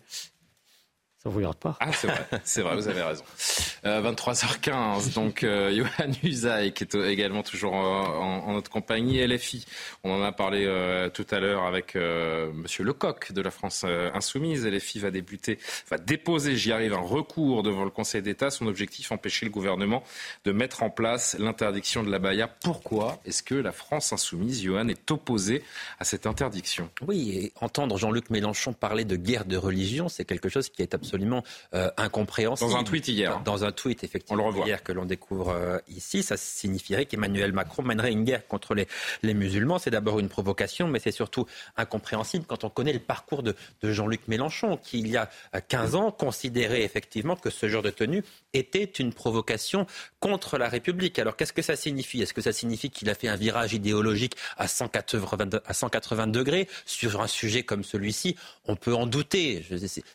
Vous 1.30 1.38
regarde 1.38 1.58
pas. 1.58 1.78
Ah, 1.80 1.92
c'est 1.92 2.08
vrai, 2.08 2.28
c'est 2.44 2.62
vrai, 2.62 2.76
vous 2.76 2.88
avez 2.88 3.02
raison. 3.02 3.24
23h15, 3.84 4.72
euh, 5.10 5.14
donc 5.14 5.44
euh, 5.44 5.76
Johan 5.76 6.12
Usaï, 6.24 6.74
qui 6.74 6.84
est 6.84 6.96
également 6.96 7.44
toujours 7.44 7.74
en, 7.74 8.54
notre 8.54 8.72
compagnie, 8.72 9.26
LFI. 9.26 9.66
On 10.04 10.12
en 10.12 10.24
a 10.24 10.32
parlé 10.32 10.66
euh, 10.66 11.10
tout 11.10 11.26
à 11.32 11.40
l'heure 11.40 11.64
avec 11.64 11.96
Monsieur 11.96 12.84
Lecoq 12.84 13.32
de 13.32 13.42
la 13.42 13.52
France 13.52 13.86
Insoumise. 14.14 14.66
LFI 14.66 15.00
va 15.00 15.12
débuter, 15.12 15.60
va 15.90 15.98
déposer, 15.98 16.56
j'y 16.56 16.72
arrive, 16.72 16.94
un 16.94 16.98
recours 16.98 17.64
devant 17.64 17.84
le 17.84 17.92
Conseil 17.92 18.22
d'État. 18.22 18.50
Son 18.50 18.68
objectif, 18.68 19.12
empêcher 19.12 19.46
le 19.46 19.52
gouvernement 19.52 20.04
de 20.46 20.52
mettre 20.52 20.84
en 20.84 20.90
place 20.90 21.36
l'interdiction 21.40 22.04
de 22.04 22.12
la 22.12 22.20
baya. 22.20 22.48
Pourquoi 22.48 23.20
est-ce 23.26 23.44
que 23.44 23.56
la 23.56 23.72
France 23.72 24.14
Insoumise, 24.14 24.64
Johan, 24.64 24.88
est 24.88 25.12
opposée 25.12 25.64
à 26.00 26.04
cette 26.04 26.26
interdiction? 26.26 26.90
Oui, 27.06 27.32
et 27.32 27.54
entendre 27.62 27.98
Jean-Luc 27.98 28.30
Mélenchon 28.30 28.74
parler 28.74 29.06
de 29.06 29.16
guerre 29.16 29.46
de 29.46 29.58
religion, 29.58 30.10
c'est 30.10 30.26
quelque 30.26 30.50
chose 30.50 30.70
qui 30.70 30.82
est 30.82 30.94
absolument 30.94 31.17
incompréhensible. 31.98 32.72
Dans 32.72 32.78
un 32.78 32.84
tweet 32.84 33.08
hier. 33.08 33.42
Dans 33.44 33.64
un 33.64 33.72
tweet, 33.72 34.04
effectivement, 34.04 34.52
hier 34.66 34.84
que 34.84 34.92
l'on 34.92 35.06
découvre 35.06 35.50
euh, 35.50 35.80
ici, 35.88 36.24
ça 36.24 36.38
signifierait 36.38 37.06
qu'Emmanuel 37.06 37.54
Macron 37.54 37.84
mènerait 37.84 38.12
une 38.12 38.24
guerre 38.24 38.48
contre 38.48 38.74
les, 38.74 38.88
les 39.24 39.34
musulmans. 39.34 39.80
C'est 39.80 39.92
d'abord 39.92 40.20
une 40.20 40.30
provocation, 40.30 40.88
mais 40.88 41.00
c'est 41.00 41.12
surtout 41.12 41.46
incompréhensible 41.76 42.46
quand 42.48 42.64
on 42.64 42.70
connaît 42.70 42.94
le 42.94 43.00
parcours 43.00 43.44
de, 43.44 43.56
de 43.82 43.92
Jean-Luc 43.92 44.28
Mélenchon, 44.28 44.78
qui, 44.78 45.00
il 45.00 45.08
y 45.08 45.18
a 45.18 45.30
15 45.68 45.96
ans, 45.96 46.12
considérait 46.12 46.82
effectivement 46.82 47.36
que 47.36 47.50
ce 47.50 47.68
genre 47.68 47.84
de 47.84 47.90
tenue 47.90 48.24
était 48.54 48.84
une 48.84 49.14
provocation 49.14 49.86
contre 50.20 50.58
la 50.58 50.70
République. 50.70 51.20
Alors 51.20 51.36
qu'est-ce 51.36 51.54
que 51.54 51.62
ça 51.62 51.76
signifie? 51.76 52.22
Est-ce 52.22 52.34
que 52.34 52.42
ça 52.42 52.54
signifie 52.54 52.90
qu'il 52.90 53.10
a 53.10 53.16
fait 53.16 53.28
un 53.28 53.36
virage 53.36 53.74
idéologique 53.74 54.36
à 54.58 54.68
180, 54.68 55.62
à 55.66 55.74
180 55.74 56.28
degrés? 56.28 56.68
Sur 56.86 57.22
un 57.22 57.28
sujet 57.28 57.64
comme 57.64 57.84
celui-ci 57.84 58.36
On 58.66 58.76
peut 58.76 58.94
en 58.94 59.06
douter. 59.06 59.66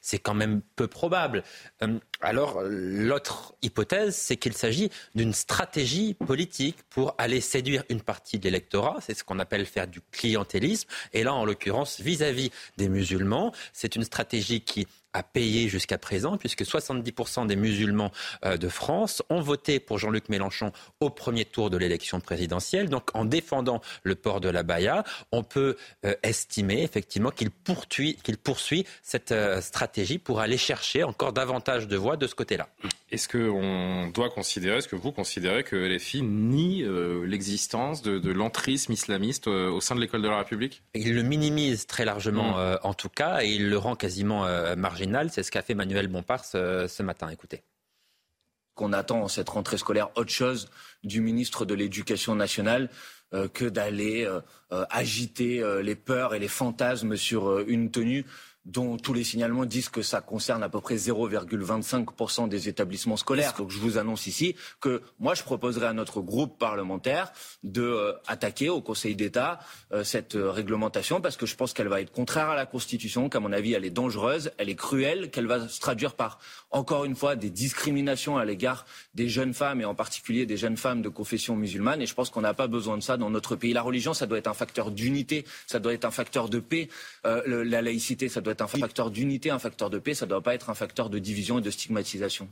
C'est 0.00 0.18
quand 0.18 0.34
même 0.34 0.62
peu 0.76 0.81
probable. 0.86 1.42
Euh, 1.82 1.98
alors 2.20 2.60
l'autre 2.62 3.54
hypothèse, 3.62 4.14
c'est 4.14 4.36
qu'il 4.36 4.54
s'agit 4.54 4.90
d'une 5.14 5.32
stratégie 5.32 6.14
politique 6.14 6.76
pour 6.90 7.14
aller 7.18 7.40
séduire 7.40 7.84
une 7.88 8.00
partie 8.00 8.38
de 8.38 8.44
l'électorat. 8.44 8.98
C'est 9.00 9.14
ce 9.14 9.24
qu'on 9.24 9.38
appelle 9.38 9.66
faire 9.66 9.86
du 9.86 10.00
clientélisme. 10.10 10.88
Et 11.12 11.24
là, 11.24 11.34
en 11.34 11.44
l'occurrence, 11.44 12.00
vis-à-vis 12.00 12.50
des 12.76 12.88
musulmans, 12.88 13.52
c'est 13.72 13.96
une 13.96 14.04
stratégie 14.04 14.60
qui 14.60 14.86
a 15.12 15.22
payé 15.22 15.68
jusqu'à 15.68 15.98
présent, 15.98 16.36
puisque 16.36 16.62
70% 16.62 17.46
des 17.46 17.56
musulmans 17.56 18.12
euh, 18.44 18.56
de 18.56 18.68
France 18.68 19.22
ont 19.30 19.40
voté 19.40 19.80
pour 19.80 19.98
Jean-Luc 19.98 20.28
Mélenchon 20.28 20.72
au 21.00 21.10
premier 21.10 21.44
tour 21.44 21.70
de 21.70 21.76
l'élection 21.76 22.20
présidentielle. 22.20 22.88
Donc 22.88 23.10
en 23.14 23.24
défendant 23.24 23.80
le 24.02 24.14
port 24.14 24.40
de 24.40 24.48
la 24.48 24.62
Baïa, 24.62 25.04
on 25.30 25.42
peut 25.42 25.76
euh, 26.04 26.14
estimer 26.22 26.82
effectivement 26.82 27.30
qu'il 27.30 27.50
poursuit, 27.50 28.16
qu'il 28.22 28.38
poursuit 28.38 28.86
cette 29.02 29.32
euh, 29.32 29.60
stratégie 29.60 30.18
pour 30.18 30.40
aller 30.40 30.56
chercher 30.56 31.04
encore 31.04 31.32
davantage 31.32 31.88
de 31.88 31.96
voix 31.96 32.16
de 32.16 32.26
ce 32.26 32.34
côté-là. 32.34 32.68
Est-ce 33.10 33.28
qu'on 33.28 34.08
doit 34.08 34.30
considérer, 34.30 34.78
est-ce 34.78 34.88
que 34.88 34.96
vous 34.96 35.12
considérez 35.12 35.64
que 35.64 35.76
LFI 35.76 36.22
nie 36.22 36.84
l'existence 37.26 38.00
de, 38.00 38.18
de 38.18 38.30
l'entrisme 38.30 38.92
islamiste 38.92 39.48
au 39.48 39.80
sein 39.82 39.94
de 39.94 40.00
l'école 40.00 40.22
de 40.22 40.28
la 40.28 40.38
République? 40.38 40.82
Il 40.94 41.14
le 41.14 41.22
minimise 41.22 41.86
très 41.86 42.06
largement 42.06 42.56
mmh. 42.56 42.78
en 42.82 42.94
tout 42.94 43.10
cas 43.10 43.42
et 43.42 43.48
il 43.48 43.68
le 43.68 43.76
rend 43.76 43.96
quasiment 43.96 44.46
marginal 44.76 45.01
c'est 45.30 45.42
ce 45.42 45.50
qu'a 45.50 45.62
fait 45.62 45.74
Manuel 45.74 46.08
Bompard 46.08 46.44
ce, 46.44 47.02
matin. 47.02 47.28
Écoutez 47.28 47.62
qu'on 48.74 48.94
attend 48.94 49.28
cette 49.28 49.50
rentrée 49.50 49.76
scolaire 49.76 50.08
autre 50.16 50.30
chose 50.30 50.70
du 51.04 51.20
ministre 51.20 51.66
de 51.66 51.74
l'Éducation 51.74 52.34
nationale 52.34 52.88
euh, 53.34 53.46
que 53.46 53.66
d'aller 53.66 54.24
euh, 54.24 54.40
euh, 54.72 54.86
agiter 54.88 55.62
les 55.82 55.94
peurs 55.94 56.34
et 56.34 56.38
les 56.38 56.48
fantasmes 56.48 57.16
sur 57.16 57.58
une 57.68 57.90
tenue 57.90 58.24
dont 58.64 58.96
tous 58.96 59.12
les 59.12 59.24
signalements 59.24 59.64
disent 59.64 59.88
que 59.88 60.02
ça 60.02 60.20
concerne 60.20 60.62
à 60.62 60.68
peu 60.68 60.80
près 60.80 60.96
0,25% 60.96 62.48
des 62.48 62.68
établissements 62.68 63.16
scolaires. 63.16 63.54
Donc 63.58 63.70
je 63.70 63.78
vous 63.78 63.98
annonce 63.98 64.26
ici 64.26 64.54
que 64.80 65.02
moi 65.18 65.34
je 65.34 65.42
proposerai 65.42 65.86
à 65.86 65.92
notre 65.92 66.20
groupe 66.20 66.58
parlementaire 66.58 67.32
de 67.64 67.82
euh, 67.82 68.12
attaquer 68.26 68.68
au 68.68 68.80
Conseil 68.80 69.16
d'État 69.16 69.58
euh, 69.92 70.04
cette 70.04 70.36
euh, 70.36 70.50
réglementation 70.50 71.20
parce 71.20 71.36
que 71.36 71.46
je 71.46 71.56
pense 71.56 71.72
qu'elle 71.72 71.88
va 71.88 72.00
être 72.00 72.12
contraire 72.12 72.50
à 72.50 72.54
la 72.54 72.66
Constitution, 72.66 73.28
qu'à 73.28 73.40
mon 73.40 73.52
avis 73.52 73.72
elle 73.72 73.84
est 73.84 73.90
dangereuse, 73.90 74.52
elle 74.58 74.68
est 74.68 74.76
cruelle, 74.76 75.30
qu'elle 75.30 75.46
va 75.46 75.68
se 75.68 75.80
traduire 75.80 76.14
par 76.14 76.38
encore 76.72 77.04
une 77.04 77.14
fois 77.14 77.36
des 77.36 77.50
discriminations 77.50 78.36
à 78.36 78.44
l'égard 78.44 78.86
des 79.14 79.28
jeunes 79.28 79.54
femmes 79.54 79.80
et 79.80 79.84
en 79.84 79.94
particulier 79.94 80.46
des 80.46 80.56
jeunes 80.56 80.76
femmes 80.76 81.02
de 81.02 81.08
confession 81.08 81.54
musulmane. 81.54 82.02
Et 82.02 82.06
je 82.06 82.14
pense 82.14 82.30
qu'on 82.30 82.40
n'a 82.40 82.54
pas 82.54 82.66
besoin 82.66 82.96
de 82.96 83.02
ça 83.02 83.16
dans 83.16 83.30
notre 83.30 83.56
pays. 83.56 83.72
La 83.72 83.82
religion, 83.82 84.14
ça 84.14 84.26
doit 84.26 84.38
être 84.38 84.48
un 84.48 84.54
facteur 84.54 84.90
d'unité, 84.90 85.44
ça 85.66 85.78
doit 85.78 85.92
être 85.92 86.04
un 86.04 86.10
facteur 86.10 86.48
de 86.48 86.58
paix. 86.58 86.88
la 87.24 87.82
laïcité, 87.82 88.28
ça 88.28 88.40
doit 88.40 88.52
être 88.52 88.62
un 88.62 88.66
facteur 88.66 89.10
d'unité, 89.10 89.50
un 89.50 89.58
facteur 89.58 89.90
de 89.90 89.98
paix, 89.98 90.14
ça 90.14 90.26
ne 90.26 90.30
doit 90.30 90.42
pas 90.42 90.54
être 90.54 90.70
un 90.70 90.74
facteur 90.74 91.10
de 91.10 91.18
division 91.18 91.58
et 91.58 91.62
de 91.62 91.70
stigmatisation. 91.70 92.48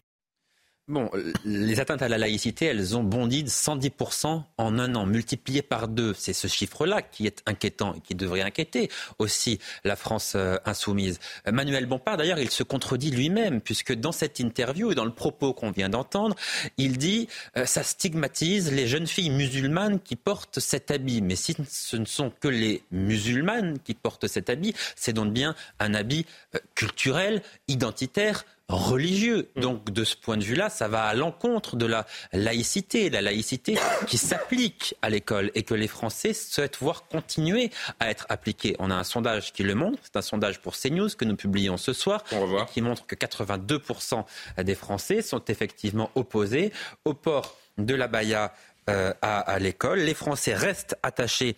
Bon, 0.90 1.08
les 1.44 1.78
atteintes 1.78 2.02
à 2.02 2.08
la 2.08 2.18
laïcité, 2.18 2.64
elles 2.64 2.96
ont 2.96 3.04
bondi 3.04 3.44
de 3.44 3.48
110% 3.48 4.42
en 4.58 4.78
un 4.80 4.94
an, 4.96 5.06
multiplié 5.06 5.62
par 5.62 5.86
deux. 5.86 6.14
C'est 6.14 6.32
ce 6.32 6.48
chiffre-là 6.48 7.00
qui 7.00 7.28
est 7.28 7.44
inquiétant 7.46 7.94
et 7.94 8.00
qui 8.00 8.16
devrait 8.16 8.40
inquiéter 8.40 8.90
aussi 9.20 9.60
la 9.84 9.94
France 9.94 10.32
euh, 10.34 10.56
insoumise. 10.64 11.20
Manuel 11.46 11.86
Bompard, 11.86 12.16
d'ailleurs, 12.16 12.40
il 12.40 12.50
se 12.50 12.64
contredit 12.64 13.12
lui-même, 13.12 13.60
puisque 13.60 13.94
dans 13.94 14.10
cette 14.10 14.40
interview 14.40 14.90
et 14.90 14.96
dans 14.96 15.04
le 15.04 15.14
propos 15.14 15.52
qu'on 15.52 15.70
vient 15.70 15.90
d'entendre, 15.90 16.34
il 16.76 16.98
dit 16.98 17.28
euh, 17.56 17.66
ça 17.66 17.84
stigmatise 17.84 18.72
les 18.72 18.88
jeunes 18.88 19.06
filles 19.06 19.30
musulmanes 19.30 20.00
qui 20.00 20.16
portent 20.16 20.58
cet 20.58 20.90
habit. 20.90 21.22
Mais 21.22 21.36
si 21.36 21.54
ce 21.68 21.98
ne 21.98 22.04
sont 22.04 22.32
que 22.40 22.48
les 22.48 22.82
musulmanes 22.90 23.78
qui 23.78 23.94
portent 23.94 24.26
cet 24.26 24.50
habit, 24.50 24.74
c'est 24.96 25.12
donc 25.12 25.32
bien 25.32 25.54
un 25.78 25.94
habit 25.94 26.26
euh, 26.56 26.58
culturel, 26.74 27.42
identitaire, 27.68 28.44
religieux. 28.76 29.50
Donc 29.56 29.90
de 29.90 30.04
ce 30.04 30.16
point 30.16 30.36
de 30.36 30.44
vue-là, 30.44 30.70
ça 30.70 30.88
va 30.88 31.04
à 31.04 31.14
l'encontre 31.14 31.76
de 31.76 31.86
la 31.86 32.06
laïcité, 32.32 33.10
la 33.10 33.22
laïcité 33.22 33.78
qui 34.06 34.18
s'applique 34.18 34.94
à 35.02 35.10
l'école 35.10 35.50
et 35.54 35.62
que 35.62 35.74
les 35.74 35.88
Français 35.88 36.32
souhaitent 36.32 36.78
voir 36.78 37.06
continuer 37.08 37.70
à 37.98 38.10
être 38.10 38.26
appliquée. 38.28 38.76
On 38.78 38.90
a 38.90 38.94
un 38.94 39.04
sondage 39.04 39.52
qui 39.52 39.62
le 39.62 39.74
montre, 39.74 39.98
c'est 40.02 40.16
un 40.16 40.22
sondage 40.22 40.60
pour 40.60 40.76
CNews 40.76 41.10
que 41.16 41.24
nous 41.24 41.36
publions 41.36 41.76
ce 41.76 41.92
soir, 41.92 42.24
qui 42.72 42.80
montre 42.80 43.06
que 43.06 43.14
82% 43.14 44.24
des 44.62 44.74
Français 44.74 45.22
sont 45.22 45.44
effectivement 45.46 46.10
opposés 46.14 46.72
au 47.04 47.14
port 47.14 47.56
de 47.78 47.94
la 47.94 48.08
baya 48.08 48.52
euh, 48.88 49.12
à, 49.22 49.58
l'école. 49.58 50.00
Les 50.00 50.14
Français 50.14 50.54
restent 50.54 50.96
attachés 51.02 51.56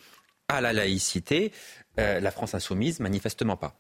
à 0.49 0.61
la 0.61 0.73
laïcité. 0.73 1.53
Euh, 1.99 2.21
la 2.21 2.31
France 2.31 2.55
insoumise, 2.55 3.01
manifestement 3.01 3.57
pas. 3.57 3.75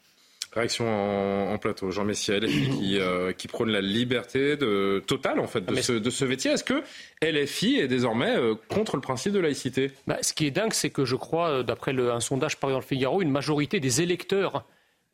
Réaction 0.53 1.53
en, 1.53 1.57
plateau, 1.59 1.90
Jean 1.90 2.05
Messier, 2.05 2.38
qui, 2.40 2.98
euh, 2.98 3.32
qui 3.32 3.48
prône 3.48 3.70
la 3.70 3.80
liberté 3.80 4.57
de, 4.57 5.03
totale 5.07 5.40
en 5.40 5.46
fait 5.46 5.64
de, 5.64 5.74
ce, 5.76 5.92
de 5.92 6.11
ce 6.11 6.24
métier. 6.26 6.50
Est-ce 6.50 6.64
que 6.64 6.82
LFI 7.22 7.78
est 7.78 7.88
désormais 7.88 8.36
contre 8.68 8.96
le 8.96 9.03
principe 9.03 9.32
de 9.32 9.40
laïcité? 9.40 9.92
Bah, 10.07 10.18
Ce 10.20 10.34
qui 10.34 10.46
est 10.46 10.50
dingue, 10.50 10.74
c'est 10.74 10.90
que 10.90 11.05
je 11.07 11.16
crois, 11.16 11.62
d'après 11.62 11.92
un 11.98 12.20
sondage 12.20 12.59
paru 12.59 12.72
dans 12.72 12.80
le 12.80 12.84
Figaro, 12.84 13.22
une 13.22 13.30
majorité 13.30 13.80
des 13.80 14.03
électeurs 14.03 14.64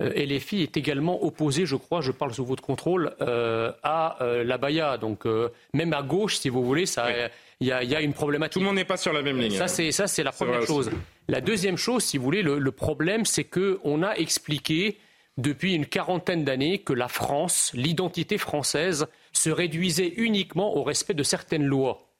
LFI 0.00 0.62
est 0.62 0.76
également 0.76 1.24
opposée, 1.24 1.66
je 1.66 1.74
crois, 1.74 2.00
je 2.00 2.12
parle 2.12 2.32
sous 2.32 2.44
votre 2.44 2.62
contrôle, 2.62 3.14
à 3.20 4.16
la 4.20 4.58
Baïa. 4.58 4.96
Donc 4.98 5.24
même 5.72 5.92
à 5.92 6.02
gauche, 6.02 6.38
si 6.38 6.48
vous 6.48 6.64
voulez, 6.64 6.84
il 7.60 7.66
y, 7.66 7.72
a, 7.72 8.00
une 8.00 8.12
problématique. 8.12 8.54
Tout 8.54 8.60
le 8.60 8.66
monde 8.66 8.76
n'est 8.76 8.84
pas 8.84 8.96
sur 8.96 9.12
la 9.12 9.22
même 9.22 9.38
ligne. 9.38 9.56
Ça, 9.56 9.66
c'est, 9.66 9.90
ça, 9.90 10.06
c'est 10.06 10.22
la 10.22 10.32
première 10.32 10.64
chose. 10.64 10.90
La 11.26 11.40
deuxième 11.40 11.76
chose, 11.76 12.04
si 12.04 12.16
vous 12.16 12.24
voulez, 12.24 12.42
le, 12.42 12.70
problème, 12.70 13.24
c'est 13.24 13.44
qu'on 13.44 14.02
a 14.02 14.14
expliqué 14.14 14.98
depuis 15.38 15.74
une 15.74 15.86
quarantaine 15.86 16.44
d'années 16.44 16.78
que 16.78 16.92
la 16.92 17.08
France, 17.08 17.70
l'identité 17.72 18.36
française, 18.38 19.06
se 19.32 19.50
réduisait 19.50 20.12
uniquement 20.16 20.76
au 20.76 20.82
respect 20.82 21.14
de 21.14 21.22
certaines 21.22 21.64
lois. 21.64 22.10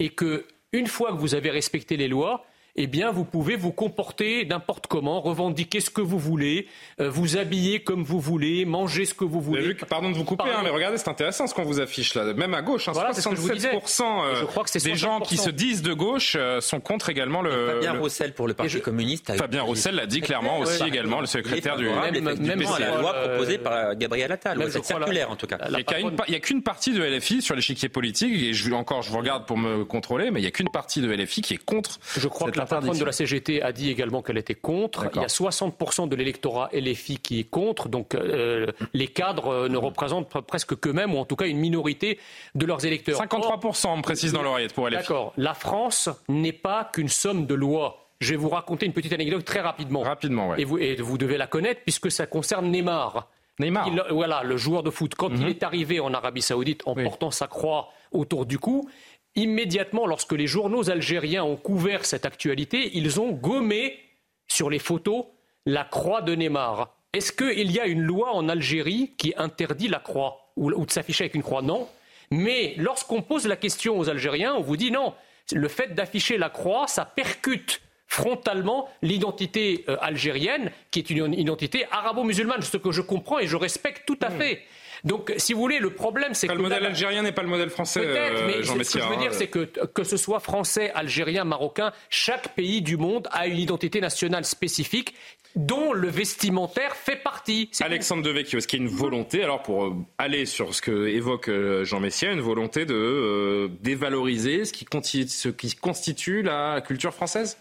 Et 0.00 0.08
que, 0.08 0.46
une 0.72 0.86
fois 0.86 1.12
que 1.12 1.18
vous 1.18 1.34
avez 1.34 1.50
respecté 1.50 1.96
les 1.96 2.08
lois, 2.08 2.44
eh 2.76 2.86
bien, 2.88 3.12
vous 3.12 3.24
pouvez 3.24 3.54
vous 3.54 3.70
comporter 3.70 4.44
n'importe 4.46 4.88
comment, 4.88 5.20
revendiquer 5.20 5.80
ce 5.80 5.90
que 5.90 6.00
vous 6.00 6.18
voulez, 6.18 6.66
euh, 7.00 7.08
vous 7.08 7.36
habiller 7.36 7.82
comme 7.82 8.02
vous 8.02 8.18
voulez, 8.18 8.64
manger 8.64 9.04
ce 9.04 9.14
que 9.14 9.24
vous 9.24 9.40
voulez. 9.40 9.74
pardon 9.74 10.10
de 10.10 10.16
vous 10.16 10.24
couper, 10.24 10.44
hein, 10.44 10.60
mais 10.64 10.70
regardez, 10.70 10.98
c'est 10.98 11.08
intéressant 11.08 11.46
ce 11.46 11.54
qu'on 11.54 11.62
vous 11.62 11.80
affiche 11.80 12.14
là. 12.14 12.34
Même 12.34 12.54
à 12.54 12.62
gauche, 12.62 12.88
hein, 12.88 12.92
67% 12.92 14.24
euh, 14.24 14.80
des 14.80 14.94
gens 14.96 15.20
qui 15.20 15.36
se 15.36 15.50
disent 15.50 15.82
de 15.82 15.92
gauche 15.92 16.36
euh, 16.36 16.60
sont 16.60 16.80
contre 16.80 17.10
également 17.10 17.42
le. 17.42 17.74
Fabien 17.74 17.92
Roussel 17.92 18.34
pour 18.34 18.48
le 18.48 18.54
Parti 18.54 18.80
communiste. 18.80 19.36
Fabien 19.36 19.62
Roussel 19.62 19.94
l'a 19.94 20.06
dit 20.06 20.20
clairement 20.20 20.58
aussi 20.58 20.82
également, 20.82 21.20
le 21.20 21.26
secrétaire 21.26 21.76
du. 21.76 21.88
Même, 21.88 22.38
même 22.40 22.62
la 22.78 23.00
loi 23.00 23.12
proposée 23.12 23.58
par 23.58 23.94
Gabriel 23.94 24.32
Attal, 24.32 24.60
cette 24.70 24.84
circulaire 24.84 25.30
en 25.30 25.36
tout 25.36 25.46
cas. 25.46 25.58
Il 25.68 26.30
n'y 26.30 26.36
a 26.36 26.40
qu'une 26.40 26.62
partie 26.62 26.92
de 26.92 27.02
LFI 27.04 27.40
sur 27.40 27.54
l'échiquier 27.54 27.88
politique, 27.88 28.34
et 28.34 28.52
je, 28.52 28.72
encore 28.72 29.02
je 29.02 29.10
vous 29.10 29.18
regarde 29.18 29.46
pour 29.46 29.58
me 29.58 29.84
contrôler, 29.84 30.30
mais 30.30 30.40
il 30.40 30.42
n'y 30.42 30.48
a 30.48 30.50
qu'une 30.50 30.70
partie 30.70 31.00
de 31.00 31.12
LFI 31.12 31.42
qui 31.42 31.54
est 31.54 31.64
contre. 31.64 31.98
Je 32.16 32.26
crois 32.26 32.50
que 32.50 32.63
la 32.64 32.80
patronne 32.80 32.98
de 32.98 33.04
la 33.04 33.12
CGT 33.12 33.62
a 33.62 33.72
dit 33.72 33.90
également 33.90 34.22
qu'elle 34.22 34.38
était 34.38 34.54
contre. 34.54 35.06
Il 35.14 35.20
y 35.20 35.24
a 35.24 35.28
60% 35.28 36.08
de 36.08 36.16
l'électorat 36.16 36.70
LFI 36.72 37.18
qui 37.18 37.40
est 37.40 37.44
contre. 37.44 37.88
Donc 37.88 38.14
euh, 38.14 38.66
les 38.92 39.08
cadres 39.08 39.48
euh, 39.48 39.68
ne 39.68 39.76
représentent 39.76 40.28
presque 40.28 40.78
qu'eux-mêmes, 40.78 41.14
ou 41.14 41.18
en 41.18 41.24
tout 41.24 41.36
cas 41.36 41.46
une 41.46 41.58
minorité 41.58 42.18
de 42.54 42.66
leurs 42.66 42.84
électeurs. 42.84 43.20
53%, 43.20 43.88
on 43.88 43.96
me 43.98 44.02
précise 44.02 44.32
dans 44.32 44.42
l'oreillette 44.42 44.72
pour 44.72 44.88
LFI. 44.88 44.96
D'accord. 44.96 45.32
La 45.36 45.54
France 45.54 46.08
n'est 46.28 46.52
pas 46.52 46.90
qu'une 46.92 47.08
somme 47.08 47.46
de 47.46 47.54
lois. 47.54 48.08
Je 48.20 48.30
vais 48.30 48.36
vous 48.36 48.48
raconter 48.48 48.86
une 48.86 48.92
petite 48.92 49.12
anecdote 49.12 49.44
très 49.44 49.60
rapidement. 49.60 50.00
Rapidement, 50.00 50.50
oui. 50.50 50.56
Et 50.58 50.64
vous, 50.64 50.78
et 50.78 50.96
vous 50.96 51.18
devez 51.18 51.36
la 51.36 51.46
connaître 51.46 51.82
puisque 51.82 52.10
ça 52.10 52.26
concerne 52.26 52.70
Neymar. 52.70 53.28
Neymar. 53.60 53.88
voilà, 54.10 54.42
le 54.42 54.56
joueur 54.56 54.82
de 54.82 54.90
foot. 54.90 55.14
Quand 55.14 55.30
il 55.30 55.42
mhm. 55.42 55.48
est 55.48 55.62
arrivé 55.62 56.00
en 56.00 56.12
Arabie 56.12 56.42
Saoudite 56.42 56.82
en 56.86 56.94
portant 56.94 57.30
sa 57.30 57.46
croix 57.46 57.90
autour 58.10 58.46
du 58.46 58.58
cou, 58.58 58.88
immédiatement, 59.36 60.06
lorsque 60.06 60.32
les 60.32 60.46
journaux 60.46 60.90
algériens 60.90 61.44
ont 61.44 61.56
couvert 61.56 62.04
cette 62.04 62.26
actualité, 62.26 62.90
ils 62.94 63.20
ont 63.20 63.30
gommé 63.30 63.98
sur 64.46 64.70
les 64.70 64.78
photos 64.78 65.26
la 65.66 65.84
croix 65.84 66.22
de 66.22 66.34
Neymar. 66.34 66.96
Est-ce 67.12 67.32
qu'il 67.32 67.70
y 67.70 67.80
a 67.80 67.86
une 67.86 68.02
loi 68.02 68.34
en 68.34 68.48
Algérie 68.48 69.14
qui 69.16 69.34
interdit 69.36 69.88
la 69.88 70.00
croix 70.00 70.52
ou, 70.56 70.84
de 70.84 70.90
s'afficher 70.90 71.24
avec 71.24 71.34
une 71.34 71.42
croix? 71.42 71.62
Non. 71.62 71.88
Mais 72.30 72.74
lorsqu'on 72.76 73.22
pose 73.22 73.46
la 73.46 73.56
question 73.56 73.98
aux 73.98 74.08
Algériens, 74.08 74.54
on 74.54 74.62
vous 74.62 74.76
dit 74.76 74.90
non. 74.90 75.14
Le 75.52 75.68
fait 75.68 75.94
d'afficher 75.94 76.38
la 76.38 76.50
croix, 76.50 76.86
ça 76.88 77.04
percute 77.04 77.80
frontalement 78.06 78.88
l'identité 79.02 79.84
euh, 79.88 79.96
algérienne, 80.00 80.70
qui 80.90 81.00
est 81.00 81.10
une 81.10 81.34
identité 81.34 81.86
arabo-musulmane, 81.90 82.62
ce 82.62 82.76
que 82.76 82.92
je 82.92 83.00
comprends 83.00 83.38
et 83.38 83.46
je 83.46 83.56
respecte 83.56 84.04
tout 84.06 84.18
à 84.22 84.30
mmh. 84.30 84.38
fait. 84.38 84.62
Donc, 85.04 85.34
si 85.36 85.52
vous 85.52 85.60
voulez, 85.60 85.78
le 85.78 85.90
problème, 85.90 86.34
c'est 86.34 86.48
que. 86.48 86.52
Le 86.52 86.62
modèle 86.62 86.86
algérien 86.86 87.22
n'est 87.22 87.32
pas 87.32 87.42
le 87.42 87.48
modèle 87.48 87.70
français. 87.70 88.00
Peut-être, 88.00 88.46
mais 88.46 88.62
ce 88.62 88.94
que 88.94 89.02
je 89.02 89.08
veux 89.08 89.16
dire, 89.16 89.30
hein. 89.30 89.36
c'est 89.36 89.48
que 89.48 89.64
que 89.64 90.04
ce 90.04 90.16
soit 90.16 90.40
français, 90.40 90.90
algérien, 90.94 91.44
marocain, 91.44 91.92
chaque 92.08 92.54
pays 92.54 92.80
du 92.82 92.96
monde 92.96 93.28
a 93.30 93.46
une 93.46 93.58
identité 93.58 94.00
nationale 94.00 94.44
spécifique 94.44 95.14
dont 95.56 95.92
le 95.92 96.08
vestimentaire 96.08 96.96
fait 96.96 97.16
partie. 97.16 97.70
Alexandre 97.80 98.22
Devecchio, 98.22 98.58
est-ce 98.58 98.66
qu'il 98.66 98.80
y 98.80 98.82
a 98.82 98.86
une 98.86 98.92
volonté, 98.92 99.42
alors 99.42 99.62
pour 99.62 99.84
euh, 99.84 99.94
aller 100.18 100.46
sur 100.46 100.74
ce 100.74 100.82
que 100.82 101.06
évoque 101.06 101.48
euh, 101.48 101.84
Jean 101.84 102.00
Messia, 102.00 102.32
une 102.32 102.40
volonté 102.40 102.86
de 102.86 102.94
euh, 102.94 103.68
dévaloriser 103.80 104.64
ce 104.64 104.72
qui, 104.72 104.86
ce 105.28 105.48
qui 105.48 105.74
constitue 105.76 106.42
la 106.42 106.80
culture 106.80 107.14
française? 107.14 107.56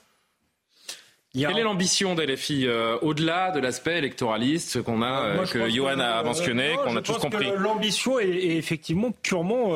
Quelle 1.35 1.57
est 1.57 1.63
l'ambition 1.63 2.13
des 2.13 2.27
LFI 2.27 2.67
euh, 2.67 2.97
au-delà 3.01 3.49
de 3.49 3.59
l'aspect 3.59 3.97
électoraliste 3.97 4.83
qu'on 4.83 5.01
a, 5.01 5.23
euh, 5.23 5.45
que 5.45 5.67
Johan 5.67 5.99
a 5.99 6.21
mentionné, 6.21 6.75
qu'on 6.83 6.95
a 6.95 7.01
tous 7.01 7.17
compris 7.17 7.51
L'ambition 7.57 8.19
est, 8.19 8.27
effectivement 8.27 9.11
purement 9.23 9.73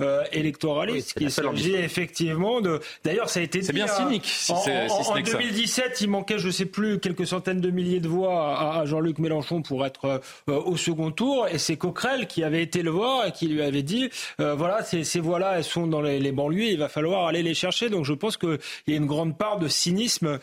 euh, 0.00 0.22
électoraliste. 0.32 1.14
il 1.20 1.30
s'agit 1.32 1.74
effectivement 1.74 2.60
de. 2.60 2.80
D'ailleurs, 3.02 3.28
ça 3.28 3.40
a 3.40 3.42
été. 3.42 3.62
C'est 3.62 3.72
bien 3.72 3.88
cynique. 3.88 4.24
Si 4.24 4.52
en, 4.52 4.56
en 4.56 5.20
2017, 5.20 6.00
il 6.00 6.10
manquait, 6.10 6.38
je 6.38 6.46
ne 6.46 6.52
sais 6.52 6.66
plus, 6.66 7.00
quelques 7.00 7.26
centaines 7.26 7.60
de 7.60 7.70
milliers 7.70 8.00
de 8.00 8.08
voix 8.08 8.78
à, 8.78 8.84
Jean-Luc 8.84 9.18
Mélenchon 9.18 9.62
pour 9.62 9.84
être 9.84 10.20
au 10.46 10.76
second 10.76 11.10
tour, 11.10 11.48
et 11.48 11.58
c'est 11.58 11.76
Coquerel 11.76 12.28
qui 12.28 12.44
avait 12.44 12.62
été 12.62 12.82
le 12.82 12.90
voir 12.90 13.26
et 13.26 13.32
qui 13.32 13.48
lui 13.48 13.62
avait 13.62 13.82
dit 13.82 14.10
voilà, 14.38 14.84
ces, 14.84 15.02
ces 15.02 15.18
voix-là, 15.18 15.54
elles 15.56 15.64
sont 15.64 15.88
dans 15.88 16.02
les, 16.02 16.20
les, 16.20 16.32
banlieues, 16.32 16.64
il 16.64 16.78
va 16.78 16.88
falloir 16.88 17.26
aller 17.26 17.42
les 17.42 17.54
chercher. 17.54 17.88
Donc, 17.88 18.04
je 18.04 18.14
pense 18.14 18.36
qu'il 18.36 18.58
y 18.86 18.92
a 18.92 18.96
une 18.96 19.06
grande 19.06 19.36
part 19.36 19.58
de 19.58 19.66
cynisme 19.66 20.38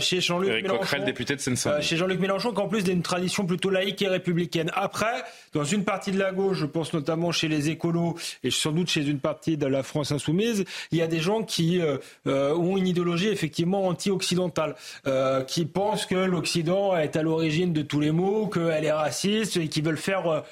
chez 0.00 0.11
chez 0.12 0.20
Jean-Luc 0.20 0.62
Mélenchon. 0.62 1.04
député 1.04 1.36
de 1.36 1.68
euh, 1.68 1.80
chez 1.80 1.96
Jean-Luc 1.96 2.20
Mélenchon, 2.20 2.52
qu'en 2.52 2.68
plus 2.68 2.84
d'une 2.84 3.00
tradition 3.00 3.46
plutôt 3.46 3.70
laïque 3.70 4.02
et 4.02 4.08
républicaine. 4.08 4.70
Après, 4.74 5.24
dans 5.54 5.64
une 5.64 5.84
partie 5.84 6.12
de 6.12 6.18
la 6.18 6.32
gauche, 6.32 6.58
je 6.58 6.66
pense 6.66 6.92
notamment 6.92 7.32
chez 7.32 7.48
les 7.48 7.70
écolos 7.70 8.16
et 8.44 8.50
sans 8.50 8.72
doute 8.72 8.90
chez 8.90 9.06
une 9.06 9.20
partie 9.20 9.56
de 9.56 9.66
la 9.66 9.82
France 9.82 10.12
insoumise, 10.12 10.64
il 10.90 10.98
y 10.98 11.02
a 11.02 11.06
des 11.06 11.20
gens 11.20 11.42
qui 11.42 11.80
euh, 11.80 11.96
euh, 12.26 12.54
ont 12.54 12.76
une 12.76 12.86
idéologie 12.86 13.28
effectivement 13.28 13.86
anti-occidentale, 13.86 14.74
qui 15.46 15.64
pensent 15.64 16.06
que 16.06 16.14
l'Occident 16.14 16.96
est 16.96 17.16
à 17.16 17.22
l'origine 17.22 17.72
de 17.72 17.82
tous 17.82 18.00
les 18.00 18.10
maux, 18.10 18.46
qu'elle 18.46 18.84
est 18.84 18.92
raciste 18.92 19.56
et 19.56 19.68
qui 19.68 19.80
veulent 19.80 19.96
faire 19.96 20.44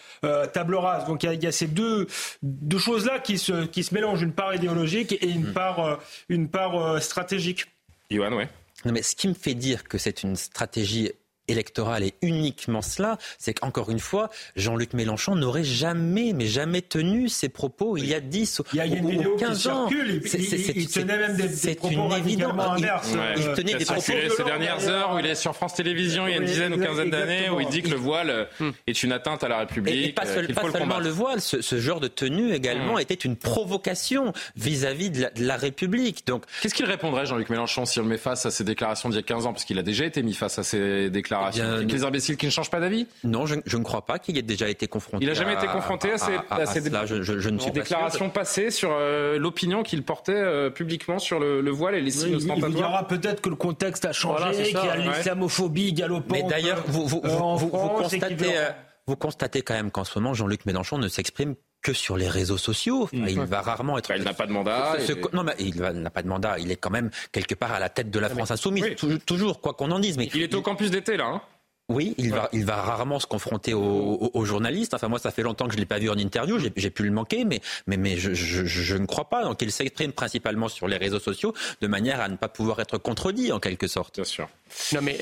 table 0.53 0.75
rase. 0.75 1.07
Donc 1.07 1.23
il 1.23 1.43
y 1.43 1.47
a, 1.47 1.53
ces 1.53 1.67
deux, 1.67 2.07
deux 2.43 2.79
choses-là 2.79 3.19
qui 3.19 3.39
se, 3.39 3.67
qui 3.67 3.83
se 3.83 3.95
mélangent, 3.95 4.23
une 4.23 4.33
part 4.33 4.55
idéologique 4.55 5.13
et 5.13 5.29
une 5.29 5.51
hmm. 5.51 5.53
part, 5.53 5.99
une 6.29 6.49
part 6.49 7.03
stratégique. 7.03 7.67
Yoann, 8.11 8.35
ouais 8.35 8.49
mais 8.85 9.03
ce 9.03 9.15
qui 9.15 9.29
me 9.29 9.35
fait 9.35 9.55
dire 9.55 9.85
que 9.85 9.99
c'est 9.99 10.23
une 10.23 10.37
stratégie 10.37 11.13
électorale 11.51 12.05
et 12.05 12.15
uniquement 12.23 12.83
cela, 12.83 13.19
c'est 13.39 13.55
qu'encore 13.55 13.91
une 13.91 13.99
fois, 13.99 14.31
Jean-Luc 14.57 14.95
Mélenchon 14.95 15.35
n'aurait 15.35 15.65
jamais, 15.65 16.33
mais 16.33 16.47
jamais 16.47 16.83
tenu 16.83 17.29
ses 17.29 17.49
propos 17.49 17.97
il 17.97 18.07
y 18.07 18.15
a 18.15 18.21
10 18.21 18.63
il 18.73 18.77
y 18.77 18.81
a 18.81 18.87
une 18.87 19.11
vidéo 19.11 19.37
15 19.37 19.67
ans. 19.69 19.89
il, 19.91 20.89
tenait 20.89 21.19
même 21.19 21.37
des, 21.37 21.75
propos 21.75 22.09
radicalement 22.09 22.73
inverses. 22.73 23.13
Il, 23.37 23.43
il, 23.43 23.53
tenait 23.53 23.75
des 23.75 23.85
propos 23.85 24.01
ces 24.01 24.45
dernières 24.45 24.89
heures 24.89 25.15
où 25.15 25.19
il 25.19 25.27
est 25.27 25.35
sur 25.35 25.55
France 25.55 25.75
Télévisions 25.75 26.27
il 26.27 26.33
y 26.33 26.35
a 26.35 26.39
une 26.39 26.45
dizaine 26.45 26.75
ou 26.75 26.79
quinzaine 26.79 27.11
d'années 27.11 27.51
où 27.51 27.61
il 27.61 27.69
dit 27.69 27.83
que 27.83 27.91
le 27.91 27.97
voile 27.97 28.49
hmm. 28.59 28.71
est 28.87 29.03
une 29.03 29.13
atteinte 29.13 29.45
à 29.45 29.49
la 29.49 29.59
République. 29.59 30.09
Et, 30.09 30.13
pas, 30.13 30.27
seulement 30.27 30.99
le 30.99 31.11
voile, 31.11 31.41
ce, 31.41 31.79
genre 31.79 32.01
de 32.01 32.09
tenue 32.09 32.53
également 32.53 32.97
hmm. 32.97 33.01
était 33.01 33.15
une 33.15 33.37
provocation 33.37 34.33
vis-à-vis 34.57 35.11
de, 35.11 35.29
la 35.39 35.57
République. 35.57 36.27
Donc, 36.27 36.45
qu'est-ce 36.63 36.75
qu'il 36.75 36.87
répondrait 36.87 37.27
Jean-Luc 37.27 37.51
Mélenchon 37.51 37.85
si 37.85 37.99
on 38.01 38.03
le 38.03 38.09
met 38.09 38.19
face 38.19 38.47
à 38.47 38.51
ces 38.51 38.65
déclarations 38.65 39.09
d'il 39.09 39.17
y 39.17 39.21
a 39.21 39.23
15 39.23 39.47
ans, 39.47 39.53
parce 39.53 39.65
qu'il 39.65 39.79
a 39.79 39.83
déjà 39.83 40.05
été 40.05 40.23
mis 40.23 40.35
face 40.35 40.59
à 40.59 40.63
ces 40.63 41.11
déclarations 41.11 41.40
déclaration 41.49 41.87
Les 41.87 42.05
imbéciles 42.05 42.37
qui 42.37 42.47
ne 42.47 42.51
changent 42.51 42.71
pas 42.71 42.81
d'avis 42.81 43.07
Non, 43.25 43.47
je, 43.47 43.55
ne 43.55 43.83
crois 43.83 44.05
pas 44.05 44.19
qu'il 44.19 44.37
ait 44.39 44.43
déjà 44.43 44.69
été 44.69 44.87
confronté. 44.87 45.25
Il 45.25 45.29
n'a 45.29 45.35
jamais 45.35 45.55
été 45.55 45.67
confronté 45.67 46.13
à, 46.13 46.19
ces, 46.67 47.71
déclarations 47.71 48.31
passées 48.31 48.71
sur 48.71 48.91
euh, 48.93 49.39
l'opinion 49.39 49.83
qu'il 49.83 50.03
portait 50.03 50.33
euh, 50.33 50.71
publiquement 50.71 51.19
sur 51.19 51.41
le, 51.41 51.71
voile 51.71 51.95
et 51.95 52.01
les 52.01 52.11
signes 52.11 52.37
oui, 52.37 52.53
Il 52.57 52.75
dira 52.75 53.07
peut-être 53.07 53.41
que 53.41 53.49
le 53.49 53.57
contexte 53.57 54.05
a 54.05 54.13
changé, 54.13 54.63
qu'il 54.63 54.75
y 54.75 54.77
a 54.77 54.97
l'islamophobie 54.97 55.93
galopante. 55.93 56.31
Mais 56.31 56.43
d'ailleurs, 56.43 56.83
vous, 56.87 57.07
vous, 57.07 57.21
constatez, 57.21 58.57
euh, 58.57 58.71
vous 59.07 59.17
constatez 59.17 59.63
quand 59.63 59.75
même 59.75 59.91
qu'en 59.91 60.05
ce 60.05 60.19
moment, 60.19 60.35
Jean-Luc 60.35 60.67
Mélenchon 60.67 60.99
ne 60.99 61.09
s'exprime 61.09 61.55
que 61.83 61.93
sur 61.93 62.17
les 62.17 62.29
réseaux 62.29 62.59
sociaux. 62.59 63.09
Il 63.13 63.41
va 63.41 63.63
rarement 63.63 63.99
être. 63.99 64.11
il 64.17 64.23
n'a 64.23 64.35
pas 64.35 64.47
de 64.47 64.53
mandat. 64.53 64.97
Non, 65.33 65.43
mais 65.43 65.55
il 65.59 65.77
n'a 65.81 66.11
pas 66.11 66.23
de 66.23 66.29
mandat. 66.29 66.59
Il 66.59 66.71
est 66.71 66.77
quand 66.77 66.91
même 66.91 67.11
quelque 67.33 67.55
part 67.55 67.73
à 67.73 67.81
la 67.81 67.89
tête 67.89 68.11
de 68.11 68.19
la 68.19 68.29
France 68.29 68.51
insoumise. 68.51 68.85
Toujours, 69.27 69.61
quoi 69.61 69.75
qu'on 69.75 69.91
en 69.91 69.99
dise. 69.99 70.17
Mais 70.17 70.29
il 70.35 70.43
est 70.43 70.55
au 70.55 70.63
campus 70.63 70.91
d'été 70.91 71.17
là. 71.17 71.27
Hein 71.27 71.43
Oui, 71.89 72.15
il 72.19 72.31
va, 72.31 72.49
il 72.53 72.65
va 72.65 72.77
rarement 72.77 73.19
se 73.19 73.27
confronter 73.27 73.75
aux, 73.75 74.45
journalistes. 74.45 74.95
Enfin, 74.95 75.09
moi, 75.09 75.19
ça 75.19 75.31
fait 75.31 75.43
longtemps 75.43 75.67
que 75.67 75.73
je 75.73 75.77
ne 75.77 75.83
l'ai 75.83 75.87
pas 75.87 75.99
vu 75.99 76.11
en 76.11 76.17
interview. 76.17 76.59
J'ai 76.59 76.91
pu 76.91 77.05
le 77.05 77.11
manquer, 77.11 77.45
mais, 77.45 77.61
mais, 77.87 77.97
mais 77.97 78.17
je, 78.17 78.35
je, 78.35 78.97
ne 78.97 79.07
crois 79.07 79.29
pas. 79.29 79.45
Donc, 79.45 79.63
il 79.63 79.73
s'exprime 79.73 80.13
principalement 80.13 80.69
sur 80.69 80.87
les 80.87 80.97
réseaux 80.97 81.21
sociaux 81.21 81.55
de 81.81 81.87
manière 81.87 82.21
à 82.21 82.29
ne 82.29 82.37
pas 82.37 82.49
pouvoir 82.49 82.81
être 82.81 82.99
contredit, 82.99 83.53
en 83.53 83.61
quelque 83.61 83.87
sorte. 83.87 84.17
Bien 84.17 84.25
sûr. 84.25 84.49
Non, 84.93 85.01
mais 85.03 85.19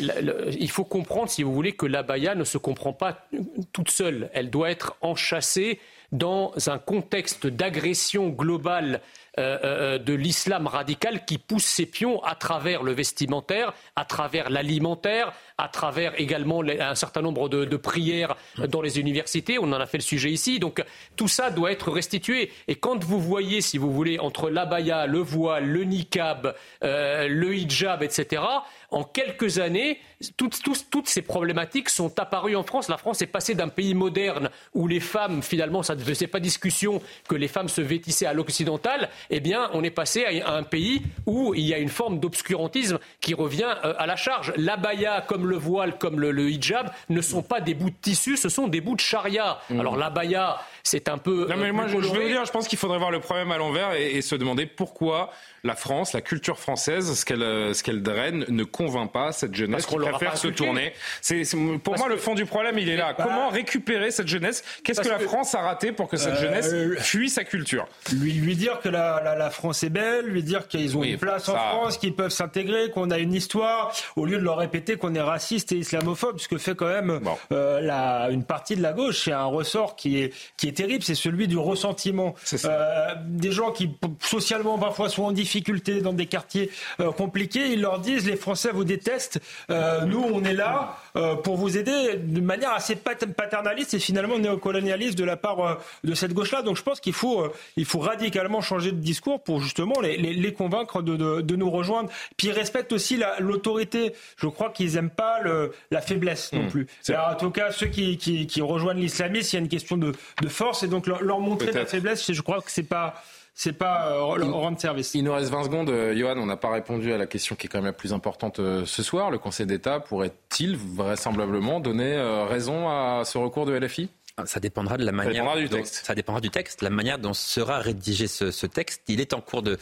il 0.59 0.71
faut 0.71 0.85
comprendre, 0.85 1.31
si 1.31 1.43
vous 1.43 1.55
voulez, 1.55 1.73
que 1.73 1.87
l'abaya 1.87 2.35
ne 2.35 2.45
se 2.45 2.59
comprend 2.59 2.93
pas 2.93 3.29
toute 3.73 3.91
seule. 3.91 4.31
Elle 4.33 4.51
doit 4.51 4.71
être 4.71 4.97
enchâssée 5.01 5.79
dans 6.13 6.53
un 6.69 6.79
contexte 6.79 7.47
d'agression 7.47 8.29
globale 8.29 9.01
euh, 9.39 9.59
euh, 9.63 9.99
de 9.99 10.15
l'islam 10.15 10.67
radical 10.67 11.25
qui 11.25 11.39
pousse 11.39 11.65
ses 11.65 11.87
pions 11.87 12.23
à 12.25 12.35
travers 12.35 12.83
le 12.83 12.93
vestimentaire, 12.93 13.73
à 13.95 14.05
travers 14.05 14.51
l'alimentaire, 14.51 15.33
à 15.59 15.69
travers 15.69 16.19
également 16.21 16.63
un 16.63 16.95
certain 16.95 17.21
nombre 17.21 17.49
de, 17.49 17.77
prières 17.77 18.37
dans 18.69 18.81
les 18.81 18.99
universités. 18.99 19.59
On 19.59 19.73
en 19.73 19.81
a 19.81 19.87
fait 19.87 19.99
le 19.99 20.03
sujet 20.03 20.31
ici. 20.31 20.59
Donc 20.59 20.83
tout 21.17 21.29
ça 21.29 21.51
doit 21.51 21.73
être 21.73 21.91
restitué. 21.91 22.51
Et 22.69 22.77
quand 22.77 23.05
vous 23.05 23.21
voyez, 23.21 23.61
si 23.61 23.79
vous 23.79 23.93
voulez, 23.93 24.19
entre 24.19 24.51
l'abaya, 24.51 25.07
le 25.07 25.19
voile, 25.19 25.67
le 25.67 25.85
niqab, 25.85 26.55
euh, 26.85 27.29
le 27.29 27.55
hijab, 27.55 28.03
etc., 28.03 28.43
en 28.91 29.05
quelques 29.05 29.59
années, 29.59 30.01
toutes, 30.37 30.63
toutes, 30.91 31.09
ces 31.09 31.21
problématiques 31.21 31.91
sont 31.91 32.19
apparues 32.19 32.57
en 32.57 32.63
France. 32.63 32.89
La 32.89 32.97
France 32.97 33.21
est 33.21 33.27
passée 33.27 33.55
d'un 33.55 33.69
pays 33.69 33.95
moderne 33.95 34.49
où 34.75 34.89
les 34.89 35.01
femmes, 35.01 35.43
finalement, 35.43 35.83
ça 35.83 35.95
ne 35.95 36.03
faisait 36.03 36.27
pas 36.27 36.41
discussion 36.41 37.03
que 37.29 37.35
les 37.35 37.49
femmes 37.49 37.69
se 37.69 37.83
vêtissaient 37.83 38.27
à 38.27 38.33
l'occidental. 38.33 39.11
Eh 39.31 39.41
bien, 39.41 39.71
on 39.73 39.83
est 39.83 39.91
passé 39.91 40.25
à 40.45 40.55
un 40.55 40.63
pays 40.63 41.03
où 41.27 41.55
il 41.55 41.65
y 41.65 41.75
a 41.75 41.79
une 41.79 41.89
forme 41.89 42.21
d'obscurantisme 42.21 42.99
qui 43.21 43.35
revient 43.35 43.75
euh, 43.85 43.95
à 43.99 44.07
la 44.07 44.17
charge. 44.17 44.53
L'abaya, 44.57 45.25
comme 45.27 45.47
le 45.47 45.57
voile, 45.57 45.99
comme 45.99 46.21
le, 46.21 46.51
hijab, 46.51 46.91
ne 47.09 47.21
sont 47.21 47.43
pas 47.43 47.61
des 47.61 47.75
bouts 47.75 47.91
de 47.91 47.97
tissu, 48.01 48.37
ce 48.37 48.49
sont 48.49 48.69
des 48.69 48.81
bouts 48.81 48.97
de 48.97 49.01
charia. 49.01 49.59
Mmh. 49.71 49.81
Alors 49.81 49.97
l'abaya, 49.97 50.59
c'est 50.83 51.09
un 51.09 51.19
peu. 51.19 51.47
Non, 51.49 51.57
mais 51.57 51.69
euh, 51.69 51.73
moi, 51.73 51.87
je, 51.89 51.97
veux 51.97 52.29
dire, 52.29 52.45
je 52.45 52.53
pense 52.53 52.69
qu'il 52.69 52.79
faudrait 52.79 52.99
voir 52.99 53.11
le 53.11 53.21
problème 53.21 53.53
à 53.53 53.59
l'envers 53.59 53.93
et, 53.95 54.23
se 54.23 54.35
demander 54.35 54.67
pourquoi 54.67 55.31
la 55.65 55.75
France, 55.75 56.13
la 56.13 56.21
culture 56.21 56.59
française, 56.59 57.15
ce 57.15 57.25
qu'elle 57.25 57.43
euh, 57.43 57.73
ce 57.73 57.83
qu'elle 57.83 58.03
draine, 58.03 58.45
ne 58.49 58.65
convainc 58.65 59.13
pas 59.13 59.33
cette 59.33 59.55
jeunesse 59.55 59.87
qui 59.87 59.97
préfère 59.97 60.37
se 60.37 60.49
tourner. 60.49 60.93
C'est 61.21 61.43
pour 61.83 61.97
moi 61.99 62.09
le 62.09 62.17
fond 62.17 62.35
du 62.35 62.47
problème, 62.47 62.79
il 62.79 62.89
est 62.89 62.97
là. 62.97 63.15
Comment 63.15 63.49
récupérer 63.49 64.11
cette 64.11 64.29
jeunesse? 64.29 64.65
Qu'est-ce 64.85 65.01
que 65.01 65.09
la 65.09 65.19
France 65.19 65.55
a 65.55 65.61
raté 65.61 65.93
pour 65.93 66.09
que 66.09 66.17
cette 66.17 66.35
euh, 66.35 66.41
jeunesse 66.41 67.03
fuit 67.03 67.31
sa 67.31 67.45
culture? 67.45 67.87
Lui, 68.13 68.33
lui 68.33 68.57
dire 68.57 68.81
que 68.81 68.89
la, 68.89 69.35
la, 69.37 69.51
France 69.51 69.83
est 69.83 69.91
belle, 69.91 70.27
lui 70.27 70.43
dire 70.43 70.69
qu'ils 70.69 70.97
ont 70.97 71.03
une 71.03 71.19
place 71.19 71.49
en 71.49 71.57
France, 71.57 71.99
qu'ils 71.99 72.15
peuvent 72.15 72.31
s'intégrer, 72.31 72.91
qu'on 72.91 73.11
a 73.11 73.19
une 73.19 73.35
histoire, 73.35 73.95
au 74.17 74.27
lieu 74.27 74.39
de 74.39 74.45
leur 74.45 74.59
répéter 74.59 74.97
qu'on 74.97 75.15
est 75.15 75.21
raciste 75.21 75.73
et 75.73 75.77
islamophobe, 75.77 76.39
ce 76.39 76.49
que 76.49 76.59
fait 76.59 76.75
quand 76.75 76.89
même 76.89 77.21
la, 77.51 78.29
une 78.31 78.45
partie 78.45 78.77
de 78.77 78.83
la 78.83 78.93
gauche. 78.93 79.25
C'est 79.25 79.33
un 79.33 79.45
ressort 79.45 79.97
qui 79.97 80.21
est 80.23 80.33
qui 80.57 80.69
est 80.69 80.78
terrible, 80.79 81.03
c'est 81.03 81.17
celui 81.17 81.49
du 81.49 81.59
ressentiment. 81.59 82.37
Euh, 82.65 83.15
des 83.27 83.51
gens 83.51 83.73
qui 83.73 83.91
socialement 84.21 84.79
parfois 84.79 85.09
sont 85.09 85.25
en 85.25 85.33
difficulté 85.33 86.01
dans 86.01 86.13
des 86.13 86.27
quartiers 86.27 86.71
euh, 87.01 87.11
compliqués, 87.11 87.73
ils 87.73 87.81
leur 87.81 87.99
disent 87.99 88.27
les 88.27 88.37
Français 88.37 88.71
vous 88.73 88.85
détestent, 88.85 89.41
euh, 89.71 90.05
nous 90.05 90.25
on 90.33 90.45
est 90.45 90.55
là 90.55 90.97
pour 91.43 91.57
vous 91.57 91.77
aider 91.77 92.15
de 92.17 92.41
manière 92.41 92.73
assez 92.73 92.95
paternaliste 92.95 93.95
et 93.95 93.99
finalement 93.99 94.39
néocolonialiste 94.39 95.19
de 95.19 95.25
la 95.25 95.37
part 95.37 95.79
de 96.05 96.15
cette 96.15 96.33
gauche-là. 96.33 96.63
Donc 96.63 96.77
je 96.77 96.83
pense 96.85 97.01
qu'il 97.01 97.13
faut, 97.13 97.51
il 97.77 97.85
faut 97.85 97.99
radicalement 97.99 98.61
changer 98.61 98.93
de 98.93 98.99
discours 98.99 99.43
pour 99.43 99.61
justement 99.61 100.01
les, 100.01 100.17
les, 100.17 100.53
convaincre 100.53 101.03
de, 101.03 101.17
de, 101.17 101.41
de, 101.41 101.57
nous 101.57 101.71
rejoindre. 101.71 102.09
Puis 102.37 102.49
ils 102.49 102.53
respectent 102.53 102.93
aussi 102.93 103.21
l'autorité. 103.41 104.13
Je 104.37 104.47
crois 104.47 104.71
qu'ils 104.71 104.95
n'aiment 104.95 105.11
pas 105.11 105.41
le, 105.41 105.73
la 105.91 106.01
faiblesse 106.01 106.53
non 106.53 106.63
hmm. 106.63 106.69
plus. 106.69 106.87
Alors, 107.09 107.31
en 107.31 107.35
tout 107.35 107.51
cas, 107.51 107.73
ceux 107.73 107.87
qui, 107.89 108.17
qui, 108.17 108.47
qui 108.47 108.61
rejoignent 108.61 109.01
l'islamisme, 109.01 109.49
il 109.53 109.55
y 109.55 109.61
a 109.61 109.63
une 109.65 109.69
question 109.69 109.97
de, 109.97 110.13
de 110.41 110.49
force 110.59 110.83
et 110.83 110.89
donc 110.89 111.07
leur, 111.07 111.41
montrer 111.41 111.71
de 111.71 111.79
la 111.79 111.87
faiblesse, 111.87 112.31
je 112.31 112.43
crois 112.43 112.61
que 112.61 112.71
c'est 112.71 112.83
pas 112.89 113.15
c'est 113.55 113.73
pas 113.73 114.13
euh, 114.13 114.37
leur 114.37 114.53
rendre 114.53 114.79
service. 114.79 115.15
Il 115.15 115.25
nous 115.25 115.33
reste 115.33 115.51
20 115.51 115.65
secondes. 115.65 115.91
Euh, 115.91 116.17
Johan, 116.17 116.37
on 116.37 116.47
n'a 116.47 116.57
pas 116.57 116.71
répondu 116.71 117.13
à 117.13 117.19
la 117.19 117.27
question 117.27 117.57
qui 117.57 117.67
est 117.67 117.69
quand 117.69 117.79
même 117.79 117.87
la 117.87 117.93
plus 117.93 118.13
importante 118.13 118.61
euh, 118.61 118.85
ce 118.85 119.03
soir. 119.03 119.33
Le 119.33 119.39
Conseil 119.39 119.67
d'État 119.67 119.99
pourrait-il 119.99 120.77
vraisemblablement 120.77 121.81
donner 121.81 122.17
raison 122.49 122.89
à 122.89 123.23
ce 123.25 123.37
recours 123.37 123.67
de 123.67 123.77
LFI 123.77 124.11
ça 124.47 124.61
dépendra 124.61 124.97
de 124.97 125.05
la 125.05 125.13
manière. 125.13 125.33
Ça 125.33 125.39
dépendra 125.41 125.61
du 125.61 125.69
texte. 125.69 126.07
ça 126.07 126.15
dépendra 126.15 126.41
du 126.41 126.51
texte, 126.51 126.83
la 126.83 126.91
manière 126.91 127.19
dont 127.19 127.35
sera 127.35 127.79
rédigé 127.79 128.27
ce, 128.27 128.67
texte. 128.67 129.03
Il 129.09 129.21
est 129.21 129.33
en 129.33 129.41
cours 129.41 129.63
de, 129.63 129.79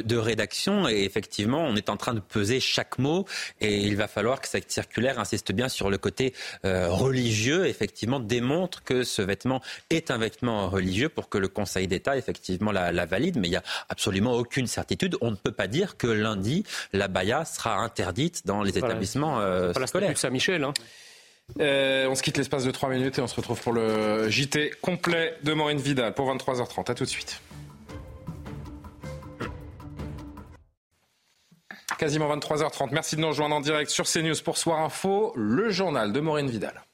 de, 0.00 0.16
rédaction 0.16 0.88
et 0.88 1.04
effectivement, 1.04 1.64
on 1.64 1.76
est 1.76 1.90
en 1.90 1.96
train 1.96 2.14
de 2.14 2.20
peser 2.20 2.60
chaque 2.60 2.98
mot 2.98 3.26
et 3.60 3.78
il 3.78 3.96
va 3.96 4.08
falloir 4.08 4.40
que 4.40 4.48
cette 4.48 4.70
circulaire 4.70 5.18
insiste 5.18 5.52
bien 5.52 5.68
sur 5.68 5.90
le 5.90 5.98
côté 5.98 6.34
euh, 6.64 6.88
religieux. 6.88 7.66
Effectivement, 7.66 8.20
démontre 8.20 8.82
que 8.82 9.04
ce 9.04 9.22
vêtement 9.22 9.60
est 9.90 10.10
un 10.10 10.18
vêtement 10.18 10.68
religieux 10.68 11.08
pour 11.08 11.28
que 11.28 11.38
le 11.38 11.48
Conseil 11.48 11.86
d'État 11.86 12.16
effectivement 12.16 12.72
la, 12.72 13.06
valide. 13.06 13.38
Mais 13.38 13.48
il 13.48 13.52
n'y 13.52 13.56
a 13.56 13.62
absolument 13.88 14.32
aucune 14.32 14.66
certitude. 14.66 15.16
On 15.20 15.30
ne 15.30 15.36
peut 15.36 15.52
pas 15.52 15.66
dire 15.66 15.96
que 15.96 16.06
lundi 16.06 16.64
la 16.92 17.08
baya 17.08 17.44
sera 17.44 17.76
interdite 17.76 18.46
dans 18.46 18.62
les 18.62 18.76
établissements 18.78 19.40
euh, 19.40 19.72
scolaires. 19.86 20.16
Saint-Michel. 20.16 20.64
Hein. 20.64 20.72
Euh, 21.60 22.06
on 22.08 22.14
se 22.14 22.22
quitte 22.22 22.36
l'espace 22.36 22.64
de 22.64 22.70
3 22.70 22.90
minutes 22.90 23.18
et 23.18 23.22
on 23.22 23.26
se 23.26 23.34
retrouve 23.34 23.60
pour 23.60 23.72
le 23.72 24.28
JT 24.28 24.72
complet 24.80 25.34
de 25.42 25.52
Maureen 25.52 25.78
Vidal 25.78 26.14
pour 26.14 26.32
23h30. 26.32 26.90
A 26.90 26.94
tout 26.94 27.04
de 27.04 27.08
suite. 27.08 27.40
Quasiment 31.98 32.34
23h30. 32.36 32.90
Merci 32.92 33.16
de 33.16 33.22
nous 33.22 33.28
rejoindre 33.28 33.56
en 33.56 33.60
direct 33.60 33.90
sur 33.90 34.06
CNews 34.06 34.40
pour 34.44 34.56
Soir 34.56 34.80
Info, 34.80 35.32
le 35.34 35.70
journal 35.70 36.12
de 36.12 36.20
Maureen 36.20 36.48
Vidal. 36.48 36.84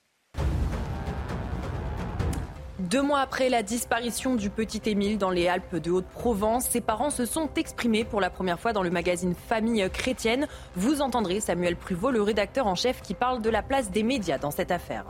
Deux 2.90 3.00
mois 3.00 3.20
après 3.20 3.48
la 3.48 3.62
disparition 3.62 4.34
du 4.34 4.50
petit 4.50 4.82
Émile 4.84 5.16
dans 5.16 5.30
les 5.30 5.48
Alpes 5.48 5.76
de 5.76 5.90
Haute-Provence, 5.90 6.66
ses 6.66 6.82
parents 6.82 7.08
se 7.08 7.24
sont 7.24 7.48
exprimés 7.56 8.04
pour 8.04 8.20
la 8.20 8.28
première 8.28 8.60
fois 8.60 8.74
dans 8.74 8.82
le 8.82 8.90
magazine 8.90 9.34
Famille 9.34 9.88
chrétienne. 9.88 10.46
Vous 10.76 11.00
entendrez 11.00 11.40
Samuel 11.40 11.76
Pruvot, 11.76 12.10
le 12.10 12.20
rédacteur 12.20 12.66
en 12.66 12.74
chef, 12.74 13.00
qui 13.00 13.14
parle 13.14 13.40
de 13.40 13.48
la 13.48 13.62
place 13.62 13.90
des 13.90 14.02
médias 14.02 14.36
dans 14.36 14.50
cette 14.50 14.70
affaire. 14.70 15.06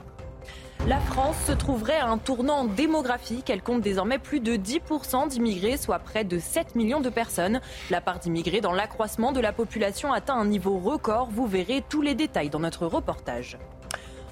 La 0.87 1.01
France 1.01 1.37
se 1.47 1.53
trouverait 1.53 1.99
à 1.99 2.07
un 2.07 2.19
tournant 2.19 2.65
démographique. 2.65 3.51
Elle 3.51 3.63
compte 3.63 3.81
désormais 3.81 4.19
plus 4.21 4.39
de 4.39 4.55
10% 4.55 5.27
d'immigrés, 5.27 5.77
soit 5.77 5.99
près 5.99 6.23
de 6.23 6.39
7 6.39 6.77
millions 6.77 7.01
de 7.01 7.11
personnes. 7.11 7.61
La 7.91 8.01
part 8.01 8.21
d'immigrés 8.21 8.61
dans 8.61 8.73
l'accroissement 8.73 9.33
de 9.33 9.41
la 9.41 9.53
population 9.53 10.13
atteint 10.13 10.37
un 10.37 10.47
niveau 10.47 10.79
record. 10.79 11.29
Vous 11.29 11.49
verrez 11.49 11.83
tous 11.89 12.03
les 12.03 12.15
détails 12.15 12.51
dans 12.51 12.61
notre 12.61 12.87
reportage. 12.87 13.59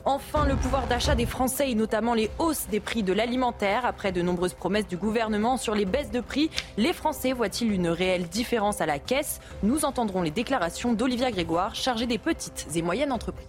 Enfin, 0.04 0.46
le 0.46 0.56
pouvoir 0.56 0.88
d'achat 0.88 1.14
des 1.14 1.26
Français 1.26 1.70
et 1.70 1.74
notamment 1.76 2.14
les 2.14 2.28
hausses 2.40 2.66
des 2.68 2.80
prix 2.80 3.04
de 3.04 3.12
l'alimentaire. 3.12 3.86
Après 3.86 4.10
de 4.10 4.20
nombreuses 4.20 4.54
promesses 4.54 4.88
du 4.88 4.96
gouvernement 4.96 5.56
sur 5.56 5.76
les 5.76 5.84
baisses 5.84 6.10
de 6.10 6.20
prix, 6.20 6.50
les 6.76 6.92
Français 6.92 7.32
voient-ils 7.32 7.70
une 7.70 7.86
réelle 7.86 8.26
différence 8.28 8.80
à 8.80 8.86
la 8.86 8.98
caisse? 8.98 9.40
Nous 9.62 9.84
entendrons 9.84 10.22
les 10.22 10.32
déclarations 10.32 10.92
d'Olivia 10.92 11.30
Grégoire, 11.30 11.76
chargée 11.76 12.06
des 12.06 12.18
petites 12.18 12.66
et 12.74 12.82
moyennes 12.82 13.12
entreprises. 13.12 13.46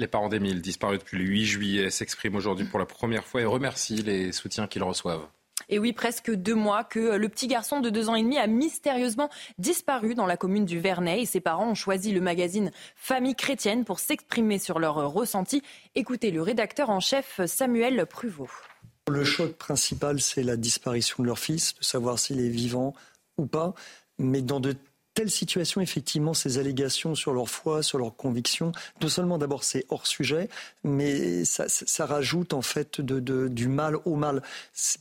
Les 0.00 0.08
parents 0.08 0.28
d'Émile, 0.28 0.60
disparus 0.60 0.98
depuis 0.98 1.18
le 1.18 1.24
8 1.24 1.44
juillet, 1.44 1.90
s'expriment 1.90 2.34
aujourd'hui 2.34 2.66
pour 2.66 2.80
la 2.80 2.86
première 2.86 3.24
fois 3.24 3.42
et 3.42 3.46
remercient 3.46 4.02
les 4.02 4.32
soutiens 4.32 4.66
qu'ils 4.66 4.82
reçoivent. 4.82 5.26
Et 5.68 5.78
oui, 5.78 5.92
presque 5.92 6.30
deux 6.30 6.54
mois 6.54 6.84
que 6.84 7.16
le 7.16 7.28
petit 7.28 7.48
garçon 7.48 7.80
de 7.80 7.90
deux 7.90 8.08
ans 8.08 8.14
et 8.14 8.22
demi 8.22 8.38
a 8.38 8.46
mystérieusement 8.46 9.30
disparu 9.58 10.14
dans 10.14 10.26
la 10.26 10.36
commune 10.36 10.64
du 10.64 10.78
Vernet. 10.78 11.22
Et 11.22 11.26
ses 11.26 11.40
parents 11.40 11.70
ont 11.70 11.74
choisi 11.74 12.12
le 12.12 12.20
magazine 12.20 12.70
Famille 12.94 13.34
chrétienne 13.34 13.84
pour 13.84 13.98
s'exprimer 13.98 14.58
sur 14.58 14.78
leur 14.78 14.94
ressenti. 14.94 15.62
Écoutez 15.94 16.30
le 16.30 16.42
rédacteur 16.42 16.90
en 16.90 17.00
chef 17.00 17.40
Samuel 17.46 18.06
Pruvot. 18.06 18.50
Le 19.08 19.24
choc 19.24 19.52
principal, 19.52 20.20
c'est 20.20 20.42
la 20.42 20.56
disparition 20.56 21.22
de 21.22 21.28
leur 21.28 21.38
fils, 21.38 21.74
de 21.78 21.84
savoir 21.84 22.18
s'il 22.18 22.40
est 22.40 22.48
vivant 22.48 22.94
ou 23.38 23.46
pas. 23.46 23.74
Mais 24.18 24.42
dans 24.42 24.60
de 24.60 24.74
telle 25.16 25.30
situation, 25.30 25.80
effectivement, 25.80 26.34
ces 26.34 26.58
allégations 26.58 27.14
sur 27.14 27.32
leur 27.32 27.48
foi, 27.48 27.82
sur 27.82 27.98
leurs 27.98 28.14
convictions, 28.14 28.72
non 29.00 29.08
seulement 29.08 29.38
d'abord 29.38 29.64
c'est 29.64 29.86
hors 29.88 30.06
sujet, 30.06 30.50
mais 30.84 31.44
ça, 31.46 32.06
rajoute 32.06 32.52
en 32.52 32.60
fait 32.60 33.00
du 33.00 33.68
mal 33.68 33.96
au 34.04 34.14
mal. 34.14 34.42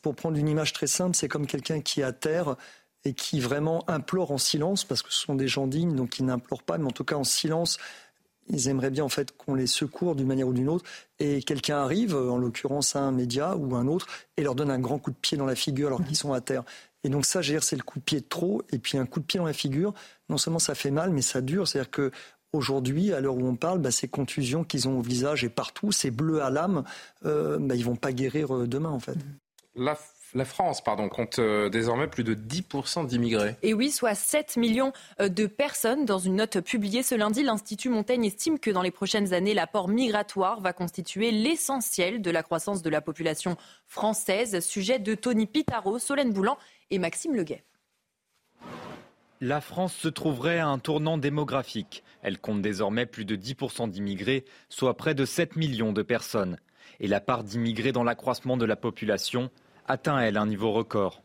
Pour 0.01 0.15
prendre 0.15 0.37
une 0.37 0.47
image 0.47 0.71
très 0.71 0.87
simple, 0.87 1.17
c'est 1.17 1.27
comme 1.27 1.45
quelqu'un 1.45 1.81
qui 1.81 1.99
est 1.99 2.05
à 2.05 2.13
terre 2.13 2.55
et 3.03 3.13
qui 3.13 3.41
vraiment 3.41 3.83
implore 3.89 4.31
en 4.31 4.37
silence, 4.37 4.85
parce 4.85 5.01
que 5.01 5.11
ce 5.11 5.19
sont 5.19 5.35
des 5.35 5.49
gens 5.49 5.67
dignes, 5.67 5.95
donc 5.95 6.17
ils 6.17 6.25
n'implorent 6.25 6.63
pas, 6.63 6.77
mais 6.77 6.85
en 6.85 6.91
tout 6.91 7.03
cas 7.03 7.17
en 7.17 7.25
silence, 7.25 7.77
ils 8.47 8.69
aimeraient 8.69 8.91
bien 8.91 9.03
en 9.03 9.09
fait 9.09 9.35
qu'on 9.35 9.53
les 9.53 9.67
secourt 9.67 10.15
d'une 10.15 10.27
manière 10.27 10.47
ou 10.47 10.53
d'une 10.53 10.69
autre, 10.69 10.85
et 11.19 11.43
quelqu'un 11.43 11.79
arrive, 11.79 12.15
en 12.15 12.37
l'occurrence 12.37 12.95
un 12.95 13.11
média 13.11 13.57
ou 13.57 13.75
un 13.75 13.85
autre, 13.87 14.07
et 14.37 14.43
leur 14.43 14.55
donne 14.55 14.71
un 14.71 14.79
grand 14.79 14.97
coup 14.97 15.11
de 15.11 15.17
pied 15.17 15.37
dans 15.37 15.45
la 15.45 15.55
figure 15.55 15.87
alors 15.87 16.05
qu'ils 16.05 16.15
sont 16.15 16.31
à 16.31 16.39
terre. 16.39 16.63
Et 17.05 17.09
donc 17.09 17.23
ça, 17.27 17.41
c'est 17.43 17.75
le 17.75 17.83
coup 17.83 17.99
de 17.99 18.03
pied 18.03 18.19
de 18.19 18.25
trop. 18.25 18.63
Et 18.71 18.79
puis 18.79 18.97
un 18.97 19.05
coup 19.05 19.19
de 19.19 19.25
pied 19.25 19.37
dans 19.37 19.45
la 19.45 19.53
figure, 19.53 19.93
non 20.27 20.39
seulement 20.39 20.57
ça 20.57 20.73
fait 20.73 20.89
mal, 20.89 21.11
mais 21.11 21.21
ça 21.21 21.39
dure. 21.39 21.67
C'est-à-dire 21.67 21.91
que 21.91 22.11
aujourd'hui, 22.51 23.13
à 23.13 23.19
l'heure 23.21 23.35
où 23.35 23.47
on 23.47 23.55
parle, 23.55 23.77
bah, 23.77 23.91
ces 23.91 24.07
contusions 24.07 24.63
qu'ils 24.63 24.87
ont 24.87 24.97
au 24.97 25.01
visage 25.03 25.43
et 25.43 25.49
partout, 25.49 25.91
ces 25.91 26.09
bleus 26.09 26.41
à 26.41 26.49
l'âme, 26.49 26.83
euh, 27.23 27.59
bah, 27.59 27.75
ils 27.75 27.85
vont 27.85 27.95
pas 27.95 28.11
guérir 28.11 28.55
euh, 28.55 28.67
demain 28.67 28.89
en 28.89 28.99
fait. 28.99 29.17
La 30.35 30.45
France 30.45 30.83
pardon, 30.83 31.07
compte 31.07 31.39
euh, 31.39 31.69
désormais 31.69 32.07
plus 32.07 32.25
de 32.25 32.35
10% 32.35 33.07
d'immigrés. 33.07 33.55
Et 33.63 33.73
oui, 33.73 33.89
soit 33.89 34.15
7 34.15 34.57
millions 34.57 34.91
euh, 35.21 35.29
de 35.29 35.47
personnes. 35.47 36.05
Dans 36.05 36.19
une 36.19 36.35
note 36.35 36.59
publiée 36.59 37.03
ce 37.03 37.15
lundi, 37.15 37.41
l'Institut 37.41 37.89
Montaigne 37.89 38.25
estime 38.25 38.59
que 38.59 38.69
dans 38.69 38.81
les 38.81 38.91
prochaines 38.91 39.33
années, 39.33 39.53
l'apport 39.53 39.87
migratoire 39.87 40.59
va 40.59 40.73
constituer 40.73 41.31
l'essentiel 41.31 42.21
de 42.21 42.29
la 42.29 42.43
croissance 42.43 42.81
de 42.81 42.89
la 42.89 42.99
population 42.99 43.55
française. 43.87 44.59
Sujet 44.59 44.99
de 44.99 45.15
Tony 45.15 45.47
Pitaro, 45.47 45.99
Solène 45.99 46.33
Boulan 46.33 46.57
et 46.91 46.99
Maxime 46.99 47.33
Leguet. 47.33 47.63
La 49.39 49.61
France 49.61 49.93
se 49.93 50.07
trouverait 50.09 50.59
à 50.59 50.67
un 50.67 50.79
tournant 50.79 51.17
démographique. 51.17 52.03
Elle 52.21 52.39
compte 52.39 52.61
désormais 52.61 53.05
plus 53.05 53.25
de 53.25 53.35
10% 53.37 53.89
d'immigrés, 53.89 54.43
soit 54.67 54.97
près 54.97 55.13
de 55.13 55.23
7 55.23 55.55
millions 55.55 55.93
de 55.93 56.01
personnes. 56.01 56.57
Et 56.99 57.07
la 57.07 57.19
part 57.19 57.43
d'immigrés 57.43 57.91
dans 57.91 58.03
l'accroissement 58.03 58.57
de 58.57 58.65
la 58.65 58.75
population 58.75 59.49
atteint, 59.87 60.19
elle, 60.19 60.37
un 60.37 60.47
niveau 60.47 60.71
record. 60.71 61.21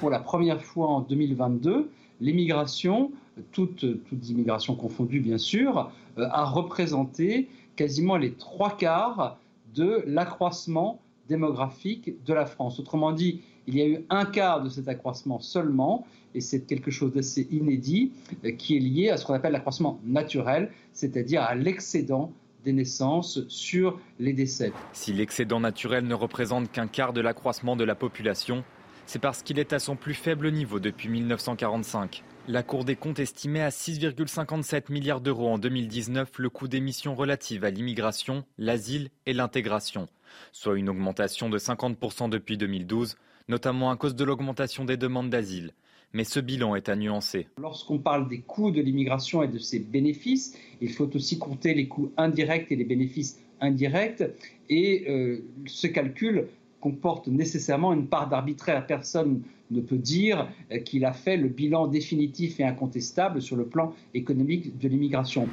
Pour 0.00 0.10
la 0.10 0.20
première 0.20 0.62
fois 0.62 0.88
en 0.88 1.00
2022, 1.00 1.90
l'immigration, 2.20 3.12
toutes, 3.52 3.84
immigrations 4.28 4.74
confondues 4.74 5.20
bien 5.20 5.38
sûr, 5.38 5.90
euh, 6.18 6.28
a 6.30 6.44
représenté 6.44 7.48
quasiment 7.76 8.16
les 8.16 8.32
trois 8.32 8.76
quarts 8.76 9.38
de 9.74 10.02
l'accroissement 10.06 11.00
démographique 11.28 12.22
de 12.24 12.32
la 12.32 12.46
France. 12.46 12.78
Autrement 12.78 13.12
dit, 13.12 13.42
il 13.66 13.76
y 13.76 13.82
a 13.82 13.86
eu 13.86 14.04
un 14.10 14.24
quart 14.24 14.62
de 14.62 14.68
cet 14.68 14.88
accroissement 14.88 15.40
seulement, 15.40 16.06
et 16.34 16.40
c'est 16.40 16.62
quelque 16.62 16.90
chose 16.90 17.12
d'assez 17.12 17.48
inédit, 17.50 18.12
euh, 18.44 18.52
qui 18.52 18.76
est 18.76 18.80
lié 18.80 19.10
à 19.10 19.16
ce 19.16 19.24
qu'on 19.24 19.34
appelle 19.34 19.52
l'accroissement 19.52 20.00
naturel, 20.04 20.70
c'est-à-dire 20.92 21.42
à, 21.42 21.54
l'excédent 21.54 22.32
des 22.66 22.72
naissances 22.72 23.46
sur 23.46 24.00
les 24.18 24.32
décès. 24.32 24.72
Si 24.92 25.12
l'excédent 25.12 25.60
naturel 25.60 26.04
ne 26.04 26.14
représente 26.14 26.70
qu'un 26.72 26.88
quart 26.88 27.12
de 27.12 27.20
l'accroissement 27.20 27.76
de 27.76 27.84
la 27.84 27.94
population, 27.94 28.64
c'est 29.06 29.20
parce 29.20 29.44
qu'il 29.44 29.60
est 29.60 29.72
à 29.72 29.78
son 29.78 29.94
plus 29.94 30.14
faible 30.14 30.50
niveau 30.50 30.80
depuis 30.80 31.08
1945. 31.08 32.24
La 32.48 32.64
Cour 32.64 32.84
des 32.84 32.96
comptes 32.96 33.20
estimait 33.20 33.62
à 33.62 33.68
6,57 33.68 34.92
milliards 34.92 35.20
d'euros 35.20 35.48
en 35.48 35.58
2019 35.58 36.28
le 36.38 36.50
coût 36.50 36.66
des 36.66 36.80
missions 36.80 37.14
relatives 37.14 37.64
à 37.64 37.70
l'immigration, 37.70 38.44
l'asile 38.58 39.10
et 39.26 39.32
l'intégration, 39.32 40.08
soit 40.50 40.76
une 40.76 40.88
augmentation 40.88 41.48
de 41.48 41.58
50% 41.58 42.28
depuis 42.28 42.58
2012, 42.58 43.16
notamment 43.48 43.92
à 43.92 43.96
cause 43.96 44.16
de 44.16 44.24
l'augmentation 44.24 44.84
des 44.84 44.96
demandes 44.96 45.30
d'asile 45.30 45.72
mais 46.16 46.24
ce 46.24 46.40
bilan 46.40 46.74
est 46.74 46.88
à 46.88 46.96
nuancer. 46.96 47.46
Lorsqu'on 47.60 47.98
parle 47.98 48.26
des 48.26 48.40
coûts 48.40 48.70
de 48.70 48.80
l'immigration 48.80 49.42
et 49.42 49.48
de 49.48 49.58
ses 49.58 49.78
bénéfices, 49.78 50.58
il 50.80 50.90
faut 50.90 51.14
aussi 51.14 51.38
compter 51.38 51.74
les 51.74 51.88
coûts 51.88 52.10
indirects 52.16 52.72
et 52.72 52.76
les 52.76 52.84
bénéfices 52.84 53.38
indirects. 53.60 54.24
Et 54.70 55.04
euh, 55.10 55.44
ce 55.66 55.86
calcul 55.86 56.48
comporte 56.80 57.28
nécessairement 57.28 57.92
une 57.92 58.06
part 58.06 58.30
d'arbitraire. 58.30 58.86
Personne 58.86 59.42
ne 59.70 59.82
peut 59.82 59.98
dire 59.98 60.48
euh, 60.72 60.78
qu'il 60.78 61.04
a 61.04 61.12
fait 61.12 61.36
le 61.36 61.48
bilan 61.48 61.86
définitif 61.86 62.60
et 62.60 62.64
incontestable 62.64 63.42
sur 63.42 63.56
le 63.56 63.66
plan 63.66 63.92
économique 64.14 64.78
de 64.78 64.88
l'immigration. 64.88 65.46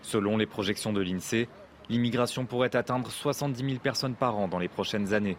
Selon 0.00 0.38
les 0.38 0.46
projections 0.46 0.94
de 0.94 1.02
l'INSEE, 1.02 1.46
l'immigration 1.90 2.46
pourrait 2.46 2.74
atteindre 2.74 3.10
70 3.10 3.62
000 3.62 3.80
personnes 3.80 4.14
par 4.14 4.38
an 4.38 4.48
dans 4.48 4.58
les 4.58 4.68
prochaines 4.68 5.12
années. 5.12 5.36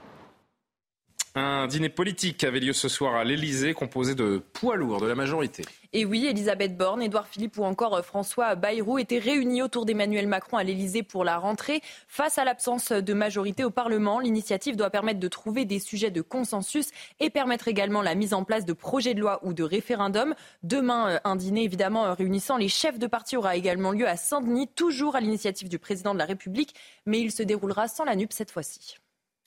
Un 1.40 1.68
dîner 1.68 1.90
politique 1.90 2.44
avait 2.44 2.60
lieu 2.60 2.74
ce 2.74 2.90
soir 2.90 3.14
à 3.14 3.24
l'Elysée, 3.24 3.76
composé 3.76 4.16
de 4.16 4.42
poids 4.54 4.76
lourds 4.76 5.00
de 5.00 5.06
la 5.06 5.14
majorité. 5.14 5.64
Et 5.94 6.04
oui, 6.04 6.26
Elisabeth 6.26 6.76
Borne, 6.76 7.04
Édouard 7.04 7.28
Philippe 7.28 7.60
ou 7.60 7.64
encore 7.64 7.96
euh, 7.96 8.02
François 8.02 8.56
Bayrou 8.56 8.98
étaient 8.98 9.20
réunis 9.20 9.62
autour 9.62 9.86
d'Emmanuel 9.86 10.26
Macron 10.26 10.58
à 10.58 10.64
l'Elysée 10.64 11.04
pour 11.04 11.24
la 11.24 11.38
rentrée. 11.38 11.82
Face 12.08 12.40
à 12.40 12.44
l'absence 12.44 12.92
de 12.92 13.14
majorité 13.14 13.64
au 13.64 13.70
Parlement, 13.70 14.20
l'initiative 14.20 14.76
doit 14.76 14.90
permettre 14.90 15.20
de 15.20 15.28
trouver 15.28 15.66
des 15.66 15.78
sujets 15.78 16.10
de 16.10 16.24
consensus 16.24 16.90
et 17.20 17.30
permettre 17.30 17.68
également 17.68 18.02
la 18.02 18.16
mise 18.16 18.34
en 18.34 18.44
place 18.44 18.66
de 18.66 18.74
projets 18.74 19.14
de 19.14 19.20
loi 19.20 19.40
ou 19.44 19.54
de 19.54 19.62
référendums. 19.62 20.34
Demain, 20.64 21.08
euh, 21.08 21.20
un 21.24 21.36
dîner 21.36 21.66
évidemment 21.66 22.08
euh, 22.08 22.14
réunissant 22.14 22.58
les 22.58 22.68
chefs 22.68 22.98
de 22.98 23.06
parti 23.06 23.38
aura 23.38 23.56
également 23.56 23.92
lieu 23.92 24.08
à 24.08 24.18
Saint-Denis, 24.18 24.70
toujours 24.76 25.16
à 25.16 25.20
l'initiative 25.20 25.70
du 25.70 25.78
président 25.78 26.16
de 26.16 26.20
la 26.20 26.26
République, 26.26 26.74
mais 27.06 27.20
il 27.20 27.32
se 27.32 27.44
déroulera 27.44 27.88
sans 27.88 28.06
la 28.06 28.16
nupe 28.16 28.34
cette 28.34 28.50
fois-ci. 28.50 28.98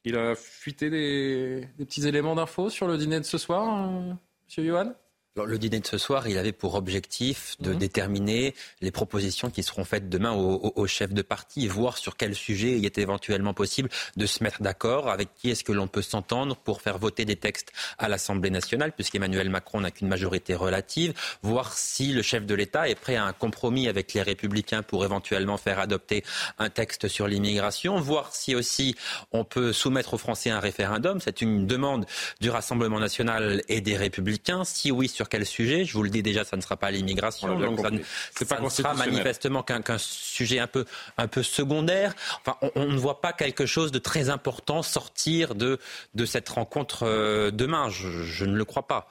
Il 0.05 0.17
a 0.17 0.35
fuité 0.35 0.91
des, 0.91 1.69
petits 1.77 2.07
éléments 2.07 2.35
d'infos 2.35 2.71
sur 2.71 2.87
le 2.89 2.97
dîner 2.97 3.21
de 3.21 3.25
ce 3.25 3.39
soir, 3.39 3.89
euh, 3.89 4.13
Monsieur 4.47 4.65
Johan 4.65 4.95
le 5.37 5.59
dîner 5.59 5.79
de 5.81 5.87
ce 5.87 5.97
soir, 5.97 6.27
il 6.27 6.37
avait 6.39 6.53
pour 6.53 6.75
objectif 6.75 7.57
de 7.61 7.71
mhm. 7.71 7.79
déterminer 7.79 8.55
les 8.81 8.91
propositions 8.91 9.51
qui 9.51 9.63
seront 9.63 9.85
faites 9.85 10.09
demain 10.09 10.33
aux, 10.33 10.87
chefs 10.87 11.13
de 11.13 11.23
parti 11.23 11.67
et 11.67 11.69
voir 11.69 11.99
sur 11.99 12.17
quel 12.17 12.35
sujet 12.35 12.77
il 12.79 12.85
est 12.85 12.99
éventuellement 12.99 13.55
possible 13.55 13.89
de 14.17 14.27
se 14.27 14.43
mettre 14.43 14.63
d'accord, 14.63 15.09
avec 15.09 15.29
qui 15.35 15.51
est-ce 15.51 15.63
que 15.63 15.73
l'on 15.73 15.87
peut 15.87 16.03
s'entendre 16.03 16.57
pour 16.57 16.83
faire 16.83 16.99
voter 16.99 17.25
des 17.25 17.37
textes 17.37 17.73
à 17.99 18.09
l'Assemblée 18.09 18.51
nationale, 18.51 18.93
puisqu'Emmanuel 18.93 19.51
Macron 19.51 19.81
n'a 19.81 19.91
qu'une 19.91 20.09
majorité 20.09 20.55
relative, 20.55 21.15
voir 21.43 21.73
si 21.75 22.13
le 22.13 22.23
chef 22.23 22.45
de 22.45 22.55
l'État 22.55 22.89
est 22.89 22.97
prêt 22.97 23.17
à 23.17 23.25
un 23.25 23.33
compromis 23.33 23.89
avec 23.89 24.13
les 24.15 24.23
républicains 24.23 24.83
pour 24.83 25.05
éventuellement 25.05 25.59
faire 25.59 25.79
adopter 25.79 26.25
un 26.59 26.71
texte 26.71 27.07
sur 27.07 27.29
l'immigration, 27.29 28.01
voir 28.01 28.35
si 28.35 28.55
aussi 28.57 28.97
on 29.31 29.45
peut 29.45 29.73
soumettre 29.73 30.15
aux 30.15 30.19
Français 30.19 30.51
un 30.51 30.61
référendum. 30.61 31.21
C'est 31.21 31.41
une 31.41 31.67
demande 31.67 32.07
du 32.41 32.51
Rassemblement 32.51 32.99
national 32.99 33.63
et 33.69 33.81
des 33.81 33.97
républicains. 33.97 34.65
Si 34.65 34.91
oui, 34.91 35.09
sur 35.21 35.29
quel 35.29 35.45
sujet. 35.45 35.85
Je 35.85 35.93
vous 35.93 36.03
le 36.03 36.09
dis 36.09 36.23
déjà, 36.23 36.45
ça 36.45 36.57
ne 36.57 36.63
sera 36.63 36.79
pas 36.79 36.91
l'immigration. 36.91 37.49
ça, 37.61 38.47
pas 38.47 38.59
ne 38.59 38.69
sera 38.71 38.95
manifestement 38.95 39.63
qu'un 39.63 39.99
sujet 39.99 40.61
un 40.61 40.67
peu, 40.67 40.87
un 41.19 41.29
peu 41.29 41.43
secondaire. 41.43 42.15
Enfin, 42.41 42.57
on, 42.75 42.87
ne 42.87 42.97
voit 42.97 43.21
pas 43.21 43.35
quelque 43.35 43.67
chose 43.67 43.93
de 43.93 43.99
très 43.99 44.31
important 44.31 44.83
sortir 44.83 45.55
de, 45.55 45.79
de 46.15 46.25
cette 46.25 46.49
rencontre 46.49 47.03
euh, 47.03 47.51
demain. 47.51 47.91
je 47.91 48.45
ne 48.47 48.57
le 48.57 48.65
crois 48.65 48.87
pas. 48.87 49.11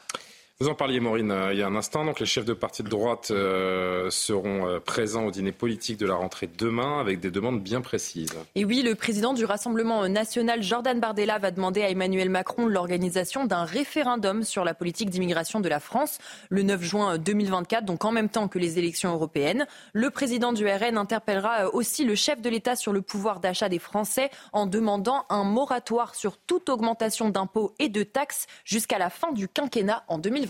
Vous 0.62 0.68
en 0.68 0.76
parliez, 0.76 1.00
Maureen, 1.00 1.32
euh, 1.32 1.54
il 1.54 1.60
y 1.60 1.64
a 1.64 1.68
un 1.68 1.76
instant. 1.78 2.04
Donc, 2.04 2.20
les 2.20 2.26
chefs 2.26 2.44
de 2.44 2.52
parti 2.52 2.84
de 2.84 2.90
droite 2.90 3.32
euh, 3.32 4.10
seront 4.10 4.68
euh, 4.68 4.82
présents 4.82 5.24
au 5.24 5.32
dîner 5.32 5.54
politique 5.54 5.96
de 5.96 6.06
la 6.06 6.16
rentrée 6.16 6.48
demain 6.48 7.00
avec 7.00 7.22
des 7.22 7.32
demandes 7.32 7.64
bien 7.64 7.80
précises. 7.80 8.34
Et 8.56 8.66
oui, 8.66 8.82
le 8.82 8.94
président 8.94 9.34
du 9.34 9.46
Rassemblement 9.46 10.06
national, 10.10 10.62
Jordan 10.62 11.00
Bardella, 11.00 11.40
va 11.40 11.52
demander 11.52 11.84
à 11.84 11.90
Emmanuel 11.90 12.30
Macron 12.30 12.68
l'organisation 12.68 13.46
d'un 13.46 13.64
référendum 13.64 14.44
sur 14.44 14.66
la 14.66 14.74
politique 14.74 15.10
d'immigration 15.10 15.62
de 15.62 15.70
la 15.70 15.80
France 15.80 16.18
le 16.50 16.64
9 16.64 16.82
juin 16.84 17.18
2024, 17.18 17.86
donc 17.86 18.04
en 18.04 18.12
même 18.12 18.28
temps 18.28 18.50
que 18.50 18.60
les 18.60 18.78
élections 18.78 19.14
européennes. 19.14 19.66
Le 19.94 20.10
président 20.10 20.52
du 20.52 20.68
RN 20.68 20.98
interpellera 20.98 21.74
aussi 21.74 22.04
le 22.04 22.16
chef 22.16 22.42
de 22.42 22.50
l'État 22.50 22.76
sur 22.76 22.92
le 22.92 23.02
pouvoir 23.02 23.40
d'achat 23.40 23.70
des 23.70 23.80
Français 23.80 24.30
en 24.52 24.66
demandant 24.66 25.24
un 25.30 25.46
moratoire 25.46 26.16
sur 26.16 26.36
toute 26.36 26.68
augmentation 26.68 27.30
d'impôts 27.30 27.74
et 27.80 27.88
de 27.88 28.04
taxes 28.04 28.46
jusqu'à 28.66 28.98
la 28.98 29.10
fin 29.10 29.32
du 29.32 29.48
quinquennat 29.48 30.04
en 30.10 30.18
2024. 30.18 30.49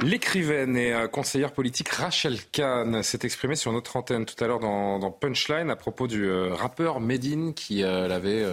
L'écrivaine 0.00 0.76
et 0.76 0.92
euh, 0.92 1.06
conseillère 1.06 1.52
politique 1.52 1.88
Rachel 1.90 2.38
Kahn 2.50 3.02
s'est 3.02 3.20
exprimée 3.22 3.54
sur 3.54 3.72
notre 3.72 3.96
antenne 3.96 4.24
tout 4.24 4.42
à 4.42 4.48
l'heure 4.48 4.58
dans, 4.58 5.10
Punchline 5.12 5.70
à 5.70 5.76
propos 5.76 6.08
du 6.08 6.24
euh, 6.24 6.54
rappeur 6.54 6.98
Medine 6.98 7.54
qui 7.54 7.84
euh, 7.84 8.08
l'avait 8.08 8.44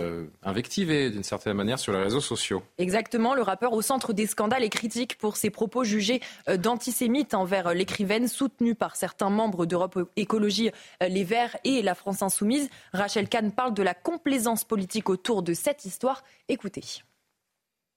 invectivé 0.43 1.09
d'une 1.09 1.23
certaine 1.23 1.53
manière 1.53 1.79
sur 1.79 1.93
les 1.93 1.99
réseaux 1.99 2.21
sociaux. 2.21 2.61
Exactement, 2.77 3.33
le 3.33 3.41
rappeur 3.41 3.73
au 3.73 3.81
centre 3.81 4.13
des 4.13 4.27
scandales 4.27 4.63
et 4.63 4.69
critiques 4.69 5.17
pour 5.17 5.37
ses 5.37 5.49
propos 5.49 5.83
jugés 5.83 6.21
d'antisémites 6.47 7.33
envers 7.33 7.73
l'écrivaine 7.73 8.27
soutenue 8.27 8.75
par 8.75 8.95
certains 8.95 9.29
membres 9.29 9.65
d'Europe 9.65 9.97
Écologie 10.15 10.71
Les 11.01 11.23
Verts 11.23 11.57
et 11.63 11.81
la 11.81 11.95
France 11.95 12.21
Insoumise. 12.21 12.69
Rachel 12.93 13.27
Kahn 13.27 13.51
parle 13.51 13.73
de 13.73 13.83
la 13.83 13.93
complaisance 13.93 14.65
politique 14.65 15.09
autour 15.09 15.41
de 15.41 15.53
cette 15.53 15.85
histoire. 15.85 16.23
Écoutez 16.47 16.83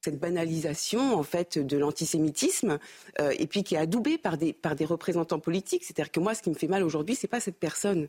cette 0.02 0.18
banalisation 0.18 1.16
en 1.16 1.22
fait 1.22 1.58
de 1.58 1.76
l'antisémitisme 1.76 2.78
euh, 3.20 3.32
et 3.38 3.46
puis 3.46 3.62
qui 3.62 3.76
est 3.76 3.78
adoubée 3.78 4.18
par 4.18 4.36
des, 4.36 4.52
par 4.52 4.74
des 4.74 4.84
représentants 4.84 5.38
politiques. 5.38 5.84
C'est-à-dire 5.84 6.10
que 6.10 6.20
moi, 6.20 6.34
ce 6.34 6.42
qui 6.42 6.50
me 6.50 6.54
fait 6.54 6.66
mal 6.66 6.82
aujourd'hui, 6.82 7.14
c'est 7.14 7.28
pas 7.28 7.40
cette 7.40 7.58
personne. 7.58 8.08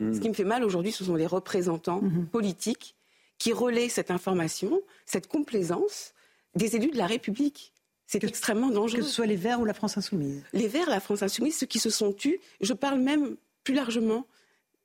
Hmm. 0.00 0.14
Ce 0.14 0.20
qui 0.20 0.28
me 0.28 0.34
fait 0.34 0.44
mal 0.44 0.64
aujourd'hui, 0.64 0.92
ce 0.92 1.04
sont 1.04 1.14
les 1.14 1.26
représentants 1.26 2.00
hmm. 2.00 2.26
politiques 2.26 2.94
qui 3.38 3.52
relaient 3.52 3.88
cette 3.88 4.10
information, 4.10 4.80
cette 5.04 5.28
complaisance 5.28 6.14
des 6.54 6.76
élus 6.76 6.90
de 6.90 6.98
la 6.98 7.06
République. 7.06 7.72
C'est 8.06 8.24
extrêmement 8.24 8.70
dangereux. 8.70 9.00
Que 9.00 9.04
ce 9.04 9.10
soit 9.10 9.26
les 9.26 9.36
Verts 9.36 9.60
ou 9.60 9.64
la 9.64 9.74
France 9.74 9.98
Insoumise. 9.98 10.42
Les 10.52 10.68
Verts, 10.68 10.88
la 10.88 11.00
France 11.00 11.22
Insoumise, 11.22 11.58
ceux 11.58 11.66
qui 11.66 11.78
se 11.78 11.90
sont 11.90 12.12
tus. 12.12 12.38
Je 12.60 12.72
parle 12.72 13.00
même 13.00 13.36
plus 13.64 13.74
largement 13.74 14.26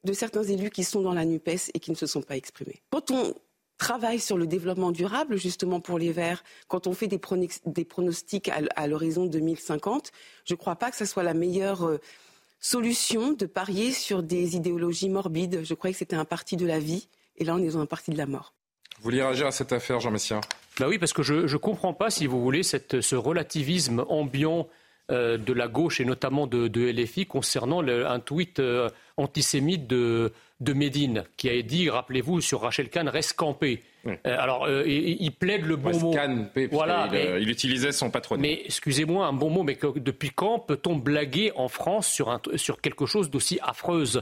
de 0.03 0.13
certains 0.13 0.43
élus 0.43 0.69
qui 0.69 0.83
sont 0.83 1.01
dans 1.01 1.13
la 1.13 1.25
NUPES 1.25 1.71
et 1.73 1.79
qui 1.79 1.91
ne 1.91 1.95
se 1.95 2.07
sont 2.07 2.21
pas 2.21 2.37
exprimés. 2.37 2.81
Quand 2.89 3.11
on 3.11 3.33
travaille 3.79 4.19
sur 4.19 4.37
le 4.37 4.45
développement 4.45 4.91
durable, 4.91 5.37
justement 5.37 5.79
pour 5.79 5.97
les 5.97 6.11
Verts, 6.11 6.43
quand 6.67 6.85
on 6.85 6.93
fait 6.93 7.07
des, 7.07 7.17
pronostics 7.17 8.51
à, 8.75 8.87
l'horizon 8.87 9.25
2050, 9.25 10.11
je 10.45 10.53
ne 10.53 10.57
crois 10.57 10.75
pas 10.75 10.91
que 10.91 10.97
ce 10.97 11.05
soit 11.05 11.23
la 11.23 11.33
meilleure 11.33 11.87
euh, 11.87 11.99
solution 12.59 13.31
de 13.31 13.47
parier 13.47 13.91
sur 13.91 14.21
des 14.21 14.55
idéologies 14.55 15.09
morbides. 15.09 15.61
Je 15.63 15.73
croyais 15.73 15.93
que 15.93 15.99
c'était 15.99 16.15
un 16.15 16.25
parti 16.25 16.57
de 16.57 16.67
la 16.67 16.77
vie, 16.77 17.07
et 17.37 17.45
là 17.45 17.55
on 17.55 17.63
est 17.63 17.71
dans 17.71 17.79
un 17.79 17.87
parti 17.87 18.11
de 18.11 18.17
la 18.17 18.27
mort. 18.27 18.53
Vous 18.97 19.05
voulez 19.05 19.23
réagir 19.23 19.47
à 19.47 19.51
cette 19.51 19.71
affaire, 19.71 19.99
Jean 19.99 20.11
Messia? 20.11 20.41
Bah 20.77 20.87
Oui, 20.87 20.99
parce 20.99 21.13
que 21.13 21.23
je 21.23 21.33
ne 21.33 21.57
comprends 21.57 21.93
pas, 21.93 22.09
si 22.09 22.27
vous 22.27 22.41
voulez, 22.41 22.63
ce 22.63 23.15
relativisme 23.15 24.05
ambiant 24.09 24.67
euh, 25.09 25.37
de 25.37 25.53
la 25.53 25.67
gauche 25.67 26.01
et 26.01 26.05
notamment 26.05 26.45
de, 26.45 26.67
LFI 26.91 27.25
concernant 27.25 27.81
un 27.87 28.19
tweet 28.19 28.59
euh, 28.59 28.89
antisémite 29.17 29.87
de, 29.87 30.33
de 30.59 30.73
Médine, 30.73 31.23
qui 31.37 31.49
a 31.49 31.61
dit, 31.61 31.89
rappelez-vous, 31.89 32.41
sur 32.41 32.61
Rachel 32.61 32.89
Kahn, 32.89 33.07
reste 33.07 33.33
campé. 33.33 33.81
Euh, 34.05 34.15
alors, 34.25 34.65
euh, 34.65 34.83
il, 34.85 35.31
plaide 35.31 35.65
le 35.65 35.75
bon 35.75 35.97
mot. 35.97 36.15
voilà, 36.71 37.09
il, 37.13 37.43
il, 37.43 37.49
utilisait 37.49 37.91
son 37.91 38.09
patronat. 38.09 38.41
Mais 38.41 38.61
excusez-moi, 38.65 39.25
un 39.25 39.33
bon 39.33 39.49
mot, 39.49 39.63
mais 39.63 39.77
depuis 39.95 40.31
quand 40.31 40.59
peut-on 40.59 40.95
blaguer 40.95 41.51
en 41.55 41.67
France 41.67 42.07
sur, 42.07 42.29
un, 42.29 42.41
sur 42.55 42.81
quelque 42.81 43.05
chose 43.05 43.29
d'aussi 43.29 43.59
affreuse? 43.61 44.21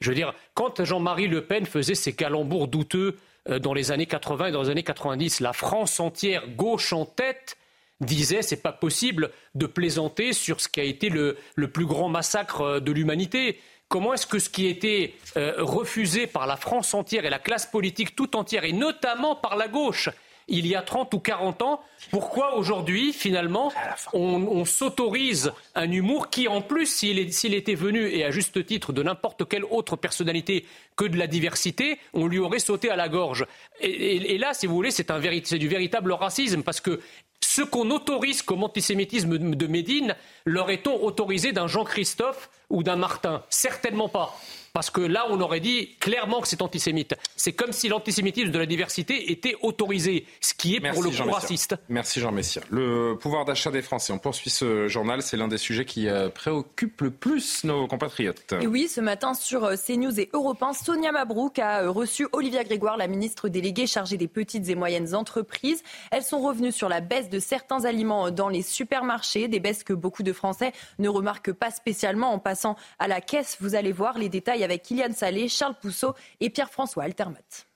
Je 0.00 0.10
veux 0.10 0.14
dire, 0.14 0.34
quand 0.54 0.84
Jean-Marie 0.84 1.28
Le 1.28 1.44
Pen 1.44 1.66
faisait 1.66 1.94
ses 1.94 2.14
calembours 2.14 2.68
douteux 2.68 3.16
dans 3.60 3.72
les 3.72 3.90
années 3.90 4.06
80 4.06 4.46
et 4.46 4.52
dans 4.52 4.62
les 4.62 4.70
années 4.70 4.82
90, 4.82 5.40
la 5.40 5.54
France 5.54 6.00
entière, 6.00 6.46
gauche 6.48 6.92
en 6.92 7.06
tête, 7.06 7.56
disait 8.00 8.42
c'est 8.42 8.62
pas 8.62 8.72
possible 8.72 9.30
de 9.54 9.66
plaisanter 9.66 10.32
sur 10.32 10.60
ce 10.60 10.68
qui 10.68 10.80
a 10.80 10.84
été 10.84 11.08
le, 11.08 11.36
plus 11.72 11.86
grand 11.86 12.08
massacre 12.08 12.60
euh, 12.60 12.80
de 12.80 12.92
l'humanité. 12.92 13.58
Comment 13.88 14.12
est-ce 14.12 14.26
que 14.26 14.38
ce 14.38 14.50
qui 14.50 14.66
été 14.66 15.16
euh, 15.38 15.54
refusé 15.58 16.26
par 16.26 16.46
la 16.46 16.56
France 16.56 16.92
entière 16.92 17.24
et 17.24 17.30
la 17.30 17.38
classe 17.38 17.64
politique 17.64 18.14
tout 18.14 18.36
entière, 18.36 18.64
et 18.64 18.72
notamment 18.72 19.34
par 19.34 19.56
la 19.56 19.66
gauche, 19.66 20.10
il 20.48 20.66
y 20.66 20.74
a 20.74 20.82
30 20.82 21.12
ou 21.14 21.20
40 21.20 21.62
ans, 21.62 21.80
pourquoi 22.10 22.56
aujourd'hui, 22.56 23.12
finalement, 23.12 23.72
on, 24.12 24.64
s'autorise 24.64 25.52
un 25.74 25.90
humour 25.90 26.30
qui, 26.30 26.48
en 26.48 26.62
plus, 26.62 26.86
s'il 26.86 27.54
était 27.54 27.74
venu, 27.74 28.08
et 28.08 28.24
à 28.24 28.30
juste 28.30 28.64
titre, 28.64 28.92
de 28.92 29.02
n'importe 29.02 29.46
quelle 29.48 29.64
autre 29.64 29.96
personnalité 29.96 30.64
que 30.96 31.04
de 31.04 31.16
la 31.16 31.26
diversité, 31.26 31.98
on 32.14 32.26
lui 32.26 32.38
aurait 32.38 32.58
sauté 32.58 32.90
à 32.90 32.96
la 32.96 33.08
gorge. 33.08 33.46
Et, 33.80 34.38
là, 34.38 34.54
si 34.54 34.66
vous 34.66 34.74
voulez, 34.74 34.90
c'est 34.90 35.58
du 35.58 35.68
véritable 35.68 36.12
racisme, 36.12 36.62
parce 36.62 36.80
que 36.80 37.00
ce 37.40 37.62
qu'on 37.62 37.90
autorise 37.90 38.42
comme 38.42 38.64
antisémitisme 38.64 39.38
de 39.38 39.66
Médine, 39.66 40.16
leur 40.44 40.70
est-on 40.70 41.02
autorisé 41.02 41.52
d'un 41.52 41.66
Jean-Christophe 41.66 42.50
ou 42.70 42.82
d'un 42.82 42.96
Martin? 42.96 43.42
Certainement 43.48 44.08
pas. 44.08 44.36
Parce 44.72 44.90
que 44.90 45.00
là, 45.00 45.26
on 45.30 45.40
aurait 45.40 45.60
dit 45.60 45.96
clairement 46.00 46.40
que 46.40 46.48
c'est 46.48 46.62
antisémite. 46.62 47.14
C'est 47.36 47.52
comme 47.52 47.72
si 47.72 47.88
l'antisémitisme 47.88 48.50
de 48.50 48.58
la 48.58 48.66
diversité 48.66 49.32
était 49.32 49.56
autorisé, 49.62 50.26
ce 50.40 50.54
qui 50.54 50.76
est 50.76 50.80
pour 50.80 51.02
le 51.02 51.10
coup 51.10 51.30
raciste. 51.30 51.76
Merci 51.88 52.20
Jean 52.20 52.32
Messia. 52.32 52.62
Le 52.70 53.14
pouvoir 53.14 53.44
d'achat 53.44 53.70
des 53.70 53.82
Français. 53.82 54.12
On 54.12 54.18
poursuit 54.18 54.50
ce 54.50 54.88
journal. 54.88 55.22
C'est 55.22 55.36
l'un 55.36 55.48
des 55.48 55.58
sujets 55.58 55.84
qui 55.84 56.08
euh, 56.08 56.28
préoccupe 56.28 57.00
le 57.00 57.10
plus 57.10 57.64
nos 57.64 57.86
compatriotes. 57.86 58.54
Et 58.60 58.66
oui, 58.66 58.88
ce 58.88 59.00
matin 59.00 59.34
sur 59.34 59.64
euh, 59.64 59.74
CNews 59.76 60.20
et 60.20 60.28
Europe 60.32 60.62
1, 60.62 60.72
Sonia 60.72 61.12
Mabrouk 61.12 61.58
a 61.58 61.82
euh, 61.82 61.90
reçu 61.90 62.26
Olivia 62.32 62.64
Grégoire, 62.64 62.96
la 62.96 63.06
ministre 63.06 63.48
déléguée 63.48 63.86
chargée 63.86 64.16
des 64.16 64.28
petites 64.28 64.68
et 64.68 64.74
moyennes 64.74 65.14
entreprises. 65.14 65.82
Elles 66.10 66.22
sont 66.22 66.40
revenues 66.40 66.72
sur 66.72 66.88
la 66.88 67.00
baisse 67.00 67.28
de 67.28 67.38
certains 67.38 67.84
aliments 67.84 68.30
dans 68.30 68.48
les 68.48 68.62
supermarchés, 68.62 69.48
des 69.48 69.60
baisses 69.60 69.84
que 69.84 69.92
beaucoup 69.92 70.22
de 70.22 70.32
Français 70.32 70.72
ne 70.98 71.08
remarquent 71.08 71.52
pas 71.52 71.70
spécialement 71.70 72.32
en 72.32 72.38
passant 72.38 72.76
à 72.98 73.08
la 73.08 73.20
caisse. 73.20 73.56
Vous 73.60 73.74
allez 73.74 73.92
voir 73.92 74.18
les 74.18 74.28
détails 74.28 74.64
avec 74.68 74.82
Kylian 74.82 75.14
Salé, 75.14 75.48
Charles 75.48 75.76
Pousseau 75.80 76.14
et 76.40 76.50
Pierre-François 76.50 77.04
Altermotte. 77.04 77.66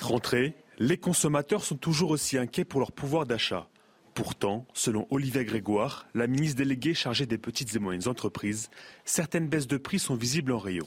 Rentrée, 0.00 0.54
les 0.78 0.96
consommateurs 0.96 1.64
sont 1.64 1.76
toujours 1.76 2.10
aussi 2.10 2.38
inquiets 2.38 2.64
pour 2.64 2.78
leur 2.78 2.92
pouvoir 2.92 3.26
d'achat. 3.26 3.68
Pourtant, 4.14 4.64
selon 4.74 5.08
Olivier 5.10 5.44
Grégoire, 5.44 6.06
la 6.14 6.28
ministre 6.28 6.58
déléguée 6.58 6.94
chargée 6.94 7.26
des 7.26 7.38
petites 7.38 7.74
et 7.74 7.80
moyennes 7.80 8.06
entreprises, 8.06 8.70
certaines 9.04 9.48
baisses 9.48 9.66
de 9.66 9.76
prix 9.76 9.98
sont 9.98 10.14
visibles 10.14 10.52
en 10.52 10.58
rayon. 10.58 10.86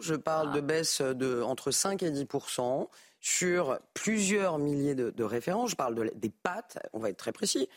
Je 0.00 0.14
parle 0.14 0.52
de 0.52 0.60
baisse 0.60 1.00
de 1.00 1.42
entre 1.42 1.72
5 1.72 2.02
et 2.04 2.10
10% 2.10 2.88
sur 3.20 3.80
plusieurs 3.94 4.58
milliers 4.58 4.94
de, 4.94 5.24
références. 5.24 5.70
Je 5.70 5.76
parle 5.76 6.10
des 6.14 6.30
pâtes, 6.30 6.78
on 6.92 7.00
va 7.00 7.10
être 7.10 7.16
très 7.16 7.32
précis. 7.32 7.68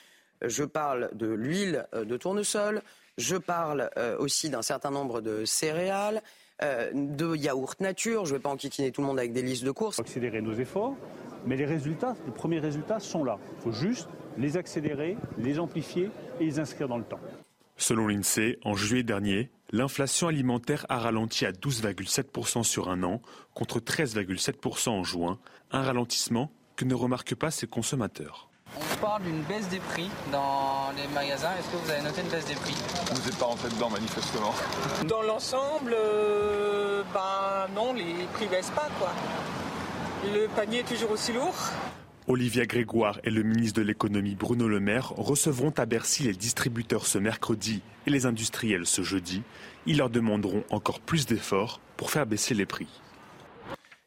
Je 0.43 0.63
parle 0.63 1.09
de 1.13 1.27
l'huile 1.27 1.87
de 1.93 2.17
tournesol. 2.17 2.83
Je 3.17 3.37
parle 3.37 3.89
euh, 3.97 4.17
aussi 4.17 4.49
d'un 4.49 4.61
certain 4.61 4.91
nombre 4.91 5.21
de 5.21 5.45
céréales. 5.45 6.21
Euh, 6.63 6.89
de 6.93 7.35
yaourt 7.35 7.81
nature. 7.81 8.25
Je 8.25 8.31
ne 8.31 8.37
vais 8.37 8.41
pas 8.41 8.49
enquiquiner 8.49 8.91
tout 8.91 9.01
le 9.01 9.07
monde 9.07 9.19
avec 9.19 9.33
des 9.33 9.41
listes 9.41 9.65
de 9.65 9.71
courses. 9.71 9.99
Accélérer 9.99 10.41
nos 10.41 10.53
efforts, 10.53 10.95
mais 11.45 11.57
les 11.57 11.65
résultats, 11.65 12.15
les 12.25 12.31
premiers 12.31 12.59
résultats 12.59 13.01
sont 13.01 13.25
là. 13.25 13.37
Il 13.57 13.63
faut 13.63 13.71
juste 13.73 14.07
les 14.37 14.55
accélérer, 14.55 15.17
les 15.37 15.59
amplifier 15.59 16.09
et 16.39 16.45
les 16.45 16.59
inscrire 16.59 16.87
dans 16.87 16.97
le 16.97 17.03
temps. 17.03 17.19
Selon 17.75 18.07
l'INSEE, 18.07 18.57
en 18.63 18.73
juillet 18.73 19.03
dernier, 19.03 19.49
l'inflation 19.71 20.29
alimentaire 20.29 20.85
a 20.87 20.97
ralenti 20.97 21.45
à 21.45 21.51
12,7% 21.51 22.63
sur 22.63 22.89
un 22.89 23.03
an, 23.03 23.21
contre 23.53 23.81
13,7% 23.81 24.89
en 24.89 25.03
juin, 25.03 25.39
un 25.71 25.81
ralentissement 25.81 26.51
que 26.77 26.85
ne 26.85 26.93
remarquent 26.93 27.35
pas 27.35 27.51
ses 27.51 27.67
consommateurs. 27.67 28.49
On 28.77 28.97
parle 28.97 29.23
d'une 29.23 29.41
baisse 29.43 29.69
des 29.69 29.79
prix 29.79 30.09
dans 30.31 30.91
les 30.97 31.07
magasins. 31.13 31.51
Est-ce 31.59 31.69
que 31.69 31.77
vous 31.77 31.91
avez 31.91 32.01
noté 32.01 32.21
une 32.21 32.27
baisse 32.27 32.45
des 32.45 32.55
prix? 32.55 32.75
Vous 33.13 33.21
n'êtes 33.25 33.37
pas 33.37 33.45
rentré 33.45 33.69
dedans 33.69 33.89
manifestement. 33.89 34.53
Dans 35.07 35.21
l'ensemble, 35.21 35.95
euh, 35.95 37.03
ben 37.13 37.67
non, 37.73 37.93
les 37.93 38.25
prix 38.33 38.47
baissent 38.47 38.71
pas 38.71 38.89
quoi. 38.99 39.11
Le 40.33 40.47
panier 40.47 40.79
est 40.79 40.83
toujours 40.83 41.11
aussi 41.11 41.31
lourd. 41.33 41.55
Olivia 42.27 42.65
Grégoire 42.65 43.19
et 43.23 43.29
le 43.29 43.43
ministre 43.43 43.79
de 43.79 43.85
l'économie 43.85 44.33
Bruno 44.33 44.67
Le 44.67 44.79
Maire 44.79 45.09
recevront 45.15 45.73
à 45.77 45.85
Bercy 45.85 46.23
les 46.23 46.33
distributeurs 46.33 47.05
ce 47.05 47.19
mercredi 47.19 47.83
et 48.07 48.09
les 48.09 48.25
industriels 48.25 48.87
ce 48.87 49.03
jeudi. 49.03 49.43
Ils 49.85 49.97
leur 49.97 50.09
demanderont 50.09 50.63
encore 50.71 50.99
plus 50.99 51.27
d'efforts 51.27 51.79
pour 51.97 52.09
faire 52.09 52.25
baisser 52.25 52.55
les 52.55 52.65
prix. 52.65 52.87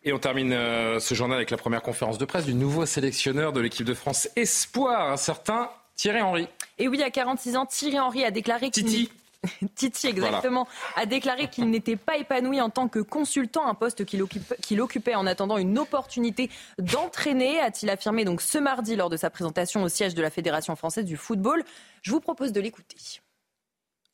Et 0.08 0.12
on 0.14 0.18
termine 0.18 0.54
euh, 0.54 1.00
ce 1.00 1.14
journal 1.14 1.36
avec 1.36 1.50
la 1.50 1.58
première 1.58 1.82
conférence 1.82 2.16
de 2.16 2.24
presse 2.24 2.46
du 2.46 2.54
nouveau 2.54 2.86
sélectionneur 2.86 3.52
de 3.52 3.60
l'équipe 3.60 3.84
de 3.84 3.92
France 3.92 4.26
Espoir, 4.36 5.12
un 5.12 5.18
certain 5.18 5.68
Thierry 5.96 6.22
Henry. 6.22 6.48
Et 6.78 6.88
oui, 6.88 7.02
à 7.02 7.10
46 7.10 7.56
ans, 7.58 7.66
Thierry 7.66 8.00
Henry 8.00 8.24
a 8.24 8.30
déclaré 8.30 8.70
Titi. 8.70 9.10
Titi, 9.74 10.06
exactement, 10.06 10.66
a 10.96 11.04
déclaré 11.04 11.48
qu'il 11.48 11.68
n'était 11.68 11.96
pas 11.96 12.16
épanoui 12.16 12.58
en 12.58 12.70
tant 12.70 12.88
que 12.88 13.00
consultant, 13.00 13.66
un 13.66 13.74
poste 13.74 14.06
qu'il 14.06 14.80
occupait 14.80 15.14
en 15.14 15.26
attendant 15.26 15.58
une 15.58 15.78
opportunité 15.78 16.48
d'entraîner, 16.78 17.60
a-t-il 17.60 17.90
affirmé 17.90 18.24
donc 18.24 18.40
ce 18.40 18.56
mardi 18.56 18.96
lors 18.96 19.10
de 19.10 19.18
sa 19.18 19.28
présentation 19.28 19.82
au 19.82 19.90
siège 19.90 20.14
de 20.14 20.22
la 20.22 20.30
Fédération 20.30 20.74
française 20.74 21.04
du 21.04 21.18
football. 21.18 21.62
Je 22.00 22.12
vous 22.12 22.20
propose 22.20 22.52
de 22.52 22.62
l'écouter. 22.62 22.96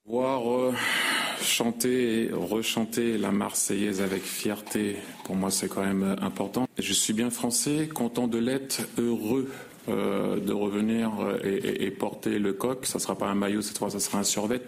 Voir 0.06 0.52
euh, 0.52 0.72
chanter 1.40 2.24
et 2.24 2.30
rechanter 2.30 3.16
la 3.16 3.32
Marseillaise 3.32 4.02
avec 4.02 4.22
fierté, 4.22 4.96
pour 5.24 5.34
moi 5.34 5.50
c'est 5.50 5.66
quand 5.66 5.82
même 5.82 6.16
important. 6.20 6.68
Je 6.78 6.92
suis 6.92 7.14
bien 7.14 7.30
français, 7.30 7.88
content 7.88 8.28
de 8.28 8.36
l'être, 8.36 8.82
heureux 8.98 9.50
euh, 9.88 10.38
de 10.38 10.52
revenir 10.52 11.10
et, 11.42 11.90
porter 11.90 12.38
le 12.38 12.52
coq. 12.52 12.84
Ça 12.84 12.98
ne 12.98 13.02
sera 13.02 13.16
pas 13.16 13.28
un 13.28 13.34
maillot 13.34 13.62
cette 13.62 13.78
fois, 13.78 13.88
ça 13.88 13.98
sera 13.98 14.18
un 14.18 14.24
survêt. 14.24 14.60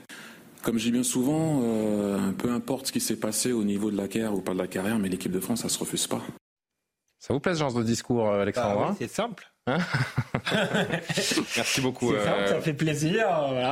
Comme 0.63 0.79
je 0.79 0.85
dis 0.85 0.91
bien 0.91 1.03
souvent, 1.03 1.61
euh, 1.63 2.33
peu 2.33 2.51
importe 2.51 2.87
ce 2.87 2.93
qui 2.93 3.01
s'est 3.01 3.21
passé 3.21 3.53
au 3.53 3.63
niveau 3.63 3.91
de 3.91 3.97
la 3.97 4.09
carrière 4.09 4.35
ou 4.35 4.41
pas 4.41 4.55
de 4.55 4.59
la 4.59 4.67
carrière, 4.67 4.99
mais 4.99 5.11
l'équipe 5.11 5.31
de 5.31 5.41
France, 5.41 5.63
ça 5.63 5.69
se 5.69 5.79
refuse 5.79 6.07
pas. 6.07 6.23
Ça 7.19 7.35
vous 7.35 7.41
plaît 7.41 7.55
ce 7.55 7.61
genre 7.61 7.73
de 7.73 7.83
discours, 7.83 8.29
Alexandre 8.31 8.89
bah 8.89 8.95
C'est 8.99 9.09
simple. 9.09 9.51
Hein 9.67 9.79
Merci 11.57 11.81
beaucoup. 11.81 12.13
Euh, 12.13 12.47
ça 12.47 12.61
fait 12.61 12.75
plaisir. 12.75 13.27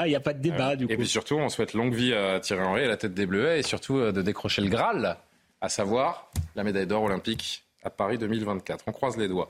Il 0.04 0.08
n'y 0.08 0.16
a 0.16 0.20
pas 0.20 0.32
de 0.32 0.40
débat. 0.40 0.76
Du 0.76 0.86
et 0.88 0.96
puis 0.96 1.06
surtout, 1.06 1.36
on 1.36 1.48
souhaite 1.48 1.74
longue 1.74 1.94
vie 1.94 2.14
à 2.14 2.40
Thierry 2.40 2.64
Henry 2.64 2.84
à 2.84 2.88
la 2.88 2.96
tête 2.96 3.14
des 3.14 3.26
Bleus 3.26 3.56
et 3.56 3.62
surtout 3.62 3.98
euh, 3.98 4.12
de 4.12 4.22
décrocher 4.22 4.62
le 4.62 4.68
Graal, 4.68 5.16
à 5.60 5.68
savoir 5.68 6.30
la 6.56 6.64
médaille 6.64 6.86
d'or 6.86 7.02
olympique 7.02 7.64
à 7.82 7.90
Paris 7.90 8.18
2024. 8.18 8.84
On 8.86 8.92
croise 8.92 9.16
les 9.16 9.28
doigts. 9.28 9.48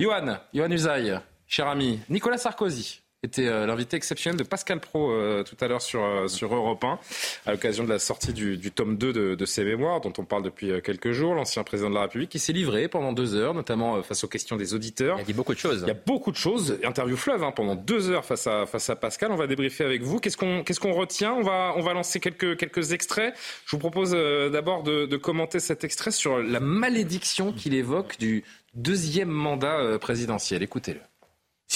Johan, 0.00 0.38
Johan 0.52 0.70
Usaï, 0.70 1.18
cher 1.46 1.68
ami, 1.68 2.00
Nicolas 2.08 2.38
Sarkozy 2.38 3.03
était 3.24 3.46
euh, 3.46 3.66
l'invité 3.66 3.96
exceptionnel 3.96 4.38
de 4.38 4.44
Pascal 4.44 4.80
Pro 4.80 5.10
euh, 5.10 5.42
tout 5.42 5.56
à 5.60 5.68
l'heure 5.68 5.82
sur, 5.82 6.04
euh, 6.04 6.28
sur 6.28 6.54
Europe 6.54 6.84
1, 6.84 6.98
à 7.46 7.52
l'occasion 7.52 7.84
de 7.84 7.88
la 7.88 7.98
sortie 7.98 8.32
du, 8.32 8.70
tome 8.70 8.96
2 8.96 9.12
de, 9.12 9.34
de, 9.34 9.44
ses 9.44 9.64
mémoires, 9.64 10.00
dont 10.00 10.12
on 10.18 10.24
parle 10.24 10.42
depuis 10.42 10.70
quelques 10.82 11.12
jours. 11.12 11.34
L'ancien 11.34 11.64
président 11.64 11.90
de 11.90 11.94
la 11.94 12.02
République 12.02 12.30
qui 12.30 12.38
s'est 12.38 12.52
livré 12.52 12.88
pendant 12.88 13.12
deux 13.12 13.34
heures, 13.34 13.54
notamment 13.54 14.02
face 14.02 14.24
aux 14.24 14.28
questions 14.28 14.56
des 14.56 14.74
auditeurs. 14.74 15.16
Il 15.18 15.22
a 15.22 15.24
dit 15.24 15.32
beaucoup 15.32 15.54
de 15.54 15.58
choses. 15.58 15.80
Il 15.82 15.88
y 15.88 15.90
a 15.90 16.00
beaucoup 16.06 16.30
de 16.30 16.36
choses. 16.36 16.78
Interview 16.84 17.16
fleuve 17.16 17.42
hein, 17.42 17.52
pendant 17.52 17.74
deux 17.74 18.10
heures 18.10 18.24
face 18.24 18.46
à, 18.46 18.66
face 18.66 18.90
à 18.90 18.96
Pascal. 18.96 19.32
On 19.32 19.36
va 19.36 19.46
débriefer 19.46 19.84
avec 19.84 20.02
vous. 20.02 20.18
Qu'est-ce 20.18 20.36
qu'on 20.36 20.62
qu'est-ce 20.62 20.80
qu'on 20.80 20.92
retient? 20.92 21.32
On 21.34 21.42
va, 21.42 21.74
on 21.76 21.82
va 21.82 21.94
lancer 21.94 22.20
quelques, 22.20 22.56
quelques 22.56 22.92
extraits. 22.92 23.34
Je 23.66 23.70
vous 23.70 23.78
propose 23.78 24.12
d'abord 24.12 24.82
de, 24.82 25.06
de 25.06 25.16
commenter 25.16 25.60
cet 25.60 25.84
extrait 25.84 26.10
sur 26.10 26.38
la 26.38 26.60
malédiction 26.60 27.52
qu'il 27.52 27.74
évoque 27.74 28.18
du 28.18 28.44
deuxième 28.74 29.30
mandat 29.30 29.98
présidentiel. 29.98 30.62
Écoutez-le. 30.62 31.00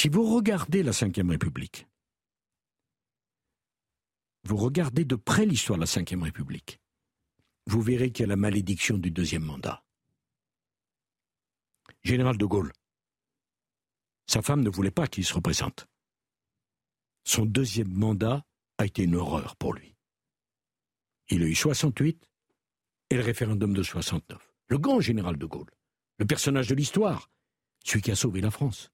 Si 0.01 0.09
vous 0.09 0.33
regardez 0.33 0.85
la 0.85 0.93
Ve 0.93 1.29
République, 1.29 1.89
vous 4.45 4.57
regardez 4.57 5.05
de 5.05 5.16
près 5.16 5.45
l'histoire 5.45 5.77
de 5.77 5.85
la 5.85 5.91
Ve 5.91 6.23
République, 6.23 6.81
vous 7.66 7.83
verrez 7.83 8.12
qu'il 8.12 8.23
y 8.23 8.27
a 8.27 8.29
la 8.29 8.37
malédiction 8.37 8.97
du 8.97 9.11
deuxième 9.11 9.43
mandat. 9.43 9.83
Général 12.05 12.39
de 12.39 12.45
Gaulle, 12.45 12.73
sa 14.29 14.41
femme 14.41 14.61
ne 14.61 14.70
voulait 14.70 14.93
pas 14.93 15.09
qu'il 15.09 15.25
se 15.25 15.35
représente. 15.35 15.89
Son 17.25 17.45
deuxième 17.45 17.93
mandat 17.93 18.47
a 18.79 18.87
été 18.87 19.03
une 19.03 19.16
horreur 19.16 19.57
pour 19.57 19.75
lui. 19.75 19.97
Il 21.29 21.43
a 21.43 21.47
eu 21.47 21.57
68 21.57 22.25
et 23.11 23.16
le 23.16 23.23
référendum 23.23 23.75
de 23.75 23.83
69. 23.83 24.55
Le 24.69 24.79
grand 24.79 25.01
général 25.01 25.37
de 25.39 25.47
Gaulle, 25.47 25.75
le 26.19 26.25
personnage 26.25 26.69
de 26.69 26.77
l'histoire, 26.77 27.33
celui 27.85 28.03
qui 28.03 28.12
a 28.12 28.15
sauvé 28.15 28.41
la 28.41 28.53
France 28.53 28.93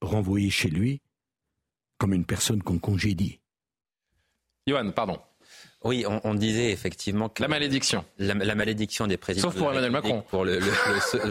renvoyé 0.00 0.50
chez 0.50 0.68
lui 0.68 1.00
comme 1.98 2.12
une 2.12 2.24
personne 2.24 2.62
qu'on 2.62 2.78
congédie. 2.78 3.40
Johan, 4.66 4.90
pardon. 4.92 5.18
Oui, 5.84 6.04
on, 6.24 6.34
disait 6.34 6.72
effectivement 6.72 7.28
que 7.28 7.40
la 7.40 7.46
malédiction, 7.46 8.04
la, 8.18 8.34
malédiction 8.34 9.06
des 9.06 9.16
présidents, 9.16 9.48
sauf 9.48 9.58
pour 9.58 9.70
Emmanuel 9.70 9.92
Macron, 9.92 10.24
pour 10.28 10.44
le, 10.44 10.60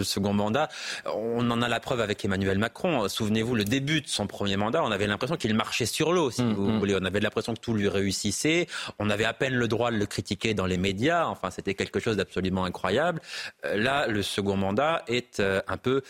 second 0.03 0.31
mandat, 0.31 0.69
on 1.05 1.51
en 1.51 1.61
a 1.61 1.67
la 1.67 1.81
preuve 1.81 1.99
avec 1.99 2.23
Emmanuel 2.23 2.57
Macron. 2.57 3.09
Souvenez-vous, 3.09 3.55
le 3.55 3.65
début 3.65 3.99
de 3.99 4.07
son 4.07 4.25
premier 4.25 4.55
mandat, 4.55 4.81
on 4.85 4.91
avait 4.91 5.05
l'impression 5.05 5.35
qu'il 5.35 5.53
marchait 5.53 5.85
sur 5.85 6.13
l'eau, 6.13 6.31
si 6.31 6.43
mm, 6.43 6.53
vous 6.53 6.69
mm. 6.69 6.79
voulez. 6.79 6.95
On 6.95 7.03
avait 7.03 7.19
l'impression 7.19 7.55
que 7.55 7.59
tout 7.59 7.73
lui 7.73 7.89
réussissait. 7.89 8.67
On 8.99 9.09
avait 9.09 9.25
à 9.25 9.33
peine 9.33 9.53
le 9.53 9.67
droit 9.67 9.91
de 9.91 9.97
le 9.97 10.05
critiquer 10.05 10.53
dans 10.53 10.65
les 10.65 10.77
médias. 10.77 11.27
Enfin, 11.27 11.51
c'était 11.51 11.73
quelque 11.73 11.99
chose 11.99 12.15
d'absolument 12.15 12.63
incroyable. 12.63 13.19
Euh, 13.65 13.75
là, 13.75 14.07
le 14.07 14.23
second 14.23 14.55
mandat 14.55 15.03
est 15.07 15.41
euh, 15.41 15.61
un 15.67 15.77
peu 15.77 16.03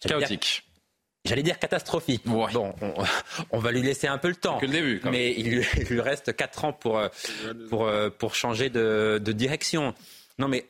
chaotique. 0.00 0.64
J'allais 1.24 1.42
dire 1.42 1.58
catastrophique. 1.58 2.22
Bon, 2.26 2.46
on, 3.50 3.58
va 3.58 3.72
lui 3.72 3.82
laisser 3.82 4.06
un 4.06 4.18
peu 4.18 4.28
le 4.28 4.36
temps. 4.36 4.58
Que 4.58 4.66
le 4.66 4.72
début, 4.72 5.00
mais 5.10 5.32
il 5.32 5.50
lui, 5.50 6.00
reste 6.00 6.36
4 6.36 6.64
ans 6.66 6.72
pour, 6.72 6.98
euh, 6.98 7.08
pour, 7.70 7.90
pour 8.18 8.34
changer 8.34 8.68
de, 8.68 9.20
de 9.22 9.32
direction. 9.32 9.94
Non, 10.38 10.48
mais 10.48 10.66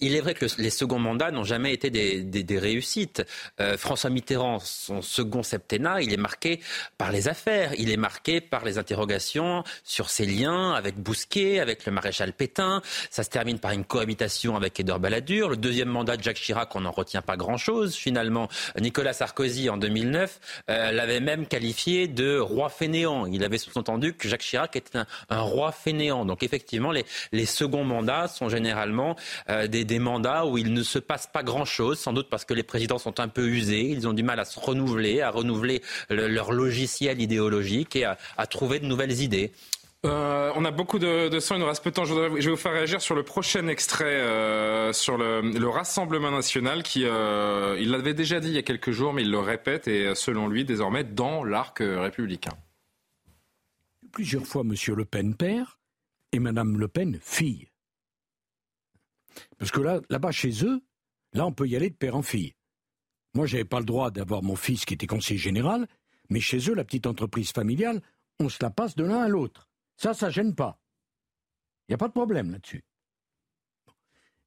il 0.00 0.14
est 0.14 0.20
vrai 0.20 0.34
que 0.34 0.46
les 0.58 0.70
seconds 0.70 0.98
mandats 0.98 1.30
n'ont 1.30 1.44
jamais 1.44 1.72
été 1.72 1.90
des, 1.90 2.58
réussites. 2.58 3.22
Euh, 3.60 3.76
François 3.76 4.10
Mitterrand, 4.10 4.58
son 4.58 5.02
second 5.02 5.42
septennat, 5.42 6.02
il 6.02 6.12
est 6.12 6.18
marqué 6.18 6.60
par 6.98 7.12
les 7.12 7.28
affaires, 7.28 7.72
il 7.78 7.90
est 7.90 7.96
marqué 7.96 8.40
par 8.40 8.64
les 8.64 8.78
interrogations 8.78 9.62
sur 9.84 10.10
ses 10.10 10.26
liens 10.26 10.72
avec 10.72 10.96
Bousquet, 10.96 11.60
avec 11.60 11.84
le 11.86 11.92
maréchal 11.92 12.32
Pétain. 12.32 12.82
Ça 13.10 13.22
se 13.22 13.30
termine 13.30 13.58
par 13.58 13.72
une 13.72 13.84
cohabitation 13.84 14.56
avec 14.56 14.78
Édouard 14.80 15.00
Balladur. 15.00 15.50
Le 15.50 15.56
deuxième 15.56 15.88
mandat 15.88 16.16
de 16.16 16.22
Jacques 16.22 16.36
Chirac, 16.40 16.74
on 16.74 16.80
n'en 16.80 16.90
retient 16.90 17.22
pas 17.22 17.36
grand-chose 17.36 17.94
finalement. 17.94 18.48
Nicolas 18.80 19.12
Sarkozy, 19.12 19.68
en 19.68 19.76
2009, 19.76 20.40
euh, 20.70 20.92
l'avait 20.92 21.20
même 21.20 21.46
qualifié 21.46 22.08
de 22.08 22.38
roi 22.38 22.68
fainéant. 22.68 23.26
Il 23.26 23.44
avait 23.44 23.58
sous-entendu 23.58 24.14
que 24.14 24.28
Jacques 24.28 24.42
Chirac 24.42 24.76
était 24.76 24.98
un, 25.28 25.40
roi 25.40 25.72
fainéant. 25.72 26.24
Donc 26.24 26.42
effectivement, 26.42 26.92
les, 26.92 27.46
seconds 27.46 27.84
mandats 27.84 28.28
sont 28.28 28.48
généralement 28.48 29.16
euh, 29.48 29.66
des 29.66 29.84
des 29.86 29.98
mandats 29.98 30.44
où 30.44 30.58
il 30.58 30.72
ne 30.72 30.82
se 30.82 30.98
passe 30.98 31.26
pas 31.26 31.42
grand-chose, 31.42 31.98
sans 31.98 32.12
doute 32.12 32.28
parce 32.28 32.44
que 32.44 32.54
les 32.54 32.62
présidents 32.62 32.98
sont 32.98 33.20
un 33.20 33.28
peu 33.28 33.46
usés, 33.46 33.82
ils 33.82 34.06
ont 34.06 34.12
du 34.12 34.22
mal 34.22 34.40
à 34.40 34.44
se 34.44 34.58
renouveler, 34.58 35.22
à 35.22 35.30
renouveler 35.30 35.82
leur 36.10 36.52
logiciel 36.52 37.20
idéologique 37.20 37.96
et 37.96 38.04
à, 38.04 38.46
trouver 38.46 38.78
de 38.78 38.86
nouvelles 38.86 39.20
idées. 39.20 39.52
Euh, 40.04 40.52
on 40.54 40.64
a 40.64 40.70
beaucoup 40.70 40.98
de, 40.98 41.28
de 41.28 41.54
il 41.54 41.58
nous 41.58 41.66
reste 41.66 41.82
peu 41.82 41.90
de 41.90 41.94
temps. 41.94 42.04
Je, 42.04 42.14
vais 42.14 42.50
vous 42.50 42.56
faire 42.56 42.72
réagir 42.72 43.00
sur 43.00 43.14
le 43.14 43.22
prochain 43.22 43.66
extrait 43.66 44.04
euh, 44.04 44.92
sur 44.92 45.16
le, 45.16 45.68
Rassemblement 45.68 46.30
national 46.30 46.82
qui, 46.82 47.04
euh, 47.04 47.76
il 47.80 47.90
l'avait 47.90 48.14
déjà 48.14 48.38
dit 48.38 48.48
il 48.48 48.54
y 48.54 48.58
a 48.58 48.62
quelques 48.62 48.92
jours, 48.92 49.12
mais 49.12 49.22
il 49.22 49.30
le 49.30 49.40
répète 49.40 49.88
et 49.88 50.14
selon 50.14 50.48
lui 50.48 50.64
désormais 50.64 51.02
dans 51.02 51.42
l'arc 51.42 51.78
républicain. 51.80 52.52
Plusieurs 54.12 54.46
fois, 54.46 54.62
M. 54.62 54.74
Le 54.94 55.04
Pen 55.04 55.34
père 55.34 55.78
et 56.32 56.38
Mme 56.38 56.78
Le 56.78 56.88
Pen 56.88 57.18
fille. 57.20 57.68
Parce 59.58 59.70
que 59.70 59.80
là, 59.80 60.00
là-bas, 60.10 60.32
chez 60.32 60.64
eux, 60.64 60.80
là, 61.32 61.46
on 61.46 61.52
peut 61.52 61.68
y 61.68 61.76
aller 61.76 61.90
de 61.90 61.96
père 61.96 62.16
en 62.16 62.22
fille. 62.22 62.54
Moi, 63.34 63.46
j'avais 63.46 63.64
pas 63.64 63.80
le 63.80 63.84
droit 63.84 64.10
d'avoir 64.10 64.42
mon 64.42 64.56
fils 64.56 64.84
qui 64.84 64.94
était 64.94 65.06
conseiller 65.06 65.38
général, 65.38 65.86
mais 66.30 66.40
chez 66.40 66.58
eux, 66.70 66.74
la 66.74 66.84
petite 66.84 67.06
entreprise 67.06 67.52
familiale, 67.52 68.02
on 68.40 68.48
se 68.48 68.58
la 68.62 68.70
passe 68.70 68.96
de 68.96 69.04
l'un 69.04 69.22
à 69.22 69.28
l'autre. 69.28 69.68
Ça, 69.96 70.14
ça 70.14 70.30
gêne 70.30 70.54
pas. 70.54 70.80
Il 71.88 71.92
n'y 71.92 71.94
a 71.94 71.98
pas 71.98 72.08
de 72.08 72.12
problème 72.12 72.50
là-dessus. 72.50 72.84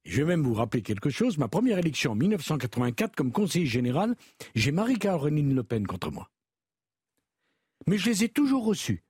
Je 0.04 0.22
vais 0.22 0.28
même 0.28 0.42
vous 0.42 0.54
rappeler 0.54 0.82
quelque 0.82 1.10
chose. 1.10 1.38
Ma 1.38 1.48
première 1.48 1.78
élection 1.78 2.12
en 2.12 2.14
1984 2.14 3.14
comme 3.14 3.32
conseiller 3.32 3.66
général, 3.66 4.16
j'ai 4.54 4.72
Marie-Caroline 4.72 5.54
Le 5.54 5.62
Pen 5.62 5.86
contre 5.86 6.10
moi. 6.10 6.30
Mais 7.86 7.98
je 7.98 8.10
les 8.10 8.24
ai 8.24 8.28
toujours 8.28 8.64
reçus. 8.64 9.04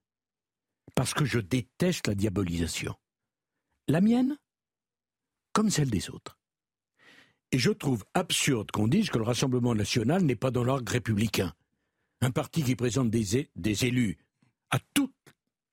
Parce 0.95 1.15
que 1.15 1.25
je 1.25 1.39
déteste 1.39 2.09
la 2.09 2.15
diabolisation. 2.15 2.95
La 3.89 4.01
mienne, 4.01 4.37
comme 5.53 5.71
celle 5.71 5.91
des 5.91 6.11
autres. 6.11 6.39
Et 7.53 7.59
je 7.59 7.71
trouve 7.71 8.05
absurde 8.15 8.71
qu'on 8.71 8.87
dise 8.87 9.11
que 9.11 9.19
le 9.19 9.25
Rassemblement 9.25 9.75
national 9.75 10.23
n'est 10.23 10.37
pas 10.37 10.51
dans 10.51 10.65
l'arc 10.65 10.89
républicain. 10.89 11.53
Un 12.21 12.31
parti 12.31 12.63
qui 12.63 12.77
présente 12.77 13.11
des, 13.11 13.49
des 13.57 13.85
élus 13.87 14.19
à 14.71 14.79
toutes 14.95 15.13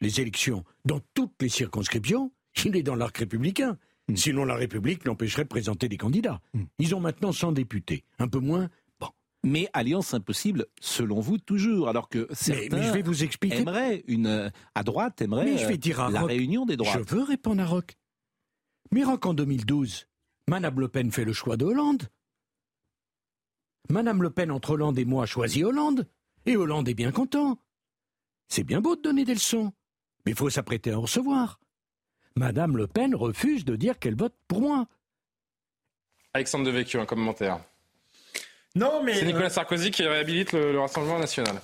les 0.02 0.22
élections, 0.22 0.64
dans 0.86 1.00
toutes 1.14 1.42
les 1.42 1.50
circonscriptions, 1.50 2.32
il 2.66 2.76
est 2.76 2.84
dans 2.84 2.96
l'arc 2.96 3.18
républicain. 3.18 3.78
Hmm. 4.08 4.16
Sinon, 4.16 4.46
la 4.46 4.56
République 4.56 5.06
l'empêcherait 5.06 5.44
de 5.44 5.50
présenter 5.50 5.90
des 5.90 5.98
candidats. 5.98 6.42
Hmm. 6.54 6.64
Ils 6.80 6.96
ont 6.96 7.00
maintenant 7.00 7.32
100 7.32 7.52
députés, 7.52 8.04
un 8.20 8.28
peu 8.28 8.40
moins. 8.40 8.70
Bon. 9.00 9.10
Mais 9.44 9.68
alliance 9.74 10.14
impossible, 10.14 10.66
selon 10.80 11.20
vous, 11.20 11.38
toujours, 11.38 11.90
alors 11.90 12.10
que 12.10 12.28
certains 12.32 12.78
mais, 12.78 12.88
je 12.88 12.94
vais 12.94 13.02
vous 13.02 13.24
expliquer. 13.24 13.58
aimeraient 13.58 14.04
une 14.08 14.52
à 14.76 14.84
droite 14.84 15.22
aimerait 15.22 15.58
je 15.58 15.68
vais 15.68 15.78
dire 15.78 16.00
à 16.00 16.10
la 16.10 16.24
réunion 16.24 16.66
des 16.66 16.78
droits. 16.78 16.94
Je 16.94 17.16
veux 17.16 17.24
répondre 17.24 17.62
à 17.62 17.66
Roch. 17.66 17.98
Mirac 18.92 19.26
en 19.26 19.34
2012, 19.34 20.08
Madame 20.48 20.80
Le 20.80 20.88
Pen 20.88 21.12
fait 21.12 21.26
le 21.26 21.34
choix 21.34 21.58
de 21.58 21.66
Hollande. 21.66 22.04
Madame 23.90 24.24
Le 24.24 24.30
Pen, 24.30 24.52
entre 24.52 24.72
Hollande 24.72 24.98
et 24.98 25.06
moi, 25.06 25.26
choisit 25.26 25.64
Hollande. 25.64 26.08
Et 26.46 26.56
Hollande 26.56 26.88
est 26.88 26.94
bien 26.94 27.12
content. 27.12 27.60
C'est 28.48 28.64
bien 28.64 28.80
beau 28.80 28.96
de 28.96 29.02
donner 29.02 29.26
des 29.26 29.34
leçons, 29.34 29.74
mais 30.26 30.32
il 30.32 30.38
faut 30.38 30.50
s'apprêter 30.50 30.92
à 30.92 30.98
en 30.98 31.02
recevoir. 31.02 31.60
Madame 32.36 32.78
Le 32.78 32.88
Pen 32.88 33.14
refuse 33.14 33.66
de 33.66 33.76
dire 33.76 34.00
qu'elle 34.00 34.16
vote 34.16 34.36
pour 34.48 34.62
moi. 34.62 34.88
Alexandre 36.34 36.66
Devecchio, 36.66 37.02
un 37.02 37.06
commentaire. 37.06 37.60
Non, 38.76 39.04
mais. 39.04 39.16
C'est 39.16 39.26
Nicolas 39.26 39.48
euh, 39.48 39.50
Sarkozy 39.50 39.92
qui 39.92 40.04
réhabilite 40.04 40.54
le 40.54 40.80
Rassemblement 40.80 41.20
national. 41.20 41.60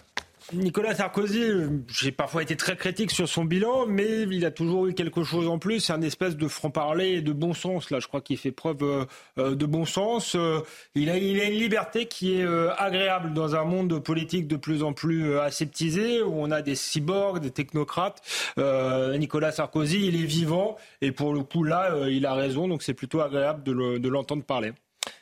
Nicolas 0.52 0.94
Sarkozy, 0.94 1.42
j'ai 1.88 2.12
parfois 2.12 2.44
été 2.44 2.58
très 2.58 2.76
critique 2.76 3.12
sur 3.12 3.30
son 3.30 3.46
bilan, 3.46 3.86
mais 3.88 4.24
il 4.24 4.46
a 4.46 4.52
toujours 4.52 4.88
eu 4.88 4.94
quelque 4.94 5.24
chose 5.24 5.48
en 5.48 5.58
plus. 5.58 5.90
Un 5.90 6.02
espèce 6.02 6.36
de 6.36 6.48
franc-parler 6.48 7.14
et 7.14 7.22
de 7.22 7.32
bon 7.32 7.54
sens. 7.54 7.90
Là, 7.92 8.00
je 8.00 8.08
crois 8.08 8.20
qu'il 8.20 8.38
fait 8.38 8.52
preuve 8.52 8.84
euh, 8.84 9.06
euh, 9.38 9.56
de 9.56 9.66
bon 9.66 9.86
sens. 9.86 10.36
Euh, 10.36 10.60
il, 10.96 11.10
a, 11.10 11.18
il 11.18 11.40
a 11.40 11.46
une 11.46 11.58
liberté 11.58 12.08
qui 12.08 12.40
est 12.40 12.46
agréable 12.78 13.34
dans 13.34 13.56
un 13.56 13.64
monde 13.64 14.04
politique 14.04 14.48
de 14.48 14.58
plus 14.58 14.84
en 14.84 14.94
plus 14.94 15.38
aseptisé, 15.38 16.22
où 16.22 16.34
on 16.36 16.52
a 16.52 16.62
des 16.62 16.76
cyborgs, 16.76 17.40
des 17.40 17.52
technocrates. 17.52 18.22
Nicolas 18.58 19.52
Sarkozy, 19.52 20.08
il 20.08 20.22
est 20.22 20.26
vivant, 20.26 20.78
et 21.02 21.12
pour 21.12 21.34
le 21.34 21.44
coup, 21.44 21.64
là, 21.64 22.08
il 22.10 22.26
a 22.26 22.34
raison, 22.34 22.68
donc 22.68 22.84
c'est 22.84 22.94
plutôt 22.94 23.22
agréable 23.22 23.64
de 23.64 24.10
l'entendre 24.10 24.44
parler. 24.44 24.74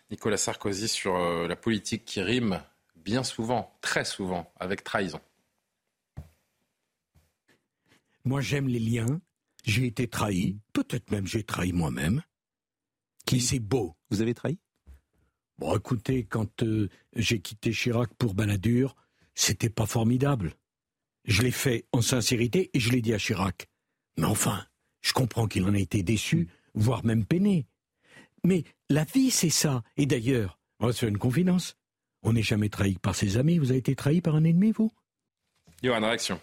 Nicolas 0.10 0.38
Sarkozy 0.38 0.88
sur 0.88 1.18
la 1.48 1.56
politique 1.56 2.06
qui 2.06 2.22
rime 2.22 2.62
bien 3.04 3.24
souvent, 3.24 3.78
très 3.82 4.06
souvent, 4.06 4.52
avec 4.60 4.84
trahison. 4.84 5.22
Moi, 8.24 8.42
j'aime 8.42 8.68
les 8.68 8.80
liens. 8.80 9.22
J'ai 9.64 9.86
été 9.86 10.08
trahi. 10.08 10.60
Peut-être 10.74 11.12
même 11.12 11.28
j'ai 11.28 11.44
trahi 11.44 11.74
moi-même. 11.74 12.22
Qui 13.26 13.42
c'est 13.42 13.60
beau. 13.60 13.96
Vous 14.10 14.22
avez 14.22 14.34
trahi? 14.34 14.60
Bon, 15.58 15.76
écoutez, 15.76 16.26
quand 16.26 16.64
euh, 16.64 16.90
j'ai 17.16 17.40
quitté 17.40 17.72
Chirac 17.72 18.14
pour 18.16 18.34
Balladur, 18.34 18.96
c'était 19.36 19.70
pas 19.70 19.86
formidable. 19.86 20.56
Je 21.26 21.44
l'ai 21.44 21.52
fait 21.52 21.86
en 21.92 22.02
sincérité 22.02 22.72
et 22.74 22.80
je 22.80 22.92
l'ai 22.92 23.02
dit 23.02 23.14
à 23.14 23.20
Chirac. 23.20 23.70
Mais 24.18 24.26
enfin, 24.26 24.66
je 25.02 25.14
comprends 25.14 25.48
qu'il 25.48 25.64
en 25.66 25.74
a 25.74 25.80
été 25.80 26.02
déçu, 26.02 26.50
voire 26.74 27.06
même 27.06 27.26
peiné. 27.26 27.68
Mais 28.44 28.64
la 28.90 29.04
vie, 29.04 29.30
c'est 29.30 29.52
ça. 29.52 29.84
Et 29.98 30.08
d'ailleurs, 30.08 30.60
on 30.80 30.88
va 30.88 30.94
se 30.94 31.00
faire 31.00 31.10
une 31.10 31.18
confidence. 31.18 31.78
On 32.24 32.34
n'est 32.34 32.44
jamais 32.44 32.70
trahi 32.70 32.98
par 33.00 33.16
ses 33.16 33.38
amis. 33.38 33.58
Vous 33.58 33.72
avez 33.72 33.80
été 33.80 33.96
trahi 33.96 34.22
par 34.22 34.36
un 34.36 34.44
ennemi, 34.44 34.72
vous? 34.72 34.92
Johan, 35.84 36.02
réaction. 36.02 36.40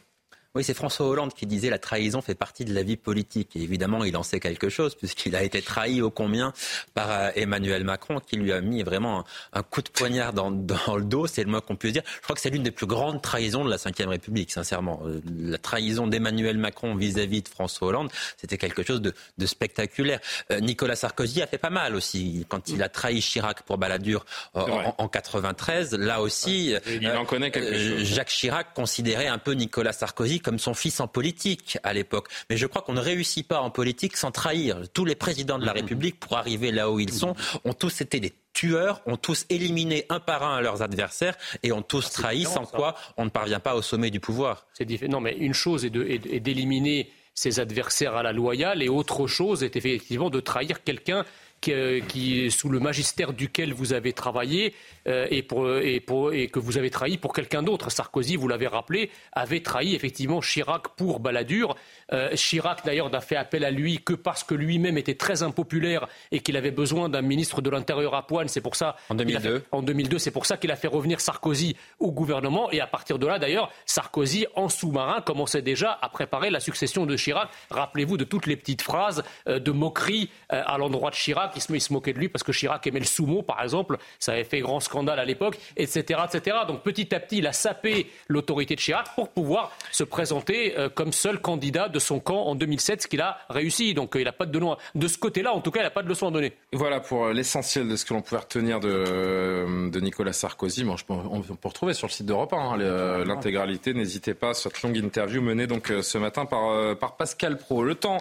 Oui, 0.59 0.65
c'est 0.65 0.75
François 0.75 1.07
Hollande 1.07 1.35
qui 1.35 1.47
disait 1.47 1.71
la 1.71 1.79
trahison 1.79 2.21
fait 2.21 2.35
partie 2.35 2.65
de 2.65 2.75
la 2.75 2.83
vie 2.83 2.97
politique. 2.97 3.55
Et 3.55 3.63
évidemment, 3.63 4.03
il 4.03 4.17
en 4.17 4.25
sait 4.25 4.41
quelque 4.41 4.69
chose 4.69 4.97
puisqu'il 4.97 5.37
a 5.37 5.45
été 5.45 5.63
trahi 5.63 6.03
au 6.03 6.11
combien 6.11 6.53
par 6.95 7.13
euh, 7.13 7.31
Emmanuel 7.37 7.85
Macron 7.85 8.19
qui 8.19 8.35
lui 8.35 8.53
a 8.53 8.61
mis 8.61 8.83
vraiment 8.83 9.25
un, 9.53 9.63
coup 9.63 9.83
de 9.83 9.89
poignard 9.89 10.33
dans, 10.33 10.51
le 10.51 11.05
dos, 11.05 11.29
c'est 11.29 11.45
le 11.45 11.51
moins 11.51 11.61
qu'on 11.61 11.77
puisse 11.77 11.93
dire. 11.93 12.03
Je 12.17 12.23
crois 12.23 12.35
que 12.35 12.41
c'est 12.41 12.51
l'une 12.51 12.65
des 12.65 12.73
plus 12.73 12.89
grandes 12.89 13.23
trahisons 13.23 13.65
de 13.65 13.71
la 13.71 13.77
Ve 13.77 14.09
République, 14.09 14.51
sincèrement. 14.51 15.01
Euh, 15.07 15.21
la 15.39 15.59
trahison 15.59 16.09
d'Emmanuel 16.09 16.59
Macron 16.59 16.97
vis-à-vis 16.97 17.43
de 17.43 17.49
François 17.49 17.87
Hollande, 17.87 18.11
c'était 18.37 18.59
quelque 18.59 18.83
chose 18.83 19.01
de, 19.01 19.15
spectaculaire. 19.47 20.19
Euh, 20.51 20.59
Nicolas 20.59 20.97
Sarkozy 20.97 21.41
a 21.41 21.47
fait 21.47 21.59
pas 21.59 21.71
mal 21.71 21.95
aussi 21.95 22.45
quand 22.49 22.69
il 22.69 22.83
a 22.83 22.89
trahi 22.89 23.21
Chirac 23.21 23.63
pour 23.63 23.79
Balladur 23.79 24.27
en, 24.55 25.07
93. 25.07 25.95
Là 25.95 26.21
aussi, 26.21 26.75
il 26.89 27.09
en 27.11 27.25
connaît 27.25 27.53
quelque 27.53 27.75
chose. 27.75 28.03
Jacques 28.03 28.31
Chirac 28.31 28.75
considérait 28.75 29.29
un 29.29 29.39
peu 29.39 29.53
Nicolas 29.53 29.93
Sarkozy 29.93 30.41
comme 30.49 30.59
son 30.59 30.73
fils 30.73 30.99
en 31.01 31.09
politique 31.09 31.77
à 31.83 31.93
l'époque. 31.93 32.29
Mais 32.49 32.57
je 32.57 32.67
crois 32.67 32.81
qu'on 32.81 32.95
ne 32.95 33.03
réussit 33.03 33.47
pas 33.47 33.61
en 33.61 33.69
politique 33.69 34.17
sans 34.17 34.31
trahir. 34.31 34.81
Tous 34.95 35.05
les 35.05 35.15
présidents 35.15 35.59
de 35.59 35.67
la 35.67 35.73
République, 35.73 36.19
pour 36.19 36.39
arriver 36.39 36.73
là 36.73 36.91
où 36.91 36.99
ils 36.99 37.13
sont, 37.13 37.35
ont 37.67 37.75
tous 37.75 38.01
été 38.01 38.19
des 38.19 38.33
tueurs, 38.55 39.03
ont 39.05 39.19
tous 39.19 39.45
éliminé 39.51 40.07
un 40.09 40.21
par 40.21 40.43
un 40.45 40.63
leurs 40.63 40.81
adversaires 40.81 41.37
et 41.63 41.71
ont 41.71 41.83
tous 41.83 42.07
ah, 42.09 42.15
trahi, 42.15 42.45
sans 42.45 42.65
quoi 42.65 42.95
on 43.19 43.27
ne 43.27 43.31
parvient 43.31 43.61
pas 43.61 43.75
au 43.75 43.83
sommet 43.83 44.09
du 44.09 44.21
pouvoir. 44.21 44.67
C'est 44.73 44.87
différent. 44.87 45.13
Non, 45.13 45.21
mais 45.21 45.37
une 45.37 45.53
chose 45.53 45.85
est 45.85 45.91
d'éliminer 45.91 47.11
ses 47.35 47.61
adversaires 47.61 48.17
à 48.17 48.23
la 48.23 48.33
loyale 48.33 48.83
et 48.83 48.89
autre 48.89 49.27
chose 49.27 49.63
est 49.63 49.77
effectivement 49.77 50.31
de 50.31 50.41
trahir 50.41 50.83
quelqu'un 50.83 51.27
qui, 51.61 52.51
sous 52.51 52.69
le 52.69 52.81
magistère 52.81 53.33
duquel 53.33 53.73
vous 53.73 53.93
avez 53.93 54.13
travaillé 54.13 54.75
euh, 55.07 55.27
et, 55.31 55.43
pour, 55.43 55.69
et, 55.69 56.01
pour, 56.01 56.33
et, 56.33 56.49
que 56.49 56.59
vous 56.59 56.79
avez 56.79 56.91
trahi 56.91 57.19
pour 57.19 57.33
quelqu'un 57.33 57.63
d'autre. 57.63 57.91
Sarkozy, 57.91 58.37
vous 58.37 58.49
l'avez 58.49 58.67
rappelé, 58.67 59.11
avait 59.33 59.61
trahi 59.61 59.95
effectivement 59.95 60.41
Chirac 60.41 60.89
pour 60.97 61.21
Balladur. 61.21 61.77
Euh, 62.13 62.35
Chirac, 62.35 62.85
d'ailleurs, 62.85 63.11
n'a 63.11 63.21
fait 63.21 63.37
appel 63.37 63.65
à 63.65 63.71
lui 63.71 64.01
que 64.03 64.13
parce 64.13 64.45
que 64.45 64.55
lui-même 64.55 64.99
était 64.99 65.15
très 65.15 65.43
impopulaire 65.43 66.07
et 66.31 66.41
qu'il 66.41 66.57
avait 66.57 66.71
besoin 66.71 67.09
d'un 67.09 67.23
ministre 67.23 67.61
de 67.61 67.71
l'Intérieur 67.71 68.15
à 68.15 68.27
poigne. 68.27 68.49
C'est 68.49 68.61
pour 68.61 68.77
ça. 68.77 68.97
En 69.09 69.15
2002. 69.15 69.65
en 69.73 69.83
2002, 69.83 70.19
c'est 70.19 70.31
pour 70.31 70.47
ça 70.47 70.57
qu'il 70.57 70.71
a 70.71 70.77
fait 70.77 70.89
revenir 70.89 71.21
Sarkozy 71.21 71.77
au 71.99 72.13
gouvernement. 72.13 72.71
Et 72.71 72.81
à 72.81 72.87
partir 72.87 73.19
de 73.19 73.27
là, 73.27 73.39
d'ailleurs, 73.39 73.71
Sarkozy, 73.87 74.47
en 74.55 74.69
sous-marin, 74.69 75.23
commençait 75.23 75.63
déjà 75.63 75.99
à 76.01 76.09
préparer 76.09 76.51
la 76.51 76.61
succession 76.61 77.07
de 77.07 77.17
Chirac. 77.17 77.49
Rappelez-vous 77.71 78.17
de 78.17 78.25
toutes 78.25 78.47
les 78.47 78.57
petites 78.57 78.83
phrases 78.83 79.23
euh, 79.49 79.59
de 79.59 79.73
moquerie 79.73 80.31
à 80.51 80.79
l'endroit 80.79 81.11
de 81.11 81.15
Chirac. 81.15 81.48
Il 81.57 81.63
se, 81.63 81.73
il 81.73 81.81
se 81.81 81.93
moquait 81.93 82.13
de 82.13 82.19
lui 82.19 82.29
parce 82.29 82.43
que 82.43 82.53
Chirac 82.53 82.87
aimait 82.87 82.99
le 82.99 83.05
sumo, 83.05 83.43
par 83.43 83.63
exemple. 83.63 83.99
Ça 84.19 84.33
avait 84.33 84.45
fait 84.45 84.61
grand 84.61 84.81
scandale 84.81 85.19
à 85.19 85.25
l'époque, 85.25 85.59
etc., 85.77 86.21
etc. 86.33 86.59
Donc 86.67 86.83
petit 86.83 87.15
à 87.15 87.21
petit, 87.21 87.39
il 87.39 87.47
a 87.47 87.53
sapé 87.53 88.11
l'autorité 88.29 88.75
de 88.75 88.81
Chirac 88.81 89.15
pour 89.15 89.29
pouvoir 89.29 89.73
se 89.93 90.05
présenter 90.05 90.79
euh, 90.79 90.89
comme 90.89 91.13
seul 91.13 91.41
candidat 91.41 91.89
de 91.89 91.99
son 91.99 92.21
camp 92.21 92.43
en 92.43 92.55
2007, 92.55 93.03
ce 93.03 93.07
qu'il 93.07 93.21
a 93.21 93.39
réussi. 93.49 93.95
Donc 93.95 94.17
euh, 94.17 94.21
il 94.21 94.25
n'a 94.25 94.33
pas 94.33 94.47
de 94.47 94.59
leçon. 94.59 94.77
De 94.95 95.09
ce 95.09 95.19
côté-là, 95.19 95.53
en 95.53 95.61
tout 95.61 95.71
cas, 95.71 95.81
il 95.81 95.85
n'a 95.85 95.91
pas 95.91 96.03
de 96.03 96.09
leçon 96.09 96.29
à 96.29 96.31
donner. 96.31 96.53
Voilà 96.73 97.01
pour 97.01 97.27
euh, 97.27 97.33
l'essentiel 97.33 97.89
de 97.89 97.97
ce 97.97 98.05
que 98.05 98.15
l'on 98.15 98.23
pouvait 98.23 98.41
retenir 98.41 98.81
de, 98.81 99.89
de 99.91 100.01
Nicolas 100.01 100.33
Sarkozy. 100.33 100.85
Bon, 100.85 100.97
on 101.09 101.41
peut 101.41 101.69
retrouver 101.69 101.95
sur 101.95 102.07
le 102.07 102.13
site 102.13 102.27
d'Europe 102.27 102.53
hein, 102.53 102.77
l'intégralité. 103.25 103.95
N'hésitez 103.95 104.35
pas 104.35 104.51
à 104.51 104.55
cette 104.55 104.83
longue 104.83 104.97
interview 104.97 105.43
menée 105.43 105.67
donc 105.67 105.93
ce 106.03 106.19
matin 106.19 106.45
par, 106.45 106.97
par 106.97 107.17
Pascal 107.17 107.59
Pro. 107.59 107.83
Le 107.83 107.95
temps 107.95 108.19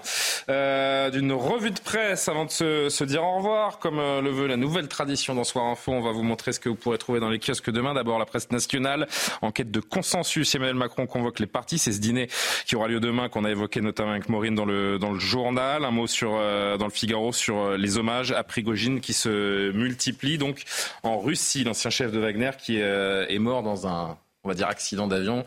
d'une 0.47 1.33
revue 1.33 1.71
de 1.71 1.79
presse 1.79 2.27
avant 2.27 2.45
de 2.45 2.51
se, 2.51 2.89
se 2.89 3.03
dire 3.03 3.16
au 3.23 3.37
revoir, 3.37 3.79
comme 3.79 3.97
le 3.97 4.29
veut 4.29 4.47
la 4.47 4.57
nouvelle 4.57 4.87
tradition 4.87 5.35
dans 5.35 5.43
Soir 5.43 5.65
Info. 5.65 5.91
On 5.91 6.01
va 6.01 6.11
vous 6.11 6.23
montrer 6.23 6.53
ce 6.53 6.59
que 6.59 6.69
vous 6.69 6.75
pourrez 6.75 6.97
trouver 6.97 7.19
dans 7.19 7.29
les 7.29 7.39
kiosques 7.39 7.69
demain. 7.69 7.93
D'abord, 7.93 8.19
la 8.19 8.25
presse 8.25 8.51
nationale. 8.51 9.07
En 9.41 9.51
quête 9.51 9.71
de 9.71 9.79
consensus, 9.79 10.53
Emmanuel 10.55 10.75
Macron 10.75 11.07
convoque 11.07 11.39
les 11.39 11.47
partis. 11.47 11.77
C'est 11.77 11.91
ce 11.91 11.99
dîner 11.99 12.27
qui 12.65 12.75
aura 12.75 12.87
lieu 12.87 12.99
demain, 12.99 13.29
qu'on 13.29 13.45
a 13.45 13.51
évoqué 13.51 13.81
notamment 13.81 14.11
avec 14.11 14.29
Maureen 14.29 14.55
dans 14.55 14.65
le, 14.65 14.99
dans 14.99 15.11
le 15.11 15.19
journal. 15.19 15.85
Un 15.85 15.91
mot 15.91 16.07
sur, 16.07 16.35
euh, 16.35 16.77
dans 16.77 16.85
le 16.85 16.91
Figaro 16.91 17.31
sur 17.31 17.57
euh, 17.57 17.77
les 17.77 17.97
hommages 17.97 18.31
à 18.31 18.43
Prigogine 18.43 19.01
qui 19.01 19.13
se 19.13 19.71
multiplient. 19.71 20.37
Donc, 20.37 20.63
en 21.03 21.19
Russie, 21.19 21.63
l'ancien 21.63 21.89
chef 21.89 22.11
de 22.11 22.19
Wagner 22.19 22.51
qui 22.57 22.81
euh, 22.81 23.25
est 23.27 23.39
mort 23.39 23.63
dans 23.63 23.87
un, 23.87 24.17
on 24.43 24.49
va 24.49 24.55
dire, 24.55 24.67
accident 24.67 25.07
d'avion. 25.07 25.45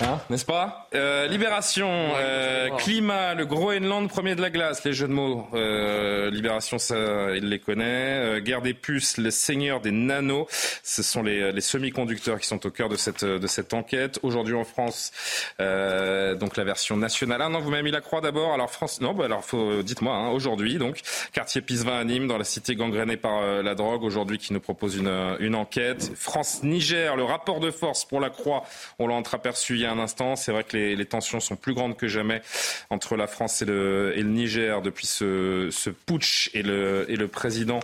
Hein, 0.00 0.20
n'est-ce 0.30 0.44
pas? 0.44 0.86
Euh, 0.94 1.26
Libération, 1.26 1.90
euh, 1.90 2.70
climat, 2.76 3.34
le 3.34 3.46
Groenland 3.46 4.08
premier 4.08 4.36
de 4.36 4.40
la 4.40 4.50
glace, 4.50 4.84
les 4.84 4.92
jeux 4.92 5.08
de 5.08 5.12
mots. 5.12 5.48
Euh, 5.54 6.30
Libération, 6.30 6.78
ça, 6.78 6.94
il 7.34 7.48
les 7.48 7.58
connaît. 7.58 8.40
guerre 8.40 8.62
des 8.62 8.74
puces, 8.74 9.16
les 9.18 9.32
seigneurs 9.32 9.80
des 9.80 9.90
nanos. 9.90 10.46
Ce 10.84 11.02
sont 11.02 11.24
les, 11.24 11.50
les 11.50 11.60
semi-conducteurs 11.60 12.38
qui 12.38 12.46
sont 12.46 12.64
au 12.64 12.70
cœur 12.70 12.88
de 12.88 12.94
cette, 12.94 13.24
de 13.24 13.46
cette 13.48 13.74
enquête. 13.74 14.20
Aujourd'hui 14.22 14.54
en 14.54 14.62
France, 14.62 15.10
donc 15.58 16.56
la 16.56 16.64
version 16.64 16.96
nationale. 16.96 17.42
Ah 17.42 17.48
non, 17.48 17.58
vous 17.58 17.70
m'avez 17.70 17.82
mis 17.82 17.90
la 17.90 18.00
croix 18.00 18.20
d'abord. 18.20 18.54
Alors 18.54 18.70
France, 18.70 19.00
non, 19.00 19.14
bah 19.14 19.24
alors 19.24 19.44
faut, 19.44 19.82
dites-moi. 19.82 20.14
Hein, 20.14 20.28
aujourd'hui, 20.28 20.78
donc 20.78 21.00
quartier 21.32 21.60
Pisevin 21.60 21.98
à 21.98 22.04
Nîmes, 22.04 22.28
dans 22.28 22.38
la 22.38 22.44
cité 22.44 22.76
gangrénée 22.76 23.16
par 23.16 23.42
la 23.42 23.74
drogue. 23.74 24.04
Aujourd'hui, 24.04 24.38
qui 24.38 24.52
nous 24.52 24.60
propose 24.60 24.96
une, 24.96 25.36
une 25.40 25.56
enquête. 25.56 26.12
France-Niger, 26.14 27.16
le 27.16 27.24
rapport 27.24 27.58
de 27.58 27.72
force 27.72 28.04
pour 28.04 28.20
la 28.20 28.30
croix. 28.30 28.62
On 29.00 29.08
l'a 29.08 29.14
entreaperçu 29.14 29.76
hier 29.76 29.87
un 29.88 29.98
instant. 29.98 30.36
C'est 30.36 30.52
vrai 30.52 30.64
que 30.64 30.76
les, 30.76 31.06
tensions 31.06 31.40
sont 31.40 31.56
plus 31.56 31.74
grandes 31.74 31.96
que 31.96 32.08
jamais 32.08 32.42
entre 32.90 33.16
la 33.16 33.26
France 33.26 33.62
et 33.62 33.64
le, 33.64 34.14
Niger 34.22 34.82
depuis 34.82 35.06
ce, 35.06 35.90
putsch 36.06 36.50
et 36.54 36.62
le, 36.62 37.26
président 37.26 37.80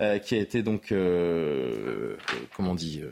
euh, 0.00 0.18
qui 0.18 0.34
a 0.34 0.38
été 0.38 0.62
donc, 0.62 0.92
euh, 0.92 2.16
comment 2.56 2.72
on 2.72 2.74
dit, 2.74 3.00
euh, 3.02 3.10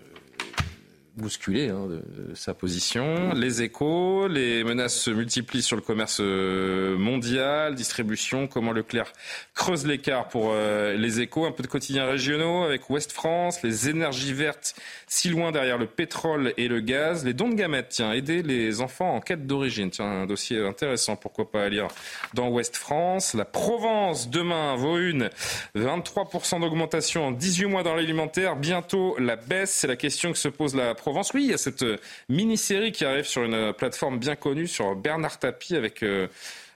bousculé 1.19 1.69
hein, 1.69 1.86
de, 1.86 2.35
sa 2.35 2.55
position. 2.55 3.35
Les 3.35 3.62
échos, 3.62 4.28
les 4.28 4.65
menaces 4.65 4.98
se 4.98 5.10
multiplient 5.10 5.62
sur 5.62 5.77
le 5.77 5.82
commerce 5.82 6.19
euh, 6.20 6.97
mondial, 6.97 7.74
distribution, 7.74 8.47
comment 8.47 8.73
Leclerc 8.73 9.12
creuse 9.55 9.85
l'écart 9.86 10.28
pour 10.28 10.51
euh, 10.52 10.94
les 10.94 11.20
échos. 11.20 11.44
Un 11.44 11.52
peu 11.52 11.62
de 11.62 11.69
quotidiens 11.69 12.06
régionaux 12.06 12.62
avec 12.62 12.89
Ouest 12.89 13.12
France, 13.12 13.62
les 13.62 13.89
énergies 13.89 14.32
vertes 14.32 14.74
si 15.09 15.30
loin 15.30 15.51
derrière 15.52 15.78
le 15.78 15.86
pétrole 15.86 16.52
et 16.56 16.68
le 16.68 16.80
gaz. 16.80 17.24
Les 17.24 17.32
dons 17.32 17.48
de 17.48 17.55
gamètes, 17.55 17.89
tiens, 17.90 18.12
aider 18.12 18.43
les 18.43 18.80
enfants 18.80 19.16
en 19.16 19.20
quête 19.20 19.47
d'origine. 19.47 19.90
Tiens, 19.90 20.05
un 20.05 20.26
dossier 20.26 20.64
intéressant, 20.64 21.16
pourquoi 21.16 21.51
pas 21.51 21.64
à 21.64 21.68
lire 21.68 21.89
dans 22.35 22.48
Ouest 22.48 22.76
France. 22.76 23.35
La 23.35 23.44
Provence, 23.44 24.28
demain, 24.30 24.76
vaut 24.76 24.98
une 24.98 25.30
23% 25.74 26.60
d'augmentation 26.60 27.28
en 27.28 27.30
18 27.32 27.66
mois 27.66 27.82
dans 27.82 27.94
l'alimentaire. 27.94 28.56
Bientôt 28.56 29.16
la 29.18 29.36
baisse, 29.36 29.72
c'est 29.72 29.86
la 29.86 29.97
question 29.97 30.30
que 30.32 30.39
se 30.39 30.48
pose 30.48 30.74
la 30.74 30.94
Provence. 30.94 31.32
Oui, 31.32 31.44
il 31.44 31.51
y 31.51 31.55
a 31.55 31.59
cette 31.59 31.85
mini-série 32.28 32.93
qui 32.93 33.05
arrive 33.05 33.24
sur 33.24 33.43
une 33.43 33.72
plateforme 33.72 34.18
bien 34.18 34.36
connue, 34.36 34.66
sur 34.66 34.94
Bernard 34.94 35.39
Tapie, 35.39 35.76
avec 35.76 36.02
euh, 36.02 36.28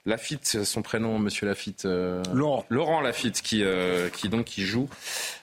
Lafitte, 0.05 0.63
son 0.63 0.81
prénom, 0.81 1.17
Monsieur 1.19 1.47
Lafitte. 1.47 1.85
Laurent. 1.85 2.65
Laurent 2.69 3.01
Lafitte, 3.01 3.41
qui, 3.41 3.63
qui 4.13 4.29
donc 4.29 4.45
qui 4.45 4.63
joue 4.63 4.89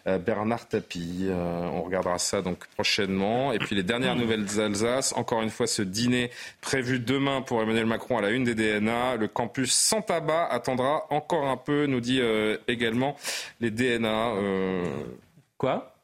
Bernard 0.04 0.68
Tapie. 0.68 1.28
on 1.30 1.82
regardera 1.82 2.18
ça 2.18 2.42
donc 2.42 2.66
prochainement. 2.74 3.52
Et 3.52 3.58
puis 3.58 3.74
les 3.74 3.82
dernières 3.82 4.16
nouvelles 4.16 4.44
d'Alsace. 4.44 5.14
Encore 5.16 5.42
une 5.42 5.50
fois, 5.50 5.66
ce 5.66 5.82
dîner 5.82 6.30
prévu 6.60 6.98
demain 6.98 7.42
pour 7.42 7.62
Emmanuel 7.62 7.86
Macron 7.86 8.18
à 8.18 8.20
la 8.20 8.30
une 8.30 8.44
des 8.44 8.54
DNA. 8.54 9.16
Le 9.16 9.28
campus 9.28 9.72
sans 9.72 10.02
tabac 10.02 10.48
attendra 10.50 11.06
encore 11.10 11.46
un 11.46 11.56
peu, 11.56 11.86
nous 11.86 12.00
dit 12.00 12.20
également 12.68 13.16
les 13.60 13.70
DNA. 13.70 14.34
Quoi? 15.56 15.94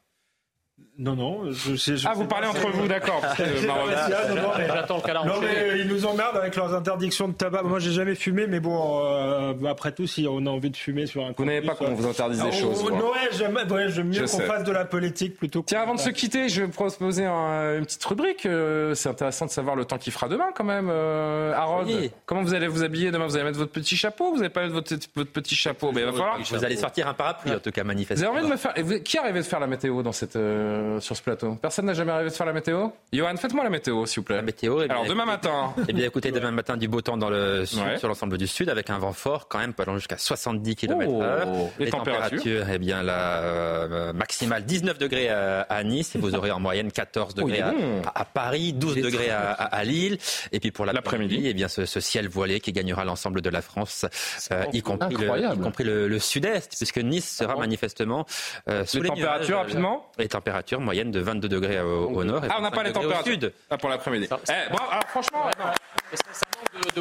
Non, 0.98 1.14
non. 1.14 1.50
Je, 1.50 2.06
ah, 2.06 2.14
vous 2.14 2.24
parlez 2.24 2.46
entre 2.46 2.70
vous, 2.70 2.88
d'accord. 2.88 3.20
J'attends 3.36 4.96
le 4.96 5.02
calendrier. 5.02 5.34
Non, 5.34 5.40
mais 5.42 5.80
ils 5.80 5.88
nous 5.88 6.06
emmerdent 6.06 6.38
avec 6.38 6.56
leurs 6.56 6.74
interdictions 6.74 7.28
de 7.28 7.34
tabac. 7.34 7.62
Moi, 7.62 7.78
j'ai 7.80 7.92
jamais 7.92 8.14
fumé, 8.14 8.46
mais 8.46 8.60
bon, 8.60 9.02
euh, 9.04 9.52
après 9.68 9.92
tout, 9.92 10.06
si 10.06 10.26
on 10.28 10.46
a 10.46 10.50
envie 10.50 10.70
de 10.70 10.76
fumer 10.76 11.06
sur 11.06 11.24
un. 11.24 11.32
Vous 11.36 11.44
n'avez 11.44 11.60
pas 11.60 11.74
qu'on 11.74 11.94
vous 11.94 12.08
interdise 12.08 12.40
des 12.40 12.48
ah, 12.48 12.52
choses. 12.52 12.82
Oh, 12.86 12.90
non, 12.90 13.10
ouais, 13.10 13.28
j'aime 13.32 14.08
mieux 14.08 14.20
qu'on 14.20 14.40
fasse 14.40 14.64
de 14.64 14.72
la 14.72 14.84
politique 14.84 15.36
plutôt. 15.36 15.62
Tiens, 15.66 15.82
avant 15.82 15.94
de 15.94 16.00
se 16.00 16.10
quitter, 16.10 16.48
je 16.48 16.62
vais 16.62 16.68
proposer 16.68 17.26
une 17.26 17.84
petite 17.84 18.04
rubrique. 18.04 18.46
Euh, 18.46 18.94
c'est 18.94 19.08
intéressant 19.08 19.46
de 19.46 19.50
savoir 19.50 19.76
le 19.76 19.84
temps 19.84 19.98
qu'il 19.98 20.12
fera 20.12 20.28
demain, 20.28 20.48
quand 20.54 20.64
même. 20.64 20.88
Euh, 20.90 21.52
Harold, 21.54 22.10
comment 22.24 22.42
vous 22.42 22.54
allez 22.54 22.68
vous 22.68 22.82
habiller 22.82 23.10
demain? 23.10 23.26
Vous 23.26 23.36
allez 23.36 23.44
mettre 23.44 23.58
votre 23.58 23.72
petit 23.72 23.96
chapeau? 23.96 24.30
Vous 24.30 24.38
n'allez 24.38 24.48
pas 24.48 24.62
mettre 24.62 24.74
votre, 24.74 24.94
votre 25.14 25.30
petit 25.30 25.56
chapeau? 25.56 25.92
Mais 25.92 26.00
il 26.00 26.06
va 26.06 26.12
falloir. 26.12 26.38
Vous 26.40 26.64
allez 26.64 26.76
sortir 26.76 27.06
un 27.06 27.14
parapluie, 27.14 27.52
en 27.52 27.60
tout 27.60 27.70
cas, 27.70 27.84
manifestement. 27.84 28.30
Vous 28.30 28.38
avez 28.38 28.46
envie 28.46 28.48
de 28.48 28.54
me 28.54 28.86
faire. 28.92 29.02
Qui 29.02 29.18
a 29.18 29.22
rêvé 29.22 29.40
de 29.40 29.44
faire 29.44 29.60
la 29.60 29.66
météo 29.66 30.02
dans 30.02 30.12
cette 30.12 30.36
euh, 30.36 30.85
sur 31.00 31.16
ce 31.16 31.22
plateau 31.22 31.56
Personne 31.60 31.86
n'a 31.86 31.94
jamais 31.94 32.12
rêvé 32.12 32.30
de 32.30 32.34
faire 32.34 32.46
la 32.46 32.52
météo 32.52 32.88
Johan, 33.12 33.36
faites-moi 33.36 33.64
la 33.64 33.70
météo, 33.70 34.06
s'il 34.06 34.20
vous 34.20 34.24
plaît. 34.24 34.36
La 34.36 34.42
météo. 34.42 34.82
Eh 34.82 34.90
Alors, 34.90 35.06
demain 35.06 35.24
matin. 35.24 35.74
Eh 35.88 35.92
bien, 35.92 36.06
écoutez, 36.06 36.32
demain 36.32 36.50
matin, 36.50 36.76
du 36.76 36.88
beau 36.88 37.00
temps 37.00 37.16
dans 37.16 37.30
le 37.30 37.64
sud, 37.64 37.98
sur 37.98 38.08
l'ensemble 38.08 38.38
du 38.38 38.46
sud, 38.46 38.68
avec 38.68 38.90
un 38.90 38.98
vent 38.98 39.12
fort, 39.12 39.48
quand 39.48 39.58
même, 39.58 39.72
pas 39.72 39.84
jusqu'à 39.94 40.18
70 40.18 40.74
km 40.74 41.10
h 41.10 41.70
Les, 41.78 41.90
températures, 41.90 42.66
Eh 42.72 42.78
bien, 42.78 43.02
la 43.02 43.38
euh, 43.38 44.12
maximale 44.12 44.64
19 44.64 44.98
degrés 44.98 45.28
à, 45.28 45.84
Nice, 45.84 46.16
et 46.16 46.18
vous 46.18 46.34
aurez 46.34 46.50
en 46.50 46.60
moyenne 46.60 46.90
14 46.90 47.34
degrés 47.34 47.62
à, 47.62 48.24
Paris, 48.24 48.72
12 48.72 48.96
degrés 48.96 49.30
à, 49.30 49.84
Lille. 49.84 50.18
Et 50.52 50.60
puis, 50.60 50.70
pour 50.70 50.86
l'après-midi, 50.86 51.42
eh 51.44 51.54
bien, 51.54 51.68
ce, 51.68 52.00
ciel 52.00 52.28
voilé 52.28 52.60
qui 52.60 52.72
gagnera 52.72 53.04
l'ensemble 53.04 53.40
de 53.40 53.50
la 53.50 53.62
France, 53.62 54.06
euh, 54.52 54.64
y, 54.72 54.82
compris 54.82 55.16
le, 55.16 55.54
y 55.54 55.58
compris 55.58 55.84
le, 55.84 56.18
sud-est, 56.18 56.74
puisque 56.76 56.98
Nice 56.98 57.36
sera 57.36 57.54
ah 57.56 57.60
manifestement 57.60 58.26
euh, 58.68 58.84
sous 58.84 59.02
les, 59.02 59.08
températures, 59.08 59.58
rapidement 59.58 60.10
Les 60.18 60.28
températures 60.28 60.75
moyennes 60.80 61.10
de 61.10 61.20
22 61.20 61.48
degrés 61.48 61.80
au, 61.80 62.24
nord. 62.24 62.42
ah, 62.48 62.56
on 62.58 62.62
n'a 62.62 62.70
pas 62.70 62.82
les 62.82 62.92
températures. 62.92 63.32
Sud. 63.32 63.52
Ah, 63.70 63.78
pour 63.78 63.88
l'après-midi. 63.88 64.28
Eh, 64.30 64.70
bon, 64.70 64.78
alors 64.90 65.04
franchement, 65.08 65.46
de, 65.50 67.00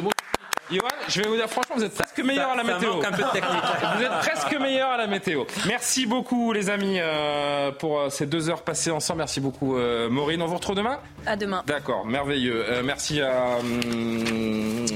Johan, 0.70 0.88
je 1.08 1.22
vais 1.22 1.28
vous 1.28 1.36
dire 1.36 1.48
franchement, 1.48 1.76
vous 1.76 1.84
êtes 1.84 1.94
presque 1.94 2.18
meilleur 2.18 2.50
à 2.50 2.56
la 2.56 2.64
météo. 2.64 2.94
Un 2.94 3.12
peu 3.12 3.22
de 3.22 3.30
technique. 3.30 3.62
vous 3.96 4.02
êtes 4.02 4.18
presque 4.20 4.60
meilleur 4.60 4.90
à 4.90 4.96
la 4.96 5.06
météo. 5.06 5.44
Merci 5.66 6.06
beaucoup 6.06 6.52
les 6.52 6.70
amis 6.70 6.96
euh, 6.98 7.70
pour 7.70 8.00
euh, 8.00 8.08
ces 8.10 8.26
deux 8.26 8.50
heures 8.50 8.62
passées 8.62 8.90
ensemble. 8.90 9.18
Merci 9.18 9.40
beaucoup 9.40 9.76
euh, 9.76 10.08
Maureen. 10.08 10.42
On 10.42 10.46
vous 10.46 10.56
retrouve 10.56 10.74
demain? 10.74 10.98
À 11.24 11.36
demain. 11.36 11.62
D'accord, 11.66 12.04
merveilleux. 12.04 12.64
merci 12.82 13.20
à 13.20 13.58
hum, 13.60 14.86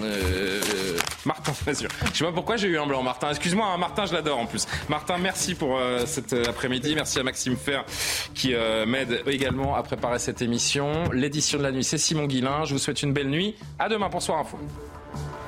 Martin 1.25 1.53
Fazur. 1.65 1.89
Je 2.13 2.19
sais 2.19 2.25
pas 2.25 2.33
pourquoi 2.33 2.57
j'ai 2.57 2.69
eu 2.69 2.79
un 2.79 2.87
blanc. 2.87 3.03
Martin, 3.03 3.31
excuse-moi, 3.31 3.67
hein, 3.67 3.79
Martin, 3.79 4.07
je 4.07 4.15
l'adore 4.15 4.39
en 4.39 4.47
plus. 4.47 4.67
Martin, 4.89 5.19
merci 5.19 5.55
pour 5.55 5.81
cet 6.07 6.33
après-midi. 6.33 6.95
Merci 6.97 7.21
à 7.21 7.23
Maxime 7.23 7.57
Fer 7.57 7.85
qui 8.35 8.55
m'aide 8.87 9.23
également 9.27 9.77
à 9.77 9.83
préparer 9.83 10.19
cette 10.19 10.43
émission. 10.43 11.05
L'édition 11.13 11.59
de 11.59 11.63
la 11.63 11.73
nuit, 11.73 11.85
c'est 11.85 11.99
Simon 11.99 12.27
Guillain. 12.27 12.65
Je 12.65 12.73
vous 12.73 12.79
souhaite 12.79 13.03
une 13.03 13.13
belle 13.13 13.29
nuit. 13.29 13.55
À 13.79 13.89
demain 13.89 14.09
pour 14.09 14.23
Soir 14.23 14.39
Info. 14.39 14.59